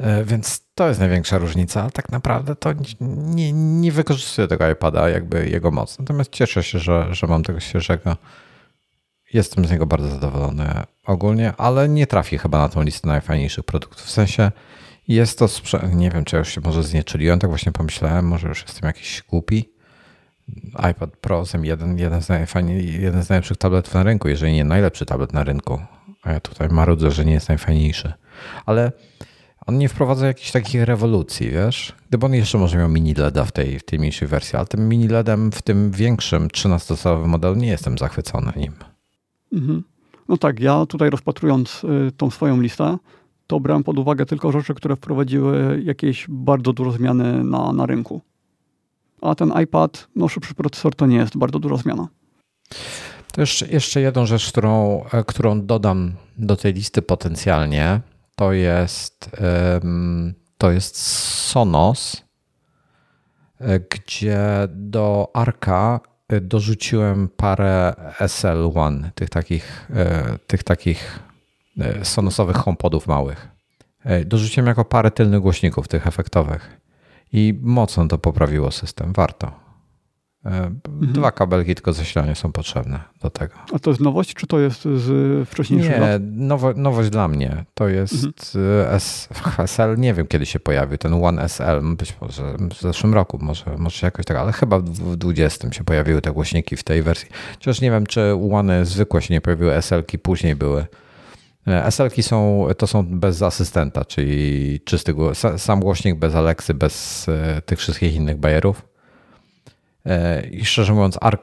E, 0.00 0.24
więc 0.24 0.60
to 0.74 0.88
jest 0.88 1.00
największa 1.00 1.38
różnica, 1.38 1.82
ale 1.82 1.90
tak 1.90 2.12
naprawdę 2.12 2.56
to 2.56 2.70
nie, 3.00 3.52
nie 3.52 3.92
wykorzystuję 3.92 4.48
tego 4.48 4.70
iPada, 4.70 5.08
jakby 5.08 5.48
jego 5.48 5.70
moc. 5.70 5.98
Natomiast 5.98 6.30
cieszę 6.30 6.62
się, 6.62 6.78
że, 6.78 7.14
że 7.14 7.26
mam 7.26 7.42
tego 7.42 7.60
świeżego. 7.60 8.16
Jestem 9.32 9.64
z 9.64 9.70
niego 9.70 9.86
bardzo 9.86 10.08
zadowolony 10.08 10.82
ogólnie, 11.06 11.52
ale 11.56 11.88
nie 11.88 12.06
trafi 12.06 12.38
chyba 12.38 12.58
na 12.58 12.68
tą 12.68 12.82
listę 12.82 13.08
najfajniejszych 13.08 13.64
produktów. 13.64 14.06
W 14.06 14.10
sensie 14.10 14.52
jest 15.08 15.38
to, 15.38 15.48
nie 15.92 16.10
wiem, 16.10 16.24
czy 16.24 16.36
ja 16.36 16.38
już 16.38 16.48
się 16.48 16.60
może 16.60 16.82
znieczuliłem, 16.82 17.38
tak 17.38 17.50
właśnie 17.50 17.72
pomyślałem, 17.72 18.26
może 18.26 18.48
już 18.48 18.62
jestem 18.62 18.86
jakiś 18.86 19.22
głupi. 19.28 19.72
iPad 20.90 21.16
Pro 21.16 21.44
jeden, 21.62 21.98
jeden, 21.98 22.22
z 22.22 22.28
jeden 22.78 23.22
z 23.22 23.28
najlepszych 23.28 23.56
tabletów 23.56 23.94
na 23.94 24.02
rynku, 24.02 24.28
jeżeli 24.28 24.52
nie 24.52 24.64
najlepszy 24.64 25.06
tablet 25.06 25.32
na 25.32 25.44
rynku. 25.44 25.80
A 26.22 26.32
ja 26.32 26.40
tutaj 26.40 26.68
marudzę, 26.68 27.10
że 27.10 27.24
nie 27.24 27.32
jest 27.32 27.48
najfajniejszy. 27.48 28.12
Ale 28.66 28.92
on 29.66 29.78
nie 29.78 29.88
wprowadza 29.88 30.26
jakichś 30.26 30.50
takich 30.50 30.82
rewolucji, 30.82 31.50
wiesz? 31.50 31.92
Gdyby 32.08 32.26
on 32.26 32.34
jeszcze 32.34 32.58
może 32.58 32.78
miał 32.78 32.88
mini 32.88 33.14
LEDa 33.14 33.44
w 33.44 33.52
tej, 33.52 33.78
w 33.78 33.82
tej 33.82 33.98
mniejszej 33.98 34.28
wersji, 34.28 34.56
ale 34.56 34.66
tym 34.66 34.88
mini 34.88 35.08
LEDem 35.08 35.52
w 35.52 35.62
tym 35.62 35.90
większym 35.90 36.48
13-calowym 36.48 37.26
modelu 37.26 37.54
nie 37.54 37.68
jestem 37.68 37.98
zachwycony 37.98 38.52
nim. 38.56 38.72
Mhm. 39.52 39.84
No 40.28 40.36
tak, 40.36 40.60
ja 40.60 40.86
tutaj 40.86 41.10
rozpatrując 41.10 41.84
y, 41.84 42.12
tą 42.12 42.30
swoją 42.30 42.60
listę, 42.60 42.98
to 43.46 43.60
brałem 43.60 43.84
pod 43.84 43.98
uwagę 43.98 44.26
tylko 44.26 44.52
rzeczy, 44.52 44.74
które 44.74 44.96
wprowadziły 44.96 45.82
jakieś 45.84 46.26
bardzo 46.28 46.72
duże 46.72 46.92
zmiany 46.92 47.44
na, 47.44 47.72
na 47.72 47.86
rynku. 47.86 48.20
A 49.22 49.34
ten 49.34 49.52
iPad, 49.62 50.08
no 50.16 50.28
szybszy 50.28 50.54
procesor 50.54 50.94
to 50.94 51.06
nie 51.06 51.16
jest 51.16 51.36
bardzo 51.36 51.58
duża 51.58 51.76
zmiana. 51.76 52.08
Jeszcze, 53.36 53.66
jeszcze 53.66 54.00
jedną 54.00 54.26
rzecz, 54.26 54.48
którą, 54.48 55.04
e, 55.12 55.24
którą 55.24 55.66
dodam 55.66 56.12
do 56.38 56.56
tej 56.56 56.72
listy 56.72 57.02
potencjalnie, 57.02 58.00
to 58.36 58.52
jest, 58.52 59.30
to 60.58 60.70
jest 60.70 60.96
Sonos 60.96 62.28
gdzie 63.90 64.48
do 64.68 65.30
Arka 65.34 66.00
dorzuciłem 66.42 67.28
parę 67.28 67.94
SL1, 68.20 69.10
tych 69.14 69.30
takich, 69.30 69.90
tych 70.46 70.62
takich 70.62 71.18
sonosowych 72.02 72.56
HomePodów 72.56 73.06
małych. 73.06 73.48
Dorzuciłem 74.26 74.66
jako 74.66 74.84
parę 74.84 75.10
tylnych 75.10 75.40
głośników 75.40 75.88
tych 75.88 76.06
efektowych 76.06 76.80
i 77.32 77.58
mocno 77.62 78.08
to 78.08 78.18
poprawiło 78.18 78.70
system. 78.70 79.12
Warto. 79.12 79.67
E, 80.48 80.50
mhm. 80.50 81.12
Dwa 81.12 81.32
kabelki 81.32 81.74
tylko 81.74 81.92
zasilania 81.92 82.34
są 82.34 82.52
potrzebne 82.52 83.00
do 83.22 83.30
tego. 83.30 83.54
A 83.74 83.78
to 83.78 83.90
jest 83.90 84.00
nowość, 84.00 84.34
czy 84.34 84.46
to 84.46 84.58
jest 84.58 84.82
z 84.82 85.48
wcześniejszych 85.48 85.90
Nie, 85.90 86.00
lat? 86.00 86.22
Nowo, 86.24 86.72
nowość 86.76 87.10
dla 87.10 87.28
mnie. 87.28 87.64
To 87.74 87.88
jest 87.88 88.14
mhm. 88.14 88.94
S, 88.94 89.28
SL, 89.66 89.96
nie 89.96 90.14
wiem 90.14 90.26
kiedy 90.26 90.46
się 90.46 90.60
pojawił, 90.60 90.98
ten 90.98 91.12
One 91.24 91.42
SL, 91.42 91.96
być 91.96 92.14
może 92.20 92.56
w 92.70 92.80
zeszłym 92.80 93.14
roku, 93.14 93.38
może, 93.40 93.64
może 93.78 94.06
jakoś 94.06 94.24
tak, 94.24 94.36
ale 94.36 94.52
chyba 94.52 94.78
w 94.78 95.16
20 95.16 95.72
się 95.72 95.84
pojawiły 95.84 96.22
te 96.22 96.32
głośniki 96.32 96.76
w 96.76 96.84
tej 96.84 97.02
wersji. 97.02 97.28
Chociaż 97.54 97.80
nie 97.80 97.90
wiem, 97.90 98.06
czy 98.06 98.34
One 98.52 98.84
zwykłe 98.84 99.22
się 99.22 99.34
nie 99.34 99.40
pojawiły, 99.40 99.74
SL-ki 99.74 100.18
później 100.18 100.56
były. 100.56 100.86
E, 101.66 101.86
SL-ki 101.86 102.22
są, 102.22 102.66
to 102.78 102.86
są 102.86 103.18
bez 103.18 103.42
asystenta, 103.42 104.04
czyli 104.04 104.80
czysty 104.84 105.14
sam 105.56 105.80
głośnik 105.80 106.18
bez 106.18 106.34
Alexy, 106.34 106.74
bez 106.74 107.26
e, 107.28 107.62
tych 107.62 107.78
wszystkich 107.78 108.14
innych 108.14 108.36
bajerów. 108.36 108.88
E, 110.08 110.46
I 110.46 110.64
szczerze 110.64 110.92
mówiąc, 110.92 111.18
ARC 111.20 111.42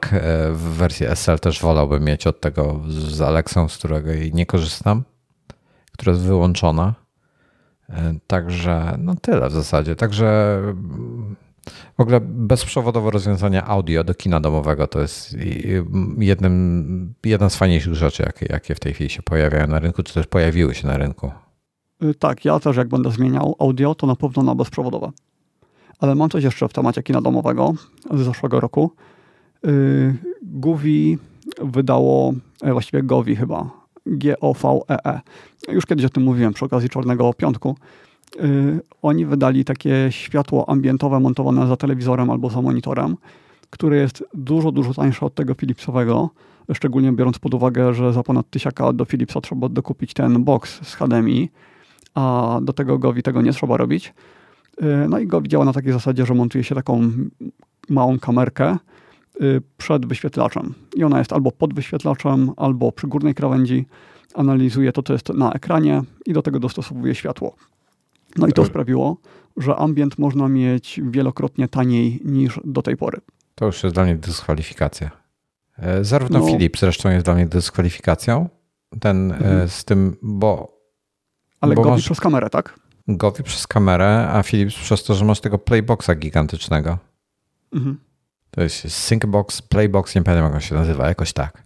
w 0.52 0.74
wersji 0.76 1.06
SL 1.06 1.38
też 1.38 1.60
wolałbym 1.60 2.04
mieć 2.04 2.26
od 2.26 2.40
tego 2.40 2.80
z 2.88 3.20
Alexą, 3.20 3.68
z 3.68 3.78
którego 3.78 4.10
nie 4.32 4.46
korzystam, 4.46 5.02
która 5.92 6.12
jest 6.12 6.24
wyłączona. 6.24 6.94
Także 8.26 8.96
no 8.98 9.14
tyle 9.14 9.48
w 9.48 9.52
zasadzie. 9.52 9.96
Także 9.96 10.60
w 11.96 12.00
ogóle 12.00 12.20
bezprzewodowe 12.20 13.10
rozwiązanie 13.10 13.64
audio 13.64 14.04
do 14.04 14.14
kina 14.14 14.40
domowego 14.40 14.86
to 14.86 15.00
jest 15.00 15.36
jednym, 16.18 17.14
jedna 17.24 17.50
z 17.50 17.56
fajniejszych 17.56 17.94
rzeczy, 17.94 18.22
jakie, 18.22 18.46
jakie 18.50 18.74
w 18.74 18.80
tej 18.80 18.94
chwili 18.94 19.10
się 19.10 19.22
pojawiają 19.22 19.66
na 19.66 19.78
rynku, 19.78 20.02
czy 20.02 20.14
też 20.14 20.26
pojawiły 20.26 20.74
się 20.74 20.86
na 20.86 20.96
rynku. 20.96 21.30
Y, 22.02 22.14
tak, 22.14 22.44
ja 22.44 22.60
też 22.60 22.76
jak 22.76 22.88
będę 22.88 23.10
zmieniał 23.10 23.56
audio, 23.58 23.94
to 23.94 24.06
na 24.06 24.16
pewno 24.16 24.42
na 24.42 24.54
bezprzewodowe. 24.54 25.10
Ale 25.98 26.14
mam 26.14 26.30
coś 26.30 26.44
jeszcze 26.44 26.68
w 26.68 26.72
temacie 26.72 27.02
kina 27.02 27.20
domowego 27.20 27.74
z 28.14 28.20
zeszłego 28.20 28.60
roku. 28.60 28.90
Y, 29.66 30.14
Guvi 30.42 31.18
wydało, 31.62 32.32
e, 32.62 32.72
właściwie 32.72 33.02
Govi 33.02 33.36
chyba, 33.36 33.70
G-O-V-E-E. 34.06 35.20
-E. 35.68 35.72
Już 35.72 35.86
kiedyś 35.86 36.04
o 36.04 36.08
tym 36.08 36.22
mówiłem 36.22 36.52
przy 36.52 36.64
okazji 36.64 36.88
Czarnego 36.88 37.34
Piątku. 37.34 37.76
Y, 38.40 38.80
oni 39.02 39.26
wydali 39.26 39.64
takie 39.64 40.06
światło 40.10 40.68
ambientowe 40.68 41.20
montowane 41.20 41.66
za 41.66 41.76
telewizorem 41.76 42.30
albo 42.30 42.50
za 42.50 42.62
monitorem, 42.62 43.16
które 43.70 43.96
jest 43.96 44.24
dużo, 44.34 44.72
dużo 44.72 44.94
tańsze 44.94 45.26
od 45.26 45.34
tego 45.34 45.54
Philipsowego, 45.54 46.30
szczególnie 46.74 47.12
biorąc 47.12 47.38
pod 47.38 47.54
uwagę, 47.54 47.94
że 47.94 48.12
za 48.12 48.22
ponad 48.22 48.50
tysiaka 48.50 48.92
do 48.92 49.04
Philipsa 49.04 49.40
trzeba 49.40 49.68
dokupić 49.68 50.14
ten 50.14 50.44
box 50.44 50.80
z 50.88 50.94
HDMI, 50.94 51.48
a 52.14 52.58
do 52.62 52.72
tego 52.72 52.98
Govi 52.98 53.22
tego 53.22 53.42
nie 53.42 53.52
trzeba 53.52 53.76
robić. 53.76 54.14
Y, 54.82 55.08
no 55.08 55.18
i 55.18 55.26
Govi 55.26 55.48
działa 55.48 55.64
na 55.64 55.72
takiej 55.72 55.92
zasadzie, 55.92 56.26
że 56.26 56.34
montuje 56.34 56.64
się 56.64 56.74
taką 56.74 57.10
małą 57.88 58.18
kamerkę 58.18 58.76
y, 59.40 59.62
przed 59.76 60.06
wyświetlaczem. 60.06 60.74
I 60.96 61.04
ona 61.04 61.18
jest 61.18 61.32
albo 61.32 61.52
pod 61.52 61.74
wyświetlaczem, 61.74 62.50
albo 62.56 62.92
przy 62.92 63.06
górnej 63.06 63.34
krawędzi. 63.34 63.86
Analizuje 64.34 64.92
to, 64.92 65.02
co 65.02 65.12
jest 65.12 65.28
na 65.28 65.52
ekranie 65.52 66.02
i 66.26 66.32
do 66.32 66.42
tego 66.42 66.60
dostosowuje 66.60 67.14
światło. 67.14 67.56
No 68.36 68.46
i 68.46 68.52
to 68.52 68.64
sprawiło, 68.64 69.16
że 69.56 69.76
ambient 69.76 70.18
można 70.18 70.48
mieć 70.48 71.00
wielokrotnie 71.04 71.68
taniej 71.68 72.20
niż 72.24 72.60
do 72.64 72.82
tej 72.82 72.96
pory. 72.96 73.20
To 73.54 73.66
już 73.66 73.82
jest 73.82 73.96
dla 73.96 74.04
mnie 74.04 74.16
dyskwalifikacja. 74.16 75.10
E, 75.78 76.04
zarówno 76.04 76.38
no, 76.38 76.46
Philips 76.46 76.80
zresztą 76.80 77.10
jest 77.10 77.24
dla 77.24 77.34
mnie 77.34 77.46
dyskwalifikacją. 77.46 78.48
Ten 79.00 79.32
e, 79.32 79.34
mhm. 79.34 79.68
z 79.68 79.84
tym, 79.84 80.16
bo. 80.22 80.76
Ale 81.60 81.74
bo 81.74 81.82
Govi 81.82 81.94
masz... 81.94 82.04
przez 82.04 82.20
kamerę, 82.20 82.50
tak? 82.50 82.85
Govi 83.08 83.42
przez 83.42 83.66
kamerę, 83.66 84.28
a 84.28 84.42
Philips 84.42 84.74
przez 84.74 85.04
to, 85.04 85.14
że 85.14 85.24
masz 85.24 85.40
tego 85.40 85.58
playboxa 85.58 86.10
gigantycznego. 86.16 86.98
Mhm. 87.72 87.98
To 88.50 88.62
jest 88.62 88.90
Syncbox, 88.90 89.62
Playbox, 89.62 90.14
nie 90.14 90.22
pamiętam 90.22 90.44
jak 90.44 90.54
on 90.54 90.60
się 90.60 90.74
nazywa, 90.74 91.08
jakoś 91.08 91.32
tak. 91.32 91.62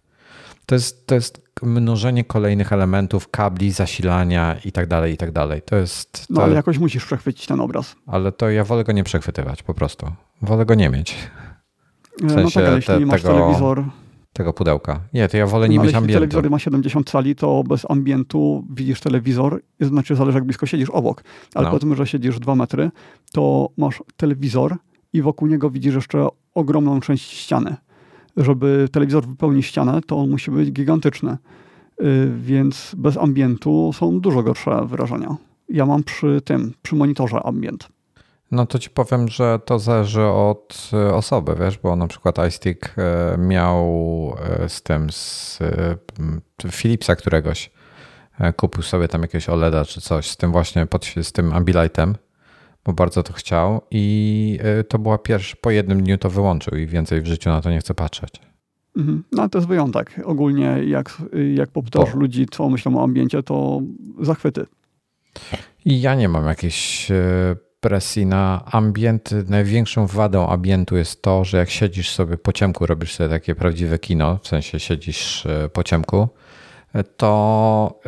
To 0.67 0.75
jest, 0.75 1.07
to 1.07 1.15
jest 1.15 1.51
mnożenie 1.63 2.25
kolejnych 2.25 2.73
elementów, 2.73 3.29
kabli, 3.29 3.73
zasilania 3.73 4.57
i 4.65 4.73
tak 4.73 4.87
dalej, 4.87 5.15
i 5.15 5.17
tak 5.17 5.33
dalej. 5.33 5.63
To 5.63 5.77
jest. 5.77 6.13
To... 6.13 6.35
No 6.35 6.43
ale 6.43 6.55
jakoś 6.55 6.79
musisz 6.79 7.05
przechwycić 7.05 7.47
ten 7.47 7.61
obraz. 7.61 7.97
Ale 8.07 8.33
to 8.33 8.51
ja 8.51 8.65
wolę 8.65 8.85
go 8.85 8.93
nie 8.93 9.05
przechwytywać 9.05 9.63
po 9.63 9.75
prostu. 9.75 10.13
Wolę 10.43 10.67
go 10.67 10.75
nie 10.75 10.89
mieć. 10.89 11.17
W 12.23 12.33
sensie 12.33 12.43
no 12.43 12.51
tak, 12.51 12.65
ale 12.65 12.77
jeśli 12.77 12.95
te, 12.95 13.01
masz 13.01 13.23
tego, 13.23 13.35
telewizor. 13.35 13.85
Tego 14.33 14.53
pudełka. 14.53 15.01
Nie, 15.15 15.29
to 15.29 15.37
ja 15.37 15.47
wolę 15.47 15.69
nie 15.69 15.77
no, 15.77 15.85
mieć 15.85 15.95
ambientu. 15.95 16.23
Jeśli 16.23 16.29
telewizor 16.29 16.51
ma 16.51 16.59
70 16.59 17.11
cali, 17.11 17.37
to 17.37 17.65
bez 17.65 17.91
ambientu 17.91 18.65
widzisz 18.71 19.01
telewizor, 19.01 19.63
znaczy 19.81 20.17
zależy 20.17 20.39
jak 20.39 20.45
blisko 20.45 20.67
siedzisz 20.67 20.91
obok. 20.91 21.25
Ale 21.55 21.65
no. 21.65 21.71
powiedzmy, 21.71 21.97
że 21.97 22.07
siedzisz 22.07 22.39
2 22.39 22.55
metry, 22.55 22.91
to 23.33 23.69
masz 23.77 24.03
telewizor 24.17 24.77
i 25.13 25.23
wokół 25.23 25.49
niego 25.49 25.71
widzisz 25.71 25.95
jeszcze 25.95 26.29
ogromną 26.55 27.01
część 27.01 27.31
ściany 27.31 27.77
żeby 28.37 28.89
telewizor 28.93 29.27
wypełnić 29.27 29.67
ścianę, 29.67 30.01
to 30.07 30.19
on 30.19 30.31
musi 30.31 30.51
być 30.51 30.73
gigantyczny. 30.73 31.37
Y, 32.01 32.33
więc 32.37 32.95
bez 32.99 33.17
ambientu 33.17 33.93
są 33.93 34.21
dużo 34.21 34.43
gorsze 34.43 34.87
wyrażenia. 34.87 35.37
Ja 35.69 35.87
mam 35.87 36.05
przy 36.05 36.41
tym, 36.45 36.73
przy 36.83 36.97
monitorze 36.97 37.43
ambient. 37.43 37.89
No 38.51 38.67
to 38.67 38.79
ci 38.79 38.91
powiem, 38.91 39.29
że 39.29 39.59
to 39.65 39.79
zależy 39.79 40.23
od 40.23 40.91
y, 40.93 41.15
osoby, 41.15 41.55
wiesz, 41.61 41.79
bo 41.79 41.97
na 41.97 42.07
przykład 42.07 42.49
iStick 42.49 42.99
y, 42.99 43.39
miał 43.39 43.87
z 44.69 44.83
tym, 44.83 45.11
z 45.11 45.59
Philipsa 46.71 47.17
któregoś, 47.17 47.71
kupił 48.57 48.83
sobie 48.83 49.09
tam 49.09 49.23
jakiegoś 49.23 49.49
OLEDa 49.49 49.85
czy 49.85 50.01
coś, 50.01 50.31
z 50.31 50.37
tym 50.37 50.53
właśnie, 50.53 50.87
z 51.23 51.33
tym 51.33 51.53
Ambilightem, 51.53 52.15
bo 52.85 52.93
bardzo 52.93 53.23
to 53.23 53.33
chciał 53.33 53.81
i 53.91 54.59
to 54.89 54.99
była 54.99 55.19
pierwsza, 55.19 55.57
po 55.61 55.71
jednym 55.71 56.03
dniu 56.03 56.19
to 56.19 56.31
wyłączył 56.31 56.79
i 56.79 56.87
więcej 56.87 57.21
w 57.21 57.27
życiu 57.27 57.51
na 57.51 57.61
to 57.61 57.71
nie 57.71 57.79
chce 57.79 57.95
patrzeć. 57.95 58.41
Mhm. 58.97 59.25
No 59.33 59.49
to 59.49 59.59
jest 59.59 59.69
wyjątek. 59.69 60.21
Ogólnie 60.25 60.81
jak, 60.87 61.23
jak 61.55 61.71
popytasz 61.71 62.15
ludzi, 62.15 62.47
co 62.51 62.69
myślą 62.69 62.99
o 62.99 63.05
ambiencie, 63.05 63.43
to 63.43 63.81
zachwyty. 64.21 64.67
I 65.85 66.01
ja 66.01 66.15
nie 66.15 66.29
mam 66.29 66.47
jakiejś 66.47 67.09
presji 67.81 68.27
na 68.27 68.65
ambient. 68.65 69.31
Największą 69.49 70.07
wadą 70.07 70.49
ambientu 70.49 70.97
jest 70.97 71.23
to, 71.23 71.45
że 71.45 71.59
jak 71.59 71.71
siedzisz 71.71 72.11
sobie 72.11 72.37
po 72.37 72.53
ciemku, 72.53 72.87
robisz 72.87 73.15
sobie 73.15 73.31
takie 73.31 73.55
prawdziwe 73.55 73.99
kino, 73.99 74.39
w 74.43 74.49
sensie 74.49 74.81
siedzisz 74.81 75.47
y, 75.47 75.69
po 75.73 75.85
ciemku, 75.85 76.29
to 77.17 78.01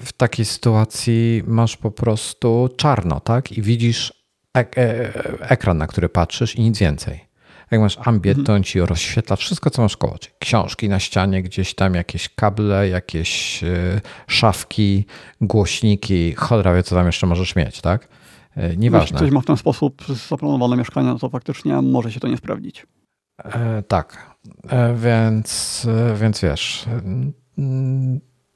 w 0.00 0.12
takiej 0.12 0.44
sytuacji 0.44 1.42
masz 1.46 1.76
po 1.76 1.90
prostu 1.90 2.68
czarno, 2.76 3.20
tak? 3.20 3.52
I 3.52 3.62
widzisz 3.62 4.12
ek 4.54 4.78
e, 4.78 5.12
ekran, 5.40 5.78
na 5.78 5.86
który 5.86 6.08
patrzysz 6.08 6.56
i 6.56 6.60
nic 6.60 6.78
więcej. 6.78 7.29
Jak 7.70 7.80
masz 7.80 7.98
ambient, 8.04 8.38
mhm. 8.38 8.46
to 8.46 8.52
on 8.52 8.62
ci 8.62 8.80
rozświetla 8.80 9.36
wszystko, 9.36 9.70
co 9.70 9.82
masz 9.82 9.96
koło. 9.96 10.18
Czyli 10.18 10.34
książki 10.38 10.88
na 10.88 10.98
ścianie, 10.98 11.42
gdzieś 11.42 11.74
tam 11.74 11.94
jakieś 11.94 12.28
kable, 12.28 12.88
jakieś 12.88 13.64
e, 13.64 14.00
szafki, 14.26 15.06
głośniki, 15.40 16.34
cholera 16.34 16.74
wie, 16.74 16.82
co 16.82 16.94
tam 16.94 17.06
jeszcze 17.06 17.26
możesz 17.26 17.56
mieć, 17.56 17.80
tak? 17.80 18.08
E, 18.56 18.76
nieważne. 18.76 19.04
Jeśli 19.04 19.16
ktoś 19.16 19.30
ma 19.30 19.40
w 19.40 19.46
ten 19.46 19.56
sposób 19.56 20.02
zaplanowane 20.28 20.76
mieszkanie, 20.76 21.08
no 21.08 21.18
to 21.18 21.28
faktycznie 21.28 21.82
może 21.82 22.12
się 22.12 22.20
to 22.20 22.28
nie 22.28 22.36
sprawdzić. 22.36 22.86
E, 23.44 23.82
tak, 23.82 24.36
e, 24.68 24.94
więc, 24.94 25.86
więc 26.20 26.40
wiesz, 26.40 26.86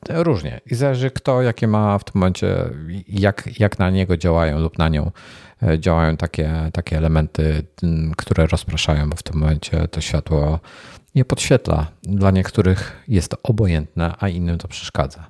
Różnie. 0.09 0.61
I 0.71 0.75
zależy 0.75 1.11
kto, 1.11 1.43
jakie 1.43 1.69
ma 1.69 1.99
w 1.99 2.05
tym 2.05 2.13
momencie, 2.15 2.57
jak, 3.09 3.61
jak 3.61 3.79
na 3.79 3.91
niego 3.91 4.17
działają 4.17 4.59
lub 4.59 4.79
na 4.79 4.89
nią 4.89 5.07
e, 5.07 5.11
działają 5.79 6.17
takie, 6.17 6.71
takie 6.73 6.99
elementy, 6.99 7.63
które 8.17 8.47
rozpraszają, 8.47 9.11
bo 9.11 9.17
w 9.17 9.23
tym 9.23 9.37
momencie 9.41 9.89
to 9.89 10.01
światło 10.01 10.61
nie 11.15 11.25
podświetla. 11.25 11.87
Dla 12.03 12.31
niektórych 12.31 13.03
jest 13.09 13.29
to 13.29 13.37
obojętne, 13.43 14.15
a 14.21 14.29
innym 14.29 14.59
to 14.59 14.69
przeszkadza. 14.69 15.27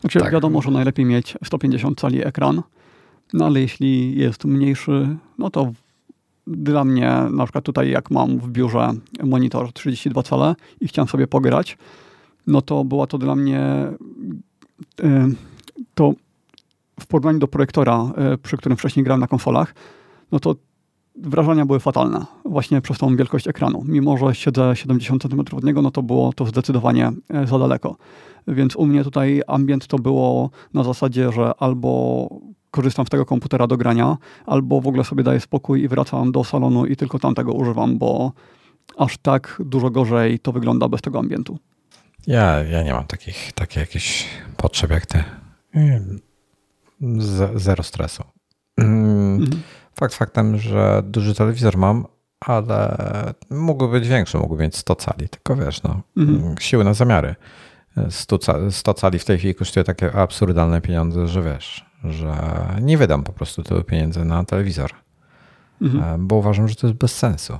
Znaczy, 0.00 0.18
tak. 0.18 0.32
wiadomo, 0.32 0.62
że 0.62 0.70
najlepiej 0.70 1.04
mieć 1.04 1.34
150 1.44 2.00
cali 2.00 2.26
ekran, 2.26 2.62
no 3.32 3.46
ale 3.46 3.60
jeśli 3.60 4.18
jest 4.18 4.44
mniejszy, 4.44 5.16
no 5.38 5.50
to 5.50 5.72
dla 6.46 6.84
mnie, 6.84 7.10
na 7.30 7.44
przykład 7.44 7.64
tutaj 7.64 7.90
jak 7.90 8.10
mam 8.10 8.38
w 8.38 8.48
biurze 8.48 8.92
monitor 9.22 9.72
32 9.72 10.22
cale 10.22 10.54
i 10.80 10.88
chciałem 10.88 11.08
sobie 11.08 11.26
pograć, 11.26 11.78
no 12.46 12.62
to 12.62 12.84
była 12.84 13.06
to 13.06 13.18
dla 13.18 13.36
mnie 13.36 13.60
e, 13.60 15.28
to 15.94 16.12
w 17.00 17.06
porównaniu 17.06 17.38
do 17.38 17.48
projektora, 17.48 18.12
e, 18.16 18.38
przy 18.38 18.56
którym 18.56 18.78
wcześniej 18.78 19.04
grałem 19.04 19.20
na 19.20 19.26
konsolach, 19.26 19.74
no 20.32 20.40
to 20.40 20.54
wrażenia 21.16 21.66
były 21.66 21.80
fatalne 21.80 22.26
właśnie 22.44 22.80
przez 22.80 22.98
tą 22.98 23.16
wielkość 23.16 23.48
ekranu. 23.48 23.84
Mimo, 23.84 24.18
że 24.18 24.34
siedzę 24.34 24.76
70 24.76 25.22
cm 25.22 25.40
od 25.40 25.64
niego, 25.64 25.82
no 25.82 25.90
to 25.90 26.02
było 26.02 26.32
to 26.32 26.46
zdecydowanie 26.46 27.12
e, 27.30 27.46
za 27.46 27.58
daleko. 27.58 27.96
Więc 28.48 28.76
u 28.76 28.86
mnie 28.86 29.04
tutaj 29.04 29.42
ambient 29.46 29.86
to 29.86 29.98
było 29.98 30.50
na 30.74 30.84
zasadzie, 30.84 31.32
że 31.32 31.52
albo 31.58 32.28
korzystam 32.70 33.06
z 33.06 33.08
tego 33.08 33.26
komputera 33.26 33.66
do 33.66 33.76
grania, 33.76 34.16
albo 34.46 34.80
w 34.80 34.86
ogóle 34.86 35.04
sobie 35.04 35.22
daję 35.22 35.40
spokój 35.40 35.82
i 35.82 35.88
wracam 35.88 36.32
do 36.32 36.44
salonu 36.44 36.86
i 36.86 36.96
tylko 36.96 37.18
tamtego 37.18 37.52
używam, 37.52 37.98
bo 37.98 38.32
aż 38.96 39.18
tak 39.18 39.62
dużo 39.64 39.90
gorzej 39.90 40.38
to 40.38 40.52
wygląda 40.52 40.88
bez 40.88 41.00
tego 41.02 41.18
ambientu. 41.18 41.58
Ja, 42.26 42.62
ja 42.62 42.82
nie 42.82 42.92
mam 42.92 43.04
takich, 43.04 43.52
takich 43.52 43.76
jakichś 43.76 44.26
potrzeb 44.56 44.90
jak 44.90 45.06
ty. 45.06 45.24
Zero 47.54 47.82
stresu. 47.82 48.24
Mm, 48.76 49.34
mhm. 49.34 49.62
Fakt 49.94 50.14
faktem, 50.14 50.58
że 50.58 51.02
duży 51.04 51.34
telewizor 51.34 51.76
mam, 51.76 52.06
ale 52.40 52.96
mógłby 53.50 54.00
być 54.00 54.08
większy, 54.08 54.38
mógłby 54.38 54.62
mieć 54.62 54.76
100 54.76 54.94
cali, 54.94 55.28
tylko 55.28 55.56
wiesz, 55.56 55.82
no, 55.82 56.02
mhm. 56.16 56.54
siły 56.58 56.84
na 56.84 56.94
zamiary. 56.94 57.34
100, 58.10 58.38
100 58.70 58.94
cali 58.94 59.18
w 59.18 59.24
tej 59.24 59.38
chwili 59.38 59.54
kosztuje 59.54 59.84
takie 59.84 60.12
absurdalne 60.12 60.80
pieniądze, 60.80 61.28
że 61.28 61.42
wiesz, 61.42 61.86
że 62.04 62.34
nie 62.80 62.98
wydam 62.98 63.22
po 63.22 63.32
prostu 63.32 63.62
tylu 63.62 63.84
pieniędzy 63.84 64.24
na 64.24 64.44
telewizor, 64.44 64.90
mhm. 65.82 66.04
E, 66.04 66.18
bo 66.18 66.36
uważam, 66.36 66.68
że 66.68 66.74
to 66.74 66.86
jest 66.86 66.98
bez 66.98 67.14
sensu. 67.14 67.58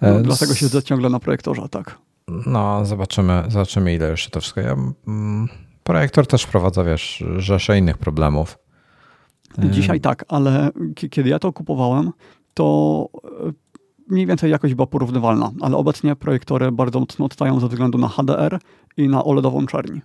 No, 0.00 0.08
e, 0.08 0.22
dlatego 0.22 0.54
siedzę 0.54 0.82
ciągle 0.82 1.08
na 1.08 1.20
projektorze, 1.20 1.68
tak. 1.68 1.98
No, 2.46 2.86
zobaczymy, 2.86 3.44
zobaczymy 3.48 3.94
ile 3.94 4.10
jeszcze 4.10 4.30
to 4.30 4.40
wszystko. 4.40 4.60
Ja, 4.60 4.76
mm, 5.06 5.48
projektor 5.90 6.26
też 6.26 6.42
wprowadza, 6.42 6.84
wiesz, 6.84 7.24
rzesze 7.36 7.78
innych 7.78 7.98
problemów. 7.98 8.58
Dzisiaj 9.58 10.00
tak, 10.00 10.24
ale 10.28 10.70
kiedy 11.10 11.28
ja 11.28 11.38
to 11.38 11.52
kupowałem, 11.52 12.12
to 12.54 13.08
e, 13.46 13.52
mniej 14.08 14.26
więcej 14.26 14.50
jakość 14.50 14.74
była 14.74 14.86
porównywalna, 14.86 15.50
ale 15.60 15.76
obecnie 15.76 16.16
projektory 16.16 16.72
bardzo 16.72 17.00
mocno 17.00 17.24
odstają 17.24 17.60
ze 17.60 17.68
względu 17.68 17.98
na 17.98 18.08
HDR 18.08 18.58
i 18.96 19.08
na 19.08 19.24
OLEDową 19.24 19.66
czerni. 19.66 20.00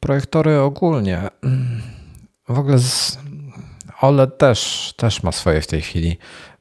Projektory 0.00 0.60
ogólnie. 0.60 1.28
W 2.48 2.58
ogóle 2.58 2.78
z 2.78 3.18
OLED 4.00 4.38
też, 4.38 4.92
też 4.96 5.22
ma 5.22 5.32
swoje 5.32 5.60
w 5.60 5.66
tej 5.66 5.80
chwili 5.80 6.16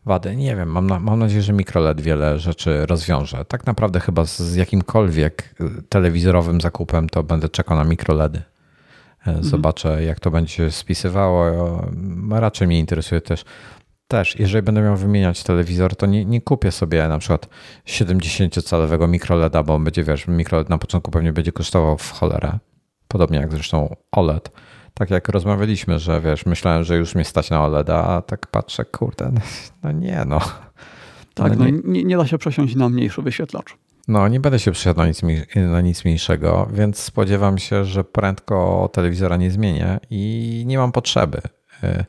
wady. 0.05 0.35
Nie 0.35 0.55
wiem, 0.55 0.69
mam, 0.69 0.87
na, 0.87 0.99
mam 0.99 1.19
nadzieję, 1.19 1.41
że 1.41 1.53
mikroLED 1.53 2.01
wiele 2.01 2.39
rzeczy 2.39 2.85
rozwiąże. 2.85 3.45
Tak 3.45 3.65
naprawdę 3.65 3.99
chyba 3.99 4.25
z 4.25 4.55
jakimkolwiek 4.55 5.55
y, 5.61 5.83
telewizorowym 5.89 6.61
zakupem 6.61 7.09
to 7.09 7.23
będę 7.23 7.49
czekał 7.49 7.77
na 7.77 7.83
mikroledy. 7.83 8.41
E, 9.27 9.29
mhm. 9.29 9.43
Zobaczę, 9.43 9.89
mhm. 9.89 10.07
jak 10.07 10.19
to 10.19 10.31
będzie 10.31 10.53
się 10.53 10.71
spisywało. 10.71 11.45
Raczej 12.29 12.67
mnie 12.67 12.79
interesuje 12.79 13.21
też 13.21 13.45
też, 14.11 14.39
jeżeli 14.39 14.63
będę 14.63 14.81
miał 14.81 14.95
wymieniać 14.95 15.43
telewizor, 15.43 15.95
to 15.95 16.05
nie, 16.05 16.25
nie 16.25 16.41
kupię 16.41 16.71
sobie 16.71 17.07
na 17.07 17.17
przykład 17.17 17.49
70-calowego 17.87 19.09
mikroleda, 19.09 19.63
bo 19.63 19.79
będzie, 19.79 20.03
wiesz, 20.03 20.27
mikroled 20.27 20.69
na 20.69 20.77
początku 20.77 21.11
pewnie 21.11 21.33
będzie 21.33 21.51
kosztował 21.51 21.97
w 21.97 22.11
cholerę. 22.11 22.59
Podobnie 23.07 23.39
jak 23.39 23.51
zresztą 23.51 23.95
OLED. 24.11 24.51
Tak 24.93 25.09
jak 25.09 25.29
rozmawialiśmy, 25.29 25.99
że 25.99 26.21
wiesz, 26.21 26.45
myślałem, 26.45 26.83
że 26.83 26.97
już 26.97 27.15
mnie 27.15 27.25
stać 27.25 27.49
na 27.49 27.65
OLEDa, 27.65 28.03
a 28.03 28.21
tak 28.21 28.47
patrzę, 28.47 28.85
kurde, 28.85 29.31
no 29.83 29.91
nie 29.91 30.23
no. 30.27 30.39
Tak, 31.33 31.57
no, 31.57 31.65
no 31.65 31.71
nie, 31.83 32.03
nie 32.03 32.17
da 32.17 32.27
się 32.27 32.37
przesiąść 32.37 32.75
na 32.75 32.89
mniejszy 32.89 33.21
wyświetlacz. 33.21 33.77
No, 34.07 34.27
nie 34.27 34.39
będę 34.39 34.59
się 34.59 34.71
przesiadł 34.71 34.99
na 34.99 35.07
nic, 35.07 35.21
na 35.55 35.81
nic 35.81 36.05
mniejszego, 36.05 36.67
więc 36.73 36.99
spodziewam 36.99 37.57
się, 37.57 37.85
że 37.85 38.03
prędko 38.03 38.89
telewizora 38.93 39.37
nie 39.37 39.51
zmienię 39.51 39.99
i 40.09 40.63
nie 40.67 40.77
mam 40.77 40.91
potrzeby. 40.91 41.41
Y, 41.83 42.05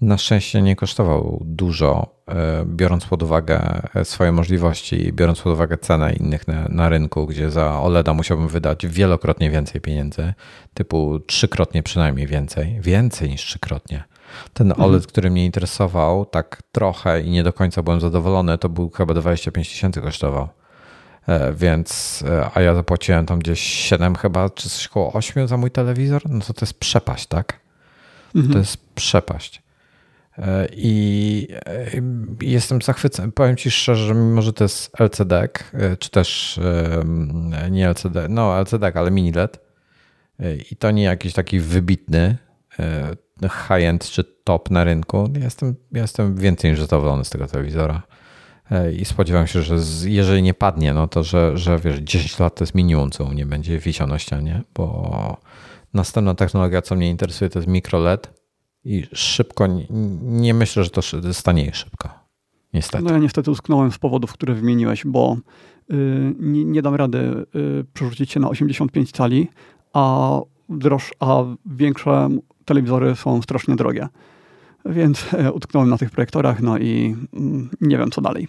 na 0.00 0.18
szczęście 0.18 0.62
nie 0.62 0.76
kosztował 0.76 1.42
dużo, 1.44 2.06
e, 2.28 2.64
biorąc 2.66 3.06
pod 3.06 3.22
uwagę 3.22 3.82
e, 3.94 4.04
swoje 4.04 4.32
możliwości, 4.32 5.12
biorąc 5.12 5.40
pod 5.40 5.52
uwagę 5.52 5.78
cenę 5.78 6.12
innych 6.12 6.48
na, 6.48 6.68
na, 6.68 6.88
rynku, 6.88 7.26
gdzie 7.26 7.50
za 7.50 7.80
OLEDa 7.80 8.14
musiałbym 8.14 8.48
wydać 8.48 8.86
wielokrotnie 8.86 9.50
więcej 9.50 9.80
pieniędzy, 9.80 10.34
typu 10.74 11.20
trzykrotnie 11.20 11.82
przynajmniej 11.82 12.26
więcej, 12.26 12.78
więcej 12.80 13.30
niż 13.30 13.40
trzykrotnie. 13.40 14.04
Ten 14.52 14.70
mhm. 14.70 14.88
OLED, 14.88 15.06
który 15.06 15.30
mnie 15.30 15.44
interesował 15.44 16.26
tak 16.26 16.62
trochę 16.72 17.22
i 17.22 17.30
nie 17.30 17.42
do 17.42 17.52
końca 17.52 17.82
byłem 17.82 18.00
zadowolony, 18.00 18.58
to 18.58 18.68
był 18.68 18.90
chyba 18.90 19.14
25 19.14 19.68
tysięcy 19.68 20.00
kosztował. 20.00 20.48
E, 21.28 21.52
więc, 21.52 22.24
a 22.54 22.60
ja 22.60 22.74
zapłaciłem 22.74 23.26
tam 23.26 23.38
gdzieś 23.38 23.60
7 23.60 24.14
chyba, 24.14 24.50
czy 24.50 24.70
coś 24.70 24.86
około 24.86 25.12
8 25.12 25.48
za 25.48 25.56
mój 25.56 25.70
telewizor, 25.70 26.22
no 26.28 26.40
to 26.40 26.52
to 26.52 26.64
jest 26.64 26.80
przepaść, 26.80 27.26
tak? 27.26 27.60
Mhm. 28.34 28.52
To 28.52 28.58
jest 28.58 28.94
przepaść. 28.94 29.62
I 30.72 31.48
jestem 32.40 32.82
zachwycony. 32.82 33.32
Powiem 33.32 33.56
Ci 33.56 33.70
szczerze, 33.70 34.06
że 34.06 34.14
mimo, 34.14 34.42
że 34.42 34.52
to 34.52 34.64
jest 34.64 35.00
LCD, 35.00 35.48
czy 35.98 36.10
też 36.10 36.60
nie 37.70 37.88
LCD, 37.88 38.26
no 38.28 38.60
LCD, 38.60 38.92
ale 38.94 39.10
mini 39.10 39.32
LED 39.32 39.58
i 40.70 40.76
to 40.76 40.90
nie 40.90 41.02
jakiś 41.02 41.32
taki 41.32 41.60
wybitny 41.60 42.36
e, 42.78 43.16
high-end 43.42 44.10
czy 44.10 44.24
top 44.44 44.70
na 44.70 44.84
rynku, 44.84 45.30
jestem, 45.40 45.74
jestem 45.92 46.36
więcej 46.36 46.70
niż 46.70 46.80
zadowolony 46.80 47.24
z 47.24 47.30
tego 47.30 47.46
telewizora. 47.46 48.02
E, 48.70 48.92
I 48.92 49.04
spodziewam 49.04 49.46
się, 49.46 49.62
że 49.62 49.78
z, 49.78 50.04
jeżeli 50.04 50.42
nie 50.42 50.54
padnie, 50.54 50.94
no 50.94 51.08
to 51.08 51.22
że, 51.22 51.58
że 51.58 51.78
wiesz, 51.78 51.98
10 51.98 52.38
lat 52.38 52.54
to 52.54 52.64
jest 52.64 52.74
minimum, 52.74 53.10
co 53.10 53.24
u 53.24 53.28
mnie 53.28 53.46
będzie 53.46 53.78
wisiał 53.78 54.06
na 54.06 54.18
ścianie, 54.18 54.62
bo 54.74 55.36
następna 55.94 56.34
technologia, 56.34 56.82
co 56.82 56.96
mnie 56.96 57.10
interesuje, 57.10 57.50
to 57.50 57.58
jest 57.58 57.68
mikro 57.68 57.98
LED 57.98 58.30
i 58.84 59.06
szybko, 59.12 59.68
nie 60.22 60.54
myślę, 60.54 60.84
że 60.84 60.90
to 60.90 61.02
stanie 61.32 61.74
szybko. 61.74 62.08
Niestety. 62.74 63.04
No 63.04 63.12
ja 63.12 63.18
niestety 63.18 63.50
usknąłem 63.50 63.92
z 63.92 63.98
powodów, 63.98 64.32
które 64.32 64.54
wymieniłeś, 64.54 65.06
bo 65.06 65.36
y, 65.90 66.34
nie, 66.40 66.64
nie, 66.64 66.82
dam 66.82 66.94
rady 66.94 67.18
y, 67.18 67.84
przerzucić 67.92 68.30
się 68.30 68.40
na 68.40 68.48
85 68.48 69.12
cali, 69.12 69.48
a, 69.92 70.40
droż, 70.68 71.12
a 71.20 71.44
większe 71.66 72.28
telewizory 72.64 73.16
są 73.16 73.42
strasznie 73.42 73.76
drogie. 73.76 74.08
Więc 74.88 75.32
y, 75.32 75.52
utknąłem 75.52 75.88
na 75.88 75.98
tych 75.98 76.10
projektorach, 76.10 76.60
no 76.60 76.78
i 76.78 77.16
mm, 77.34 77.70
nie 77.80 77.98
wiem 77.98 78.10
co 78.10 78.20
dalej. 78.20 78.48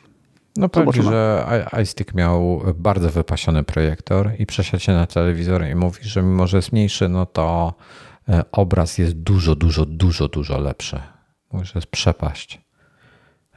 No 0.57 0.69
powiem 0.69 1.03
że 1.03 1.45
iStick 1.83 2.13
miał 2.13 2.61
bardzo 2.75 3.09
wypasiony 3.09 3.63
projektor 3.63 4.31
i 4.39 4.45
przesiadł 4.45 4.83
się 4.83 4.91
na 4.91 5.07
telewizor 5.07 5.65
i 5.65 5.75
mówi, 5.75 5.99
że 6.01 6.23
mimo, 6.23 6.47
że 6.47 6.57
jest 6.57 6.71
mniejszy, 6.71 7.09
no 7.09 7.25
to 7.25 7.73
E, 8.29 8.43
obraz 8.51 8.97
jest 8.97 9.13
dużo, 9.13 9.55
dużo, 9.55 9.85
dużo, 9.85 10.27
dużo 10.27 10.59
lepszy. 10.59 10.99
Mówię, 11.51 11.65
że 11.65 11.71
jest 11.75 11.87
przepaść 11.87 12.61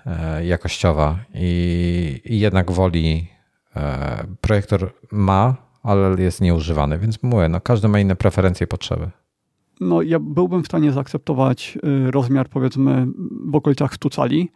e, 0.07 0.47
jakościowa 0.47 1.19
i, 1.35 2.21
i 2.25 2.41
jednak 2.41 2.73
woli 2.73 3.29
e, 3.77 4.25
projektor 4.41 4.93
ma, 5.11 5.57
ale 5.83 6.23
jest 6.23 6.41
nieużywany, 6.41 6.99
więc 6.99 7.23
mówię, 7.23 7.49
no 7.49 7.61
każdy 7.61 7.89
ma 7.89 8.01
inne 8.01 8.17
preferencje 8.17 8.65
i 8.65 8.69
potrzeby. 8.69 9.11
No 9.81 10.03
ja 10.03 10.19
byłbym 10.19 10.63
w 10.63 10.67
stanie 10.67 10.93
zaakceptować 10.93 11.79
y, 12.07 12.11
rozmiar 12.11 12.49
powiedzmy 12.49 13.07
w 13.45 13.55
okolicach 13.55 13.95
100 13.95 14.11
cali, 14.11 14.51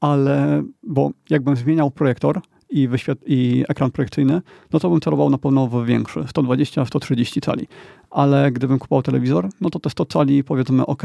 ale 0.00 0.62
bo 0.82 1.10
jakbym 1.30 1.56
zmieniał 1.56 1.90
projektor, 1.90 2.40
i, 2.74 2.88
i 3.26 3.64
ekran 3.68 3.90
projekcyjny, 3.90 4.42
no 4.72 4.80
to 4.80 4.90
bym 4.90 5.00
celował 5.00 5.30
na 5.30 5.38
pewno 5.38 5.66
w 5.66 5.86
większy, 5.86 6.20
120-130 6.20 7.40
cali. 7.40 7.68
Ale 8.10 8.52
gdybym 8.52 8.78
kupował 8.78 9.02
telewizor, 9.02 9.48
no 9.60 9.70
to 9.70 9.78
te 9.78 9.90
100 9.90 10.04
cali 10.04 10.44
powiedzmy 10.44 10.86
ok, 10.86 11.02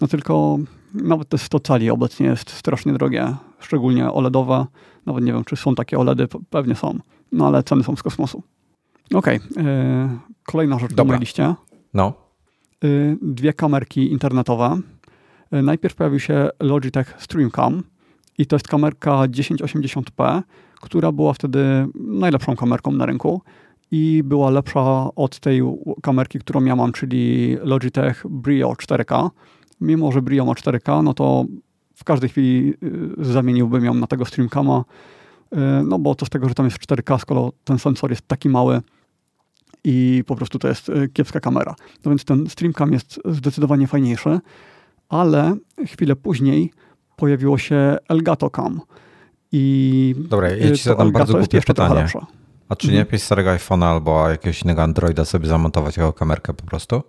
no 0.00 0.08
tylko 0.08 0.58
nawet 0.94 1.28
te 1.28 1.38
100 1.38 1.60
cali 1.60 1.90
obecnie 1.90 2.26
jest 2.26 2.50
strasznie 2.50 2.92
drogie, 2.92 3.34
szczególnie 3.58 4.12
OLEDowe. 4.12 4.66
Nawet 5.06 5.24
nie 5.24 5.32
wiem, 5.32 5.44
czy 5.44 5.56
są 5.56 5.74
takie 5.74 5.98
OLEDy, 5.98 6.28
pewnie 6.50 6.74
są, 6.74 6.98
no 7.32 7.46
ale 7.46 7.62
ceny 7.62 7.84
są 7.84 7.96
z 7.96 8.02
kosmosu. 8.02 8.42
Ok, 9.14 9.26
yy, 9.26 9.40
kolejna 10.46 10.78
rzecz 10.78 10.90
Dobra. 10.90 11.04
na 11.04 11.08
mojej 11.08 11.20
liście. 11.20 11.54
No. 11.94 12.21
Yy, 12.82 13.18
dwie 13.22 13.52
kamerki 13.52 14.12
internetowe. 14.12 14.80
Yy, 15.52 15.62
najpierw 15.62 15.94
pojawił 15.94 16.20
się 16.20 16.48
Logitech 16.60 17.14
StreamCam 17.18 17.82
i 18.38 18.46
to 18.46 18.56
jest 18.56 18.68
kamerka 18.68 19.10
1080p, 19.10 20.42
która 20.80 21.12
była 21.12 21.32
wtedy 21.32 21.86
najlepszą 21.94 22.56
kamerką 22.56 22.92
na 22.92 23.06
rynku 23.06 23.42
i 23.90 24.22
była 24.24 24.50
lepsza 24.50 25.08
od 25.16 25.40
tej 25.40 25.62
kamerki, 26.02 26.38
którą 26.38 26.64
ja 26.64 26.76
mam, 26.76 26.92
czyli 26.92 27.56
Logitech 27.62 28.24
Brio 28.28 28.72
4K. 28.72 29.30
Mimo, 29.80 30.12
że 30.12 30.22
Brio 30.22 30.44
ma 30.44 30.52
4K, 30.52 31.04
no 31.04 31.14
to 31.14 31.44
w 31.94 32.04
każdej 32.04 32.30
chwili 32.30 32.74
y, 33.20 33.24
zamieniłbym 33.24 33.84
ją 33.84 33.94
na 33.94 34.06
tego 34.06 34.24
Streamcama, 34.24 34.84
y, 35.52 35.56
no 35.84 35.98
bo 35.98 36.14
to 36.14 36.26
z 36.26 36.30
tego, 36.30 36.48
że 36.48 36.54
tam 36.54 36.66
jest 36.66 36.78
4K, 36.78 37.18
skoro 37.18 37.52
ten 37.64 37.78
sensor 37.78 38.10
jest 38.10 38.28
taki 38.28 38.48
mały 38.48 38.80
i 39.84 40.24
po 40.26 40.36
prostu 40.36 40.58
to 40.58 40.68
jest 40.68 40.88
y, 40.88 41.08
kiepska 41.08 41.40
kamera. 41.40 41.74
No 42.04 42.10
więc 42.10 42.24
ten 42.24 42.50
Streamcam 42.50 42.92
jest 42.92 43.20
zdecydowanie 43.24 43.86
fajniejszy, 43.86 44.40
ale 45.08 45.56
chwilę 45.86 46.16
później 46.16 46.72
pojawiło 47.16 47.58
się 47.58 47.96
Elgato 48.08 48.50
Cam, 48.50 48.80
i 49.52 50.14
Dobra, 50.18 50.50
ja 50.50 50.76
ci 50.76 50.82
zadam 50.82 51.12
bardzo 51.12 51.38
głupie 51.38 51.60
pytanie. 51.60 52.06
A 52.68 52.76
czy 52.76 52.92
nie 52.92 53.00
mhm. 53.00 53.18
starego 53.18 53.50
iPhone'a 53.50 53.84
albo 53.84 54.28
jakiegoś 54.28 54.62
innego 54.62 54.82
Androida 54.82 55.24
sobie 55.24 55.48
zamontować 55.48 55.96
jako 55.96 56.12
kamerkę 56.12 56.54
po 56.54 56.64
prostu? 56.64 57.02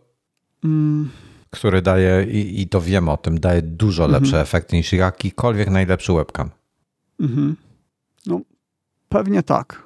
Mm. 0.64 1.10
Który 1.50 1.82
daje, 1.82 2.24
i, 2.24 2.62
i 2.62 2.68
to 2.68 2.82
wiemy 2.82 3.12
o 3.12 3.18
tym, 3.18 3.40
daje 3.40 3.62
dużo 3.62 4.06
mhm. 4.06 4.24
lepsze 4.24 4.42
efekty 4.42 4.76
niż 4.76 4.94
jakikolwiek 4.94 5.70
najlepszy 5.70 6.14
webcam. 6.14 6.50
Mhm. 7.20 7.56
No, 8.26 8.42
pewnie 9.10 9.44
tak. 9.44 9.83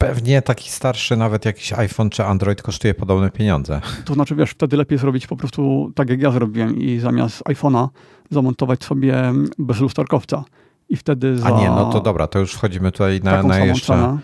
Pewnie 0.00 0.42
taki 0.42 0.70
starszy, 0.70 1.16
nawet 1.16 1.44
jakiś 1.44 1.72
iPhone 1.72 2.10
czy 2.10 2.24
Android 2.24 2.62
kosztuje 2.62 2.94
podobne 2.94 3.30
pieniądze. 3.30 3.80
To 4.04 4.14
znaczy, 4.14 4.34
wiesz, 4.34 4.50
wtedy 4.50 4.76
lepiej 4.76 4.98
zrobić 4.98 5.26
po 5.26 5.36
prostu 5.36 5.92
tak, 5.94 6.10
jak 6.10 6.20
ja 6.20 6.30
zrobiłem 6.30 6.76
i 6.76 6.98
zamiast 6.98 7.42
iPhone'a 7.42 7.88
zamontować 8.30 8.84
sobie 8.84 9.32
bez 9.58 9.80
lusterkowca. 9.80 10.44
I 10.88 10.96
wtedy 10.96 11.38
za... 11.38 11.46
A 11.46 11.60
nie, 11.60 11.70
no 11.70 11.92
to 11.92 12.00
dobra, 12.00 12.26
to 12.26 12.38
już 12.38 12.52
wchodzimy 12.52 12.92
tutaj 12.92 13.20
na, 13.22 13.42
na 13.42 13.58
jeszcze... 13.58 13.86
Cenę. 13.86 14.18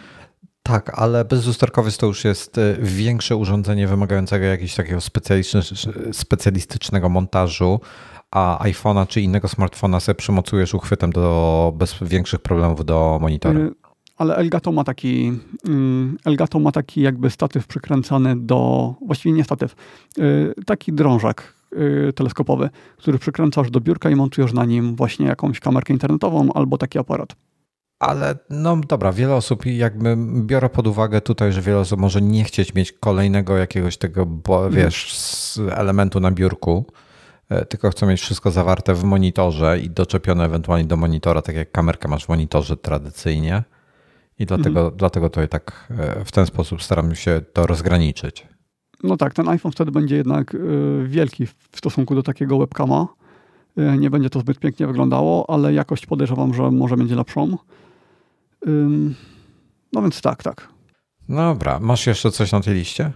Tak, 0.63 0.93
ale 0.95 1.25
bezlusterkowiec 1.25 1.97
to 1.97 2.07
już 2.07 2.25
jest 2.25 2.59
y, 2.59 2.77
większe 2.81 3.37
urządzenie 3.37 3.87
wymagającego 3.87 4.45
jakiegoś 4.45 4.75
takiego 4.75 5.01
specjalistycznego 6.13 7.09
montażu, 7.09 7.81
a 8.31 8.59
iPhone'a 8.63 9.07
czy 9.07 9.21
innego 9.21 9.49
smartfona 9.49 10.01
sobie 10.01 10.17
przymocujesz 10.17 10.75
uchwytem 10.75 11.13
do, 11.13 11.73
bez 11.77 11.97
większych 12.03 12.41
problemów 12.41 12.85
do 12.85 13.19
monitora. 13.23 13.61
Y, 14.17 14.23
ale 14.23 14.37
Elgato 14.37 14.73
ma 14.73 14.85
taki 14.85 15.33
mm, 15.69 16.17
Elgato 16.25 16.59
ma 16.59 16.73
taki 16.73 17.01
jakby 17.01 17.31
statyw 17.31 17.67
przykręcany 17.67 18.37
do, 18.37 18.95
właściwie 19.07 19.33
nie 19.35 19.45
statyw, 19.45 19.75
y, 20.19 20.55
taki 20.67 20.93
drążek 20.93 21.57
teleskopowy, 22.15 22.71
który 22.97 23.19
przykręcasz 23.19 23.71
do 23.71 23.81
biurka 23.81 24.11
i 24.11 24.15
montujesz 24.15 24.53
na 24.53 24.65
nim 24.65 24.97
właśnie 24.97 25.27
jakąś 25.27 25.61
kamerkę 25.61 25.93
internetową 25.93 26.53
albo 26.53 26.79
taki 26.79 26.99
aparat. 26.99 27.37
Ale 27.99 28.39
no 28.51 28.77
dobra, 28.89 29.13
wiele 29.13 29.35
osób 29.35 29.67
jakby 29.67 30.17
biorę 30.43 30.69
pod 30.69 30.87
uwagę 30.87 31.21
tutaj, 31.21 31.53
że 31.53 31.63
wiele 31.63 31.79
osób 31.79 32.01
może 32.01 32.23
nie 32.23 32.45
chcieć 32.45 32.75
mieć 32.75 32.93
kolejnego 32.93 33.57
jakiegoś 33.57 33.97
tego, 33.97 34.27
bo, 34.27 34.67
mhm. 34.67 34.85
wiesz, 34.85 35.61
elementu 35.71 36.21
na 36.21 36.31
biurku, 36.31 36.85
e, 37.49 37.65
tylko 37.65 37.91
chcą 37.91 38.07
mieć 38.07 38.21
wszystko 38.21 38.51
zawarte 38.51 38.95
w 38.95 39.05
monitorze 39.05 39.81
i 39.81 39.91
doczepione 39.91 40.45
ewentualnie 40.45 40.85
do 40.85 40.97
monitora, 40.97 41.43
tak 41.43 41.57
jak 41.57 41.73
kamerkę 41.73 42.09
masz 42.09 42.25
w 42.25 42.29
monitorze 42.29 42.77
tradycyjnie. 42.77 43.63
I 44.39 44.47
dlatego, 44.47 44.81
mhm. 44.81 44.97
dlatego 44.97 45.31
to 45.31 45.47
tak 45.47 45.89
e, 45.91 46.25
w 46.25 46.33
ten 46.33 46.47
sposób 46.47 46.83
staram 46.83 47.15
się 47.15 47.41
to 47.53 47.67
rozgraniczyć. 47.67 48.47
No 49.03 49.17
tak, 49.17 49.35
ten 49.35 49.49
iPhone 49.49 49.73
wtedy 49.73 49.91
będzie 49.91 50.17
jednak 50.17 50.55
e, 50.55 50.59
wielki 51.07 51.47
w 51.47 51.55
stosunku 51.77 52.15
do 52.15 52.23
takiego 52.23 52.59
webcama. 52.59 53.07
Nie 53.99 54.11
będzie 54.11 54.31
to 54.31 54.41
zbyt 54.41 54.59
pięknie 54.59 54.87
wyglądało, 54.87 55.51
ale 55.51 55.73
jakość 55.73 56.07
podejrzewam, 56.07 56.55
że 56.55 56.71
może 56.71 56.97
będzie 56.97 57.15
lepszą. 57.15 57.57
No 59.93 60.03
więc 60.03 60.21
tak, 60.21 60.43
tak. 60.43 60.69
Dobra, 61.29 61.81
masz 61.81 62.07
jeszcze 62.07 62.31
coś 62.31 62.53
na 62.53 62.61
tej 62.61 62.75
liście? 62.75 63.13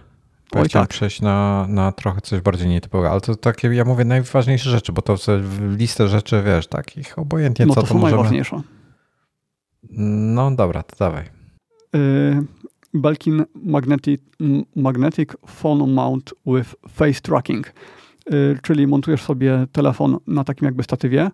Bo 0.53 0.65
tak. 0.65 0.89
przejść 0.89 1.21
na, 1.21 1.65
na 1.69 1.91
trochę 1.91 2.21
coś 2.21 2.41
bardziej 2.41 2.67
nietypowego, 2.67 3.11
ale 3.11 3.21
to 3.21 3.35
takie, 3.35 3.67
ja 3.67 3.85
mówię, 3.85 4.05
najważniejsze 4.05 4.69
rzeczy, 4.69 4.91
bo 4.91 5.01
to 5.01 5.15
listę 5.77 6.07
rzeczy, 6.07 6.43
wiesz, 6.45 6.67
takich 6.67 7.19
obojętnie 7.19 7.65
no 7.65 7.73
co 7.73 7.81
to, 7.81 7.87
to 7.87 7.93
są 7.93 7.99
możemy... 7.99 8.17
najważniejsze. 8.17 8.61
No 9.89 10.51
dobra, 10.51 10.83
to 10.83 10.95
dawaj. 10.99 11.23
Yy, 11.93 12.45
Belkin 12.93 13.45
Magnetic, 13.55 14.21
Magnetic 14.75 15.29
Phone 15.47 15.93
Mount 15.93 16.33
with 16.45 16.75
Face 16.89 17.21
Tracking, 17.21 17.73
yy, 18.29 18.59
czyli 18.61 18.87
montujesz 18.87 19.21
sobie 19.21 19.67
telefon 19.71 20.17
na 20.27 20.43
takim 20.43 20.65
jakby 20.65 20.83
statywie 20.83 21.31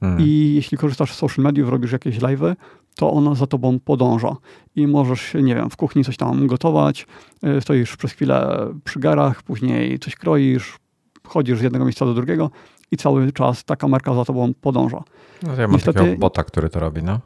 hmm. 0.00 0.20
i 0.20 0.54
jeśli 0.54 0.78
korzystasz 0.78 1.12
z 1.12 1.16
social 1.16 1.42
mediów, 1.42 1.68
robisz 1.68 1.92
jakieś 1.92 2.18
live'y, 2.18 2.56
to 2.96 3.12
ono 3.12 3.34
za 3.34 3.46
tobą 3.46 3.78
podąża. 3.80 4.36
I 4.76 4.86
możesz, 4.86 5.34
nie 5.34 5.54
wiem, 5.54 5.70
w 5.70 5.76
kuchni 5.76 6.04
coś 6.04 6.16
tam 6.16 6.46
gotować, 6.46 7.06
y, 7.44 7.60
stoisz 7.60 7.96
przez 7.96 8.12
chwilę 8.12 8.66
przy 8.84 9.00
garach, 9.00 9.42
później 9.42 9.98
coś 9.98 10.16
kroisz, 10.16 10.78
chodzisz 11.26 11.58
z 11.58 11.62
jednego 11.62 11.84
miejsca 11.84 12.06
do 12.06 12.14
drugiego 12.14 12.50
i 12.90 12.96
cały 12.96 13.32
czas 13.32 13.64
ta 13.64 13.76
kamerka 13.76 14.14
za 14.14 14.24
tobą 14.24 14.54
podąża. 14.60 15.02
No, 15.42 15.52
ja 15.52 15.58
mam 15.58 15.72
niestety, 15.72 15.98
takiego 15.98 16.18
bota, 16.18 16.44
który 16.44 16.68
to 16.68 16.80
robi, 16.80 17.02
no. 17.02 17.20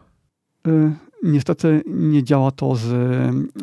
Y, 0.69 0.93
niestety 1.23 1.83
nie 1.87 2.25
działa 2.25 2.51
to 2.51 2.77
z 2.77 2.87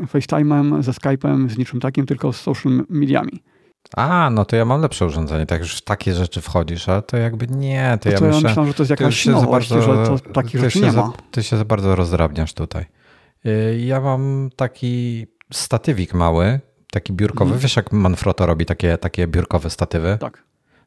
FaceTime'em, 0.01 0.83
ze 0.83 0.91
Skype'em, 0.91 1.49
z 1.49 1.57
niczym 1.57 1.79
takim, 1.79 2.05
tylko 2.05 2.33
z 2.33 2.41
social 2.41 2.85
mediami. 2.89 3.43
A, 3.97 4.29
no 4.29 4.45
to 4.45 4.55
ja 4.55 4.65
mam 4.65 4.81
lepsze 4.81 5.05
urządzenie. 5.05 5.45
Tak 5.45 5.61
już 5.61 5.75
w 5.75 5.81
takie 5.81 6.13
rzeczy 6.13 6.41
wchodzisz, 6.41 6.89
ale 6.89 7.01
to 7.01 7.17
jakby 7.17 7.47
nie. 7.47 7.97
To, 8.01 8.11
to 8.11 8.25
ja, 8.25 8.31
myślę, 8.31 8.49
myślę, 8.49 8.65
że 8.65 8.73
to 8.73 8.83
jest 8.83 8.89
jakaś 8.89 9.25
nowość, 9.25 9.69
bardzo, 9.69 9.81
że 9.81 10.05
to 10.05 10.31
takich 10.31 10.61
rzeczy 10.61 10.81
nie 10.81 10.91
za, 10.91 11.01
ma. 11.01 11.13
Ty 11.31 11.43
się 11.43 11.57
za 11.57 11.65
bardzo 11.65 11.95
rozdrabniasz 11.95 12.53
tutaj. 12.53 12.85
Y, 13.45 13.79
ja 13.79 14.01
mam 14.01 14.49
taki 14.55 15.27
statywik 15.53 16.13
mały, 16.13 16.59
taki 16.91 17.13
biurkowy. 17.13 17.49
Mhm. 17.49 17.61
Wiesz, 17.61 17.75
jak 17.75 17.91
Manfrotto 17.91 18.45
robi 18.45 18.65
takie, 18.65 18.97
takie 18.97 19.27
biurkowe 19.27 19.69
statywy? 19.69 20.17
Tak. 20.19 20.43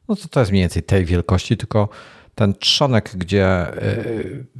No 0.09 0.15
to 0.15 0.27
to 0.27 0.39
jest 0.39 0.51
mniej 0.51 0.63
więcej 0.63 0.83
tej 0.83 1.05
wielkości, 1.05 1.57
tylko 1.57 1.89
ten 2.35 2.53
trzonek, 2.53 3.11
gdzie 3.15 3.65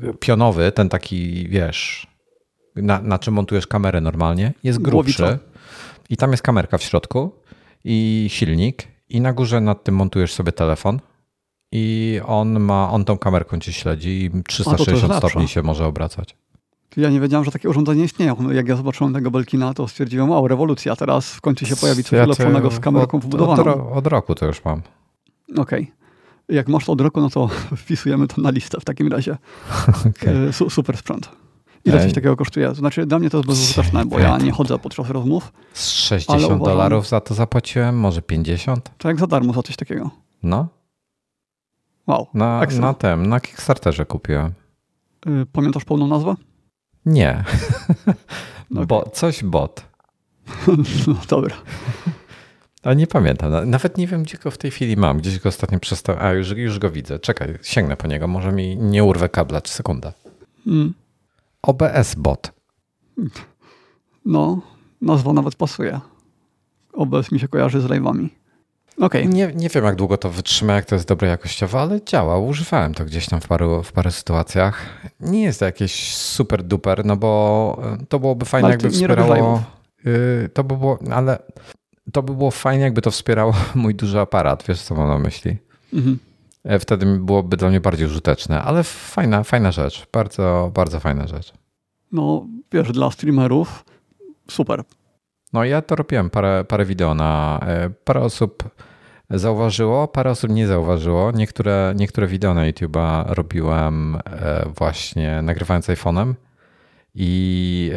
yy, 0.01 0.13
pionowy, 0.13 0.71
ten 0.71 0.89
taki, 0.89 1.47
wiesz, 1.49 2.07
na, 2.75 3.01
na 3.01 3.19
czym 3.19 3.33
montujesz 3.33 3.67
kamerę 3.67 4.01
normalnie, 4.01 4.53
jest 4.63 4.79
grubszy. 4.79 5.23
Głowica. 5.23 5.39
I 6.09 6.17
tam 6.17 6.31
jest 6.31 6.43
kamerka 6.43 6.77
w 6.77 6.83
środku 6.83 7.31
i 7.83 8.27
silnik 8.29 8.87
i 9.09 9.21
na 9.21 9.33
górze 9.33 9.61
nad 9.61 9.83
tym 9.83 9.95
montujesz 9.95 10.33
sobie 10.33 10.51
telefon 10.51 10.99
i 11.71 12.19
on 12.25 12.59
ma, 12.59 12.91
on 12.91 13.05
tą 13.05 13.17
kamerką 13.17 13.59
cię 13.59 13.73
śledzi 13.73 14.09
i 14.25 14.43
360 14.43 15.15
stopni 15.15 15.47
się 15.47 15.61
może 15.61 15.85
obracać. 15.85 16.35
Ja 16.97 17.09
nie 17.09 17.19
wiedziałem, 17.19 17.45
że 17.45 17.51
takie 17.51 17.69
urządzenia 17.69 18.03
istnieją. 18.03 18.35
No, 18.39 18.51
jak 18.51 18.67
ja 18.67 18.75
zobaczyłem 18.75 19.13
tego 19.13 19.31
Belkina, 19.31 19.73
to 19.73 19.87
stwierdziłem, 19.87 20.29
wow, 20.29 20.47
rewolucja, 20.47 20.95
teraz 20.95 21.33
w 21.33 21.41
końcu 21.41 21.65
się 21.65 21.75
pojawi 21.75 22.03
coś 22.03 22.11
ja 22.11 22.25
lepszego 22.25 22.71
z 22.71 22.79
kamerką 22.79 23.17
od, 23.17 23.23
wbudowaną. 23.23 23.91
Od, 23.91 23.97
od, 23.97 24.07
roku 24.07 24.35
to 24.35 24.45
już 24.45 24.65
mam. 24.65 24.81
Okej. 25.57 25.61
Okay. 25.61 26.02
Jak 26.49 26.67
masz 26.67 26.85
to 26.85 26.91
od 26.91 27.01
roku, 27.01 27.21
no 27.21 27.29
to 27.29 27.47
wpisujemy 27.81 28.27
to 28.27 28.41
na 28.41 28.49
listę 28.51 28.79
w 28.79 28.85
takim 28.85 29.07
razie. 29.07 29.37
Okay. 30.09 30.69
Super 30.69 30.97
sprzęt. 30.97 31.29
Ile 31.85 32.03
coś 32.03 32.13
takiego 32.13 32.35
kosztuje? 32.35 32.67
To 32.67 32.75
znaczy, 32.75 33.05
dla 33.05 33.19
mnie 33.19 33.29
to 33.29 33.37
jest 33.37 33.47
bezużyteczne, 33.47 34.05
bo 34.05 34.19
ja 34.19 34.37
nie 34.37 34.51
chodzę 34.51 34.79
podczas 34.79 35.09
rozmów. 35.09 35.53
Z 35.73 35.89
60 35.89 36.39
uważam, 36.39 36.59
dolarów 36.59 37.07
za 37.07 37.21
to 37.21 37.33
zapłaciłem, 37.33 37.99
może 37.99 38.21
50? 38.21 38.91
To 38.97 39.07
jak 39.07 39.19
za 39.19 39.27
darmo 39.27 39.53
za 39.53 39.63
coś 39.63 39.75
takiego. 39.75 40.09
No. 40.43 40.67
Wow. 42.07 42.27
Na, 42.33 42.61
na 42.79 42.93
tym, 42.93 43.25
na 43.25 43.39
Kickstarterze 43.39 44.05
kupiłem. 44.05 44.51
Yy, 45.25 45.45
pamiętasz 45.45 45.85
pełną 45.85 46.07
nazwę? 46.07 46.35
Nie. 47.05 47.43
Okay. 48.71 48.85
Bo, 48.85 49.09
coś 49.09 49.43
bot. 49.43 49.85
no 51.07 51.15
dobra. 51.29 51.55
A 52.83 52.93
nie 52.93 53.07
pamiętam. 53.07 53.69
Nawet 53.69 53.97
nie 53.97 54.07
wiem, 54.07 54.23
gdzie 54.23 54.37
go 54.37 54.51
w 54.51 54.57
tej 54.57 54.71
chwili 54.71 54.97
mam. 54.97 55.17
Gdzieś 55.17 55.39
go 55.39 55.49
ostatnio 55.49 55.79
przestał. 55.79 56.15
A 56.19 56.31
już, 56.31 56.49
już 56.49 56.79
go 56.79 56.91
widzę. 56.91 57.19
Czekaj, 57.19 57.57
sięgnę 57.61 57.97
po 57.97 58.07
niego. 58.07 58.27
Może 58.27 58.51
mi 58.51 58.77
nie 58.77 59.03
urwę 59.03 59.29
kabla, 59.29 59.61
czy 59.61 59.73
sekunda. 59.73 60.13
Mm. 60.67 60.93
OBS 61.61 62.15
bot. 62.15 62.51
No, 64.25 64.61
nazwa 65.01 65.33
nawet 65.33 65.55
pasuje. 65.55 65.99
OBS 66.93 67.31
mi 67.31 67.39
się 67.39 67.47
kojarzy 67.47 67.81
z 67.81 67.85
live'ami. 67.85 68.27
Okay. 68.99 69.25
Nie, 69.25 69.51
nie 69.55 69.69
wiem, 69.69 69.85
jak 69.85 69.95
długo 69.95 70.17
to 70.17 70.29
wytrzyma, 70.29 70.73
jak 70.73 70.85
to 70.85 70.95
jest 70.95 71.07
dobre 71.07 71.27
jakościowo, 71.27 71.81
ale 71.81 72.01
działa. 72.05 72.37
Używałem 72.37 72.93
to 72.93 73.05
gdzieś 73.05 73.29
tam 73.29 73.41
w 73.41 73.47
paru, 73.47 73.83
w 73.83 73.91
parę 73.91 74.11
sytuacjach. 74.11 74.85
Nie 75.19 75.43
jest 75.43 75.59
to 75.59 75.65
jakieś 75.65 76.15
super 76.15 76.63
duper, 76.63 77.05
no 77.05 77.17
bo 77.17 77.81
e, 78.01 78.05
to 78.05 78.19
byłoby 78.19 78.45
fajne, 78.45 78.65
ale 78.65 78.73
jakby 78.73 78.89
wspierało. 78.89 79.63
Yy, 80.05 80.49
to 80.53 80.63
by 80.63 80.77
było, 80.77 80.99
ale 81.11 81.39
to 82.11 82.23
by 82.23 82.33
było 82.33 82.51
fajnie, 82.51 82.83
jakby 82.83 83.01
to 83.01 83.11
wspierało 83.11 83.53
mój 83.75 83.95
duży 83.95 84.19
aparat. 84.19 84.63
Wiesz, 84.67 84.81
co 84.81 84.95
mam 84.95 85.07
na 85.07 85.19
myśli? 85.19 85.57
Mhm. 85.93 86.19
E, 86.63 86.79
wtedy 86.79 87.05
byłoby 87.05 87.57
dla 87.57 87.69
mnie 87.69 87.81
bardziej 87.81 88.07
użyteczne, 88.07 88.61
ale 88.61 88.83
fajna, 88.83 89.43
fajna 89.43 89.71
rzecz. 89.71 90.07
Bardzo, 90.13 90.71
bardzo 90.73 90.99
fajna 90.99 91.27
rzecz. 91.27 91.53
No, 92.11 92.45
wiesz, 92.71 92.91
dla 92.91 93.11
streamerów 93.11 93.85
super. 94.51 94.83
No 95.53 95.63
ja 95.63 95.81
to 95.81 95.95
robiłem 95.95 96.29
parę, 96.29 96.65
parę 96.67 96.85
wideo 96.85 97.13
na 97.13 97.59
e, 97.67 97.89
parę 97.89 98.21
osób 98.21 98.63
zauważyło, 99.29 100.07
parę 100.07 100.31
osób 100.31 100.51
nie 100.51 100.67
zauważyło. 100.67 101.31
Niektóre, 101.31 101.93
niektóre 101.95 102.27
wideo 102.27 102.53
na 102.53 102.71
YouTube'a 102.71 103.25
robiłem 103.27 104.15
e, 104.15 104.65
właśnie 104.77 105.41
nagrywając 105.41 105.87
iPhone'em 105.87 106.33
i 107.15 107.91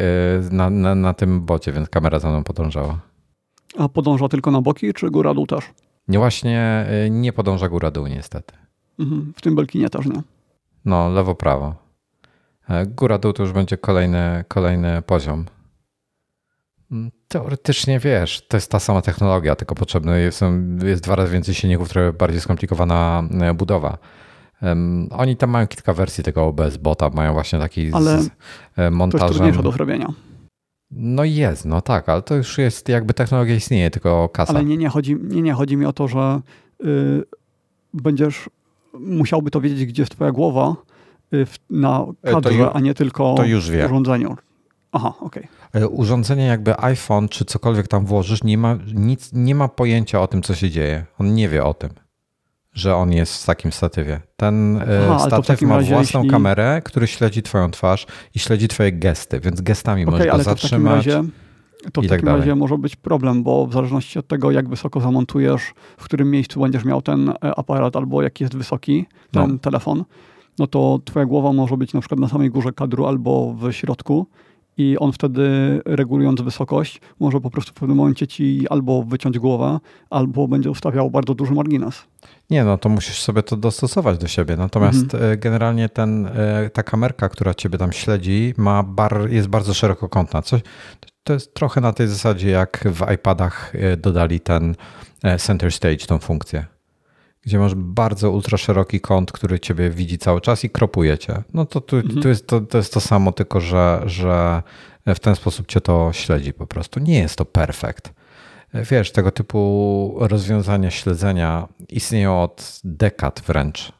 na, 0.51 0.69
na, 0.69 0.95
na 0.95 1.13
tym 1.13 1.41
bocie, 1.41 1.71
więc 1.71 1.89
kamera 1.89 2.19
za 2.19 2.29
mną 2.29 2.43
podążała. 2.43 3.06
A 3.77 3.89
podąża 3.89 4.27
tylko 4.27 4.51
na 4.51 4.61
boki, 4.61 4.93
czy 4.93 5.09
góra 5.09 5.33
dół 5.33 5.47
też? 5.47 5.65
Nie, 6.07 6.19
właśnie 6.19 6.85
y, 7.05 7.09
nie 7.09 7.33
podąża 7.33 7.69
góra-dół 7.69 8.07
niestety. 8.07 8.53
Mhm, 8.99 9.33
w 9.35 9.41
tym 9.41 9.55
Belkinie 9.55 9.89
też 9.89 10.05
nie. 10.05 10.21
No, 10.85 11.09
lewo-prawo. 11.09 11.75
E, 12.69 12.85
góra-dół 12.85 13.33
to 13.33 13.43
już 13.43 13.51
będzie 13.51 13.77
kolejny, 13.77 14.45
kolejny 14.47 15.01
poziom. 15.01 15.45
Mm, 16.91 17.11
teoretycznie 17.27 17.99
wiesz, 17.99 18.47
to 18.47 18.57
jest 18.57 18.71
ta 18.71 18.79
sama 18.79 19.01
technologia, 19.01 19.55
tylko 19.55 19.75
potrzebne 19.75 20.19
jest, 20.19 20.41
jest 20.83 21.03
dwa 21.03 21.15
razy 21.15 21.33
więcej 21.33 21.55
silników, 21.55 21.89
trochę 21.89 22.13
bardziej 22.13 22.41
skomplikowana 22.41 23.23
e, 23.41 23.53
budowa. 23.53 23.97
Um, 24.61 25.09
oni 25.11 25.37
tam 25.37 25.49
mają 25.49 25.67
kilka 25.67 25.93
wersji 25.93 26.23
tego 26.23 26.45
OBS 26.45 26.77
bota, 26.77 27.09
mają 27.09 27.33
właśnie 27.33 27.59
taki 27.59 27.93
ale 27.93 28.21
z 28.21 28.29
montażem. 28.91 29.09
To 29.09 29.25
jest 29.25 29.35
trudniejsze 29.35 29.63
do 29.63 29.71
zrobienia. 29.71 30.13
No 30.91 31.23
jest, 31.23 31.65
no 31.65 31.81
tak, 31.81 32.09
ale 32.09 32.21
to 32.21 32.35
już 32.35 32.57
jest 32.57 32.89
jakby 32.89 33.13
technologia 33.13 33.55
istnieje, 33.55 33.91
tylko 33.91 34.29
kasa. 34.29 34.53
Ale 34.53 34.65
nie, 34.65 34.77
nie, 34.77 34.89
chodzi, 34.89 35.15
nie, 35.21 35.41
nie 35.41 35.53
chodzi 35.53 35.77
mi 35.77 35.85
o 35.85 35.93
to, 35.93 36.07
że 36.07 36.41
y, 36.85 37.23
będziesz 37.93 38.49
musiałby 38.93 39.51
to 39.51 39.61
wiedzieć, 39.61 39.85
gdzie 39.85 40.01
jest 40.01 40.11
twoja 40.11 40.31
głowa 40.31 40.75
y, 41.33 41.45
w, 41.45 41.57
na 41.69 42.05
e, 42.23 42.31
kadrze, 42.31 42.53
ju, 42.53 42.69
a 42.73 42.79
nie 42.79 42.93
tylko 42.93 43.35
to 43.37 43.45
już 43.45 43.69
wie. 43.69 43.85
urządzeniu. 43.85 44.35
Aha, 44.91 45.13
okej. 45.19 45.47
Okay. 45.69 45.81
E, 45.81 45.87
urządzenie 45.87 46.45
jakby 46.45 46.79
iPhone 46.79 47.29
czy 47.29 47.45
cokolwiek 47.45 47.87
tam 47.87 48.05
włożysz, 48.05 48.43
nie 48.43 48.57
ma, 48.57 48.77
nic, 48.93 49.33
nie 49.33 49.55
ma 49.55 49.67
pojęcia 49.67 50.21
o 50.21 50.27
tym, 50.27 50.41
co 50.41 50.55
się 50.55 50.69
dzieje. 50.69 51.05
On 51.19 51.33
nie 51.33 51.49
wie 51.49 51.63
o 51.63 51.73
tym, 51.73 51.89
że 52.77 52.95
on 52.95 53.11
jest 53.11 53.43
w 53.43 53.45
takim 53.45 53.71
statywie. 53.71 54.21
Ten 54.35 54.77
e, 54.77 54.85
Aha, 55.09 55.19
statyw 55.19 55.61
ma 55.61 55.79
własną 55.79 56.19
jeśli... 56.19 56.29
kamerę, 56.29 56.81
który 56.85 57.07
śledzi 57.07 57.43
twoją 57.43 57.71
twarz 57.71 58.07
i 58.35 58.39
śledzi 58.39 58.67
twoje 58.67 58.91
gesty, 58.91 59.39
więc 59.39 59.61
gestami 59.61 60.05
okay, 60.05 60.17
możesz 60.17 60.37
go 60.37 60.43
zatrzymać. 60.43 61.05
To 61.05 61.11
w 61.11 61.13
takim 61.13 61.17
razie, 61.17 61.29
to 61.93 62.01
w 62.01 62.07
tak 62.07 62.09
takim 62.09 62.27
razie 62.27 62.55
może 62.55 62.77
być 62.77 62.95
problem, 62.95 63.43
bo 63.43 63.67
w 63.67 63.73
zależności 63.73 64.19
od 64.19 64.27
tego, 64.27 64.51
jak 64.51 64.69
wysoko 64.69 65.01
zamontujesz, 65.01 65.73
w 65.97 66.03
którym 66.03 66.31
miejscu 66.31 66.59
będziesz 66.59 66.85
miał 66.85 67.01
ten 67.01 67.29
e, 67.29 67.33
aparat 67.41 67.95
albo 67.95 68.21
jaki 68.21 68.43
jest 68.43 68.55
wysoki 68.55 69.05
ten 69.31 69.51
no. 69.51 69.57
telefon, 69.57 70.03
no 70.59 70.67
to 70.67 70.99
twoja 71.05 71.25
głowa 71.25 71.53
może 71.53 71.77
być 71.77 71.93
na 71.93 71.99
przykład 71.99 72.19
na 72.19 72.27
samej 72.27 72.49
górze 72.49 72.71
kadru 72.71 73.05
albo 73.05 73.53
w 73.53 73.71
środku 73.71 74.27
i 74.77 74.97
on 74.99 75.11
wtedy 75.11 75.47
regulując 75.85 76.41
wysokość 76.41 77.01
może 77.19 77.41
po 77.41 77.49
prostu 77.49 77.71
w 77.71 77.73
pewnym 77.73 77.97
momencie 77.97 78.27
ci 78.27 78.65
albo 78.69 79.03
wyciąć 79.03 79.39
głowę, 79.39 79.79
albo 80.09 80.47
będzie 80.47 80.71
ustawiał 80.71 81.11
bardzo 81.11 81.35
duży 81.35 81.53
margines. 81.53 82.03
Nie, 82.49 82.63
no 82.63 82.77
to 82.77 82.89
musisz 82.89 83.21
sobie 83.21 83.43
to 83.43 83.57
dostosować 83.57 84.17
do 84.17 84.27
siebie. 84.27 84.57
Natomiast 84.57 85.13
mhm. 85.13 85.31
E, 85.31 85.37
generalnie 85.37 85.89
ten, 85.89 86.25
e, 86.27 86.69
ta 86.73 86.83
kamerka, 86.83 87.29
która 87.29 87.53
ciebie 87.53 87.77
tam 87.77 87.91
śledzi, 87.91 88.53
ma 88.57 88.83
bar, 88.83 89.29
jest 89.29 89.47
bardzo 89.47 89.73
szerokokątna. 89.73 90.41
Coś, 90.41 90.61
to 91.23 91.33
jest 91.33 91.53
trochę 91.53 91.81
na 91.81 91.93
tej 91.93 92.07
zasadzie, 92.07 92.49
jak 92.49 92.83
w 92.91 93.11
iPadach 93.13 93.73
e, 93.75 93.97
dodali 93.97 94.39
ten 94.39 94.75
center 95.37 95.71
stage, 95.71 95.97
tą 95.97 96.17
funkcję 96.19 96.76
gdzie 97.41 97.59
masz 97.59 97.75
bardzo 97.75 98.31
ultra 98.31 98.57
szeroki 98.57 99.01
kąt, 99.01 99.31
który 99.31 99.59
ciebie 99.59 99.89
widzi 99.89 100.17
cały 100.17 100.41
czas 100.41 100.63
i 100.63 100.69
kropuje 100.69 101.17
cię. 101.17 101.43
No 101.53 101.65
to 101.65 101.81
tu, 101.81 101.95
mhm. 101.95 102.21
tu 102.21 102.29
jest, 102.29 102.47
to, 102.47 102.61
to 102.61 102.77
jest 102.77 102.93
to 102.93 103.01
samo, 103.01 103.31
tylko 103.31 103.61
że, 103.61 104.01
że 104.05 104.63
w 105.05 105.19
ten 105.19 105.35
sposób 105.35 105.67
cię 105.67 105.81
to 105.81 106.09
śledzi 106.13 106.53
po 106.53 106.67
prostu. 106.67 106.99
Nie 106.99 107.19
jest 107.19 107.35
to 107.35 107.45
perfekt. 107.45 108.13
Wiesz, 108.73 109.11
tego 109.11 109.31
typu 109.31 110.15
rozwiązania 110.19 110.91
śledzenia 110.91 111.67
istnieją 111.89 112.43
od 112.43 112.79
dekad 112.83 113.43
wręcz. 113.47 113.91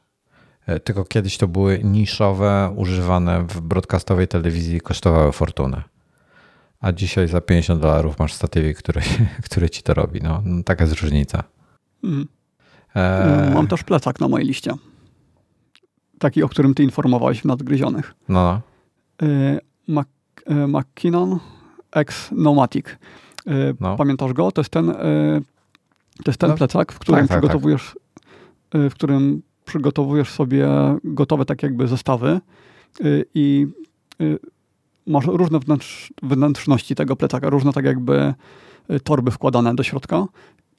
Tylko 0.84 1.05
kiedyś 1.05 1.38
to 1.38 1.47
były 1.47 1.80
niszowe, 1.84 2.73
używane 2.76 3.43
w 3.43 3.61
broadcastowej 3.61 4.27
telewizji, 4.27 4.81
kosztowały 4.81 5.31
fortunę. 5.31 5.84
A 6.80 6.91
dzisiaj 6.91 7.27
za 7.27 7.41
50 7.41 7.81
dolarów 7.81 8.19
masz 8.19 8.34
statywie, 8.34 8.73
który, 8.73 9.01
który 9.43 9.69
ci 9.76 9.84
to 9.84 9.93
robi. 9.93 10.22
No, 10.22 10.41
no 10.45 10.64
taka 10.64 10.84
jest 10.84 11.01
różnica. 11.01 11.43
Mhm. 12.03 12.27
E... 12.98 13.52
Mam 13.53 13.68
też 13.68 13.84
plecak 13.84 14.19
na 14.19 14.28
mojej 14.28 14.48
liście. 14.48 14.74
Taki, 16.19 16.44
o 16.44 16.49
którym 16.49 16.74
ty 16.74 16.84
informowałeś 16.84 17.41
w 17.41 17.45
nadgryzionych. 17.45 18.14
No. 18.30 18.61
E, 19.22 19.60
Mac, 19.88 20.07
e, 20.45 20.68
McKinnon 20.68 21.40
X 21.91 22.30
Nomatic. 22.32 22.86
No. 23.80 23.95
Pamiętasz 23.95 24.34
go? 24.34 24.52
To 24.52 24.61
jest 24.61 24.72
ten, 24.72 24.94
to 26.24 26.32
jest 26.32 26.40
ten 26.40 26.49
no. 26.49 26.56
plecak, 26.56 26.91
w 26.91 26.99
którym 26.99 27.22
tak, 27.22 27.30
tak, 27.30 27.38
przygotowujesz 27.40 27.95
tak. 28.69 28.82
w 28.82 28.94
którym 28.94 29.41
przygotowujesz 29.65 30.30
sobie 30.30 30.68
gotowe 31.03 31.45
tak 31.45 31.64
jakby 31.64 31.88
zestawy 31.88 32.41
i 33.34 33.68
masz 35.07 35.26
różne 35.26 35.60
wnętrz, 35.60 36.14
wnętrzności 36.24 36.95
tego 36.95 37.15
plecaka, 37.15 37.49
różne 37.49 37.74
tak 37.74 37.86
jakby 37.86 38.34
torby 39.03 39.32
wkładane 39.32 39.76
do 39.76 39.84
środka 39.84 40.26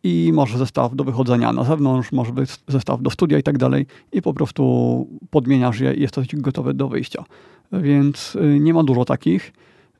i 0.02 0.30
masz 0.34 0.56
zestaw 0.56 0.96
do 0.96 1.04
wychodzenia 1.04 1.52
na 1.52 1.64
zewnątrz, 1.64 2.12
masz 2.12 2.28
zestaw 2.68 3.02
do 3.02 3.10
studia 3.10 3.38
i 3.38 3.42
tak 3.42 3.58
dalej 3.58 3.86
i 4.12 4.22
po 4.22 4.34
prostu 4.34 5.06
podmieniasz 5.30 5.80
je 5.80 5.94
i 5.94 6.00
jesteś 6.00 6.36
gotowy 6.36 6.74
do 6.74 6.88
wyjścia. 6.88 7.24
Więc 7.72 8.36
y, 8.36 8.60
nie 8.60 8.74
ma 8.74 8.82
dużo 8.82 9.04
takich. 9.04 9.52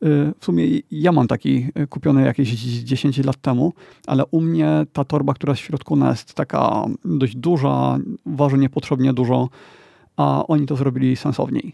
Y, 0.03 0.33
w 0.41 0.45
sumie 0.45 0.65
ja 0.91 1.13
mam 1.13 1.27
taki 1.27 1.67
y, 1.79 1.87
kupiony 1.87 2.25
jakieś 2.25 2.49
10 2.49 3.19
lat 3.25 3.37
temu, 3.37 3.73
ale 4.07 4.27
u 4.27 4.41
mnie 4.41 4.87
ta 4.93 5.05
torba, 5.05 5.35
która 5.35 5.51
jest 5.51 5.63
w 5.63 5.65
środku, 5.65 5.95
ona 5.95 6.11
jest 6.11 6.35
taka 6.35 6.85
dość 7.05 7.37
duża, 7.37 7.99
waży 8.27 8.59
niepotrzebnie 8.59 9.13
dużo, 9.13 9.49
a 10.17 10.45
oni 10.47 10.67
to 10.67 10.77
zrobili 10.77 11.17
sensowniej. 11.17 11.73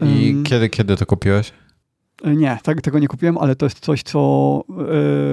I 0.00 0.42
kiedy, 0.44 0.68
kiedy 0.68 0.96
to 0.96 1.06
kupiłeś? 1.06 1.52
Nie, 2.24 2.58
tak, 2.62 2.80
tego 2.80 2.98
nie 2.98 3.08
kupiłem, 3.08 3.38
ale 3.38 3.56
to 3.56 3.66
jest 3.66 3.80
coś, 3.80 4.02
co 4.02 4.64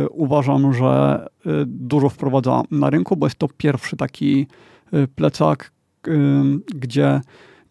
y, 0.06 0.10
uważam, 0.10 0.74
że 0.74 1.26
y, 1.45 1.49
dużo 1.66 2.10
wprowadza 2.10 2.61
na 2.72 2.90
rynku, 2.90 3.18
bo 3.18 3.26
jest 3.26 3.40
to 3.40 3.48
pierwszy 3.57 3.98
taki 3.98 4.48
y, 4.94 5.07
plecak, 5.07 5.72
gdzie 6.76 7.22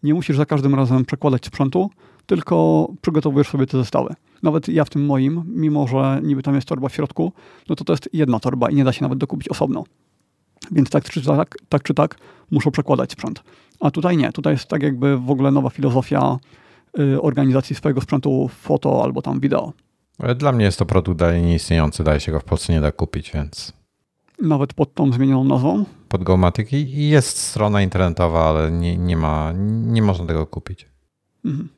nie 0.03 0.13
musisz 0.13 0.37
za 0.37 0.45
każdym 0.45 0.75
razem 0.75 1.05
przekładać 1.05 1.45
sprzętu, 1.45 1.89
tylko 2.25 2.87
przygotowujesz 3.01 3.47
sobie 3.47 3.65
te 3.65 3.77
zestawy. 3.77 4.13
Nawet 4.43 4.67
ja 4.67 4.85
w 4.85 4.89
tym 4.89 5.05
moim, 5.05 5.43
mimo 5.47 5.87
że 5.87 6.19
niby 6.23 6.43
tam 6.43 6.55
jest 6.55 6.67
torba 6.67 6.89
w 6.89 6.95
środku, 6.95 7.33
no 7.69 7.75
to 7.75 7.83
to 7.83 7.93
jest 7.93 8.09
jedna 8.13 8.39
torba 8.39 8.69
i 8.69 8.75
nie 8.75 8.83
da 8.83 8.93
się 8.93 9.03
nawet 9.03 9.19
dokupić 9.19 9.49
osobno. 9.49 9.83
Więc 10.71 10.89
tak 10.89 11.09
czy 11.09 11.25
tak, 11.25 11.57
tak, 11.69 11.83
czy 11.83 11.93
tak 11.93 12.15
muszę 12.51 12.71
przekładać 12.71 13.11
sprzęt. 13.11 13.43
A 13.79 13.91
tutaj 13.91 14.17
nie, 14.17 14.31
tutaj 14.31 14.53
jest 14.53 14.67
tak 14.67 14.83
jakby 14.83 15.17
w 15.17 15.31
ogóle 15.31 15.51
nowa 15.51 15.69
filozofia 15.69 16.37
organizacji 17.21 17.75
swojego 17.75 18.01
sprzętu 18.01 18.49
foto 18.61 19.03
albo 19.03 19.21
tam 19.21 19.39
wideo. 19.39 19.73
Dla 20.35 20.51
mnie 20.51 20.65
jest 20.65 20.79
to 20.79 20.85
produkt 20.85 21.19
dalej 21.19 21.41
nieistniejący, 21.41 22.03
dalej 22.03 22.19
się 22.19 22.31
go 22.31 22.39
w 22.39 22.43
Polsce 22.43 22.73
nie 22.73 22.81
da 22.81 22.91
kupić, 22.91 23.31
więc... 23.31 23.73
Nawet 24.41 24.73
pod 24.73 24.93
tą 24.93 25.11
zmienioną 25.11 25.43
nazwą? 25.43 25.85
Pod 26.09 26.23
Gomatic 26.23 26.73
i 26.73 27.09
jest 27.09 27.37
strona 27.37 27.81
internetowa, 27.81 28.49
ale 28.49 28.71
nie, 28.71 28.97
nie 28.97 29.17
ma, 29.17 29.53
nie 29.67 30.01
można 30.01 30.25
tego 30.25 30.47
kupić. 30.47 30.87
Mhm. 31.45 31.69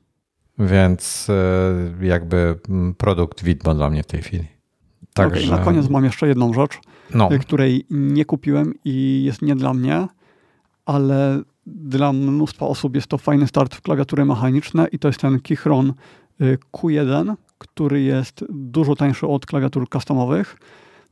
Więc 0.60 1.30
y, 1.30 2.06
jakby 2.06 2.60
mm, 2.70 2.96
produkt 2.96 3.44
widmo 3.44 3.76
dla 3.76 3.90
mnie 3.90 4.04
w 4.04 4.08
tej 4.08 4.22
chwili. 4.22 4.48
Także... 5.14 5.46
Okay, 5.48 5.58
na 5.58 5.66
koniec 5.66 5.90
mam 5.90 6.04
jeszcze 6.04 6.28
jedną 6.28 6.54
rzecz, 6.54 6.80
no. 7.14 7.32
Y, 7.32 7.40
której 7.40 7.86
nie 7.90 8.26
kupiłem 8.26 8.74
i 8.86 9.24
jest 9.26 9.42
nie 9.42 9.56
dla 9.56 9.74
mnie, 9.74 10.08
ale 10.86 11.42
dla 11.66 12.14
mnóstwa 12.14 12.68
osób 12.68 12.96
jest 12.96 13.08
to 13.08 13.18
fajny 13.18 13.48
start 13.48 13.76
w 13.76 13.82
klawiatury 13.82 14.26
mechaniczne 14.26 14.88
i 14.92 15.00
to 15.00 15.08
jest 15.08 15.20
ten 15.20 15.40
Kichron 15.40 15.94
y, 16.42 16.58
Q1, 16.74 17.36
który 17.58 18.02
jest 18.02 18.46
dużo 18.50 18.96
tańszy 18.96 19.28
od 19.28 19.46
klawiatur 19.46 19.90
customowych, 19.90 20.58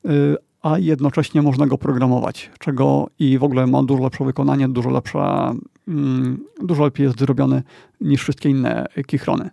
y, 0.06 0.36
a 0.62 0.80
jednocześnie 0.80 1.42
można 1.42 1.68
go 1.68 1.78
programować, 1.78 2.52
czego 2.60 3.10
i 3.20 3.38
w 3.38 3.44
ogóle 3.44 3.68
ma 3.68 3.84
dużo 3.84 4.04
lepsze 4.04 4.26
wykonanie, 4.26 4.70
dużo 4.70 4.90
lepsze, 4.90 5.54
mm, 5.88 6.46
dużo 6.62 6.84
lepiej 6.84 7.06
jest 7.06 7.20
zrobiony 7.20 7.64
niż 8.02 8.22
wszystkie 8.22 8.50
inne 8.50 8.86
Kichrony. 9.08 9.50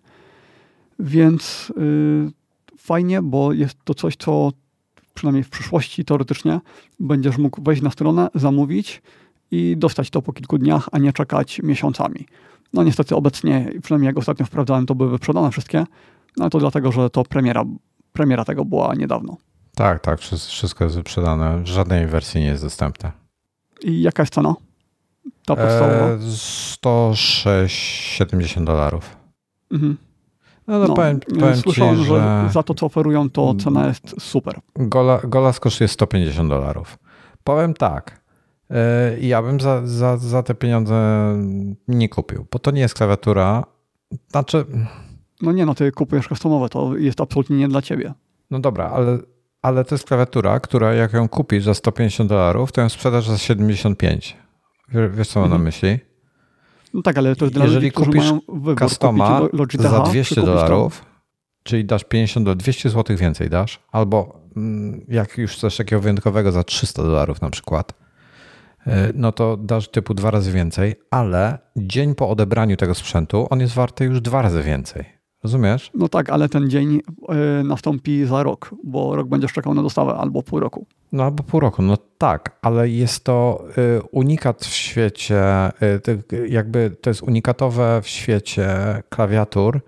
Więc 0.99 1.73
yy, 1.77 2.31
fajnie, 2.79 3.23
bo 3.23 3.53
jest 3.53 3.77
to 3.85 3.95
coś, 3.95 4.17
co 4.17 4.53
przynajmniej 5.15 5.45
w 5.45 5.51
przyszłości 5.51 6.05
teoretycznie 6.05 6.61
będziesz 7.01 7.39
mógł 7.39 7.63
wejść 7.63 7.83
na 7.83 7.91
stronę, 7.91 8.29
zamówić, 8.35 9.03
i 9.51 9.77
dostać 9.77 10.11
to 10.11 10.23
po 10.23 10.33
kilku 10.33 10.59
dniach, 10.59 10.89
a 10.93 10.99
nie 10.99 11.13
czekać 11.13 11.61
miesiącami. 11.63 12.27
No 12.73 12.83
niestety 12.83 13.17
obecnie, 13.17 13.73
przynajmniej 13.83 14.07
jak 14.07 14.19
ostatnio 14.19 14.47
sprawdzałem, 14.47 14.87
to 14.87 14.95
były 14.95 15.11
wyprzedane 15.11 15.51
wszystkie, 15.51 15.85
no 16.37 16.51
to 16.51 16.59
dlatego, 16.59 16.93
że 16.93 17.11
to 17.11 17.25
premiera, 17.25 17.65
premiera 18.13 18.45
tego 18.45 18.65
była 18.65 18.95
niedawno. 18.95 19.37
Tak, 19.75 20.01
tak, 20.01 20.21
wszystko 20.21 20.85
jest 20.85 20.97
wyprzedane. 20.97 21.67
Żadnej 21.67 22.07
wersji 22.07 22.41
nie 22.41 22.47
jest 22.47 22.63
dostępna. 22.63 23.13
I 23.83 24.03
jaka 24.03 24.23
jest 24.23 24.35
cena? 24.35 24.55
Ta 25.47 25.57
podstawowa? 25.57 26.09
E, 26.09 26.19
106,70 26.19 28.65
dolarów. 28.65 29.17
Mhm. 29.73 29.97
No, 30.67 30.79
no, 30.79 30.95
powiem, 30.95 31.21
powiem 31.21 31.57
słyszałem, 31.57 31.97
ci, 31.97 32.05
że... 32.05 32.45
że 32.47 32.53
za 32.53 32.63
to, 32.63 32.75
co 32.75 32.87
oferują, 32.87 33.31
to 33.31 33.55
cena 33.55 33.87
jest 33.87 34.15
super. 34.21 34.61
Gola, 34.77 35.21
Golas 35.25 35.61
kosztuje 35.61 35.89
150 35.89 36.49
dolarów. 36.49 36.99
Powiem 37.45 37.75
tak, 37.75 38.21
E, 38.71 39.17
ja 39.21 39.43
bym 39.43 39.61
za, 39.61 39.87
za, 39.87 40.17
za 40.17 40.43
te 40.43 40.55
pieniądze 40.55 40.95
nie 41.89 42.09
kupił, 42.09 42.47
bo 42.53 42.59
to 42.59 42.71
nie 42.71 42.81
jest 42.81 42.95
klawiatura. 42.95 43.65
Znaczy. 44.31 44.65
No 45.43 45.53
nie, 45.53 45.67
no 45.67 45.75
ty 45.75 45.93
kupujesz 45.93 46.29
customowe, 46.29 46.69
to 46.69 46.97
jest 46.97 47.21
absolutnie 47.21 47.57
nie 47.57 47.69
dla 47.69 47.83
ciebie. 47.83 48.15
No 48.51 48.61
dobra, 48.61 48.91
ale, 48.91 49.19
ale 49.63 49.85
to 49.85 49.95
jest 49.95 50.05
klawiatura, 50.05 50.61
która 50.61 50.95
jak 50.95 51.13
ją 51.13 51.29
kupisz 51.29 51.65
za 51.65 51.75
150 51.75 52.29
dolarów, 52.29 52.73
to 52.73 52.81
ją 52.81 52.89
sprzedasz 52.89 53.29
za 53.29 53.39
75. 53.39 54.37
Wiesz, 54.89 55.29
co 55.29 55.41
mam 55.41 55.45
mhm. 55.45 55.63
na 55.63 55.65
myśli? 55.65 55.99
No 56.95 57.03
tak, 57.03 57.19
ale 57.19 57.37
to 57.37 57.45
jest 57.45 57.55
dla 57.55 57.65
Jeżeli 57.65 57.87
ludzi, 57.87 57.93
kupisz 57.93 58.33
wybór, 58.49 58.79
customa 58.79 59.41
za 59.79 60.01
200 60.01 60.43
dolarów, 60.43 61.05
czyli 61.63 61.85
dasz 61.85 62.05
50 62.05 62.47
do 62.47 62.55
200 62.55 62.91
zł 62.91 63.17
więcej 63.17 63.51
dasz, 63.51 63.81
albo 63.93 64.41
mm, 64.57 65.05
jak 65.09 65.39
już 65.39 65.57
coś 65.57 65.77
takiego 65.77 66.03
wyjątkowego 66.03 66.53
za 66.53 66.65
300 66.65 67.03
dolarów 67.03 67.41
na 67.41 67.51
przykład, 67.51 67.93
no 69.15 69.33
to 69.33 69.57
dasz 69.57 69.89
typu 69.89 70.15
dwa 70.15 70.31
razy 70.31 70.53
więcej, 70.53 70.95
ale 71.11 71.59
dzień 71.77 72.15
po 72.15 72.29
odebraniu 72.29 72.77
tego 72.77 72.95
sprzętu 72.95 73.47
on 73.51 73.61
jest 73.61 73.75
warty 73.75 74.05
już 74.05 74.21
dwa 74.21 74.43
razy 74.43 74.63
więcej. 74.63 75.17
Rozumiesz? 75.43 75.91
No 75.95 76.09
tak, 76.09 76.31
ale 76.31 76.49
ten 76.49 76.71
dzień 76.71 77.01
y, 77.61 77.65
nastąpi 77.65 78.25
za 78.25 78.43
rok, 78.43 78.75
bo 78.85 79.17
rok 79.17 79.29
będziesz 79.29 79.53
czekał 79.53 79.75
na 79.75 79.83
dostawę 79.83 80.15
albo 80.15 80.43
pół 80.43 80.61
roku. 80.61 80.87
No 81.13 81.25
albo 81.25 81.43
pół 81.43 81.61
roku, 81.61 81.83
no 81.83 81.97
tak, 82.19 82.59
ale 82.63 82.89
jest 82.89 83.25
to 83.25 83.65
y, 83.79 84.03
unikat 84.11 84.65
w 84.65 84.75
świecie, 84.75 85.43
jakby 86.49 86.97
to 87.01 87.11
jest 87.11 87.23
unikatowe 87.23 88.01
w 88.03 88.09
świecie 88.09 88.69
klawiatur, 89.09 89.81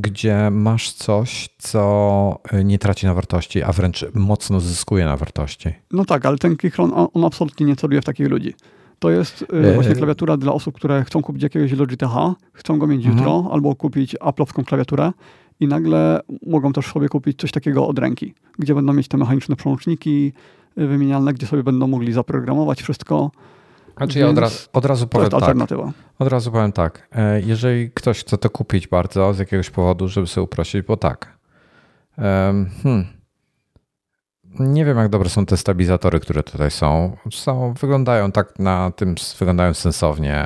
gdzie 0.00 0.50
masz 0.50 0.92
coś, 0.92 1.48
co 1.58 2.40
nie 2.64 2.78
traci 2.78 3.06
na 3.06 3.14
wartości, 3.14 3.62
a 3.62 3.72
wręcz 3.72 4.04
mocno 4.14 4.60
zyskuje 4.60 5.04
na 5.04 5.16
wartości. 5.16 5.68
No 5.92 6.04
tak, 6.04 6.26
ale 6.26 6.38
ten 6.38 6.56
Keychron, 6.56 6.92
on 7.14 7.24
absolutnie 7.24 7.66
nie 7.66 7.76
celuje 7.76 8.02
w 8.02 8.04
takich 8.04 8.28
ludzi. 8.28 8.54
To 8.98 9.10
jest 9.10 9.44
e, 9.52 9.74
właśnie 9.74 9.94
klawiatura 9.94 10.36
dla 10.36 10.52
osób, 10.52 10.74
które 10.74 11.04
chcą 11.04 11.22
kupić 11.22 11.42
jakiegoś 11.42 11.72
Logitech, 11.72 12.10
chcą 12.52 12.78
go 12.78 12.86
mieć 12.86 13.06
mhm. 13.06 13.18
jutro, 13.18 13.48
albo 13.52 13.74
kupić 13.74 14.16
Apple'owską 14.16 14.64
klawiaturę 14.64 15.12
i 15.60 15.68
nagle 15.68 16.20
mogą 16.46 16.72
też 16.72 16.86
sobie 16.86 17.08
kupić 17.08 17.38
coś 17.40 17.52
takiego 17.52 17.86
od 17.86 17.98
ręki, 17.98 18.34
gdzie 18.58 18.74
będą 18.74 18.92
mieć 18.92 19.08
te 19.08 19.16
mechaniczne 19.16 19.56
przełączniki 19.56 20.32
e, 20.76 20.86
wymienialne, 20.86 21.32
gdzie 21.32 21.46
sobie 21.46 21.62
będą 21.62 21.86
mogli 21.86 22.12
zaprogramować 22.12 22.82
wszystko. 22.82 23.30
Znaczy 23.98 24.18
ja 24.18 24.28
od, 24.28 24.38
raz, 24.38 24.68
od 24.72 24.84
razu 24.84 25.06
powiem 25.06 25.30
tak. 25.30 25.42
Alternatywa. 25.42 25.92
Od 26.18 26.28
razu 26.28 26.52
powiem 26.52 26.72
tak. 26.72 27.08
E, 27.12 27.40
jeżeli 27.40 27.90
ktoś 27.90 28.20
chce 28.20 28.38
to 28.38 28.50
kupić 28.50 28.88
bardzo 28.88 29.34
z 29.34 29.38
jakiegoś 29.38 29.70
powodu, 29.70 30.08
żeby 30.08 30.26
sobie 30.26 30.44
uprościć, 30.44 30.82
bo 30.82 30.96
tak. 30.96 31.38
Hmm. 32.82 33.06
Nie 34.58 34.84
wiem, 34.84 34.98
jak 34.98 35.08
dobre 35.08 35.28
są 35.28 35.46
te 35.46 35.56
stabilizatory, 35.56 36.20
które 36.20 36.42
tutaj 36.42 36.70
są. 36.70 37.16
są 37.32 37.74
wyglądają 37.80 38.32
tak 38.32 38.58
na 38.58 38.90
tym, 38.90 39.14
wyglądają 39.38 39.74
sensownie. 39.74 40.44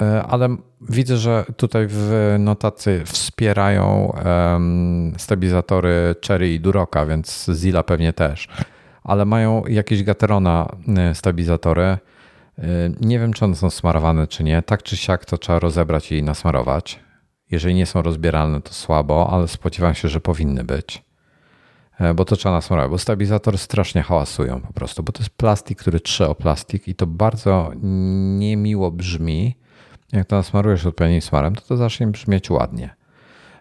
E, 0.00 0.22
ale 0.22 0.56
widzę, 0.80 1.16
że 1.16 1.44
tutaj 1.56 1.86
w 1.88 2.34
notacji 2.38 2.92
wspierają 3.04 4.12
stabilizatory 5.18 6.14
Cherry 6.26 6.54
i 6.54 6.60
Duroka, 6.60 7.06
więc 7.06 7.50
Zilla 7.54 7.82
pewnie 7.82 8.12
też. 8.12 8.48
Ale 9.04 9.24
mają 9.24 9.66
jakieś 9.66 10.02
Gaterona 10.02 10.76
e, 10.96 11.14
stabilizatory. 11.14 11.82
E, 11.82 11.98
nie 13.00 13.18
wiem, 13.18 13.32
czy 13.32 13.44
one 13.44 13.56
są 13.56 13.70
smarowane, 13.70 14.26
czy 14.26 14.44
nie. 14.44 14.62
Tak 14.62 14.82
czy 14.82 14.96
siak 14.96 15.24
to 15.24 15.38
trzeba 15.38 15.58
rozebrać 15.58 16.12
i 16.12 16.22
nasmarować. 16.22 17.00
Jeżeli 17.50 17.74
nie 17.74 17.86
są 17.86 18.02
rozbieralne, 18.02 18.60
to 18.60 18.72
słabo, 18.72 19.30
ale 19.30 19.48
spodziewam 19.48 19.94
się, 19.94 20.08
że 20.08 20.20
powinny 20.20 20.64
być. 20.64 21.02
E, 22.00 22.14
bo 22.14 22.24
to 22.24 22.36
trzeba 22.36 22.54
nasmarować, 22.54 22.90
bo 22.90 22.98
stabilizatory 22.98 23.58
strasznie 23.58 24.02
hałasują 24.02 24.60
po 24.60 24.72
prostu, 24.72 25.02
bo 25.02 25.12
to 25.12 25.22
jest 25.22 25.36
plastik, 25.36 25.78
który 25.78 26.00
trze 26.00 26.28
o 26.28 26.34
plastik 26.34 26.88
i 26.88 26.94
to 26.94 27.06
bardzo 27.06 27.72
niemiło 28.38 28.90
brzmi. 28.90 29.56
Jak 30.12 30.26
to 30.26 30.36
nasmarujesz 30.36 30.86
odpowiednim 30.86 31.20
smarem, 31.22 31.54
to 31.54 31.60
to 31.60 31.76
zacznie 31.76 32.06
brzmieć 32.06 32.50
ładnie. 32.50 32.94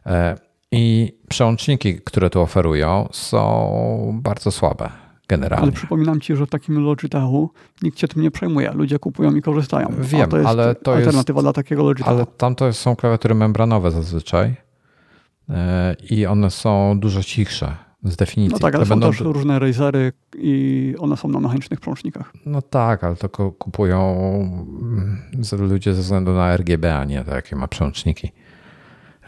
E, 0.06 0.38
I 0.72 1.14
przełączniki, 1.30 2.02
które 2.02 2.30
tu 2.30 2.42
oferują, 2.42 3.10
są 3.12 4.20
bardzo 4.24 4.52
słabe 4.52 5.03
generalnie. 5.28 5.64
Ale 5.64 5.72
przypominam 5.72 6.22
ci, 6.22 6.36
że 6.36 6.46
w 6.46 6.50
takim 6.50 6.84
Logitechu 6.84 7.50
nikt 7.82 8.00
się 8.00 8.08
tym 8.08 8.24
nie 8.24 8.32
przejmuje. 8.32 8.72
Ludzie 8.72 9.00
kupują 9.00 9.36
i 9.36 9.42
korzystają. 9.42 9.88
Wiem, 10.00 10.30
to 10.30 10.38
jest 10.38 10.50
ale 10.50 10.76
to 10.76 10.94
alternatywa 10.94 11.38
jest, 11.38 11.46
dla 11.46 11.54
takiego 11.54 11.84
Logitechu. 11.84 12.16
Ale 12.16 12.26
tam 12.26 12.56
to 12.56 12.74
są 12.74 12.96
klawiatury 12.96 13.36
membranowe 13.36 13.92
zazwyczaj 13.92 14.56
e, 15.50 15.96
i 16.10 16.26
one 16.26 16.52
są 16.52 17.00
dużo 17.00 17.24
cichsze 17.24 17.76
z 18.04 18.16
definicji. 18.16 18.54
No 18.54 18.60
tak, 18.60 18.76
ale 18.76 18.84
to 18.84 18.90
są 18.90 19.00
będą... 19.00 19.12
też 19.12 19.22
różne 19.22 19.60
Razery 19.60 20.12
i 20.38 20.96
one 21.00 21.18
są 21.18 21.28
na 21.28 21.40
mechanicznych 21.40 21.80
prążnikach. 21.80 22.34
No 22.46 22.62
tak, 22.62 23.04
ale 23.04 23.16
to 23.16 23.30
kupują 23.52 24.16
mm, 24.82 25.70
ludzie 25.70 25.94
ze 25.94 26.02
względu 26.02 26.34
na 26.34 26.58
RGB, 26.58 26.96
a 26.96 27.06
nie 27.06 27.24
takie 27.24 27.56
ma 27.56 27.68
przełączniki. 27.68 28.32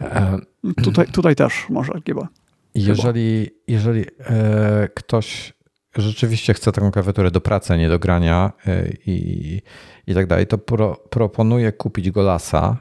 E, 0.00 0.38
tutaj, 0.82 1.06
tutaj 1.06 1.36
też 1.36 1.66
masz 1.70 1.88
RGB. 1.88 2.26
Jeżeli, 2.74 3.50
jeżeli 3.68 4.04
e, 4.18 4.88
ktoś 4.94 5.55
rzeczywiście 6.02 6.54
chce 6.54 6.72
taką 6.72 6.90
klawiaturę 6.90 7.30
do 7.30 7.40
pracy, 7.40 7.78
nie 7.78 7.88
do 7.88 7.98
grania 7.98 8.52
y, 8.66 8.96
i, 9.06 9.62
i 10.06 10.14
tak 10.14 10.26
dalej, 10.26 10.46
to 10.46 10.58
pro, 10.58 10.96
proponuję 11.10 11.72
kupić 11.72 12.10
Golasa, 12.10 12.76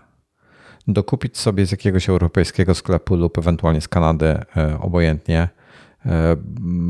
dokupić 0.87 1.37
sobie 1.37 1.65
z 1.65 1.71
jakiegoś 1.71 2.09
europejskiego 2.09 2.75
sklepu 2.75 3.15
lub 3.15 3.37
ewentualnie 3.37 3.81
z 3.81 3.87
Kanady, 3.87 4.25
y, 4.25 4.79
obojętnie. 4.79 5.49
Y, 6.05 6.09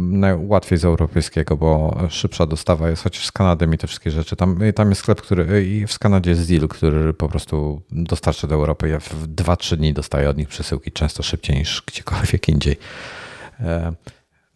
najłatwiej 0.09 0.79
z 0.79 0.85
europejskiego, 0.85 1.57
bo 1.57 1.97
szybsza 2.09 2.45
dostawa 2.45 2.89
jest, 2.89 3.03
chociaż 3.03 3.25
z 3.25 3.31
Kanady 3.31 3.67
mi 3.67 3.77
te 3.77 3.87
wszystkie 3.87 4.11
rzeczy. 4.11 4.35
Tam, 4.35 4.59
tam 4.75 4.89
jest 4.89 5.01
sklep, 5.01 5.21
który 5.21 5.65
i 5.67 5.87
w 5.87 5.99
Kanadzie 5.99 6.29
jest 6.29 6.49
deal, 6.49 6.67
który 6.67 7.13
po 7.13 7.29
prostu 7.29 7.81
dostarcza 7.91 8.47
do 8.47 8.55
Europy. 8.55 8.89
Ja 8.89 8.99
w 8.99 9.27
2-3 9.27 9.77
dni 9.77 9.93
dostaję 9.93 10.29
od 10.29 10.37
nich 10.37 10.47
przesyłki, 10.47 10.91
często 10.91 11.23
szybciej 11.23 11.57
niż 11.57 11.83
gdziekolwiek 11.87 12.49
indziej. 12.49 12.77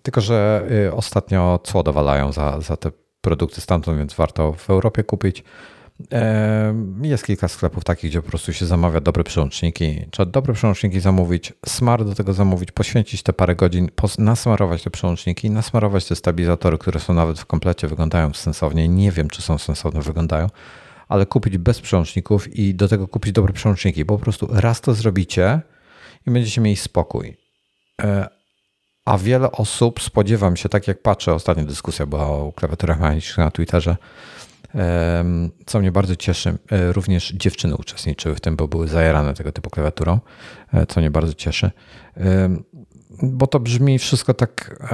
Tylko, 0.03 0.21
że 0.21 0.67
y, 0.87 0.93
ostatnio 0.93 1.59
cło 1.63 1.83
dowalają 1.83 2.31
za, 2.31 2.61
za 2.61 2.77
te 2.77 2.91
produkty 3.21 3.61
stamtąd, 3.61 3.97
więc 3.97 4.13
warto 4.13 4.53
w 4.53 4.69
Europie 4.69 5.03
kupić. 5.03 5.43
Jest 7.01 7.25
kilka 7.25 7.47
sklepów 7.47 7.83
takich, 7.83 8.09
gdzie 8.09 8.21
po 8.21 8.29
prostu 8.29 8.53
się 8.53 8.65
zamawia 8.65 9.01
dobre 9.01 9.23
przełączniki. 9.23 10.05
Trzeba 10.11 10.31
dobre 10.31 10.53
przełączniki 10.53 10.99
zamówić, 10.99 11.53
smar 11.65 12.05
do 12.05 12.15
tego 12.15 12.33
zamówić, 12.33 12.71
poświęcić 12.71 13.23
te 13.23 13.33
parę 13.33 13.55
godzin, 13.55 13.89
nasmarować 14.17 14.83
te 14.83 14.89
przełączniki, 14.89 15.49
nasmarować 15.49 16.05
te 16.05 16.15
stabilizatory, 16.15 16.77
które 16.77 16.99
są 16.99 17.13
nawet 17.13 17.39
w 17.39 17.45
komplecie, 17.45 17.87
wyglądają 17.87 18.33
sensownie. 18.33 18.87
Nie 18.87 19.11
wiem, 19.11 19.29
czy 19.29 19.41
są 19.41 19.57
sensowne, 19.57 20.01
wyglądają, 20.01 20.47
ale 21.07 21.25
kupić 21.25 21.57
bez 21.57 21.81
przełączników 21.81 22.55
i 22.55 22.75
do 22.75 22.87
tego 22.87 23.07
kupić 23.07 23.31
dobre 23.31 23.53
przełączniki. 23.53 24.05
Po 24.05 24.17
prostu 24.17 24.47
raz 24.51 24.81
to 24.81 24.93
zrobicie 24.93 25.61
i 26.27 26.31
będziecie 26.31 26.61
mieli 26.61 26.77
spokój. 26.77 27.37
A 29.09 29.17
wiele 29.17 29.51
osób, 29.51 30.01
spodziewam 30.01 30.57
się, 30.57 30.69
tak 30.69 30.87
jak 30.87 31.01
patrzę, 31.01 31.33
ostatnia 31.33 31.63
dyskusja 31.63 32.05
była 32.05 32.27
o 32.27 32.51
klawiaturach 32.55 32.99
mechanicznych 32.99 33.37
na 33.37 33.51
Twitterze, 33.51 33.97
co 35.65 35.79
mnie 35.79 35.91
bardzo 35.91 36.15
cieszy. 36.15 36.57
E, 36.71 36.93
również 36.93 37.31
dziewczyny 37.31 37.75
uczestniczyły 37.75 38.35
w 38.35 38.39
tym, 38.41 38.55
bo 38.55 38.67
były 38.67 38.87
zajarane 38.87 39.33
tego 39.33 39.51
typu 39.51 39.69
klawiaturą, 39.69 40.19
e, 40.73 40.85
co 40.85 40.99
mnie 40.99 41.11
bardzo 41.11 41.33
cieszy. 41.33 41.71
Bo 43.23 43.47
to 43.47 43.59
brzmi 43.59 43.99
wszystko 43.99 44.33
tak, 44.33 44.85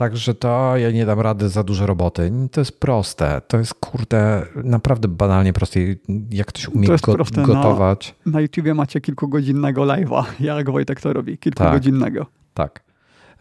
tak, 0.00 0.16
że 0.16 0.34
to 0.34 0.76
ja 0.76 0.90
nie 0.90 1.06
dam 1.06 1.20
rady 1.20 1.48
za 1.48 1.62
dużo 1.62 1.86
roboty. 1.86 2.32
To 2.52 2.60
jest 2.60 2.80
proste. 2.80 3.40
To 3.48 3.58
jest 3.58 3.74
kurde 3.74 4.46
naprawdę 4.64 5.08
banalnie 5.08 5.52
proste. 5.52 5.80
Jak 6.30 6.46
ktoś 6.46 6.68
umie 6.68 6.86
to 6.86 6.92
jest 6.92 7.04
go, 7.04 7.14
proste. 7.14 7.42
gotować. 7.42 8.14
Na, 8.26 8.32
na 8.32 8.40
YouTubie 8.40 8.74
macie 8.74 9.00
kilkugodzinnego 9.00 9.82
live'a, 9.82 10.24
jak 10.40 10.70
Wojtek 10.70 11.00
to 11.00 11.12
robi. 11.12 11.38
Kilkugodzinnego. 11.38 12.26
Tak. 12.54 12.72
Tak. 12.72 12.84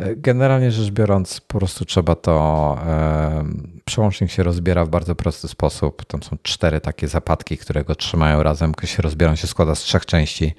E, 0.08 0.16
generalnie 0.16 0.72
rzecz 0.72 0.92
biorąc, 0.92 1.42
po 1.42 1.58
prostu 1.58 1.86
trzeba 1.86 2.16
to. 2.16 2.78
E, 2.86 3.44
przełącznik 3.86 4.32
się 4.32 4.44
rozbiera 4.44 4.86
w 4.86 4.90
bardzo 4.90 5.16
prosty 5.16 5.48
sposób. 5.48 6.06
Tam 6.06 6.24
są 6.24 6.38
cztery 6.44 6.82
takie 6.82 7.08
zapadki, 7.08 7.58
które 7.58 7.84
go 7.84 7.96
trzymają 7.96 8.44
razem. 8.44 8.72
się 8.84 9.02
rozbiera, 9.02 9.32
on 9.32 9.38
się 9.38 9.48
składa 9.48 9.76
z 9.76 9.80
trzech 9.80 10.06
części 10.06 10.54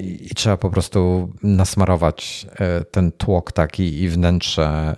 i 0.00 0.30
trzeba 0.34 0.56
po 0.56 0.70
prostu 0.70 1.32
nasmarować 1.42 2.46
e, 2.58 2.84
ten 2.84 3.12
tłok 3.12 3.52
taki 3.52 4.02
i 4.02 4.08
wnętrze. 4.08 4.96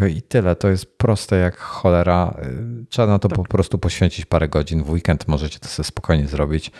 E, 0.00 0.10
I 0.10 0.22
tyle. 0.22 0.56
To 0.56 0.68
jest 0.68 0.98
proste 0.98 1.36
jak 1.36 1.56
cholera. 1.56 2.34
E, 2.42 2.48
trzeba 2.88 3.08
na 3.08 3.18
to 3.18 3.28
tak. 3.28 3.36
po 3.36 3.44
prostu 3.44 3.78
poświęcić 3.78 4.26
parę 4.26 4.48
godzin. 4.48 4.82
W 4.82 4.90
weekend 4.90 5.28
możecie 5.28 5.58
to 5.58 5.68
sobie 5.68 5.84
spokojnie 5.84 6.26
zrobić. 6.26 6.70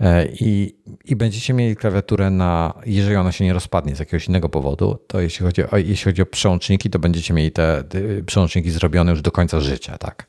E, 0.00 0.26
i, 0.26 0.76
i 1.04 1.16
będziecie 1.16 1.54
mieli 1.54 1.76
klawiaturę 1.76 2.30
na, 2.30 2.74
jeżeli 2.86 3.16
ona 3.16 3.32
się 3.32 3.44
nie 3.44 3.52
rozpadnie 3.52 3.96
z 3.96 3.98
jakiegoś 3.98 4.28
innego 4.28 4.48
powodu, 4.48 4.98
to 5.06 5.20
jeśli 5.20 5.46
chodzi 5.46 5.62
o, 5.70 5.76
jeśli 5.76 6.04
chodzi 6.04 6.22
o 6.22 6.26
przełączniki, 6.26 6.90
to 6.90 6.98
będziecie 6.98 7.34
mieli 7.34 7.52
te, 7.52 7.84
te 7.88 7.98
przełączniki 8.26 8.70
zrobione 8.70 9.10
już 9.10 9.22
do 9.22 9.30
końca 9.30 9.60
życia, 9.60 9.98
tak? 9.98 10.26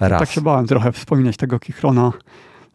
Raz. 0.00 0.20
Tak 0.20 0.30
się 0.30 0.40
bałem 0.40 0.66
trochę 0.66 0.92
wspominać 0.92 1.36
tego 1.36 1.58
Kichrona. 1.58 2.12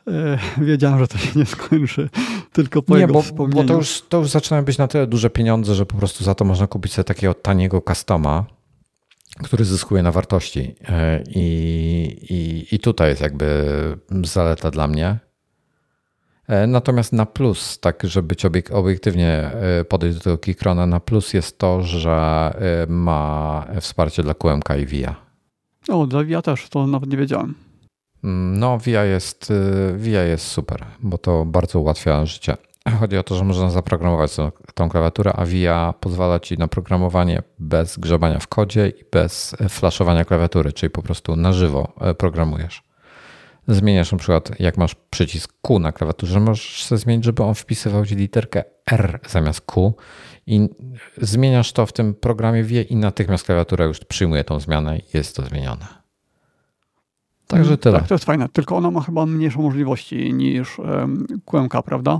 E, 0.07 0.37
wiedziałem, 0.57 0.99
że 0.99 1.07
to 1.07 1.17
się 1.17 1.39
nie 1.39 1.45
skończy, 1.45 2.09
tylko 2.53 2.81
po 2.81 2.95
nie, 2.95 3.01
jego 3.01 3.13
bo, 3.13 3.47
bo 3.47 3.63
to 3.63 3.73
już, 3.73 4.03
to 4.09 4.17
już 4.17 4.29
zaczynają 4.29 4.65
być 4.65 4.77
na 4.77 4.87
tyle 4.87 5.07
duże 5.07 5.29
pieniądze, 5.29 5.75
że 5.75 5.85
po 5.85 5.97
prostu 5.97 6.23
za 6.23 6.35
to 6.35 6.45
można 6.45 6.67
kupić 6.67 6.93
sobie 6.93 7.03
takiego 7.03 7.33
taniego 7.33 7.81
customa, 7.87 8.45
który 9.43 9.65
zyskuje 9.65 10.03
na 10.03 10.11
wartości. 10.11 10.75
E, 10.89 11.23
I, 11.35 11.45
i, 12.29 12.75
I 12.75 12.79
tutaj 12.79 13.09
jest 13.09 13.21
jakby 13.21 13.65
zaleta 14.23 14.71
dla 14.71 14.87
mnie. 14.87 15.19
E, 16.47 16.67
natomiast 16.67 17.13
na 17.13 17.25
plus, 17.25 17.79
tak 17.79 18.03
żeby 18.03 18.27
być 18.27 18.45
obiektywnie 18.71 19.51
podejść 19.89 20.17
do 20.17 20.23
tego 20.23 20.37
Keychrona, 20.37 20.85
na 20.85 20.99
plus 20.99 21.33
jest 21.33 21.57
to, 21.57 21.83
że 21.83 22.53
ma 22.87 23.67
wsparcie 23.81 24.23
dla 24.23 24.33
QMK 24.33 24.69
i 24.79 24.85
VIA. 24.85 25.15
O, 25.89 26.07
dla 26.07 26.23
VIA 26.23 26.41
też, 26.41 26.69
to 26.69 26.87
nawet 26.87 27.09
nie 27.09 27.17
wiedziałem. 27.17 27.70
No, 28.23 28.77
VIA 28.79 29.03
jest, 29.03 29.53
VIA 29.95 30.23
jest 30.23 30.47
super, 30.47 30.85
bo 30.99 31.17
to 31.17 31.45
bardzo 31.45 31.79
ułatwia 31.79 32.25
życie. 32.25 32.57
Chodzi 32.99 33.17
o 33.17 33.23
to, 33.23 33.35
że 33.35 33.43
można 33.43 33.69
zaprogramować 33.69 34.31
tą, 34.73 34.89
klawiaturę, 34.89 35.33
a 35.33 35.45
VIA 35.45 35.93
pozwala 35.99 36.39
ci 36.39 36.57
na 36.57 36.67
programowanie 36.67 37.41
bez 37.59 37.99
grzebania 37.99 38.39
w 38.39 38.47
kodzie 38.47 38.87
i 38.87 39.05
bez 39.11 39.55
flaszowania 39.69 40.25
klawiatury, 40.25 40.73
czyli 40.73 40.89
po 40.89 41.01
prostu 41.01 41.35
na 41.35 41.53
żywo 41.53 41.93
programujesz 42.17 42.83
zmieniasz 43.67 44.11
na 44.11 44.17
przykład, 44.17 44.59
jak 44.59 44.77
masz 44.77 44.95
przycisk 45.09 45.53
Q 45.61 45.79
na 45.79 45.91
klawiaturze, 45.91 46.39
możesz 46.39 46.83
sobie 46.85 46.99
zmienić, 46.99 47.25
żeby 47.25 47.43
on 47.43 47.55
wpisywał 47.55 48.05
ci 48.05 48.15
literkę 48.15 48.63
R 48.91 49.19
zamiast 49.29 49.61
Q 49.61 49.93
i 50.47 50.69
zmieniasz 51.17 51.73
to 51.73 51.85
w 51.85 51.93
tym 51.93 52.13
programie 52.13 52.63
wie 52.63 52.81
i 52.81 52.95
natychmiast 52.95 53.45
klawiatura 53.45 53.85
już 53.85 53.99
przyjmuje 53.99 54.43
tą 54.43 54.59
zmianę 54.59 54.97
i 54.97 55.03
jest 55.13 55.35
to 55.35 55.45
zmienione. 55.45 56.00
Także 57.51 57.77
tyle. 57.77 57.99
Tak, 57.99 58.07
to 58.07 58.13
jest 58.15 58.25
fajne. 58.25 58.49
Tylko 58.49 58.77
ona 58.77 58.91
ma 58.91 59.01
chyba 59.01 59.25
mniejsze 59.25 59.59
możliwości 59.59 60.33
niż 60.33 60.79
um, 60.79 61.27
QMK, 61.45 61.81
prawda? 61.85 62.19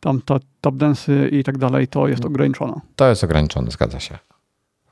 Tam 0.00 0.20
ta 0.20 0.38
tap 0.60 0.76
densy 0.76 1.28
i 1.32 1.44
tak 1.44 1.58
dalej, 1.58 1.88
to 1.88 2.08
jest 2.08 2.24
ograniczone. 2.24 2.80
To 2.96 3.08
jest 3.08 3.24
ograniczone, 3.24 3.70
zgadza 3.70 4.00
się. 4.00 4.18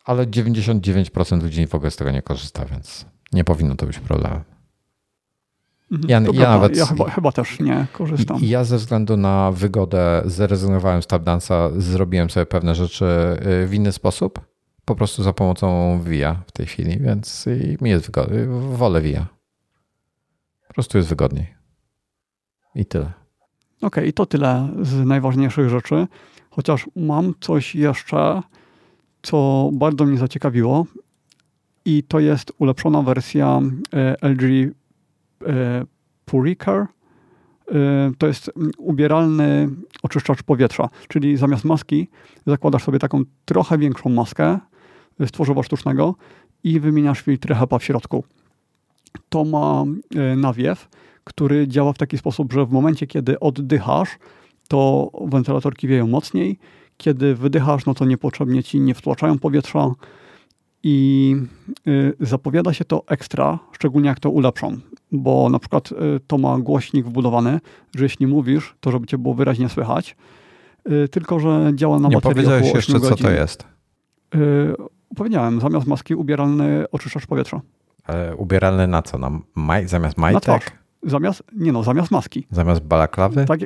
Ale 0.05 0.27
99% 0.27 1.43
ludzi 1.43 1.67
w 1.67 1.75
ogóle 1.75 1.91
z 1.91 1.97
tego 1.97 2.11
nie 2.11 2.23
korzysta, 2.23 2.65
więc 2.65 3.07
nie 3.33 3.45
powinno 3.45 3.77
to 3.77 3.87
być 3.87 3.99
problemem. 3.99 4.41
Mhm. 5.93 6.11
Ja, 6.11 6.41
ja 6.43 6.51
nawet, 6.51 6.77
ja 6.77 6.87
chyba, 6.87 7.11
chyba, 7.11 7.33
też 7.33 7.61
nie 7.61 7.87
korzystam. 7.93 8.39
Ja 8.43 8.65
ze 8.65 8.77
względu 8.77 9.17
na 9.17 9.53
wygodę 9.53 10.23
zrezygnowałem 10.25 11.03
z 11.03 11.07
tapdance'a, 11.07 11.81
zrobiłem 11.81 12.31
sobie 12.31 12.47
pewne 12.47 12.75
rzeczy 12.75 13.05
y, 13.65 13.67
w 13.67 13.75
inny 13.75 13.93
sposób, 13.93 14.41
po 14.85 14.95
prostu 14.95 15.23
za 15.23 15.33
pomocą 15.33 16.01
VIA 16.05 16.43
w 16.47 16.53
tej 16.53 16.67
chwili, 16.67 16.99
więc 16.99 17.49
mi 17.81 17.91
jest 17.91 18.07
wygodnie. 18.07 18.39
Wolę 18.73 19.01
VIA. 19.01 19.27
Po 20.73 20.75
prostu 20.75 20.99
jest 20.99 21.09
wygodniej. 21.09 21.47
I 22.75 22.87
tyle. 22.87 23.05
Okej, 23.05 23.87
okay, 23.87 24.07
i 24.07 24.13
to 24.13 24.27
tyle 24.27 24.69
z 24.83 25.05
najważniejszych 25.05 25.69
rzeczy. 25.69 26.07
Chociaż 26.51 26.87
mam 26.97 27.35
coś 27.41 27.75
jeszcze, 27.75 28.43
co 29.23 29.71
bardzo 29.73 30.05
mnie 30.05 30.19
zaciekawiło 30.19 30.87
i 31.85 32.03
to 32.03 32.21
jest 32.21 32.53
ulepszona 32.59 33.03
wersja 33.03 33.61
e, 33.93 34.29
LG 34.29 34.43
e, 34.43 34.73
Puricare. 36.25 36.87
To 38.19 38.27
jest 38.27 38.51
ubieralny 38.79 39.69
oczyszczacz 40.03 40.43
powietrza, 40.43 40.89
czyli 41.09 41.37
zamiast 41.37 41.65
maski 41.65 42.09
zakładasz 42.47 42.85
sobie 42.85 42.99
taką 42.99 43.23
trochę 43.45 43.79
większą 43.79 44.11
maskę 44.11 44.59
z 45.21 45.31
tworzywa 45.31 45.63
sztucznego 45.63 46.15
i 46.65 46.81
wymieniasz 46.81 47.21
filtry 47.21 47.55
HEPA 47.55 47.79
w 47.79 47.85
środku. 47.85 48.25
To 49.29 49.45
ma 49.45 49.85
e, 50.15 50.37
nawiew, 50.37 50.89
który 51.25 51.69
działa 51.69 51.93
w 51.93 51.99
taki 51.99 52.19
sposób, 52.19 52.53
że 52.53 52.67
w 52.67 52.71
momencie, 52.71 53.07
kiedy 53.07 53.41
oddychasz, 53.41 54.19
to 54.69 55.11
wentylatorki 55.25 55.89
wieją 55.89 56.07
mocniej, 56.07 56.59
kiedy 56.97 57.35
wydychasz, 57.35 57.87
no 57.87 57.95
to 57.95 58.05
niepotrzebnie 58.05 58.63
ci 58.63 58.81
nie 58.81 58.95
wtłaczają 58.95 59.39
powietrza 59.39 59.91
i 60.83 61.37
y, 61.89 62.17
zapowiada 62.21 62.73
się 62.73 62.85
to 62.85 63.05
ekstra, 63.07 63.59
szczególnie 63.73 64.09
jak 64.09 64.21
to 64.21 64.31
ulepszą, 64.31 64.77
bo 65.13 65.49
na 65.49 65.59
przykład 65.59 65.93
y, 65.93 65.95
to 66.27 66.39
ma 66.39 66.59
głośnik 66.59 67.07
wbudowany, 67.07 67.61
że 67.97 68.05
jeśli 68.05 68.27
mówisz, 68.27 68.75
to 68.81 68.91
żeby 68.91 69.07
cię 69.07 69.19
było 69.19 69.35
wyraźnie 69.35 69.69
słychać, 69.69 70.17
y, 70.91 71.09
tylko 71.09 71.41
że 71.41 71.73
działa 71.75 71.99
na 71.99 72.09
nie 72.09 72.15
baterii 72.15 72.35
powiedziałeś 72.35 72.75
jeszcze, 72.75 72.93
godzin. 72.93 73.09
co 73.09 73.17
to 73.17 73.31
jest. 73.31 73.73
Powiedziałem, 75.17 75.61
zamiast 75.61 75.87
maski 75.87 76.15
ubieralny 76.15 76.85
oczyszczacz 76.91 77.27
powietrza. 77.27 77.61
Ale 78.05 78.37
ubieralny 78.37 78.87
na 78.87 79.03
co? 79.03 79.19
Na 79.19 79.31
maj, 79.55 79.89
zamiast 79.89 80.19
majtek? 80.19 80.79
Zamiast, 81.03 81.43
nie 81.53 81.73
no, 81.73 81.83
zamiast 81.83 82.11
maski. 82.11 82.47
Zamiast 82.51 82.81
balaklawy? 82.81 83.45
Tak, 83.45 83.61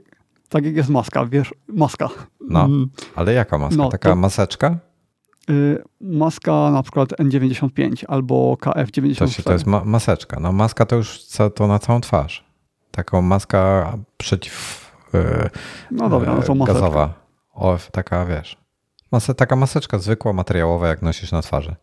tak 0.48 0.64
jak 0.64 0.76
jest 0.76 0.88
maska, 0.88 1.26
wiesz, 1.26 1.54
maska. 1.68 2.08
No, 2.40 2.64
mm. 2.64 2.90
ale 3.14 3.32
jaka 3.32 3.58
maska? 3.58 3.76
No, 3.76 3.88
Taka 3.88 4.08
to, 4.08 4.16
maseczka? 4.16 4.78
Y, 5.50 5.82
maska 6.00 6.70
na 6.70 6.82
przykład 6.82 7.08
N95 7.08 8.04
albo 8.08 8.56
KF94. 8.60 9.18
To, 9.18 9.26
się, 9.26 9.42
to 9.42 9.52
jest 9.52 9.66
ma 9.66 9.84
maseczka. 9.84 10.40
No 10.40 10.52
maska 10.52 10.86
to 10.86 10.96
już 10.96 11.24
co, 11.24 11.50
to 11.50 11.66
na 11.66 11.78
całą 11.78 12.00
twarz. 12.00 12.44
Taką 12.90 13.22
maska 13.22 13.92
przeciw 14.16 14.86
yy, 15.12 15.50
no 15.90 16.08
dobra, 16.08 16.34
no 16.34 16.42
to 16.42 16.54
gazowa. 16.54 17.14
O, 17.54 17.78
taka 17.92 18.26
wiesz. 18.26 18.56
Masa, 19.12 19.34
taka 19.34 19.56
maseczka 19.56 19.98
zwykła, 19.98 20.32
materiałowa, 20.32 20.88
jak 20.88 21.02
nosisz 21.02 21.32
na 21.32 21.42
twarzy. 21.42 21.76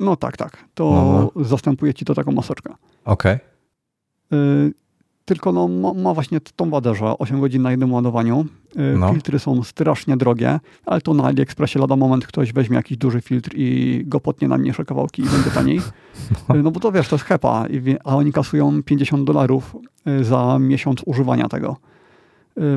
No 0.00 0.16
tak, 0.16 0.36
tak. 0.36 0.64
To 0.74 0.90
no, 0.90 1.30
no. 1.36 1.44
zastępuje 1.44 1.94
ci 1.94 2.04
to 2.04 2.14
taką 2.14 2.32
maseczkę. 2.32 2.74
Okej. 3.04 3.34
Okay. 3.34 4.74
Tylko 5.24 5.52
no, 5.52 5.68
ma, 5.68 5.94
ma, 5.94 6.14
właśnie 6.14 6.40
tą 6.56 6.70
wadę, 6.70 6.94
że 6.94 7.18
8 7.18 7.40
godzin 7.40 7.62
na 7.62 7.70
jednym 7.70 7.92
ładowaniu. 7.92 8.46
Y, 8.76 8.98
no. 8.98 9.12
Filtry 9.12 9.38
są 9.38 9.62
strasznie 9.62 10.16
drogie, 10.16 10.60
ale 10.86 11.00
to 11.00 11.14
na 11.14 11.24
AliExpressie 11.24 11.78
lada 11.78 11.96
moment 11.96 12.26
ktoś 12.26 12.52
weźmie 12.52 12.76
jakiś 12.76 12.96
duży 12.98 13.20
filtr 13.20 13.50
i 13.54 14.02
go 14.06 14.20
potnie 14.20 14.48
na 14.48 14.58
mniejsze 14.58 14.84
kawałki 14.84 15.22
i 15.22 15.28
będzie 15.28 15.50
taniej. 15.50 15.80
Y, 16.54 16.62
no 16.62 16.70
bo 16.70 16.80
to 16.80 16.92
wiesz, 16.92 17.08
to 17.08 17.16
jest 17.16 17.26
HEPA, 17.26 17.66
a 18.04 18.16
oni 18.16 18.32
kasują 18.32 18.82
50 18.82 19.24
dolarów 19.24 19.76
y, 20.08 20.24
za 20.24 20.58
miesiąc 20.58 21.02
używania 21.06 21.48
tego, 21.48 21.76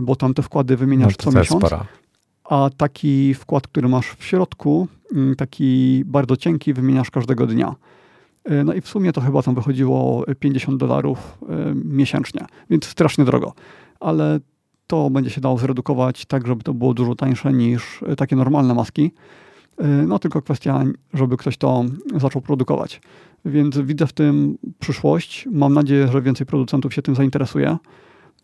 bo 0.01 0.15
tam 0.15 0.33
te 0.33 0.41
wkłady 0.41 0.77
wymieniasz 0.77 1.17
no 1.17 1.31
co 1.31 1.39
miesiąc. 1.39 1.65
Spora. 1.65 1.85
A 2.43 2.69
taki 2.77 3.33
wkład, 3.33 3.67
który 3.67 3.87
masz 3.87 4.15
w 4.17 4.23
środku, 4.23 4.87
taki 5.37 6.03
bardzo 6.05 6.37
cienki, 6.37 6.73
wymieniasz 6.73 7.11
każdego 7.11 7.47
dnia. 7.47 7.75
E, 8.47 8.63
no 8.63 8.73
i 8.73 8.81
w 8.81 8.87
sumie 8.87 9.13
to 9.13 9.21
chyba 9.21 9.41
tam 9.41 9.55
wychodziło 9.55 10.25
50 10.39 10.79
dolarów 10.79 11.37
e, 11.49 11.73
miesięcznie, 11.85 12.45
więc 12.69 12.85
strasznie 12.85 13.25
drogo. 13.25 13.53
Ale 13.99 14.39
to 14.87 15.09
będzie 15.09 15.29
się 15.29 15.41
dało 15.41 15.57
zredukować 15.57 16.25
tak, 16.25 16.47
żeby 16.47 16.63
to 16.63 16.73
było 16.73 16.93
dużo 16.93 17.15
tańsze 17.15 17.53
niż 17.53 18.03
e, 18.03 18.15
takie 18.15 18.35
normalne 18.35 18.73
maski. 18.73 19.11
No 20.07 20.19
tylko 20.19 20.41
kwestia, 20.41 20.83
żeby 21.13 21.37
ktoś 21.37 21.57
to 21.57 21.85
zaczął 22.15 22.41
produkować. 22.41 23.01
Więc 23.45 23.77
widzę 23.77 24.07
w 24.07 24.13
tym 24.13 24.57
przyszłość. 24.79 25.47
Mam 25.51 25.73
nadzieję, 25.73 26.07
że 26.07 26.21
więcej 26.21 26.47
producentów 26.47 26.93
się 26.93 27.01
tym 27.01 27.15
zainteresuje. 27.15 27.77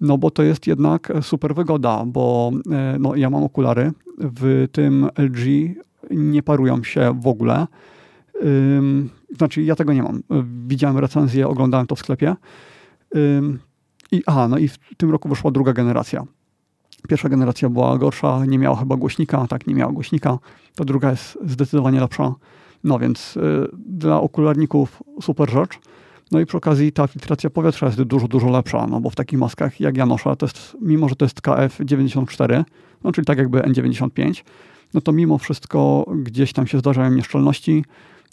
No 0.02 0.18
bo 0.18 0.32
to 0.32 0.44
jest 0.44 0.68
jednak 0.68 1.14
super 1.22 1.56
wygoda, 1.56 2.04
bo 2.06 2.52
no, 3.00 3.16
ja 3.16 3.30
mam 3.30 3.44
okulary. 3.44 3.92
W 4.18 4.68
tym 4.72 5.10
LG 5.18 5.74
nie 6.12 6.44
parują 6.44 6.84
się 6.84 7.20
w 7.22 7.28
ogóle. 7.28 7.68
Znaczy, 9.38 9.62
ja 9.62 9.76
tego 9.76 9.94
nie 9.94 10.04
mam. 10.04 10.24
Widziałem 10.68 10.98
recenzję, 10.98 11.48
oglądałem 11.48 11.88
to 11.88 11.96
w 11.96 12.00
sklepie. 12.00 12.36
I, 14.12 14.24
aha, 14.26 14.48
no 14.48 14.58
i 14.58 14.68
w 14.68 14.78
tym 14.98 15.12
roku 15.12 15.30
wyszła 15.30 15.52
druga 15.52 15.74
generacja. 15.74 16.24
Pierwsza 17.10 17.30
generacja 17.30 17.70
była 17.70 17.98
gorsza, 17.98 18.46
nie 18.46 18.60
miała 18.60 18.76
chyba 18.76 18.96
głośnika, 18.96 19.48
tak, 19.48 19.68
nie 19.68 19.76
miała 19.76 19.92
głośnika. 19.92 20.40
Ta 20.76 20.86
druga 20.86 21.12
jest 21.12 21.38
zdecydowanie 21.46 22.00
lepsza. 22.00 22.34
No 22.84 23.00
więc 23.00 23.38
y, 23.38 23.68
dla 23.86 24.22
okularników 24.22 25.04
super 25.22 25.50
rzecz. 25.52 25.80
No 26.32 26.40
i 26.40 26.46
przy 26.46 26.58
okazji 26.58 26.92
ta 26.92 27.08
filtracja 27.08 27.50
powietrza 27.50 27.86
jest 27.86 28.02
dużo, 28.02 28.28
dużo 28.28 28.50
lepsza, 28.50 28.88
no 28.88 29.02
bo 29.02 29.10
w 29.10 29.16
takich 29.16 29.40
maskach 29.40 29.80
jak 29.80 29.98
ja 29.98 30.06
noszę, 30.06 30.36
to 30.36 30.46
jest, 30.46 30.78
mimo 30.82 31.10
że 31.10 31.16
to 31.16 31.26
jest 31.26 31.42
KF94, 31.42 32.64
no 33.04 33.12
czyli 33.12 33.26
tak 33.26 33.38
jakby 33.38 33.60
N95, 33.60 34.44
no 34.94 35.02
to 35.02 35.12
mimo 35.12 35.38
wszystko 35.38 36.06
gdzieś 36.24 36.54
tam 36.54 36.68
się 36.68 36.80
zdarzają 36.80 37.12
nieszczelności, 37.12 37.84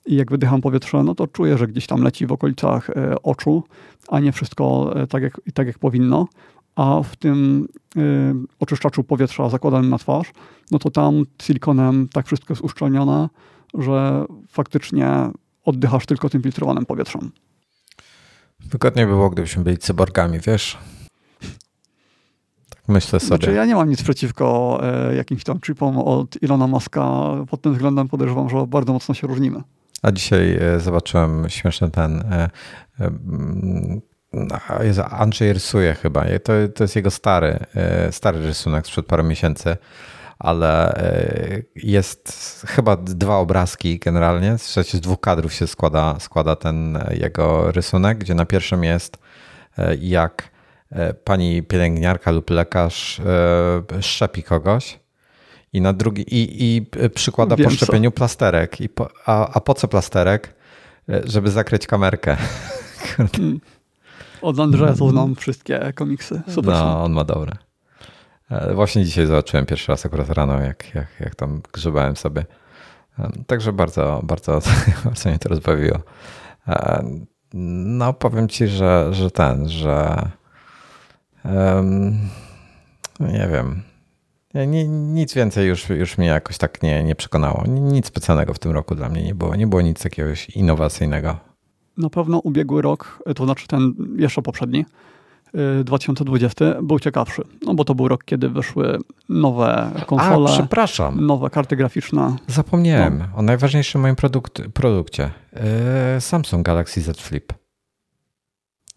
i 0.07 0.17
jak 0.17 0.31
wydycham 0.31 0.61
powietrze, 0.61 1.03
no 1.03 1.15
to 1.15 1.27
czuję, 1.27 1.59
że 1.59 1.67
gdzieś 1.67 1.87
tam 1.87 2.03
leci 2.03 2.27
w 2.27 2.33
okolicach 2.33 2.91
e, 2.91 3.23
oczu, 3.23 3.65
a 4.09 4.21
nie 4.21 4.33
wszystko 4.33 4.93
e, 4.97 5.07
tak 5.07 5.23
jak, 5.23 5.41
tak 5.55 5.67
jak 5.67 5.79
powinno. 5.79 6.29
A 6.77 7.03
w 7.03 7.17
tym 7.17 7.69
y, 7.97 8.01
oczyszczaczu 8.61 9.05
powietrza 9.05 9.49
zakładanym 9.49 9.91
na 9.91 9.99
twarz, 9.99 10.33
no 10.71 10.79
to 10.79 10.91
tam 10.91 11.25
silikonem 11.43 12.09
tak 12.13 12.27
wszystko 12.27 12.53
jest 12.53 12.63
uszczelnione, 12.63 13.29
że 13.75 14.25
faktycznie 14.49 15.09
oddychasz 15.65 16.07
tylko 16.07 16.29
tym 16.29 16.43
filtrowanym 16.43 16.87
powietrzem. 16.87 17.31
Wygodnie 18.61 19.07
by 19.07 19.13
było, 19.13 19.31
gdybyśmy 19.31 19.65
byli 19.65 19.79
cyborgami, 19.79 20.39
wiesz? 20.41 20.79
Myślę 22.91 23.21
sobie. 23.21 23.27
Znaczy, 23.27 23.53
ja 23.53 23.65
nie 23.65 23.75
mam 23.75 23.89
nic 23.89 24.03
przeciwko 24.03 24.81
e, 24.83 25.15
jakimś 25.15 25.45
tam 25.45 25.61
chipom 25.61 25.99
od 25.99 26.43
Ilona 26.43 26.67
Maska. 26.67 27.31
Pod 27.51 27.63
tym 27.63 27.73
względem 27.73 28.09
podejrzewam, 28.09 28.49
że 28.49 28.67
bardzo 28.67 28.93
mocno 28.93 29.15
się 29.15 29.27
różnimy. 29.27 29.63
A 30.03 30.13
dzisiaj 30.13 30.57
e, 30.57 30.81
zobaczyłem 30.81 31.49
śmieszny 31.49 31.91
ten. 31.91 32.21
E, 32.21 32.51
e, 33.01 33.07
mm, 33.07 34.01
jest 34.81 34.99
Andrzej 34.99 35.53
rysuje 35.53 35.95
chyba. 35.95 36.25
To, 36.25 36.53
to 36.75 36.85
jest 36.85 36.97
jego 36.97 37.11
stary, 37.11 37.59
stary 38.11 38.47
rysunek 38.47 38.87
sprzed 38.87 39.07
paru 39.07 39.25
miesięcy, 39.25 39.77
ale 40.39 41.01
jest 41.77 42.67
chyba 42.69 42.97
dwa 42.97 43.37
obrazki 43.37 43.99
generalnie. 43.99 44.59
Z 44.59 45.01
dwóch 45.01 45.21
kadrów 45.21 45.53
się 45.53 45.67
składa, 45.67 46.17
składa 46.21 46.57
ten 46.57 46.99
jego 47.11 47.73
rysunek, 47.73 48.19
gdzie 48.19 48.35
na 48.35 48.45
pierwszym 48.45 48.85
jest 48.85 49.19
jak 50.01 50.51
pani 51.25 51.63
pielęgniarka 51.63 52.31
lub 52.31 52.51
lekarz 52.51 53.21
szczepi 54.01 54.43
kogoś 54.43 55.01
i 55.73 55.81
na 55.81 55.93
drugi 55.93 56.23
i, 56.23 56.77
i 56.77 56.87
przykłada 57.15 57.57
Wiem 57.57 57.65
po 57.65 57.75
szczepieniu 57.75 58.11
co. 58.11 58.17
plasterek. 58.17 58.81
I 58.81 58.89
po, 58.89 59.09
a, 59.27 59.49
a 59.55 59.61
po 59.61 59.75
co 59.75 59.89
plasterek? 59.89 60.55
E, 61.09 61.21
żeby 61.25 61.51
zakryć 61.51 61.87
kamerkę. 61.87 62.37
Hmm. 63.37 63.61
Od 64.43 64.61
Andrzeja 64.61 64.95
to 64.95 65.09
znam 65.09 65.35
wszystkie 65.35 65.93
komiksy. 65.95 66.43
Super 66.49 66.75
no, 66.75 67.05
on 67.05 67.13
ma 67.13 67.25
dobre. 67.25 67.53
E, 68.51 68.75
właśnie 68.75 69.05
dzisiaj 69.05 69.27
zobaczyłem 69.27 69.67
pierwszy 69.67 69.93
raz 69.93 70.07
akurat 70.07 70.31
rano, 70.31 70.61
jak, 70.61 70.95
jak, 70.95 71.07
jak 71.21 71.35
tam 71.35 71.63
grzebałem 71.73 72.17
sobie. 72.17 72.45
E, 73.19 73.31
także 73.47 73.73
bardzo, 73.73 74.21
bardzo, 74.23 74.61
bardzo 75.05 75.29
mnie 75.29 75.39
to 75.39 75.49
rozbawiło. 75.49 75.99
No, 77.85 78.13
powiem 78.13 78.49
ci, 78.49 78.69
że, 78.69 79.09
że 79.13 79.31
ten, 79.31 79.69
że 79.69 80.17
um, 81.45 82.19
nie 83.21 83.49
wiem. 83.53 83.83
Nie, 84.55 84.89
nic 84.89 85.35
więcej 85.35 85.69
już, 85.69 85.89
już 85.89 86.19
mnie 86.19 86.27
jakoś 86.27 86.59
tak 86.59 86.83
nie, 86.83 87.05
nie 87.05 87.15
przekonało. 87.15 87.65
Nic 87.67 88.07
specjalnego 88.07 88.55
w 88.55 88.59
tym 88.59 88.73
roku 88.73 88.95
dla 88.95 89.09
mnie 89.09 89.23
nie 89.23 89.35
było. 89.35 89.57
Nie 89.57 89.67
było 89.67 89.83
nic 89.83 90.05
jakiegoś 90.05 90.51
innowacyjnego. 90.51 91.37
na 91.97 92.11
pewno 92.11 92.39
ubiegły 92.39 92.83
rok, 92.83 93.23
to 93.37 93.45
znaczy 93.45 93.67
ten 93.67 93.95
jeszcze 94.17 94.43
poprzedni, 94.43 94.85
2020 95.85 96.65
y, 96.65 96.83
był 96.83 96.99
ciekawszy, 96.99 97.43
no 97.67 97.75
bo 97.75 97.85
to 97.85 97.95
był 97.95 98.09
rok, 98.09 98.25
kiedy 98.25 98.49
wyszły 98.49 98.99
nowe 99.29 99.91
konsole. 100.07 100.51
A, 100.51 100.53
przepraszam. 100.53 101.27
Nowe 101.27 101.51
karty 101.51 101.77
graficzne. 101.77 102.37
Zapomniałem 102.47 103.19
no. 103.19 103.39
o 103.39 103.43
najważniejszym 103.43 104.01
moim 104.01 104.17
produkt, 104.17 104.63
produkcie. 104.75 105.31
Yy, 106.15 106.21
Samsung 106.21 106.67
Galaxy 106.67 107.01
Z 107.01 107.21
Flip. 107.21 107.60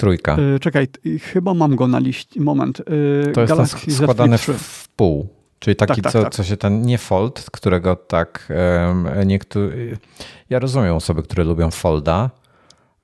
Trójka. 0.03 0.37
Yy, 0.39 0.59
czekaj, 0.59 0.87
chyba 1.21 1.53
mam 1.53 1.75
go 1.75 1.87
na 1.87 1.99
liście. 1.99 2.41
Moment. 2.41 2.79
Yy, 2.79 3.31
to 3.33 3.41
jest 3.41 3.53
Galaxy 3.53 3.91
składany 3.91 4.37
w, 4.37 4.47
w 4.47 4.89
pół. 4.89 5.27
Czyli 5.59 5.75
taki, 5.75 6.01
tak, 6.01 6.03
tak, 6.03 6.13
co, 6.13 6.23
tak. 6.23 6.33
co 6.33 6.43
się 6.43 6.57
ten, 6.57 6.81
nie 6.81 6.97
fold, 6.97 7.45
którego 7.51 7.95
tak 7.95 8.53
um, 8.87 9.07
niektórzy, 9.25 9.97
ja 10.49 10.59
rozumiem 10.59 10.95
osoby, 10.95 11.23
które 11.23 11.43
lubią 11.43 11.71
folda, 11.71 12.29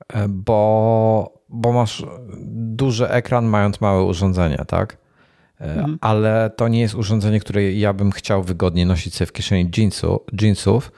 e, 0.08 0.28
bo 0.28 1.40
bo 1.48 1.72
masz 1.72 2.06
duży 2.52 3.08
ekran, 3.08 3.44
mając 3.44 3.80
małe 3.80 4.02
urządzenie, 4.02 4.64
tak? 4.68 4.96
E, 5.60 5.64
mhm. 5.64 5.98
Ale 6.00 6.50
to 6.56 6.68
nie 6.68 6.80
jest 6.80 6.94
urządzenie, 6.94 7.40
które 7.40 7.72
ja 7.72 7.92
bym 7.92 8.12
chciał 8.12 8.42
wygodnie 8.42 8.86
nosić 8.86 9.14
sobie 9.14 9.26
w 9.26 9.32
kieszeni 9.32 9.70
jeansu, 9.76 10.20
jeansów, 10.42 10.92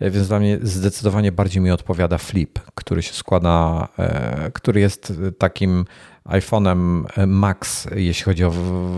więc 0.00 0.28
dla 0.28 0.38
mnie 0.38 0.58
zdecydowanie 0.62 1.32
bardziej 1.32 1.62
mi 1.62 1.70
odpowiada 1.70 2.18
Flip, 2.18 2.58
który 2.74 3.02
się 3.02 3.12
składa, 3.12 3.88
e, 3.98 4.50
który 4.54 4.80
jest 4.80 5.12
takim 5.38 5.84
iPhone'em 6.24 7.04
Max, 7.26 7.88
jeśli 7.96 8.24
chodzi 8.24 8.44
o 8.44 8.50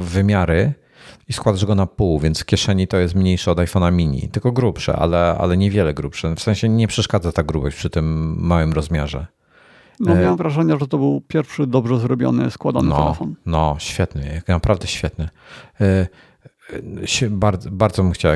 wymiary 0.03 0.75
i 1.29 1.33
składasz 1.33 1.65
go 1.65 1.75
na 1.75 1.87
pół, 1.87 2.21
więc 2.21 2.41
w 2.41 2.45
kieszeni 2.45 2.89
to 2.89 2.97
jest 2.97 3.15
mniejsze 3.15 3.51
od 3.51 3.59
iPhone'a 3.59 3.93
mini, 3.93 4.29
tylko 4.29 4.53
grubsze, 4.53 4.97
ale, 4.97 5.37
ale 5.39 5.57
niewiele 5.57 5.95
grubsze. 5.95 6.35
W 6.35 6.41
sensie 6.41 6.69
nie 6.69 6.89
przeszkadza 6.89 7.33
ta 7.33 7.43
grubość 7.43 7.77
przy 7.77 7.91
tym 7.91 8.37
małym 8.41 8.73
rozmiarze. 8.73 9.27
No 10.01 10.15
miałem 10.15 10.37
wrażenie, 10.37 10.77
że 10.81 10.87
to 10.87 10.99
był 10.99 11.21
pierwszy 11.29 11.67
dobrze 11.67 11.99
zrobiony, 11.99 12.51
składany 12.51 12.89
no, 12.89 12.97
telefon. 12.97 13.35
No, 13.47 13.77
świetny, 13.79 14.43
naprawdę 14.49 14.87
świetny. 14.87 15.29
E, 15.81 16.07
e, 17.23 17.31
bardzo, 17.31 17.71
bardzo 17.71 18.03
bym 18.03 18.13
chciał, 18.13 18.33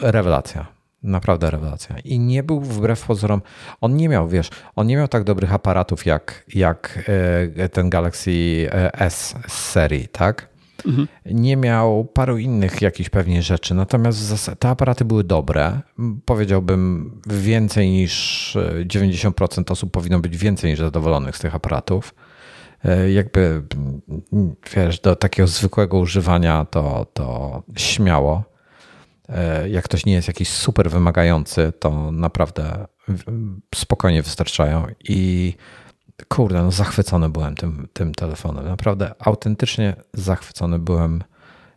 rewelacja. 0.00 0.66
Naprawdę 1.04 1.50
rewelacja. 1.50 1.96
I 2.04 2.18
nie 2.18 2.42
był 2.42 2.60
wbrew 2.60 3.06
pozorom, 3.06 3.42
on 3.80 3.96
nie 3.96 4.08
miał, 4.08 4.28
wiesz, 4.28 4.50
on 4.76 4.86
nie 4.86 4.96
miał 4.96 5.08
tak 5.08 5.24
dobrych 5.24 5.52
aparatów 5.52 6.06
jak, 6.06 6.44
jak 6.54 7.10
e, 7.56 7.68
ten 7.68 7.90
Galaxy 7.90 8.30
S 8.92 9.34
z 9.48 9.52
serii, 9.52 10.08
tak? 10.08 10.54
Mhm. 10.86 11.08
Nie 11.26 11.56
miał 11.56 12.04
paru 12.04 12.38
innych 12.38 12.82
jakichś 12.82 13.10
pewnie 13.10 13.42
rzeczy, 13.42 13.74
natomiast 13.74 14.50
te 14.58 14.68
aparaty 14.68 15.04
były 15.04 15.24
dobre. 15.24 15.80
Powiedziałbym 16.24 17.10
więcej 17.26 17.90
niż 17.90 18.56
90% 18.86 19.60
e, 19.60 19.72
osób 19.72 19.90
powinno 19.90 20.20
być 20.20 20.36
więcej 20.36 20.70
niż 20.70 20.78
zadowolonych 20.78 21.36
z 21.36 21.40
tych 21.40 21.54
aparatów. 21.54 22.14
E, 22.84 23.10
jakby, 23.10 23.62
wiesz, 24.76 25.00
do 25.00 25.16
takiego 25.16 25.46
zwykłego 25.46 25.98
używania 25.98 26.64
to, 26.70 27.06
to 27.12 27.62
śmiało. 27.76 28.53
E, 29.28 29.68
jak 29.68 29.84
ktoś 29.84 30.06
nie 30.06 30.12
jest 30.12 30.28
jakiś 30.28 30.48
super 30.48 30.90
wymagający, 30.90 31.72
to 31.78 32.12
naprawdę 32.12 32.86
spokojnie 33.74 34.22
wystarczają 34.22 34.86
i 35.04 35.54
kurde, 36.28 36.62
no 36.62 36.70
zachwycony 36.70 37.28
byłem 37.28 37.54
tym, 37.54 37.88
tym 37.92 38.14
telefonem. 38.14 38.64
Naprawdę 38.64 39.14
autentycznie 39.18 39.96
zachwycony 40.12 40.78
byłem 40.78 41.24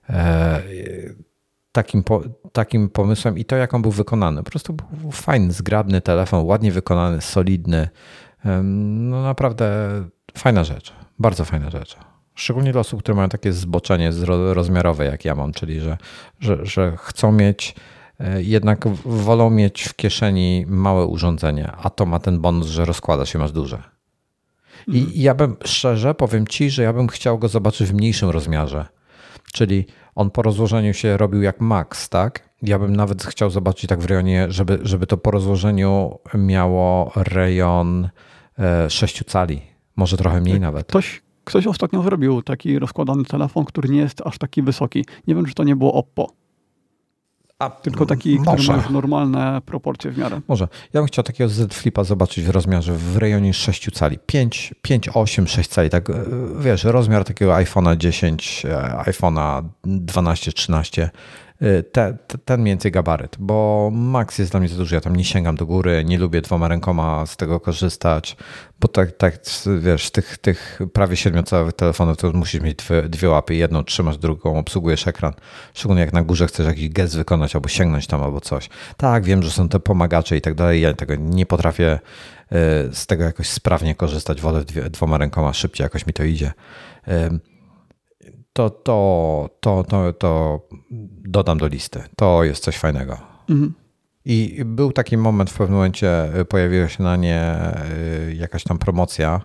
e, 0.09 0.61
takim, 1.71 2.03
po, 2.03 2.21
takim 2.51 2.89
pomysłem 2.89 3.37
i 3.37 3.45
to, 3.45 3.55
jak 3.55 3.73
on 3.73 3.81
był 3.81 3.91
wykonany. 3.91 4.43
Po 4.43 4.51
prostu 4.51 4.73
był 4.73 5.11
fajny, 5.11 5.53
zgrabny 5.53 6.01
telefon, 6.01 6.45
ładnie 6.45 6.71
wykonany, 6.71 7.21
solidny. 7.21 7.89
E, 8.45 8.61
no 8.63 9.23
naprawdę 9.23 9.67
fajna 10.37 10.63
rzecz. 10.63 10.93
Bardzo 11.19 11.45
fajna 11.45 11.69
rzecz. 11.69 11.97
Szczególnie 12.37 12.71
dla 12.71 12.81
osób, 12.81 12.99
które 12.99 13.15
mają 13.15 13.29
takie 13.29 13.53
zboczenie 13.53 14.11
rozmiarowe, 14.53 15.05
jak 15.05 15.25
ja 15.25 15.35
mam, 15.35 15.53
czyli 15.53 15.79
że, 15.79 15.97
że, 16.39 16.65
że 16.65 16.97
chcą 16.97 17.31
mieć 17.31 17.75
e, 18.19 18.43
jednak 18.43 18.87
wolą 19.05 19.49
mieć 19.49 19.83
w 19.83 19.95
kieszeni 19.95 20.65
małe 20.67 21.05
urządzenie, 21.05 21.71
a 21.71 21.89
to 21.89 22.05
ma 22.05 22.19
ten 22.19 22.39
bonus, 22.39 22.67
że 22.67 22.85
rozkłada 22.85 23.25
się 23.25 23.39
masz 23.39 23.51
duże. 23.51 23.83
I 24.87 25.21
ja 25.21 25.35
bym 25.35 25.55
szczerze 25.65 26.15
powiem 26.15 26.47
ci, 26.47 26.69
że 26.69 26.83
ja 26.83 26.93
bym 26.93 27.07
chciał 27.07 27.39
go 27.39 27.47
zobaczyć 27.47 27.87
w 27.87 27.93
mniejszym 27.93 28.29
rozmiarze. 28.29 28.85
Czyli 29.53 29.85
on 30.15 30.31
po 30.31 30.41
rozłożeniu 30.41 30.93
się 30.93 31.17
robił 31.17 31.41
jak 31.41 31.61
Max, 31.61 32.09
tak? 32.09 32.49
Ja 32.61 32.79
bym 32.79 32.95
nawet 32.95 33.23
chciał 33.23 33.49
zobaczyć 33.49 33.89
tak 33.89 33.99
w 33.99 34.05
rejonie, 34.05 34.47
żeby, 34.49 34.79
żeby 34.81 35.07
to 35.07 35.17
po 35.17 35.31
rozłożeniu 35.31 36.19
miało 36.33 37.11
rejon 37.15 38.09
6 38.89 39.21
e, 39.21 39.25
cali, 39.25 39.61
może 39.95 40.17
trochę 40.17 40.41
mniej 40.41 40.59
nawet. 40.59 40.87
Ktoś, 40.87 41.26
ktoś 41.47 41.67
ostatnio 41.67 42.03
zrobił 42.03 42.41
taki 42.41 42.79
rozkładany 42.79 43.25
telefon, 43.25 43.65
który 43.65 43.89
nie 43.89 43.99
jest 43.99 44.21
aż 44.25 44.37
taki 44.37 44.61
wysoki. 44.61 45.05
Nie 45.27 45.35
wiem, 45.35 45.45
czy 45.45 45.53
to 45.53 45.63
nie 45.63 45.75
było 45.75 45.93
Oppo. 45.93 46.27
A, 47.59 47.69
Tylko 47.69 48.05
taki, 48.05 48.39
może. 48.39 48.73
który 48.73 48.77
ma 48.77 48.89
normalne 48.89 49.61
proporcje 49.65 50.11
w 50.11 50.17
miarę. 50.17 50.41
Może. 50.47 50.67
Ja 50.93 51.01
bym 51.01 51.07
chciał 51.07 51.23
takiego 51.23 51.49
Z 51.49 51.73
Flipa 51.73 52.03
zobaczyć 52.03 52.45
w 52.45 52.49
rozmiarze 52.49 52.93
w 52.93 53.17
rejonie 53.17 53.53
6 53.53 53.91
cali. 53.93 54.17
5, 54.25 54.73
5 54.81 55.09
8, 55.13 55.47
6 55.47 55.69
cali. 55.69 55.89
Tak, 55.89 56.11
wiesz, 56.59 56.83
rozmiar 56.83 57.23
takiego 57.23 57.51
iPhone'a 57.51 57.97
10, 57.97 58.65
e, 58.65 59.03
iPhone'a 59.05 59.63
12, 59.83 60.51
13 60.51 61.03
Y, 61.03 61.09
te, 61.91 62.17
te, 62.27 62.37
ten 62.45 62.61
mniej 62.61 62.71
więcej 62.71 62.91
gabaryt, 62.91 63.35
bo 63.39 63.89
max 63.93 64.37
jest 64.37 64.51
dla 64.51 64.59
mnie 64.59 64.69
za 64.69 64.77
duży, 64.77 64.95
ja 64.95 65.01
tam 65.01 65.15
nie 65.15 65.23
sięgam 65.23 65.55
do 65.55 65.65
góry, 65.65 66.03
nie 66.05 66.17
lubię 66.17 66.41
dwoma 66.41 66.67
rękoma 66.67 67.25
z 67.25 67.37
tego 67.37 67.59
korzystać, 67.59 68.37
bo 68.79 68.87
tak, 68.87 69.11
tak 69.11 69.39
wiesz, 69.79 70.11
tych, 70.11 70.37
tych 70.37 70.79
prawie 70.93 71.15
siedmiocalowych 71.15 71.73
telefonów 71.73 72.17
to 72.17 72.31
musisz 72.31 72.61
mieć 72.61 72.77
dwie, 72.77 73.03
dwie 73.03 73.29
łapy, 73.29 73.55
jedną 73.55 73.83
trzymasz, 73.83 74.17
drugą 74.17 74.59
obsługujesz 74.59 75.07
ekran, 75.07 75.33
szczególnie 75.73 76.01
jak 76.01 76.13
na 76.13 76.23
górze 76.23 76.47
chcesz 76.47 76.67
jakiś 76.67 76.89
gest 76.89 77.15
wykonać 77.15 77.55
albo 77.55 77.67
sięgnąć 77.67 78.07
tam 78.07 78.23
albo 78.23 78.41
coś. 78.41 78.69
Tak, 78.97 79.23
wiem, 79.23 79.43
że 79.43 79.51
są 79.51 79.69
te 79.69 79.79
pomagacze 79.79 80.37
i 80.37 80.41
tak 80.41 80.53
dalej, 80.53 80.81
ja 80.81 80.93
tego 80.93 81.15
nie 81.15 81.45
potrafię 81.45 81.93
y, 81.93 82.55
z 82.95 83.05
tego 83.07 83.23
jakoś 83.23 83.49
sprawnie 83.49 83.95
korzystać, 83.95 84.41
wolę 84.41 84.65
dwie, 84.65 84.89
dwoma 84.89 85.17
rękoma 85.17 85.53
szybciej, 85.53 85.83
jakoś 85.83 86.07
mi 86.07 86.13
to 86.13 86.23
idzie 86.23 86.53
to, 88.57 88.69
to, 88.69 89.49
to, 89.59 89.83
to, 89.83 90.13
to 90.13 90.61
dodam 91.25 91.57
do 91.57 91.67
listy. 91.67 92.03
To 92.15 92.43
jest 92.43 92.63
coś 92.63 92.77
fajnego. 92.77 93.17
Mhm. 93.49 93.73
I 94.25 94.61
był 94.65 94.91
taki 94.91 95.17
moment, 95.17 95.49
w 95.49 95.57
pewnym 95.57 95.75
momencie 95.75 96.39
y, 96.39 96.45
pojawiła 96.45 96.87
się 96.87 97.03
na 97.03 97.15
nie 97.15 97.55
y, 98.29 98.35
jakaś 98.35 98.63
tam 98.63 98.77
promocja, 98.77 99.41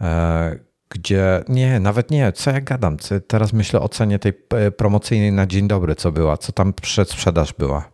e, 0.00 0.58
gdzie 0.88 1.44
nie, 1.48 1.80
nawet 1.80 2.10
nie, 2.10 2.32
co 2.32 2.50
ja 2.50 2.60
gadam. 2.60 2.96
Teraz 3.26 3.52
myślę 3.52 3.80
o 3.80 3.88
cenie 3.88 4.18
tej 4.18 4.32
promocyjnej 4.76 5.32
na 5.32 5.46
dzień 5.46 5.68
dobry, 5.68 5.94
co 5.94 6.12
była, 6.12 6.36
co 6.36 6.52
tam 6.52 6.72
przed 6.72 7.10
sprzedaż 7.10 7.52
była. 7.52 7.90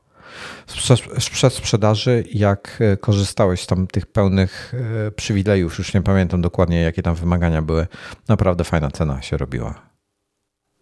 Przed 1.32 1.54
sprzedaży, 1.54 2.24
jak 2.34 2.82
korzystałeś 3.00 3.60
z 3.60 3.66
tam 3.66 3.86
tych 3.86 4.06
pełnych 4.06 4.74
przywilejów, 5.16 5.78
już 5.78 5.94
nie 5.94 6.02
pamiętam 6.02 6.40
dokładnie, 6.40 6.80
jakie 6.80 7.02
tam 7.02 7.14
wymagania 7.14 7.62
były, 7.62 7.86
naprawdę 8.28 8.64
fajna 8.64 8.90
cena 8.90 9.22
się 9.22 9.36
robiła 9.36 9.95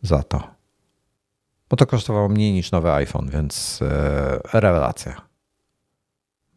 za 0.05 0.22
to. 0.22 0.43
Bo 1.70 1.76
to 1.76 1.86
kosztowało 1.86 2.28
mniej 2.28 2.52
niż 2.52 2.72
nowy 2.72 2.93
iPhone, 2.93 3.31
więc 3.31 3.81
e, 3.82 4.60
rewelacja. 4.60 5.20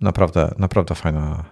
Naprawdę, 0.01 0.55
naprawdę 0.57 0.95
fajna. 0.95 1.43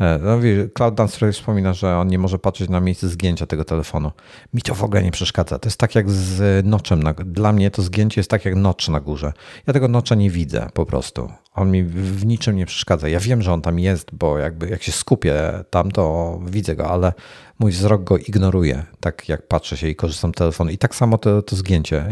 E, 0.00 0.18
no, 0.18 0.38
Cloud 0.74 0.94
Dance 0.94 1.32
wspomina, 1.32 1.72
że 1.72 1.96
on 1.96 2.08
nie 2.08 2.18
może 2.18 2.38
patrzeć 2.38 2.70
na 2.70 2.80
miejsce 2.80 3.08
zgięcia 3.08 3.46
tego 3.46 3.64
telefonu. 3.64 4.12
Mi 4.54 4.62
to 4.62 4.74
w 4.74 4.84
ogóle 4.84 5.02
nie 5.02 5.10
przeszkadza. 5.10 5.58
To 5.58 5.68
jest 5.68 5.78
tak 5.78 5.94
jak 5.94 6.10
z 6.10 6.66
noczem. 6.66 7.02
Dla 7.24 7.52
mnie 7.52 7.70
to 7.70 7.82
zgięcie 7.82 8.20
jest 8.20 8.30
tak 8.30 8.44
jak 8.44 8.54
nocz 8.54 8.88
na 8.88 9.00
górze. 9.00 9.32
Ja 9.66 9.72
tego 9.72 9.88
nocza 9.88 10.14
nie 10.14 10.30
widzę 10.30 10.68
po 10.74 10.86
prostu. 10.86 11.32
On 11.54 11.70
mi 11.70 11.84
w 11.84 12.26
niczym 12.26 12.56
nie 12.56 12.66
przeszkadza. 12.66 13.08
Ja 13.08 13.20
wiem, 13.20 13.42
że 13.42 13.52
on 13.52 13.62
tam 13.62 13.78
jest, 13.78 14.08
bo 14.12 14.38
jakby 14.38 14.68
jak 14.68 14.82
się 14.82 14.92
skupię 14.92 15.34
tam, 15.70 15.90
to 15.90 16.38
widzę 16.46 16.76
go, 16.76 16.90
ale 16.90 17.12
mój 17.58 17.72
wzrok 17.72 18.04
go 18.04 18.18
ignoruje, 18.18 18.82
tak 19.00 19.28
jak 19.28 19.48
patrzę 19.48 19.76
się 19.76 19.88
i 19.88 19.96
korzystam 19.96 20.32
z 20.32 20.36
telefonu. 20.36 20.70
I 20.70 20.78
tak 20.78 20.94
samo 20.94 21.18
to, 21.18 21.42
to 21.42 21.56
zgięcie. 21.56 22.06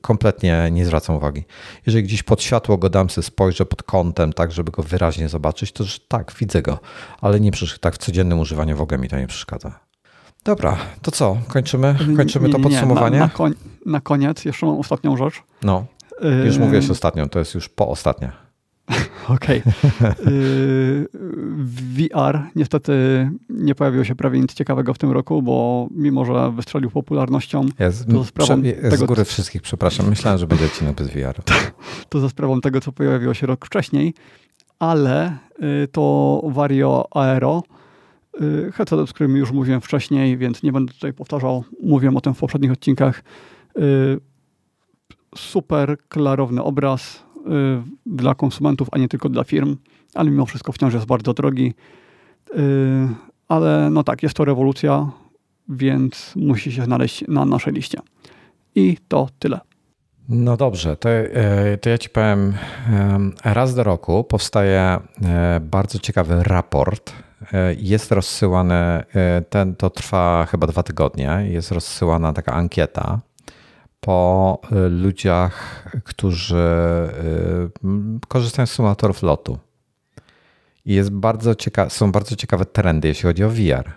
Kompletnie 0.00 0.68
nie 0.72 0.86
zwracam 0.86 1.16
uwagi. 1.16 1.44
Jeżeli 1.86 2.04
gdzieś 2.04 2.22
pod 2.22 2.42
światło 2.42 2.78
go 2.78 2.90
dam 2.90 3.10
sobie, 3.10 3.24
spojrzę 3.24 3.66
pod 3.66 3.82
kątem, 3.82 4.32
tak, 4.32 4.52
żeby 4.52 4.70
go 4.70 4.82
wyraźnie 4.82 5.28
zobaczyć, 5.28 5.72
to 5.72 5.84
że 5.84 5.98
tak, 6.08 6.32
widzę 6.38 6.62
go, 6.62 6.78
ale 7.20 7.40
nie 7.40 7.50
tak 7.80 7.94
w 7.94 7.98
codziennym 7.98 8.40
używaniu 8.40 8.76
w 8.76 8.80
ogóle 8.80 8.98
mi 8.98 9.08
to 9.08 9.18
nie 9.18 9.26
przeszkadza. 9.26 9.80
Dobra, 10.44 10.76
to 11.02 11.10
co? 11.10 11.36
Kończymy, 11.48 11.96
kończymy 12.16 12.48
nie, 12.48 12.54
nie, 12.54 12.62
to 12.62 12.68
podsumowanie? 12.68 13.18
Na, 13.18 13.24
na, 13.26 13.32
koń, 13.32 13.54
na, 13.86 14.00
koniec 14.00 14.44
jeszcze 14.44 14.66
mam 14.66 14.78
ostatnią 14.78 15.16
rzecz. 15.16 15.42
No, 15.62 15.86
już 16.44 16.54
yy... 16.54 16.60
mówiłeś 16.60 16.90
ostatnią, 16.90 17.28
to 17.28 17.38
jest 17.38 17.54
już 17.54 17.68
po 17.68 17.88
ostatnia. 17.88 18.41
Okej. 19.28 19.62
Okay. 20.00 20.14
VR 21.94 22.40
niestety 22.56 22.92
nie 23.48 23.74
pojawiło 23.74 24.04
się 24.04 24.14
prawie 24.14 24.40
nic 24.40 24.54
ciekawego 24.54 24.94
w 24.94 24.98
tym 24.98 25.10
roku, 25.12 25.42
bo 25.42 25.88
mimo, 25.90 26.24
że 26.24 26.52
wystrzelił 26.52 26.90
popularnością, 26.90 27.66
jest, 27.78 28.06
to 28.06 28.18
za 28.18 28.24
sprawą 28.24 28.62
prze, 28.62 28.72
tego, 28.72 28.96
z 28.96 29.02
góry 29.02 29.24
wszystkich 29.24 29.62
przepraszam. 29.62 30.08
Myślałem, 30.08 30.38
że 30.38 30.46
będzie 30.46 30.64
odcinek 30.64 30.96
bez 30.96 31.10
VR. 31.10 31.34
To, 31.44 31.54
to 32.08 32.20
za 32.20 32.28
sprawą 32.28 32.60
tego, 32.60 32.80
co 32.80 32.92
pojawiło 32.92 33.34
się 33.34 33.46
rok 33.46 33.66
wcześniej, 33.66 34.14
ale 34.78 35.36
to 35.92 36.42
Vario 36.44 37.06
Aero, 37.10 37.62
headset, 38.74 39.08
z 39.08 39.12
którym 39.12 39.36
już 39.36 39.52
mówiłem 39.52 39.80
wcześniej, 39.80 40.38
więc 40.38 40.62
nie 40.62 40.72
będę 40.72 40.92
tutaj 40.92 41.12
powtarzał, 41.12 41.64
mówiłem 41.82 42.16
o 42.16 42.20
tym 42.20 42.34
w 42.34 42.38
poprzednich 42.38 42.72
odcinkach. 42.72 43.22
Super 45.36 45.96
klarowny 46.08 46.62
obraz 46.62 47.22
dla 48.06 48.34
konsumentów, 48.34 48.88
a 48.92 48.98
nie 48.98 49.08
tylko 49.08 49.28
dla 49.28 49.44
firm, 49.44 49.76
ale 50.14 50.30
mimo 50.30 50.46
wszystko 50.46 50.72
wciąż 50.72 50.94
jest 50.94 51.06
bardzo 51.06 51.34
drogi. 51.34 51.74
Ale 53.48 53.90
no 53.90 54.04
tak, 54.04 54.22
jest 54.22 54.34
to 54.34 54.44
rewolucja, 54.44 55.10
więc 55.68 56.32
musi 56.36 56.72
się 56.72 56.84
znaleźć 56.84 57.24
na 57.28 57.44
naszej 57.44 57.72
liście. 57.72 57.98
I 58.74 58.96
to 59.08 59.28
tyle. 59.38 59.60
No 60.28 60.56
dobrze, 60.56 60.96
to, 60.96 61.08
e, 61.10 61.78
to 61.78 61.90
ja 61.90 61.98
ci 61.98 62.08
powiem, 62.08 62.54
raz 63.44 63.74
do 63.74 63.82
roku 63.82 64.24
powstaje 64.24 64.80
e, 64.80 65.60
bardzo 65.60 65.98
ciekawy 65.98 66.42
raport. 66.42 67.12
E, 67.52 67.74
jest 67.74 68.12
rozsyłany, 68.12 69.02
ten 69.50 69.74
to 69.76 69.90
trwa 69.90 70.46
chyba 70.50 70.66
dwa 70.66 70.82
tygodnie, 70.82 71.38
jest 71.48 71.72
rozsyłana 71.72 72.32
taka 72.32 72.52
ankieta 72.52 73.20
po 74.06 74.58
ludziach, 74.90 75.86
którzy 76.04 76.64
korzystają 78.28 78.66
z 78.66 78.70
symulatorów 78.70 79.22
lotu. 79.22 79.58
I 80.84 80.94
jest 80.94 81.10
bardzo 81.10 81.52
cieka- 81.54 81.90
są 81.90 82.12
bardzo 82.12 82.36
ciekawe 82.36 82.64
trendy, 82.64 83.08
jeśli 83.08 83.22
chodzi 83.22 83.44
o 83.44 83.50
VR. 83.50 83.92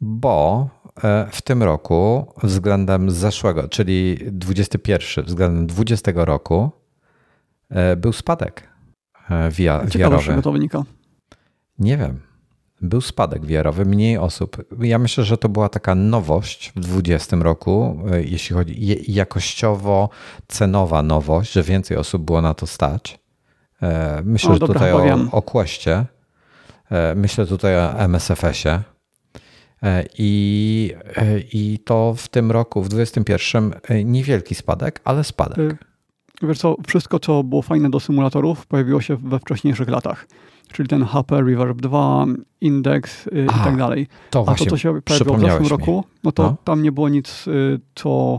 Bo 0.00 0.68
e, 1.04 1.26
w 1.30 1.42
tym 1.42 1.62
roku 1.62 2.32
względem 2.42 3.10
zeszłego, 3.10 3.68
czyli 3.68 4.18
21 4.32 5.24
względem 5.24 5.66
20 5.66 6.12
roku 6.14 6.70
e, 7.70 7.96
był 7.96 8.12
spadek 8.12 8.68
e, 9.30 9.50
VR-owy. 9.50 10.42
to 10.42 10.52
wynika. 10.52 10.82
Nie 11.78 11.96
wiem. 11.96 12.31
Był 12.82 13.00
spadek 13.00 13.46
VR-owy, 13.46 13.84
mniej 13.84 14.18
osób. 14.18 14.56
Ja 14.80 14.98
myślę, 14.98 15.24
że 15.24 15.38
to 15.38 15.48
była 15.48 15.68
taka 15.68 15.94
nowość 15.94 16.72
w 16.76 16.80
20 16.80 17.36
roku, 17.36 17.98
jeśli 18.24 18.56
chodzi 18.56 19.12
jakościowo 19.12 20.08
cenowa 20.48 21.02
nowość, 21.02 21.52
że 21.52 21.62
więcej 21.62 21.96
osób 21.96 22.22
było 22.22 22.42
na 22.42 22.54
to 22.54 22.66
stać. 22.66 23.22
E, 23.82 24.22
myślę 24.24 24.50
o, 24.50 24.58
dobra, 24.58 24.74
tutaj 24.74 24.92
o, 24.92 25.30
o 25.32 25.42
Questie, 25.42 26.04
e, 26.90 27.14
myślę 27.14 27.46
tutaj 27.46 27.76
o 27.76 27.98
MSFS-ie 27.98 28.82
e, 29.82 30.04
i, 30.18 30.92
i 31.52 31.78
to 31.84 32.14
w 32.16 32.28
tym 32.28 32.50
roku, 32.50 32.82
w 32.82 32.88
2021 32.88 33.72
niewielki 34.04 34.54
spadek, 34.54 35.00
ale 35.04 35.24
spadek. 35.24 35.84
Wiesz 36.42 36.58
co, 36.58 36.76
wszystko 36.86 37.18
co 37.18 37.42
było 37.42 37.62
fajne 37.62 37.90
do 37.90 38.00
symulatorów 38.00 38.66
pojawiło 38.66 39.00
się 39.00 39.16
we 39.16 39.38
wcześniejszych 39.38 39.88
latach. 39.88 40.26
Czyli 40.72 40.88
ten 40.88 41.04
HP, 41.04 41.42
Reverb 41.42 41.80
2, 41.80 42.26
Index 42.60 43.28
i 43.32 43.64
tak 43.64 43.76
dalej. 43.76 44.06
To 44.30 44.44
A 44.46 44.54
to, 44.54 44.66
co 44.66 44.76
się 44.76 45.00
pojawiło 45.04 45.36
w 45.36 45.40
zeszłym 45.40 45.66
roku, 45.66 46.04
no 46.24 46.32
to 46.32 46.42
no. 46.42 46.56
tam 46.64 46.82
nie 46.82 46.92
było 46.92 47.08
nic, 47.08 47.44
co 47.94 48.38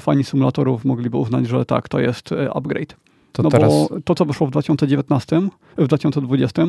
fani 0.00 0.24
symulatorów 0.24 0.84
mogliby 0.84 1.16
uznać, 1.16 1.48
że 1.48 1.64
tak, 1.64 1.88
to 1.88 2.00
jest 2.00 2.30
upgrade. 2.54 2.96
To 3.32 3.42
no 3.42 3.48
teraz... 3.48 3.70
bo 3.70 4.00
to, 4.04 4.14
co 4.14 4.24
wyszło 4.24 4.46
w 4.46 4.50
2019, 4.50 5.48
w 5.76 5.86
2020 5.86 6.62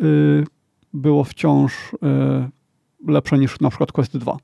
yy, 0.00 0.44
było 0.92 1.24
wciąż 1.24 1.72
yy, 2.02 3.12
lepsze 3.12 3.38
niż 3.38 3.60
na 3.60 3.70
przykład 3.70 3.92
Quest 3.92 4.16
2. 4.16 4.36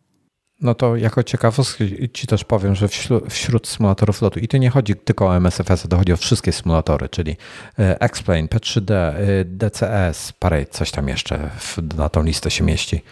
No 0.61 0.75
to 0.75 0.97
jako 0.97 1.23
ciekawostkę 1.23 1.85
ci 2.13 2.27
też 2.27 2.45
powiem, 2.45 2.75
że 2.75 2.89
wśród, 2.89 3.33
wśród 3.33 3.69
symulatorów 3.69 4.23
lotu, 4.23 4.41
i 4.41 4.49
to 4.49 4.57
nie 4.57 4.71
chodzi 4.71 4.95
tylko 4.95 5.27
o 5.27 5.37
MSFS, 5.37 5.89
to 5.89 5.97
chodzi 5.97 6.13
o 6.13 6.17
wszystkie 6.17 6.53
symulatory, 6.53 7.09
czyli 7.09 7.31
y, 7.31 7.37
Explain, 7.79 8.47
P3D, 8.47 9.15
y, 9.21 9.45
DCS, 9.45 10.33
parę 10.33 10.67
coś 10.67 10.91
tam 10.91 11.09
jeszcze 11.09 11.51
na 11.97 12.09
tą 12.09 12.23
listę 12.23 12.51
się 12.51 12.65
mieści, 12.65 13.03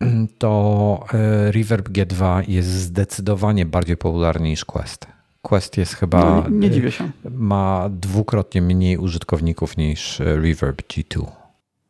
to 0.38 1.04
y, 1.48 1.52
Reverb 1.52 1.88
G2 1.88 2.48
jest 2.48 2.68
zdecydowanie 2.68 3.66
bardziej 3.66 3.96
popularny 3.96 4.48
niż 4.48 4.64
Quest. 4.64 5.06
Quest 5.42 5.76
jest 5.76 5.94
chyba. 5.94 6.24
No, 6.24 6.44
nie, 6.50 6.70
dziwię 6.70 6.92
się. 6.92 7.10
Ma 7.30 7.88
dwukrotnie 7.90 8.62
mniej 8.62 8.96
użytkowników 8.96 9.76
niż 9.76 10.20
e, 10.20 10.24
Reverb 10.36 10.82
G2. 10.82 11.26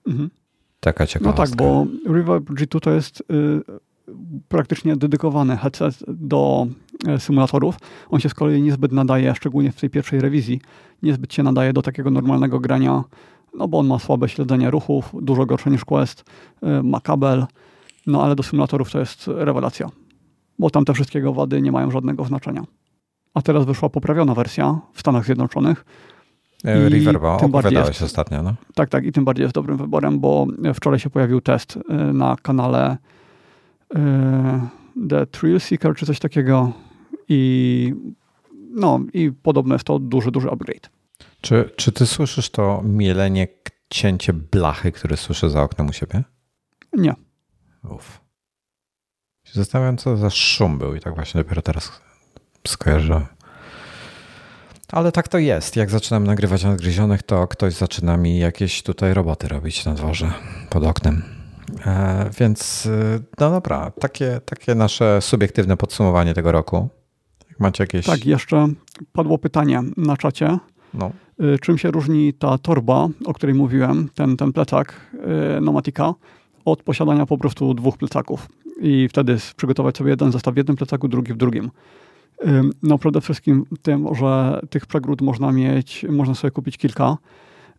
Mhm. 0.06 0.30
Taka 0.80 1.06
ciekawostka. 1.06 1.42
No 1.42 1.48
tak, 1.48 1.56
bo 1.56 1.86
Reverb 2.14 2.44
G2 2.50 2.80
to 2.80 2.90
jest 2.90 3.20
y, 3.20 3.24
praktycznie 4.48 4.97
dedykowany 4.97 5.56
headset 5.56 6.05
do 6.09 6.66
y, 7.16 7.20
symulatorów. 7.20 7.76
On 8.10 8.20
się 8.20 8.28
z 8.28 8.35
kolei 8.35 8.62
niezbyt 8.62 8.93
nadaje, 8.93 9.35
szczególnie 9.35 9.72
w 9.72 9.80
tej 9.80 9.90
pierwszej 9.90 10.20
rewizji, 10.20 10.60
niezbyt 11.02 11.35
się 11.35 11.43
nadaje 11.43 11.72
do 11.72 11.82
takiego 11.82 12.10
normalnego 12.10 12.60
grania, 12.60 13.05
no 13.55 13.68
bo 13.68 13.78
on 13.78 13.86
ma 13.86 13.98
słabe 13.98 14.28
śledzenie 14.28 14.70
ruchów, 14.70 15.12
dużo 15.22 15.47
gorsze 15.47 15.70
niż 15.70 15.85
Quest, 15.85 16.24
y, 16.62 16.82
ma 16.82 17.01
kabel, 17.01 17.47
no 18.06 18.22
ale 18.22 18.36
do 18.36 18.43
symulatorów 18.43 18.90
to 18.90 18.98
jest 18.98 19.24
rewelacja, 19.26 19.89
bo 20.59 20.70
tam 20.70 20.85
te 20.85 20.94
wszystkiego 20.94 21.32
wady 21.32 21.62
nie 21.62 21.72
mają 21.72 21.90
żadnego 21.90 22.24
znaczenia 22.24 22.64
a 23.39 23.43
teraz 23.43 23.64
wyszła 23.64 23.89
poprawiona 23.89 24.35
wersja 24.35 24.80
w 24.93 25.01
Stanach 25.01 25.24
Zjednoczonych. 25.24 25.85
E, 26.64 26.89
Reverba 26.89 27.36
opowiadałeś 27.36 27.89
jest, 27.89 28.02
ostatnio, 28.02 28.43
no? 28.43 28.55
Tak, 28.74 28.89
tak 28.89 29.05
i 29.05 29.12
tym 29.12 29.24
bardziej 29.24 29.43
jest 29.43 29.55
dobrym 29.55 29.76
wyborem, 29.76 30.20
bo 30.20 30.47
wczoraj 30.74 30.98
się 30.98 31.10
pojawił 31.10 31.40
test 31.40 31.78
e, 31.89 31.94
na 31.94 32.36
kanale 32.43 32.90
e, 32.90 32.98
The 35.09 35.27
Thrill 35.27 35.60
Seeker 35.60 35.94
czy 35.94 36.06
coś 36.06 36.19
takiego 36.19 36.73
i 37.28 37.94
no 38.70 39.01
i 39.12 39.32
podobno 39.43 39.74
jest 39.74 39.85
to 39.85 39.98
duży, 39.98 40.31
duży 40.31 40.51
upgrade. 40.51 40.90
Czy, 41.40 41.70
czy 41.77 41.93
ty 41.93 42.06
słyszysz 42.06 42.51
to 42.51 42.82
mielenie, 42.85 43.48
cięcie 43.90 44.32
blachy, 44.32 44.93
które 44.93 45.16
słyszę 45.16 45.51
za 45.51 45.62
oknem 45.62 45.89
u 45.89 45.93
siebie? 45.93 46.24
Nie. 46.93 47.15
Uff. 47.90 48.20
Zastanawiam, 49.52 49.97
co 49.97 50.16
za 50.16 50.31
szum 50.31 50.78
był 50.78 50.94
i 50.94 51.01
tak 51.01 51.15
właśnie 51.15 51.43
dopiero 51.43 51.62
teraz 51.62 52.01
skojarzę. 52.66 53.27
Ale 54.93 55.12
tak 55.12 55.28
to 55.28 55.39
jest. 55.39 55.77
Jak 55.77 55.90
zaczynam 55.90 56.24
nagrywać 56.24 56.65
nadgryzionych, 56.65 57.23
to 57.23 57.48
ktoś 57.48 57.74
zaczyna 57.74 58.16
mi 58.16 58.39
jakieś 58.39 58.82
tutaj 58.82 59.15
roboty 59.15 59.48
robić 59.48 59.85
na 59.85 59.94
dworze 59.94 60.32
pod 60.70 60.85
oknem. 60.85 61.38
E, 61.86 62.31
więc 62.40 62.86
e, 62.86 63.20
no 63.40 63.51
dobra, 63.51 63.90
takie, 63.90 64.40
takie 64.45 64.74
nasze 64.74 65.20
subiektywne 65.20 65.77
podsumowanie 65.77 66.35
tego 66.35 66.53
roku. 66.53 66.89
Jak 67.51 67.61
macie 67.61 67.82
jakieś. 67.82 68.07
Tak, 68.07 68.27
jeszcze 68.27 68.69
padło 69.12 69.39
pytanie 69.39 69.82
na 69.97 70.16
czacie. 70.16 70.59
No. 70.95 71.11
E, 71.40 71.59
czym 71.59 71.78
się 71.78 71.90
różni 71.90 72.35
ta 72.35 72.59
torba, 72.59 73.09
o 73.24 73.35
której 73.35 73.55
mówiłem, 73.55 74.09
ten, 74.15 74.36
ten 74.36 74.53
plecak 74.53 75.11
Nomatica, 75.61 76.15
od 76.65 76.82
posiadania 76.82 77.27
po 77.27 77.39
prostu 77.39 77.74
dwóch 77.74 77.99
plecaków? 77.99 78.49
I 78.81 79.09
wtedy 79.09 79.36
przygotować 79.57 79.97
sobie 79.97 80.11
jeden 80.11 80.32
zestaw 80.32 80.55
w 80.55 80.57
jednym 80.57 80.77
plecaku, 80.77 81.09
drugi 81.09 81.32
w 81.32 81.36
drugim. 81.36 81.70
No 82.82 82.99
przede 82.99 83.20
wszystkim 83.20 83.65
tym, 83.82 84.15
że 84.15 84.61
tych 84.70 84.86
przegród 84.86 85.20
można 85.20 85.53
mieć, 85.53 86.07
można 86.09 86.35
sobie 86.35 86.51
kupić 86.51 86.78
kilka, 86.78 87.16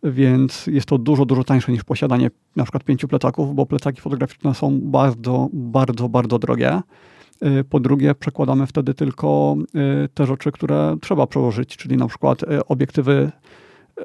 więc 0.02 0.66
jest 0.66 0.86
to 0.86 0.98
dużo, 0.98 1.24
dużo 1.24 1.44
tańsze 1.44 1.72
niż 1.72 1.84
posiadanie 1.84 2.30
na 2.56 2.64
przykład 2.64 2.84
pięciu 2.84 3.08
plecaków, 3.08 3.54
bo 3.54 3.66
plecaki 3.66 4.00
fotograficzne 4.00 4.54
są 4.54 4.78
bardzo, 4.82 5.48
bardzo, 5.52 6.08
bardzo 6.08 6.38
drogie. 6.38 6.80
Y, 7.44 7.64
po 7.64 7.80
drugie, 7.80 8.14
przekładamy 8.14 8.66
wtedy 8.66 8.94
tylko 8.94 9.56
y, 10.04 10.08
te 10.14 10.26
rzeczy, 10.26 10.52
które 10.52 10.96
trzeba 11.00 11.26
przełożyć, 11.26 11.76
czyli 11.76 11.96
na 11.96 12.06
przykład 12.06 12.42
y, 12.42 12.66
obiektywy, 12.66 13.30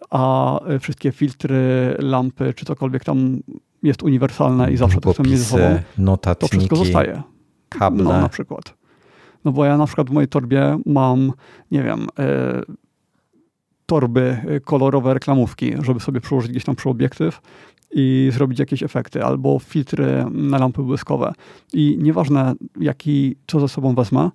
a 0.10 0.60
wszystkie 0.80 1.12
filtry, 1.12 1.96
lampy, 2.00 2.54
czy 2.54 2.66
cokolwiek 2.66 3.04
tam 3.04 3.40
jest 3.84 4.04
uniwersalne 4.04 4.72
i 4.72 4.78
zawsze 4.78 5.02
to 5.02 5.14
chcemy 5.14 5.30
mieć 5.30 5.40
ze 5.40 5.46
sobą, 5.46 6.18
to 6.40 6.48
wszystko 6.48 6.76
zostaje. 6.76 7.22
Kable. 7.70 8.04
No, 8.04 8.22
na 8.22 8.30
przykład. 8.30 8.74
No 9.46 9.52
bo 9.52 9.66
ja 9.66 9.78
na 9.78 9.86
przykład 9.86 10.10
w 10.10 10.14
mojej 10.14 10.28
torbie 10.28 10.78
mam, 10.86 11.32
nie 11.72 11.84
wiem, 11.84 12.08
torby 13.86 14.38
kolorowe 14.66 15.14
reklamówki, 15.14 15.74
żeby 15.82 16.00
sobie 16.00 16.22
przełożyć 16.22 16.52
gdzieś 16.52 16.64
tam 16.64 16.76
przy 16.76 16.90
obiektyw 16.90 17.42
i 17.92 18.30
zrobić 18.34 18.60
jakieś 18.60 18.84
efekty, 18.84 19.24
albo 19.24 19.60
filtry 19.60 20.26
na 20.32 20.58
lampy 20.58 20.82
błyskowe. 20.82 21.34
I 21.74 21.98
nieważne, 22.02 22.54
jaki, 22.80 23.36
co 23.48 23.60
ze 23.60 23.68
sobą 23.68 23.96
wezmę, 23.96 24.30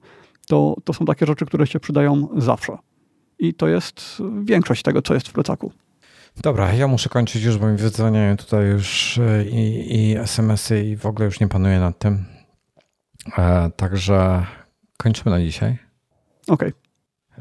to, 0.47 0.77
to 0.85 0.93
są 0.93 1.05
takie 1.05 1.27
rzeczy, 1.27 1.47
które 1.47 1.67
się 1.67 1.81
przydają 1.81 2.29
zawsze. 2.37 2.79
I 3.39 3.55
to 3.55 3.69
jest 3.69 4.23
większość 4.43 4.83
tego, 4.83 5.03
co 5.03 5.15
jest 5.15 5.29
w 5.29 5.33
plecaku. 5.33 5.73
Dobra, 6.43 6.75
ja 6.75 6.89
muszę 6.89 7.09
kończyć 7.09 7.43
już, 7.43 7.59
bo 7.59 7.67
mi 7.67 7.77
wydzwaniają 7.77 8.37
tutaj 8.37 8.67
już 8.67 9.19
e, 9.19 9.45
i, 9.45 9.95
i 9.97 10.17
SMS-y 10.17 10.85
i 10.85 10.97
w 10.97 11.07
ogóle 11.07 11.25
już 11.25 11.41
nie 11.41 11.49
panuję 11.49 11.81
nad 11.81 11.99
tym. 11.99 12.25
E, 13.39 13.71
także 13.77 14.47
kończymy 14.97 15.31
na 15.31 15.41
dzisiaj. 15.41 15.79
Okej. 16.49 16.69
Okay. 16.69 16.90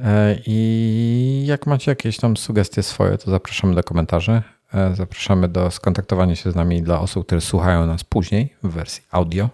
E, 0.03 0.35
I 0.45 1.43
jak 1.47 1.67
macie 1.67 1.91
jakieś 1.91 2.17
tam 2.17 2.37
sugestie 2.37 2.83
swoje, 2.83 3.17
to 3.17 3.31
zapraszamy 3.31 3.75
do 3.75 3.83
komentarzy. 3.83 4.41
E, 4.73 4.95
zapraszamy 4.95 5.47
do 5.47 5.71
skontaktowania 5.71 6.35
się 6.35 6.51
z 6.51 6.55
nami 6.55 6.83
dla 6.83 6.99
osób, 6.99 7.25
które 7.25 7.41
słuchają 7.41 7.85
nas 7.85 8.03
później 8.03 8.53
w 8.63 8.69
wersji 8.69 9.03
audio. 9.11 9.49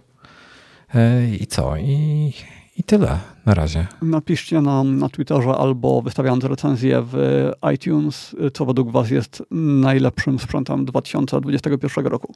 E, 0.96 1.30
I 1.30 1.48
co? 1.48 1.78
I, 1.78 2.34
I 2.78 2.84
tyle 2.84 3.20
na 3.46 3.54
razie. 3.54 3.88
Napiszcie 4.02 4.62
nam 4.62 5.00
na 5.00 5.10
Twitterze 5.10 5.50
albo 5.50 6.02
wystawiając 6.02 6.44
recenzję 6.44 7.02
w 7.12 7.52
iTunes, 7.74 8.36
co 8.54 8.66
według 8.66 8.92
Was 8.92 9.10
jest 9.10 9.44
najlepszym 9.52 10.40
sprzętem 10.40 10.86
2021 10.86 12.08
roku. 12.08 12.34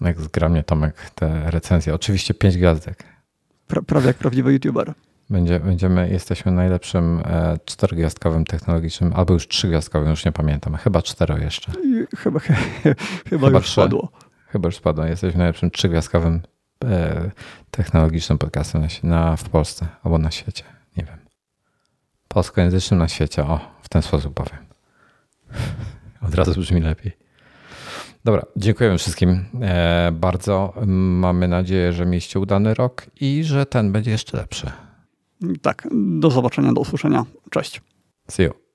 Jak 0.00 0.20
zgramnie 0.20 0.62
Tomek 0.62 1.10
te 1.14 1.50
recenzje. 1.50 1.94
Oczywiście 1.94 2.34
5 2.34 2.56
gwiazdek. 2.56 3.04
Pra, 3.66 3.82
prawie 3.82 4.06
jak 4.06 4.16
prawdziwy 4.16 4.52
YouTuber. 4.52 4.94
Będzie, 5.30 5.60
będziemy, 5.60 6.10
jesteśmy 6.10 6.52
najlepszym 6.52 7.22
e, 7.24 7.58
czterogwiazdkowym 7.64 8.44
technologicznym, 8.44 9.12
albo 9.16 9.34
już 9.34 9.48
trzygwiazdkowym, 9.48 10.10
już 10.10 10.24
nie 10.24 10.32
pamiętam. 10.32 10.76
Chyba 10.76 11.02
cztero 11.02 11.38
jeszcze. 11.38 11.72
Chyba, 12.16 12.40
chyba, 12.82 12.94
chyba 13.30 13.48
już 13.48 13.70
spadło. 13.70 14.08
Chyba 14.46 14.68
już 14.68 14.76
spadło. 14.76 15.04
Jesteśmy 15.04 15.38
najlepszym 15.38 15.70
trzygwiazdkowym 15.70 16.42
e, 16.84 17.30
technologicznym 17.70 18.38
podcastem 18.38 18.82
na, 18.82 18.88
na, 19.02 19.36
w 19.36 19.48
Polsce 19.48 19.86
albo 20.02 20.18
na 20.18 20.30
świecie. 20.30 20.64
Nie 20.96 21.04
wiem. 21.04 21.18
Polskojęzycznym 22.28 23.00
na 23.00 23.08
świecie. 23.08 23.42
O, 23.42 23.60
w 23.82 23.88
ten 23.88 24.02
sposób 24.02 24.34
powiem. 24.34 24.66
Od 26.22 26.34
razu 26.34 26.60
brzmi 26.60 26.80
lepiej. 26.80 27.12
Dobra, 28.24 28.42
dziękujemy 28.56 28.98
wszystkim 28.98 29.44
e, 29.62 30.10
bardzo. 30.12 30.74
Mamy 30.86 31.48
nadzieję, 31.48 31.92
że 31.92 32.06
mieliście 32.06 32.40
udany 32.40 32.74
rok 32.74 33.06
i 33.20 33.44
że 33.44 33.66
ten 33.66 33.92
będzie 33.92 34.10
jeszcze 34.10 34.36
lepszy. 34.36 34.70
Tak, 35.62 35.88
do 36.20 36.30
zobaczenia, 36.30 36.72
do 36.72 36.80
usłyszenia. 36.80 37.24
Cześć. 37.50 37.80
See 38.30 38.42
you. 38.42 38.65